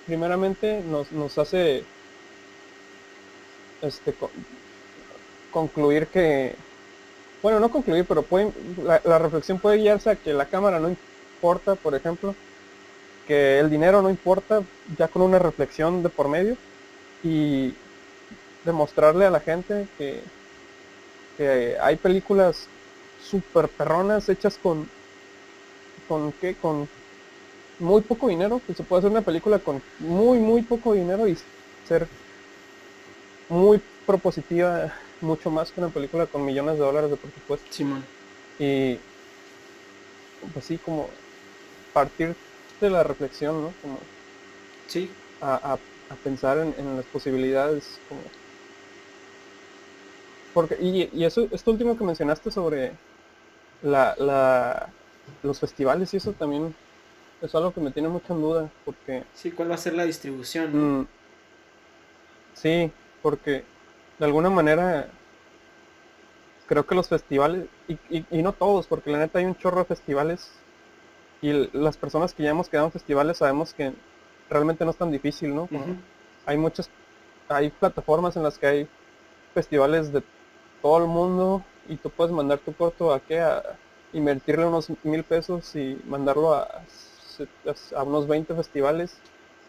primeramente 0.06 0.82
nos, 0.86 1.10
nos 1.12 1.36
hace 1.38 1.84
este, 3.82 4.14
concluir 5.50 6.06
que, 6.06 6.54
bueno, 7.42 7.60
no 7.60 7.70
concluir, 7.70 8.04
pero 8.06 8.22
puede, 8.22 8.52
la, 8.82 9.00
la 9.04 9.18
reflexión 9.18 9.58
puede 9.58 9.78
guiarse 9.78 10.10
a 10.10 10.16
que 10.16 10.32
la 10.32 10.46
cámara 10.46 10.78
no 10.78 10.88
importa, 10.88 11.74
por 11.74 11.94
ejemplo, 11.94 12.34
que 13.26 13.58
el 13.58 13.70
dinero 13.70 14.00
no 14.00 14.08
importa, 14.08 14.62
ya 14.96 15.08
con 15.08 15.22
una 15.22 15.38
reflexión 15.38 16.02
de 16.02 16.08
por 16.08 16.28
medio, 16.28 16.56
y 17.22 17.74
demostrarle 18.68 19.24
a 19.24 19.30
la 19.30 19.40
gente 19.40 19.88
que, 19.98 20.22
hay 21.80 21.94
películas 21.94 22.66
super 23.22 23.68
perronas 23.68 24.28
hechas 24.28 24.58
con 24.60 24.88
con 26.08 26.32
qué 26.32 26.56
con 26.56 26.88
muy 27.78 28.00
poco 28.00 28.26
dinero 28.26 28.60
que 28.66 28.74
se 28.74 28.82
puede 28.82 28.98
hacer 29.00 29.12
una 29.12 29.22
película 29.22 29.60
con 29.60 29.80
muy 30.00 30.38
muy 30.38 30.62
poco 30.62 30.94
dinero 30.94 31.28
y 31.28 31.38
ser 31.86 32.08
muy 33.48 33.80
propositiva 34.04 34.92
mucho 35.20 35.48
más 35.48 35.70
que 35.70 35.80
una 35.80 35.90
película 35.90 36.26
con 36.26 36.44
millones 36.44 36.74
de 36.74 36.80
dólares 36.80 37.10
de 37.10 37.16
presupuesto. 37.16 37.66
Simón. 37.70 38.04
Y 38.58 38.98
pues 40.52 40.64
sí 40.64 40.76
como 40.78 41.08
partir 41.92 42.34
de 42.80 42.90
la 42.90 43.04
reflexión 43.04 43.62
no 43.62 43.72
como 43.80 43.98
sí. 44.88 45.08
a, 45.40 45.78
pensar 46.24 46.58
en, 46.58 46.74
en, 46.78 46.96
las 46.96 47.04
posibilidades 47.06 48.00
como 48.08 48.20
porque, 50.58 50.76
y, 50.80 51.24
eso, 51.24 51.46
esto 51.52 51.70
último 51.70 51.96
que 51.96 52.02
mencionaste 52.02 52.50
sobre 52.50 52.90
la, 53.80 54.88
los 55.44 55.60
festivales 55.60 56.12
y 56.12 56.16
eso 56.16 56.32
también 56.32 56.74
es 57.40 57.54
algo 57.54 57.72
que 57.72 57.80
me 57.80 57.92
tiene 57.92 58.08
mucha 58.08 58.34
en 58.34 58.40
duda, 58.40 58.68
porque... 58.84 59.22
Sí, 59.34 59.52
¿cuál 59.52 59.70
va 59.70 59.76
a 59.76 59.78
ser 59.78 59.94
la 59.94 60.04
distribución? 60.04 61.02
Mm, 61.02 61.06
sí, 62.54 62.90
porque 63.22 63.62
de 64.18 64.24
alguna 64.24 64.50
manera 64.50 65.08
creo 66.66 66.84
que 66.84 66.96
los 66.96 67.08
festivales, 67.08 67.66
y, 67.86 67.96
y, 68.10 68.42
no 68.42 68.52
todos, 68.52 68.88
porque 68.88 69.12
la 69.12 69.18
neta 69.18 69.38
hay 69.38 69.44
un 69.44 69.56
chorro 69.56 69.78
de 69.78 69.84
festivales, 69.84 70.50
y 71.40 71.52
las 71.72 71.96
personas 71.96 72.34
que 72.34 72.42
ya 72.42 72.50
hemos 72.50 72.68
quedado 72.68 72.86
en 72.88 72.92
festivales 72.92 73.36
sabemos 73.36 73.74
que 73.74 73.92
realmente 74.50 74.84
no 74.84 74.90
es 74.90 74.96
tan 74.96 75.12
difícil, 75.12 75.54
¿no? 75.54 75.68
Hay 76.46 76.58
muchas, 76.58 76.90
hay 77.48 77.70
plataformas 77.70 78.36
en 78.36 78.42
las 78.42 78.58
que 78.58 78.66
hay 78.66 78.88
festivales 79.54 80.12
de 80.12 80.24
todo 80.82 80.98
el 80.98 81.06
mundo 81.06 81.64
y 81.88 81.96
tú 81.96 82.10
puedes 82.10 82.32
mandar 82.32 82.58
tu 82.58 82.72
corto 82.72 83.12
a 83.12 83.20
qué, 83.20 83.40
a 83.40 83.62
invertirle 84.12 84.66
unos 84.66 84.88
mil 85.02 85.24
pesos 85.24 85.74
y 85.76 85.98
mandarlo 86.06 86.54
a, 86.54 86.82
a 87.96 88.02
unos 88.02 88.26
20 88.26 88.54
festivales 88.54 89.16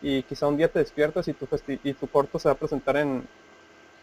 y 0.02 0.23
quizá 0.23 0.48
un 0.48 0.57
día 0.57 0.69
te 0.69 0.80
despiertas 0.80 1.27
y 1.27 1.34
tu, 1.34 1.48
y 1.84 1.94
tu 1.94 2.07
corto 2.07 2.40
se 2.40 2.48
va 2.48 2.53
a 2.53 2.57
presentar 2.57 2.98
en 2.98 3.23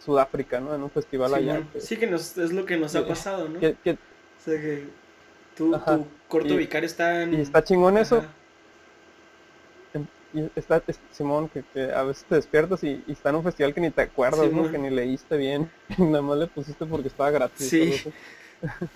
Sudáfrica, 0.05 0.61
¿no? 0.61 0.75
En 0.75 0.83
un 0.83 0.91
festival 0.91 1.35
allá. 1.35 1.63
sí, 1.79 1.97
que 1.97 2.07
nos, 2.07 2.37
es 2.37 2.53
lo 2.53 2.67
que 2.67 2.77
nos 2.77 2.95
ha 2.95 3.07
pasado, 3.07 3.49
¿no? 3.49 3.59
o 3.59 3.61
sea, 3.61 4.61
que 4.61 4.89
tu, 5.57 5.75
corto 6.29 6.57
vicario 6.57 6.87
está 6.87 7.23
en... 7.23 7.35
Y 7.35 7.41
está 7.41 7.65
chingón 7.65 7.97
eso. 7.97 8.23
Y 10.35 10.51
está 10.55 10.83
Simón, 11.13 11.49
que, 11.49 11.63
que, 11.73 11.93
a 11.93 12.03
veces 12.03 12.25
te 12.25 12.35
despiertas 12.35 12.83
y, 12.85 13.03
está 13.09 13.31
en 13.31 13.37
un 13.37 13.45
festival 13.45 13.73
que 13.73 13.81
ni 13.81 13.91
te 13.91 14.03
acuerdas, 14.03 14.51
¿no? 14.53 14.71
Que 14.71 14.79
ni 14.79 14.91
leíste 14.91 15.37
bien. 15.37 15.71
Nada 15.99 16.23
más 16.23 16.39
le 16.39 16.47
pusiste 16.47 16.85
porque 16.85 17.09
estaba 17.09 17.31
gratis. 17.31 17.69
Sí. 17.69 18.13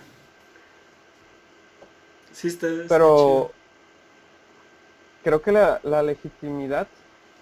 sí, 2.31 2.47
está. 2.47 2.67
Pero 2.87 3.51
creo 5.23 5.41
que 5.41 5.51
la, 5.51 5.79
la 5.83 6.03
legitimidad, 6.03 6.87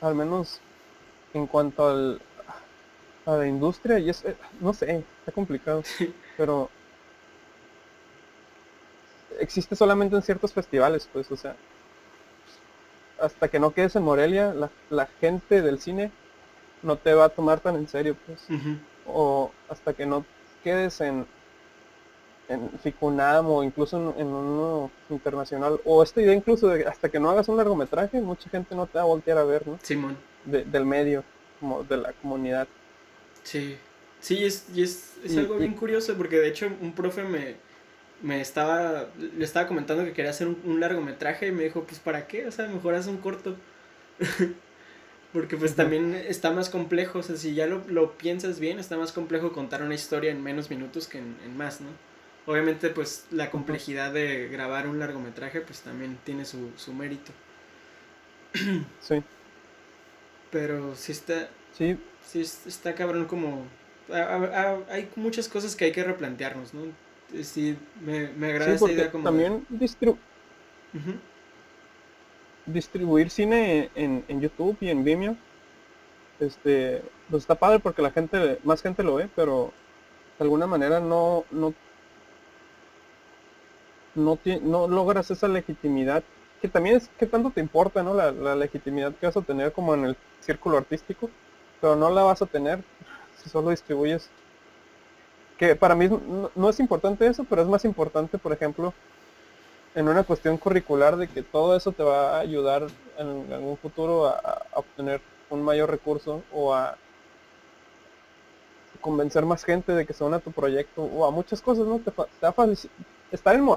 al 0.02 0.16
menos 0.16 0.62
en 1.34 1.48
cuanto 1.48 1.88
al, 1.88 2.22
a 3.26 3.38
la 3.38 3.48
industria, 3.48 4.00
y 4.00 4.10
es, 4.10 4.24
eh, 4.26 4.36
no 4.60 4.74
sé, 4.74 5.04
está 5.20 5.32
complicado, 5.32 5.84
pero 6.38 6.70
existe 9.40 9.76
solamente 9.76 10.16
en 10.16 10.22
ciertos 10.22 10.54
festivales, 10.54 11.10
pues, 11.12 11.32
o 11.32 11.38
sea, 11.38 11.56
hasta 13.22 13.48
que 13.48 13.60
no 13.60 13.72
quedes 13.72 13.96
en 13.96 14.04
Morelia, 14.04 14.54
la, 14.54 14.70
la 14.90 15.08
gente 15.20 15.62
del 15.62 15.80
cine 15.80 16.12
no 16.82 16.98
te 16.98 17.14
va 17.14 17.26
a 17.26 17.30
tomar 17.30 17.60
tan 17.60 17.76
en 17.76 17.88
serio, 17.88 18.16
pues, 18.26 18.48
o 19.06 19.52
hasta 19.68 19.94
que 19.94 20.06
no 20.06 20.26
quedes 20.64 21.02
en, 21.02 21.26
en 22.48 22.70
Ficunam 22.80 23.50
o 23.50 23.64
incluso 23.64 24.16
en, 24.18 24.28
uno 24.28 24.92
internacional, 25.10 25.80
o 25.86 26.04
esta 26.04 26.22
idea 26.22 26.34
incluso 26.34 26.68
de 26.68 26.86
hasta 26.86 27.10
que 27.10 27.20
no 27.20 27.30
hagas 27.30 27.48
un 27.50 27.58
largometraje, 27.58 28.22
mucha 28.22 28.50
gente 28.50 28.76
no 28.76 28.88
te 28.88 28.98
va 28.98 29.02
a 29.02 29.08
voltear 29.08 29.38
a 29.38 29.44
ver, 29.44 29.68
¿no? 29.68 29.80
Simón. 29.82 30.18
del 30.46 30.86
medio, 30.86 31.24
como 31.60 31.84
de 31.84 31.98
la 31.98 32.14
comunidad. 32.14 32.68
Sí, 33.44 33.78
sí, 34.20 34.44
es, 34.46 34.68
y 34.74 34.84
es, 34.84 35.18
es 35.24 35.38
algo 35.38 35.58
bien 35.58 35.74
curioso 35.74 36.16
porque 36.16 36.38
de 36.38 36.50
hecho 36.50 36.70
un 36.82 36.94
profe 36.94 37.24
me, 37.24 37.56
me 38.22 38.42
estaba, 38.42 39.08
le 39.18 39.44
estaba 39.46 39.68
comentando 39.68 40.04
que 40.04 40.14
quería 40.14 40.32
hacer 40.32 40.48
un, 40.48 40.80
largometraje 40.80 41.48
y 41.48 41.52
me 41.52 41.64
dijo, 41.64 41.84
pues 41.84 42.00
¿para 42.00 42.28
qué? 42.28 42.48
O 42.48 42.52
sea, 42.52 42.68
mejor 42.68 42.96
haz 42.96 43.08
un 43.08 43.18
corto. 43.18 43.56
porque 45.34 45.58
pues 45.58 45.76
también 45.76 46.16
está 46.16 46.52
más 46.52 46.70
complejo, 46.70 47.20
o 47.20 47.24
sea, 47.24 47.38
si 47.38 47.54
ya 47.54 47.68
lo, 47.68 47.84
lo, 47.88 48.18
piensas 48.18 48.60
bien, 48.60 48.80
está 48.80 48.98
más 48.98 49.12
complejo 49.12 49.52
contar 49.52 49.84
una 49.84 49.96
historia 49.96 50.32
en 50.32 50.42
menos 50.44 50.70
minutos 50.70 51.08
que 51.08 51.20
en, 51.20 51.38
en 51.46 51.56
más, 51.56 51.82
¿no? 51.82 51.90
Obviamente, 52.46 52.90
pues 52.90 53.28
la 53.30 53.52
complejidad 53.52 54.12
de 54.12 54.48
grabar 54.48 54.88
un 54.88 54.98
largometraje, 54.98 55.62
pues 55.62 55.82
también 55.82 56.18
tiene 56.24 56.46
su, 56.46 56.72
su 56.78 56.94
mérito. 56.94 57.32
Sí. 59.02 59.24
Pero 60.52 60.96
sí 60.96 61.12
está. 61.12 61.50
Sí. 61.78 61.98
Sí, 62.26 62.42
está 62.42 62.96
cabrón 62.96 63.26
como. 63.26 63.68
hay 64.10 65.10
muchas 65.16 65.48
cosas 65.48 65.76
que 65.76 65.86
hay 65.86 65.92
que 65.92 66.04
replantearnos, 66.04 66.74
¿no? 66.74 66.82
Sí, 67.44 67.78
me, 68.02 68.30
me 68.30 68.52
agrada 68.52 68.74
esa 68.74 68.92
idea 68.92 69.12
como. 69.12 69.24
También 69.24 69.66
distribuir 72.66 73.30
cine 73.30 73.90
en, 73.96 74.24
en 74.28 74.42
YouTube 74.42 74.78
y 74.80 74.90
en 74.90 75.04
Vimeo. 75.04 75.36
Este, 76.40 77.02
pues 77.30 77.44
está 77.44 77.56
padre 77.56 77.80
porque 77.80 78.02
la 78.02 78.12
gente, 78.12 78.60
más 78.64 78.82
gente 78.82 79.04
lo 79.04 79.16
ve, 79.16 79.30
pero 79.36 79.74
de 80.38 80.44
alguna 80.44 80.68
manera 80.68 81.00
no, 81.00 81.44
no 81.52 81.74
no, 84.16 84.40
no 84.62 84.88
logras 84.88 85.32
esa 85.32 85.48
legitimidad, 85.48 86.24
que 86.62 86.68
también 86.68 86.98
es 86.98 87.10
que 87.18 87.26
tanto 87.26 87.52
te 87.52 87.62
importa, 87.62 88.04
¿no? 88.04 88.14
La, 88.14 88.32
la, 88.32 88.56
legitimidad 88.56 89.14
que 89.16 89.26
vas 89.26 89.38
a 89.38 89.42
tener 89.42 89.72
como 89.72 89.94
en 89.94 90.06
el 90.06 90.18
círculo 90.42 90.78
artístico, 90.78 91.30
pero 91.80 91.96
no 91.96 92.10
la 92.10 92.24
vas 92.24 92.42
a 92.42 92.46
tener 92.46 92.84
si 93.38 93.50
solo 93.50 93.70
distribuyes. 93.70 94.30
Que 95.60 95.76
para 95.76 95.94
mí 95.94 96.10
no, 96.56 96.70
es 96.70 96.80
importante 96.80 97.28
eso, 97.28 97.44
pero 97.44 97.62
es 97.62 97.68
más 97.68 97.84
importante, 97.84 98.38
por 98.38 98.54
ejemplo, 98.54 98.94
en 99.94 100.08
una 100.08 100.24
cuestión 100.24 100.58
curricular 100.58 101.18
de 101.18 101.28
que 101.28 101.44
todo 101.44 101.76
eso 101.76 101.92
te 101.92 102.02
va 102.02 102.38
a 102.38 102.40
ayudar 102.40 102.88
en 103.18 103.52
algún 103.52 103.76
futuro 103.78 104.28
a, 104.28 104.66
obtener 104.74 105.20
un 105.50 105.62
mayor 105.62 105.92
recurso 105.92 106.44
o 106.54 106.74
a 106.74 106.98
convencer 109.02 109.46
más 109.46 109.66
gente 109.66 109.94
de 109.94 110.06
que 110.06 110.14
se 110.14 110.24
una 110.24 110.38
a 110.38 110.40
tu 110.40 110.52
proyecto 110.52 111.04
o 111.04 111.26
a 111.26 111.32
muchas 111.32 111.62
cosas, 111.62 111.86
¿no? 111.86 112.00
Te, 112.00 112.12
te 112.12 112.18
va 112.42 112.54
a 112.58 112.68
estar 113.32 113.54
en, 113.54 113.68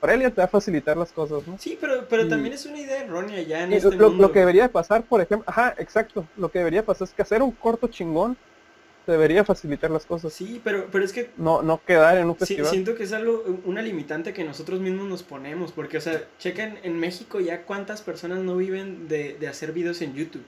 Aurelia 0.00 0.30
te 0.30 0.40
va 0.40 0.44
a 0.44 0.48
facilitar 0.48 0.96
las 0.96 1.12
cosas, 1.12 1.46
¿no? 1.46 1.58
Sí, 1.58 1.76
pero, 1.78 2.06
pero 2.08 2.28
también 2.28 2.54
es 2.54 2.64
una 2.64 2.78
idea 2.78 3.02
errónea 3.02 3.42
ya 3.42 3.64
en 3.64 3.74
este 3.74 3.94
lo, 3.94 4.08
lo, 4.08 4.32
que 4.32 4.40
debería 4.40 4.68
pasar, 4.70 5.02
por 5.02 5.20
ejemplo, 5.20 5.44
ajá, 5.46 5.74
exacto, 5.76 6.26
lo 6.36 6.50
que 6.50 6.60
debería 6.60 6.84
pasar 6.84 7.08
es 7.08 7.14
que 7.14 7.22
hacer 7.22 7.42
un 7.42 7.50
corto 7.50 7.88
chingón 7.88 8.36
debería 9.12 9.44
facilitar 9.44 9.90
las 9.90 10.06
cosas. 10.06 10.32
Sí, 10.32 10.60
pero, 10.62 10.88
pero 10.90 11.04
es 11.04 11.12
que... 11.12 11.30
No, 11.36 11.62
no 11.62 11.80
quedar 11.84 12.18
en 12.18 12.28
un 12.28 12.36
festival. 12.36 12.66
Sí, 12.66 12.70
siento 12.70 12.94
que 12.94 13.04
es 13.04 13.12
algo, 13.12 13.44
una 13.64 13.82
limitante 13.82 14.32
que 14.32 14.44
nosotros 14.44 14.80
mismos 14.80 15.08
nos 15.08 15.22
ponemos, 15.22 15.72
porque, 15.72 15.98
o 15.98 16.00
sea, 16.00 16.24
chequen 16.38 16.78
en 16.82 16.98
México 16.98 17.40
ya 17.40 17.62
cuántas 17.62 18.02
personas 18.02 18.40
no 18.40 18.56
viven 18.56 19.08
de, 19.08 19.36
de 19.38 19.48
hacer 19.48 19.72
videos 19.72 20.02
en 20.02 20.14
YouTube. 20.14 20.44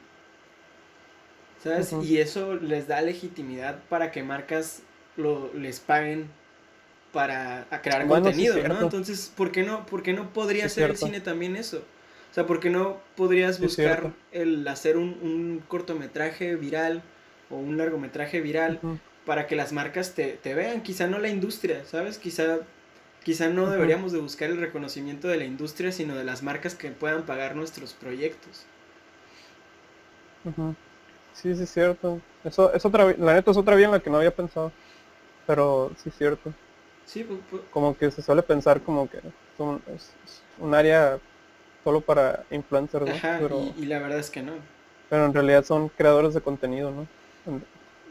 ¿Sabes? 1.63 1.93
Y 2.05 2.19
eso 2.19 2.55
les 2.55 2.87
da 2.87 3.01
legitimidad 3.01 3.81
para 3.89 4.13
que 4.13 4.23
marcas 4.23 4.83
lo, 5.17 5.53
les 5.55 5.81
paguen 5.81 6.31
para 7.13 7.67
crear 7.83 8.07
contenido, 8.07 8.57
¿no? 8.69 8.83
Entonces, 8.83 9.33
¿por 9.35 9.51
qué 9.51 9.63
no, 9.63 9.87
por 9.87 10.03
qué 10.03 10.13
no 10.13 10.33
podría 10.33 10.69
ser 10.69 10.91
el 10.91 10.97
cine 10.97 11.21
también 11.21 11.57
eso? 11.57 11.79
O 12.31 12.35
sea, 12.35 12.47
¿por 12.47 12.61
qué 12.61 12.71
no 12.71 12.99
podrías 13.17 13.59
buscar 13.59 14.13
el 14.33 14.67
hacer 14.69 14.97
un, 14.97 15.63
cortometraje 15.67 16.57
viral 16.57 17.03
o 17.51 17.57
un 17.57 17.77
largometraje 17.77 18.41
viral 18.41 18.81
para 19.25 19.47
que 19.47 19.57
las 19.57 19.73
marcas 19.73 20.15
te, 20.15 20.39
vean? 20.55 20.83
Quizá 20.83 21.07
no 21.07 21.19
la 21.19 21.29
industria, 21.29 21.85
¿sabes? 21.85 22.19
Quizá, 22.19 22.59
quizá 23.23 23.49
no 23.49 23.71
deberíamos 23.71 24.13
de 24.13 24.21
buscar 24.21 24.51
el 24.51 24.59
reconocimiento 24.59 25.29
de 25.29 25.37
la 25.37 25.45
industria, 25.45 25.93
sino 25.93 26.15
de 26.15 26.25
las 26.25 26.43
marcas 26.43 26.75
que 26.75 26.91
puedan 26.91 27.25
pagar 27.25 27.57
nuestros 27.57 27.93
proyectos. 27.93 28.65
Sí, 31.35 31.55
sí, 31.55 31.63
es 31.63 31.71
cierto. 31.71 32.21
Eso 32.45 32.73
es 32.73 32.85
otra, 32.85 33.15
la 33.19 33.35
neta 33.35 33.51
es 33.51 33.57
otra 33.57 33.77
vía 33.77 33.87
en 33.87 33.93
la 33.93 34.01
que 34.01 34.11
no 34.11 34.17
había 34.17 34.35
pensado. 34.35 34.73
Pero 35.47 35.93
sí 36.03 36.09
es 36.09 36.17
cierto. 36.17 36.53
Sí, 37.05 37.25
pues, 37.25 37.41
pues, 37.51 37.63
como 37.71 37.97
que 37.97 38.11
se 38.11 38.23
suele 38.23 38.43
pensar 38.43 38.83
como 38.83 39.09
que 39.09 39.19
es 39.19 39.25
un, 40.59 40.75
área 40.75 41.19
solo 41.83 42.03
para 42.03 42.45
influencers, 42.51 43.11
pero, 43.41 43.73
y, 43.79 43.87
la 43.87 43.99
verdad 43.99 44.19
es 44.19 44.29
que 44.29 44.43
no. 44.43 44.53
Pero 45.09 45.25
en 45.25 45.33
realidad 45.33 45.65
son 45.65 45.89
creadores 45.89 46.35
de 46.35 46.43
contenido, 46.43 46.91
¿no? 46.91 47.07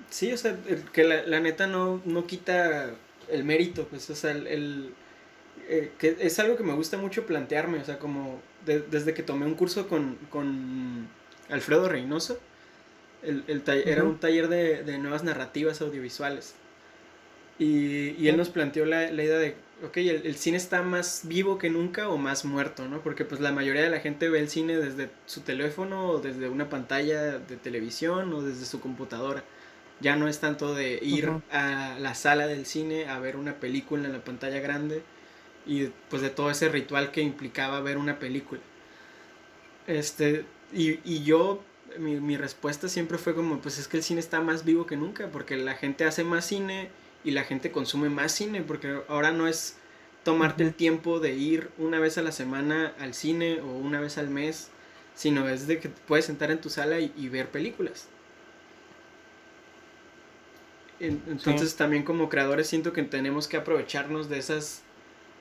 Sí, 0.10 0.32
o 0.32 0.38
sea, 0.38 0.58
que 0.94 1.04
la, 1.04 1.40
neta 1.40 1.68
no, 1.68 2.02
no 2.06 2.26
quita 2.28 2.92
el 3.30 3.44
mérito, 3.44 3.88
pues, 3.88 4.10
o 4.10 4.16
sea, 4.16 4.32
el, 4.32 4.94
eh, 5.68 5.92
que 6.00 6.18
es 6.20 6.40
algo 6.40 6.56
que 6.58 6.64
me 6.64 6.74
gusta 6.74 6.98
mucho 6.98 7.26
plantearme, 7.26 7.80
o 7.80 7.86
sea, 7.86 8.00
como 8.00 8.42
desde 8.66 9.14
que 9.14 9.24
tomé 9.24 9.46
un 9.46 9.56
curso 9.56 9.88
con, 9.88 10.18
con 10.30 11.10
Alfredo 11.50 11.90
Reynoso, 11.90 12.40
el, 13.24 13.44
el 13.48 13.64
era 13.88 14.04
un 14.04 14.20
taller 14.20 14.50
de, 14.50 14.84
de 14.84 15.00
nuevas 15.00 15.24
narrativas 15.24 15.82
audiovisuales. 15.82 16.56
Y, 17.60 18.10
y 18.22 18.28
él 18.28 18.38
nos 18.38 18.50
planteó 18.50 18.86
la, 18.86 19.12
la 19.12 19.24
idea 19.24 19.38
de, 19.40 19.56
ok, 19.84 19.98
el, 19.98 20.36
cine 20.36 20.58
está 20.58 20.82
más 20.82 21.22
vivo 21.26 21.58
que 21.58 21.70
nunca 21.70 22.10
o 22.10 22.18
más 22.18 22.46
muerto, 22.46 22.88
¿no? 22.88 23.02
Porque 23.02 23.26
pues 23.26 23.42
la 23.42 23.52
mayoría 23.52 23.84
de 23.84 23.90
la 23.90 24.00
gente 24.00 24.30
ve 24.30 24.40
el 24.40 24.50
cine 24.50 24.78
desde 24.78 25.10
su 25.26 25.42
teléfono 25.42 26.10
o 26.10 26.20
desde 26.20 26.50
una 26.50 26.70
pantalla 26.70 27.38
de 27.40 27.58
televisión 27.58 28.34
o 28.34 28.42
desde 28.42 28.66
su 28.66 28.80
computadora. 28.80 29.44
Ya 30.00 30.16
no 30.16 30.28
es 30.28 30.40
tanto 30.40 30.76
de 30.76 31.00
ir 31.02 31.30
a 31.52 31.98
la 32.00 32.16
sala 32.16 32.48
del 32.48 32.66
cine 32.66 33.08
a 33.08 33.20
ver 33.20 33.36
una 33.36 33.56
película 33.56 34.06
en 34.06 34.14
la 34.14 34.24
pantalla 34.24 34.60
grande 34.60 35.04
y 35.66 35.88
pues 36.10 36.22
de 36.22 36.30
todo 36.30 36.52
ese 36.52 36.70
ritual 36.70 37.12
que 37.12 37.22
implicaba 37.22 37.82
ver 37.82 37.98
una 37.98 38.20
película. 38.20 38.62
Este, 39.88 40.46
y, 40.74 41.00
y 41.04 41.24
yo, 41.24 41.64
mi, 41.98 42.20
mi 42.20 42.38
respuesta 42.38 42.90
siempre 42.90 43.18
fue 43.18 43.34
como, 43.36 43.60
pues 43.60 43.78
es 43.80 43.88
que 43.88 43.98
el 43.98 44.04
cine 44.04 44.20
está 44.20 44.42
más 44.42 44.66
vivo 44.66 44.86
que 44.86 44.98
nunca 44.98 45.30
porque 45.30 45.56
la 45.58 45.76
gente 45.76 46.06
hace 46.06 46.24
más 46.24 46.46
cine 46.46 46.90
y 47.28 47.32
la 47.32 47.44
gente 47.44 47.72
consume 47.72 48.08
más 48.08 48.32
cine, 48.32 48.62
porque 48.62 49.02
ahora 49.10 49.34
no 49.34 49.50
es 49.50 49.76
tomarte 50.24 50.64
el 50.64 50.74
tiempo 50.74 51.20
de 51.20 51.34
ir 51.34 51.70
una 51.78 52.00
vez 52.00 52.18
a 52.18 52.22
la 52.22 52.32
semana 52.32 52.94
al 53.00 53.14
cine 53.14 53.60
o 53.60 53.66
una 53.66 54.00
vez 54.00 54.18
al 54.18 54.30
mes, 54.30 54.70
sino 55.14 55.50
es 55.50 55.68
de 55.68 55.78
que 55.82 55.90
puedes 55.90 56.24
sentar 56.24 56.52
en 56.52 56.62
tu 56.62 56.70
sala 56.70 57.02
y, 57.02 57.28
ver 57.28 57.50
películas. 57.50 58.08
Entonces 61.02 61.76
también 61.76 62.04
como 62.04 62.30
creadores 62.30 62.68
siento 62.68 62.94
que 62.94 63.04
tenemos 63.04 63.50
que 63.50 63.58
aprovecharnos 63.58 64.30
de 64.30 64.38
esas 64.38 64.84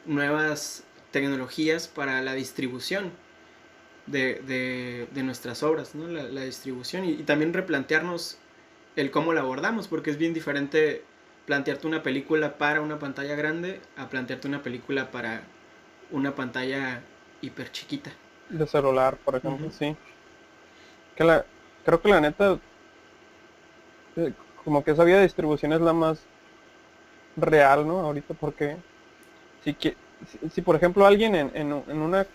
nuevas 0.06 0.82
tecnologías 1.12 1.86
para 1.86 2.20
la 2.20 2.34
distribución 2.34 3.12
de, 4.08 5.06
nuestras 5.14 5.62
obras, 5.62 5.94
¿no? 5.94 6.08
la, 6.08 6.42
distribución 6.42 7.04
y, 7.04 7.12
y, 7.12 7.22
también 7.22 7.52
replantearnos 7.52 8.38
el 8.96 9.12
cómo 9.12 9.32
la 9.32 9.42
abordamos, 9.42 9.86
porque 9.86 10.10
es 10.10 10.18
bien 10.18 10.34
diferente 10.34 11.04
plantearte 11.46 11.86
una 11.86 12.02
película 12.02 12.58
para 12.58 12.80
una 12.80 12.98
pantalla 12.98 13.34
grande 13.36 13.80
a 13.96 14.08
plantearte 14.08 14.48
una 14.48 14.62
película 14.62 15.10
para 15.10 15.42
una 16.10 16.34
pantalla 16.34 17.00
hiper 17.40 17.70
chiquita. 17.70 18.10
De 18.50 18.66
celular, 18.66 19.16
por 19.16 19.36
ejemplo, 19.36 19.70
sí. 19.70 19.96
Que 21.14 21.24
la, 21.24 21.44
creo 21.84 22.00
que 22.02 22.08
la 22.08 22.20
neta, 22.20 22.58
eh, 24.16 24.32
como 24.64 24.84
que 24.84 24.90
esa 24.90 25.04
vía 25.04 25.16
de 25.16 25.22
distribución 25.22 25.72
es 25.72 25.80
la 25.80 25.92
más 25.92 26.20
real, 27.36 27.86
¿no? 27.86 28.00
Ahorita 28.00 28.34
porque 28.34 28.76
si, 29.64 29.74
que, 29.74 29.96
si, 30.52 30.62
por 30.62 30.76
ejemplo 30.76 31.06
alguien 31.06 31.34
en, 31.34 31.50
en, 31.54 31.82
en, 31.88 31.98
una 31.98 32.26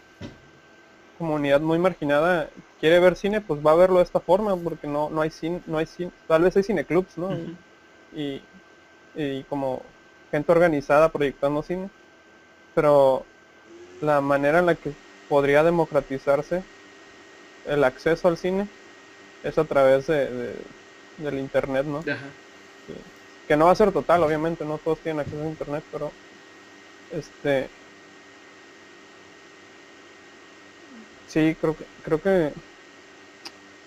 comunidad 1.17 1.61
muy 1.61 1.79
marginada 1.79 2.49
quiere 2.79 2.99
ver 2.99 3.15
cine, 3.15 3.41
pues 3.41 3.65
va 3.65 3.71
a 3.71 3.75
verlo 3.75 3.97
de 3.97 4.03
esta 4.03 4.19
forma, 4.19 4.55
porque 4.55 4.87
no, 4.87 5.09
no 5.09 5.21
hay 5.21 5.29
cine, 5.29 5.61
no 5.65 5.77
hay 5.77 5.85
cine, 5.85 6.11
tal 6.27 6.43
vez 6.43 6.55
hay 6.57 6.63
cineclubs, 6.63 7.17
¿no? 7.17 7.29
y, 8.13 8.41
y 9.13 9.45
como 9.45 9.95
gente 10.31 10.51
organizada 10.51 11.11
proyectando 11.11 11.63
cine, 11.63 11.91
pero 12.73 13.27
la 13.99 14.21
manera 14.21 14.59
en 14.59 14.67
la 14.67 14.75
que 14.77 14.95
podría 15.27 15.63
democratizarse 15.63 16.65
el 17.63 17.83
acceso 17.83 18.27
al 18.27 18.37
cine 18.37 18.69
es 19.43 19.57
a 19.59 19.65
través 19.67 20.07
de, 20.07 20.65
del 21.17 21.39
internet, 21.39 21.85
¿no? 21.87 22.09
Que 23.47 23.55
no 23.57 23.65
va 23.65 23.71
a 23.71 23.75
ser 23.75 23.91
total, 23.93 24.23
obviamente, 24.23 24.65
no 24.65 24.79
todos 24.79 25.01
tienen 25.03 25.19
acceso 25.19 25.43
a 25.43 25.47
internet, 25.47 25.85
pero 25.91 26.17
este 27.09 27.71
sí 31.25 31.55
creo 31.59 31.75
que 31.75 31.85
creo 32.01 32.21
que 32.21 32.53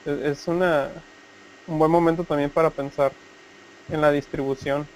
es 0.04 0.46
una 0.48 1.04
un 1.66 1.78
buen 1.78 1.90
momento 1.90 2.24
también 2.26 2.52
para 2.52 2.74
pensar 2.74 3.16
en 3.88 4.00
la 4.00 4.10
distribución 4.10 4.86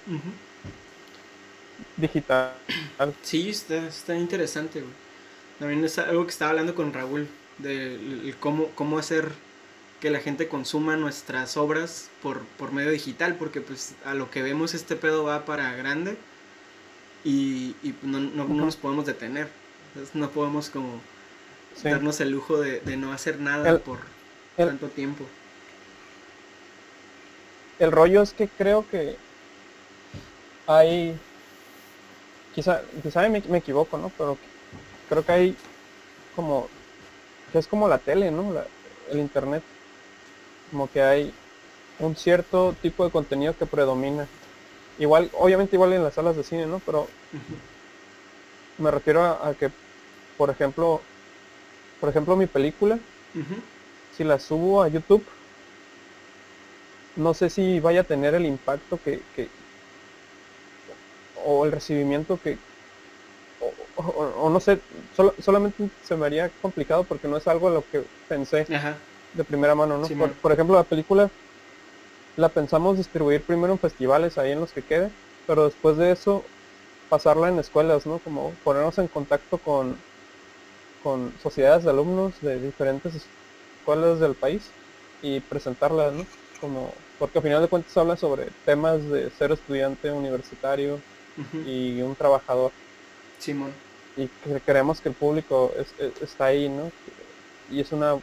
digital. 1.97 2.53
Sí, 3.21 3.49
está, 3.49 3.87
está 3.87 4.15
interesante, 4.15 4.83
También 5.59 5.83
es 5.83 5.97
algo 5.99 6.25
que 6.25 6.31
estaba 6.31 6.51
hablando 6.51 6.75
con 6.75 6.93
Raúl, 6.93 7.27
de 7.57 8.33
cómo, 8.39 8.67
cómo 8.75 8.97
hacer 8.99 9.31
que 9.99 10.09
la 10.09 10.19
gente 10.19 10.47
consuma 10.47 10.95
nuestras 10.95 11.57
obras 11.57 12.09
por, 12.21 12.41
por 12.57 12.71
medio 12.71 12.91
digital, 12.91 13.35
porque 13.35 13.59
pues 13.59 13.95
a 14.05 14.13
lo 14.13 14.31
que 14.31 14.41
vemos 14.41 14.73
este 14.73 14.95
pedo 14.95 15.25
va 15.25 15.43
para 15.43 15.73
grande 15.75 16.17
y, 17.25 17.75
y 17.83 17.93
no, 18.03 18.19
no, 18.19 18.45
nos 18.47 18.77
podemos 18.77 19.05
detener. 19.05 19.49
no 20.13 20.29
podemos 20.29 20.69
como 20.69 21.01
darnos 21.83 22.21
el 22.21 22.31
lujo 22.31 22.59
de, 22.59 22.81
no 22.97 23.11
hacer 23.11 23.39
nada 23.39 23.77
por 23.79 23.99
tanto 24.55 24.87
tiempo 24.87 25.25
el 27.79 27.91
rollo 27.91 28.21
es 28.21 28.33
que 28.33 28.47
creo 28.47 28.85
que 28.89 29.15
hay, 30.67 31.17
quizá, 32.53 32.81
quizá 33.01 33.27
me, 33.29 33.39
equivoco, 33.57 33.97
¿no? 33.97 34.11
Pero 34.17 34.37
creo 35.09 35.25
que 35.25 35.31
hay 35.31 35.55
como, 36.35 36.67
que 37.51 37.57
es 37.57 37.67
como 37.67 37.87
la 37.87 37.97
tele, 37.97 38.29
¿no? 38.29 38.53
el 39.09 39.19
internet. 39.19 39.63
Como 40.69 40.91
que 40.91 41.01
hay 41.01 41.33
un 41.99 42.15
cierto 42.15 42.75
tipo 42.81 43.03
de 43.03 43.11
contenido 43.11 43.57
que 43.57 43.65
predomina. 43.65 44.27
Igual, 44.99 45.31
obviamente 45.33 45.75
igual 45.75 45.93
en 45.93 46.03
las 46.03 46.13
salas 46.13 46.35
de 46.35 46.43
cine, 46.43 46.65
¿no? 46.65 46.79
Pero 46.85 47.07
me 48.77 48.91
refiero 48.91 49.23
a, 49.23 49.53
que, 49.53 49.71
por 50.37 50.49
ejemplo, 50.49 51.01
por 51.99 52.09
ejemplo 52.09 52.35
mi 52.35 52.45
película, 52.45 52.99
si 54.15 54.23
la 54.23 54.37
subo 54.37 54.83
a 54.83 54.89
YouTube, 54.89 55.25
no 57.15 57.33
sé 57.33 57.49
si 57.49 57.79
vaya 57.79 58.01
a 58.01 58.05
tener 58.05 58.35
el 58.35 58.45
impacto 58.45 59.01
que, 59.01 59.25
o 61.33 61.65
el 61.65 61.71
recibimiento 61.71 62.39
que 62.39 62.59
o, 63.59 64.49
no 64.49 64.59
sé 64.59 64.81
solamente 65.39 65.89
se 66.01 66.15
me 66.15 66.25
haría 66.25 66.49
complicado 66.49 67.03
porque 67.05 67.27
no 67.27 67.37
es 67.37 67.47
algo 67.47 67.67
a 67.67 67.71
lo 67.71 67.85
que 67.89 68.05
pensé 68.27 68.65
de 69.33 69.43
primera 69.43 69.75
mano 69.75 69.97
no 69.97 70.07
por, 70.41 70.51
ejemplo 70.51 70.75
la 70.75 70.83
película 70.87 71.31
la 72.35 72.53
pensamos 72.53 72.97
distribuir 72.97 73.45
primero 73.45 73.73
en 73.73 73.79
festivales 73.79 74.37
ahí 74.37 74.51
en 74.51 74.61
los 74.61 74.73
que 74.73 74.83
quede 74.83 75.11
pero 75.45 75.65
después 75.65 75.97
de 75.97 76.11
eso 76.11 76.45
pasarla 77.09 77.49
en 77.49 77.59
escuelas 77.59 78.05
no 78.05 78.19
como 78.19 78.55
ponernos 78.63 78.97
en 78.97 79.07
contacto 79.07 79.57
con 79.59 80.01
con 81.01 81.37
sociedades 81.39 81.83
de 81.83 81.89
alumnos 81.89 82.39
de 82.41 82.59
diferentes 82.59 83.29
escuelas 83.79 84.19
del 84.19 84.35
país 84.35 84.73
y 85.21 85.41
presentarla 85.41 86.11
no 86.11 86.25
como 86.59 86.93
porque 87.19 87.37
al 87.37 87.43
final 87.43 87.61
de 87.61 87.67
cuentas 87.67 87.95
habla 87.97 88.15
sobre 88.15 88.47
temas 88.65 89.07
de 89.09 89.29
ser 89.31 89.51
estudiante 89.51 90.11
universitario 90.11 90.99
y 91.65 92.01
un 92.01 92.15
trabajador. 92.15 92.71
Simón. 93.37 93.71
Y 94.15 94.27
que 94.27 94.59
creemos 94.61 94.99
que 95.01 95.09
el 95.09 95.15
público 95.15 95.71
está 96.21 96.45
ahí, 96.45 96.69
¿no? 96.69 96.91
Y 97.71 97.81
es 97.81 97.91
una, 97.91 98.17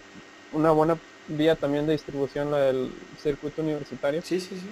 una 0.53 0.71
buena 0.73 0.99
vía 1.29 1.55
también 1.55 1.87
de 1.87 1.93
distribución 1.93 2.51
la 2.51 2.59
del 2.59 2.91
circuito 3.19 3.63
universitario. 3.63 4.23
Sí, 4.23 4.41
sí, 4.41 4.59
sí. 4.59 4.69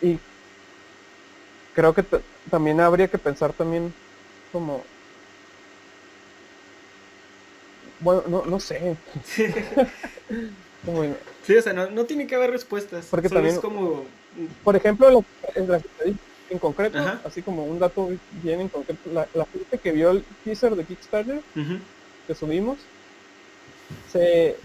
Y, 0.00 0.18
creo 1.74 1.92
que 1.92 2.04
también 2.50 2.80
habría 2.80 3.08
que 3.08 3.18
pensar 3.18 3.52
también 3.52 3.92
como 4.52 4.82
bueno, 8.00 8.22
no, 8.28 8.44
no 8.44 8.60
sé. 8.60 8.96
Sí, 11.46 11.56
o 11.56 11.62
sea, 11.62 11.72
no, 11.72 12.04
tiene 12.04 12.26
que 12.26 12.34
haber 12.34 12.50
respuestas. 12.50 13.06
Porque 13.10 13.28
también, 13.28 13.54
es 13.54 13.60
como... 13.60 14.04
Por 14.62 14.76
ejemplo, 14.76 15.24
en 16.50 16.58
concreto, 16.58 16.98
así 17.24 17.42
como 17.42 17.64
un 17.64 17.78
dato 17.78 18.10
bien 18.42 18.60
en 18.60 18.68
concreto, 18.68 19.10
la, 19.12 19.26
gente 19.46 19.78
que 19.78 19.92
vio 19.92 20.10
el 20.10 20.24
teaser 20.44 20.74
de 20.76 20.84
Kickstarter 20.84 21.40
que 22.26 22.34
subimos, 22.34 22.78
se, 24.12 24.56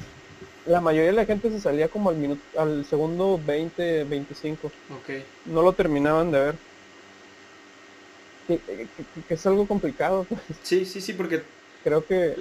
la 0.65 0.81
mayoría 0.81 1.11
de 1.11 1.15
la 1.15 1.25
gente 1.25 1.49
se 1.49 1.59
salía 1.59 1.87
como 1.87 2.09
al 2.09 2.17
minuto, 2.17 2.41
al 2.57 2.85
segundo 2.85 3.39
20, 3.45 4.03
25. 4.03 4.71
Okay. 5.01 5.25
No 5.45 5.61
lo 5.61 5.73
terminaban 5.73 6.31
de 6.31 6.39
ver. 6.39 6.55
Que, 8.47 8.59
es 9.29 9.45
algo 9.45 9.65
complicado. 9.65 10.25
Pues. 10.27 10.41
Sí, 10.61 10.85
sí, 10.85 10.99
sí, 11.01 11.13
porque 11.13 11.41
creo 11.83 12.05
que 12.05 12.35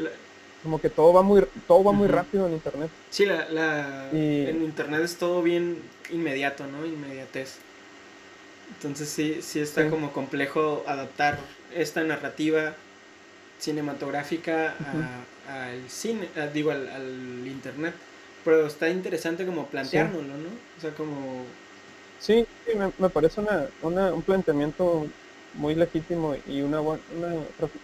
como 0.62 0.80
que 0.80 0.88
todo 0.88 1.12
va 1.12 1.22
muy 1.22 1.44
todo 1.66 1.84
va 1.84 1.92
muy 1.92 2.08
rápido 2.08 2.46
en 2.46 2.54
internet. 2.54 2.90
Sí 3.10 3.26
la, 3.26 3.48
la 3.48 4.10
en 4.12 4.62
internet 4.62 5.02
es 5.02 5.16
todo 5.16 5.42
bien 5.42 5.78
inmediato 6.10 6.66
no 6.66 6.86
inmediatez. 6.86 7.58
Entonces 8.76 9.08
sí 9.08 9.38
sí 9.42 9.60
está 9.60 9.90
como 9.90 10.12
complejo 10.12 10.84
adaptar 10.86 11.38
esta 11.74 12.02
narrativa 12.02 12.74
cinematográfica 13.58 14.74
al 15.48 15.88
cine 15.88 16.28
digo 16.52 16.70
al, 16.70 17.46
internet. 17.46 17.94
Pero 18.44 18.66
está 18.66 18.88
interesante 18.88 19.46
como 19.46 19.66
planteárnoslo 19.66 20.36
no 20.36 20.48
o 20.78 20.80
sea 20.80 20.90
como 20.94 21.44
sí, 22.18 22.46
me, 22.76 22.92
me, 22.98 23.08
parece 23.08 23.40
una, 23.40 23.66
una, 23.82 24.12
un 24.12 24.22
planteamiento 24.22 25.06
muy 25.54 25.74
legítimo 25.74 26.36
y 26.46 26.62
una, 26.62 26.80
buena 26.80 27.02
una, 27.16 27.34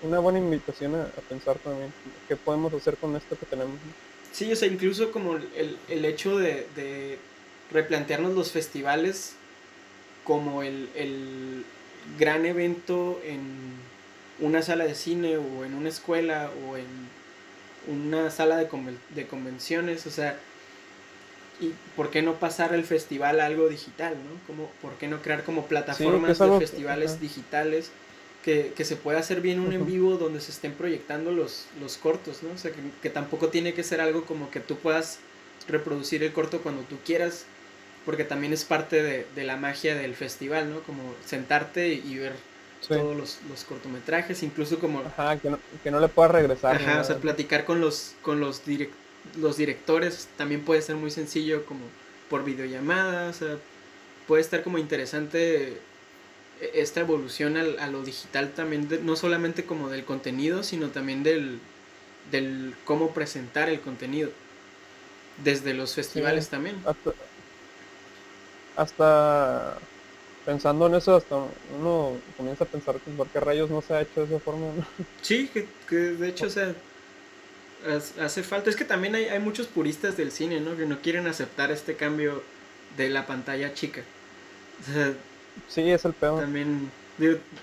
una 0.02 0.18
buena 0.18 0.38
invitación 0.38 0.94
a, 0.94 1.06
pensar 1.28 1.56
también 1.58 1.92
qué 2.26 2.36
podemos 2.36 2.72
hacer 2.72 2.96
con 2.96 3.14
esto 3.16 3.38
que 3.38 3.46
tenemos. 3.46 3.74
Sí, 4.32 4.50
o 4.52 4.56
sea, 4.56 4.68
incluso 4.68 5.10
como 5.10 5.36
el, 5.36 5.78
el 5.88 6.04
hecho 6.04 6.38
de, 6.38 7.18
replantearnos 7.70 8.34
los 8.34 8.50
festivales 8.52 9.34
como 10.24 10.62
el, 10.62 10.88
el, 10.94 11.64
gran 12.18 12.46
evento 12.46 13.20
en 13.22 13.40
una 14.40 14.62
sala 14.62 14.84
de 14.84 14.94
cine 14.94 15.36
o 15.36 15.64
en 15.66 15.74
una 15.74 15.90
escuela 15.90 16.50
o 16.66 16.78
en 16.78 16.86
una 17.86 18.30
sala 18.30 18.56
de, 18.56 18.68
de 19.10 19.26
convenciones, 19.26 20.06
o 20.06 20.10
sea, 20.10 20.38
y 21.60 21.72
por 21.96 22.10
qué 22.10 22.22
no 22.22 22.34
pasar 22.34 22.72
el 22.74 22.84
festival 22.84 23.40
a 23.40 23.46
algo 23.46 23.68
digital, 23.68 24.14
¿no? 24.14 24.46
Como, 24.46 24.70
¿Por 24.80 24.94
qué 24.94 25.08
no 25.08 25.20
crear 25.20 25.44
como 25.44 25.66
plataformas 25.66 26.38
de 26.38 26.58
festivales 26.58 27.20
digitales 27.20 27.90
que, 28.44 28.72
que, 28.76 28.84
se 28.84 28.96
pueda 28.96 29.18
hacer 29.18 29.40
bien 29.40 29.60
un 29.60 29.72
en 29.72 29.84
vivo 29.84 30.16
donde 30.16 30.40
se 30.40 30.52
estén 30.52 30.72
proyectando 30.72 31.32
los, 31.32 31.66
los 31.80 31.96
cortos, 31.96 32.42
¿no? 32.42 32.50
O 32.52 32.58
sea, 32.58 32.70
que, 32.70 32.78
que, 33.02 33.10
tampoco 33.10 33.48
tiene 33.48 33.74
que 33.74 33.82
ser 33.82 34.00
algo 34.00 34.24
como 34.24 34.50
que 34.50 34.60
tú 34.60 34.76
puedas 34.76 35.18
reproducir 35.66 36.22
el 36.22 36.32
corto 36.32 36.60
cuando 36.60 36.82
tú 36.82 36.96
quieras, 37.04 37.44
porque 38.06 38.24
también 38.24 38.52
es 38.52 38.64
parte 38.64 39.02
de, 39.02 39.26
de 39.34 39.44
la 39.44 39.56
magia 39.56 39.96
del 39.96 40.14
festival, 40.14 40.70
¿no? 40.72 40.80
Como 40.82 41.02
sentarte 41.24 41.92
y 41.92 42.16
ver 42.16 42.32
todos 42.86 43.16
los, 43.16 43.38
los, 43.50 43.64
cortometrajes, 43.64 44.44
incluso 44.44 44.78
como... 44.78 45.00
Ajá, 45.00 45.36
que 45.36 45.50
no, 45.50 45.58
que 45.82 45.90
no 45.90 45.98
le 45.98 46.06
puedas 46.06 46.30
regresar. 46.30 46.76
Ajá, 46.76 47.00
o 47.00 47.04
sea, 47.04 47.16
platicar 47.16 47.64
con 47.64 47.80
los, 47.80 48.14
con 48.22 48.38
los 48.38 48.64
directores 48.64 49.07
los 49.36 49.56
directores 49.56 50.28
también 50.36 50.62
puede 50.64 50.82
ser 50.82 50.96
muy 50.96 51.10
sencillo 51.10 51.64
como 51.66 51.80
por 52.30 52.44
videollamada, 52.44 53.30
o 53.30 53.32
sea, 53.32 53.56
puede 54.26 54.42
estar 54.42 54.62
como 54.62 54.78
interesante 54.78 55.80
esta 56.74 57.00
evolución 57.00 57.56
a 57.56 57.86
lo 57.86 58.02
digital 58.02 58.52
también, 58.52 58.88
no 59.04 59.16
solamente 59.16 59.64
como 59.64 59.90
del 59.90 60.04
contenido, 60.04 60.62
sino 60.62 60.88
también 60.88 61.22
del, 61.22 61.60
del 62.30 62.74
cómo 62.84 63.14
presentar 63.14 63.68
el 63.68 63.80
contenido, 63.80 64.30
desde 65.44 65.74
los 65.74 65.94
festivales 65.94 66.48
también. 66.48 66.76
hasta 68.76 69.78
pensando 70.44 70.86
en 70.86 70.94
eso, 70.94 71.16
hasta 71.16 71.36
uno 71.78 72.12
comienza 72.36 72.64
a 72.64 72.66
pensar 72.66 72.98
que 73.00 73.10
por 73.10 73.28
qué 73.28 73.40
rayos 73.40 73.70
no 73.70 73.82
se 73.82 73.94
ha 73.94 74.00
hecho 74.00 74.20
de 74.20 74.26
esa 74.26 74.40
forma. 74.40 74.66
Sí, 75.20 75.48
que, 75.52 75.68
que 75.88 75.96
de 75.96 76.28
hecho, 76.28 76.46
o 76.46 76.50
sea, 76.50 76.74
hace 77.88 78.42
falta. 78.42 78.70
Es 78.70 78.76
que 78.76 78.84
también 78.84 79.14
hay, 79.14 79.24
hay 79.26 79.38
muchos 79.38 79.66
puristas 79.66 80.16
del 80.16 80.32
cine, 80.32 80.60
¿no? 80.60 80.76
Que 80.76 80.86
no 80.86 81.00
quieren 81.00 81.26
aceptar 81.26 81.70
este 81.70 81.94
cambio 81.94 82.42
de 82.96 83.08
la 83.08 83.26
pantalla 83.26 83.74
chica. 83.74 84.02
O 84.80 84.92
sea, 84.92 85.12
sí, 85.68 85.90
es 85.90 86.04
el 86.04 86.12
peor. 86.12 86.40
También 86.40 86.90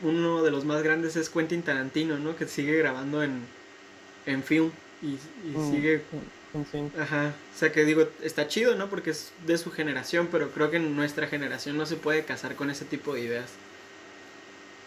uno 0.01 0.43
de 0.43 0.51
los 0.51 0.65
más 0.65 0.83
grandes 0.83 1.15
es 1.15 1.29
Quentin 1.29 1.61
Tarantino, 1.61 2.17
¿no? 2.17 2.35
Que 2.35 2.47
sigue 2.47 2.77
grabando 2.77 3.23
en, 3.23 3.41
en 4.25 4.43
film 4.43 4.71
y, 5.01 5.17
mm, 5.57 5.71
sigue... 5.71 6.01
Ajá, 6.97 7.33
o 7.53 7.57
sea 7.57 7.73
que 7.73 7.83
digo, 7.83 8.07
está 8.23 8.47
chido, 8.47 8.75
¿no? 8.75 8.89
Porque 8.89 9.09
es 9.09 9.33
de 9.45 9.57
su 9.57 9.71
generación, 9.71 10.29
pero 10.31 10.51
creo 10.51 10.71
que 10.71 10.77
en 10.77 10.95
nuestra 10.95 11.27
generación 11.27 11.77
no 11.77 11.85
se 11.85 11.97
puede 11.97 12.23
casar 12.23 12.55
con 12.55 12.69
ese 12.69 12.85
tipo 12.85 13.13
de 13.13 13.21
ideas. 13.21 13.49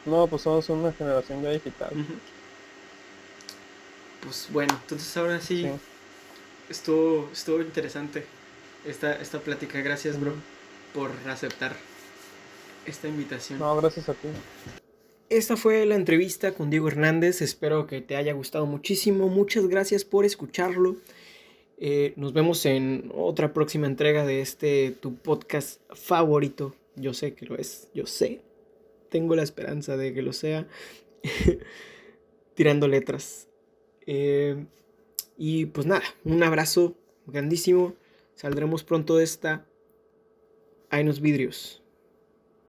No, 0.06 0.26
pues 0.26 0.42
somos 0.42 0.66
una 0.70 0.92
generación 0.92 1.42
ya 1.42 1.50
digital. 1.50 1.90
Pues 4.22 4.48
bueno, 4.50 4.78
entonces 4.82 5.16
ahora 5.16 5.40
sí, 5.40 5.68
Estuvo, 6.68 7.30
estuvo 7.32 7.62
interesante 7.62 8.24
esta, 8.86 9.14
esta 9.14 9.40
plática. 9.40 9.80
Gracias, 9.80 10.20
bro, 10.20 10.34
por 10.92 11.10
aceptar 11.26 11.74
esta 12.84 13.08
invitación. 13.08 13.58
No, 13.58 13.74
gracias 13.76 14.08
a 14.08 14.14
ti. 14.14 14.28
Esta 15.30 15.56
fue 15.56 15.86
la 15.86 15.94
entrevista 15.94 16.52
con 16.52 16.68
Diego 16.68 16.88
Hernández. 16.88 17.40
Espero 17.40 17.86
que 17.86 18.02
te 18.02 18.16
haya 18.16 18.34
gustado 18.34 18.66
muchísimo. 18.66 19.28
Muchas 19.28 19.66
gracias 19.66 20.04
por 20.04 20.26
escucharlo. 20.26 20.96
Eh, 21.78 22.12
nos 22.16 22.32
vemos 22.32 22.66
en 22.66 23.12
otra 23.14 23.54
próxima 23.54 23.86
entrega 23.86 24.26
de 24.26 24.42
este 24.42 24.90
tu 24.90 25.16
podcast 25.16 25.80
favorito. 25.94 26.74
Yo 26.96 27.14
sé 27.14 27.34
que 27.34 27.46
lo 27.46 27.56
es, 27.56 27.88
yo 27.94 28.06
sé. 28.06 28.42
Tengo 29.10 29.36
la 29.36 29.42
esperanza 29.42 29.96
de 29.96 30.12
que 30.12 30.20
lo 30.20 30.34
sea. 30.34 30.66
Tirando 32.54 32.88
letras. 32.88 33.47
Eh, 34.10 34.64
y 35.36 35.66
pues 35.66 35.86
nada, 35.86 36.02
un 36.24 36.42
abrazo 36.42 36.96
grandísimo. 37.26 37.94
Saldremos 38.34 38.82
pronto 38.82 39.16
de 39.16 39.24
esta. 39.24 39.66
Hay 40.88 41.02
unos 41.02 41.20
vidrios. 41.20 41.82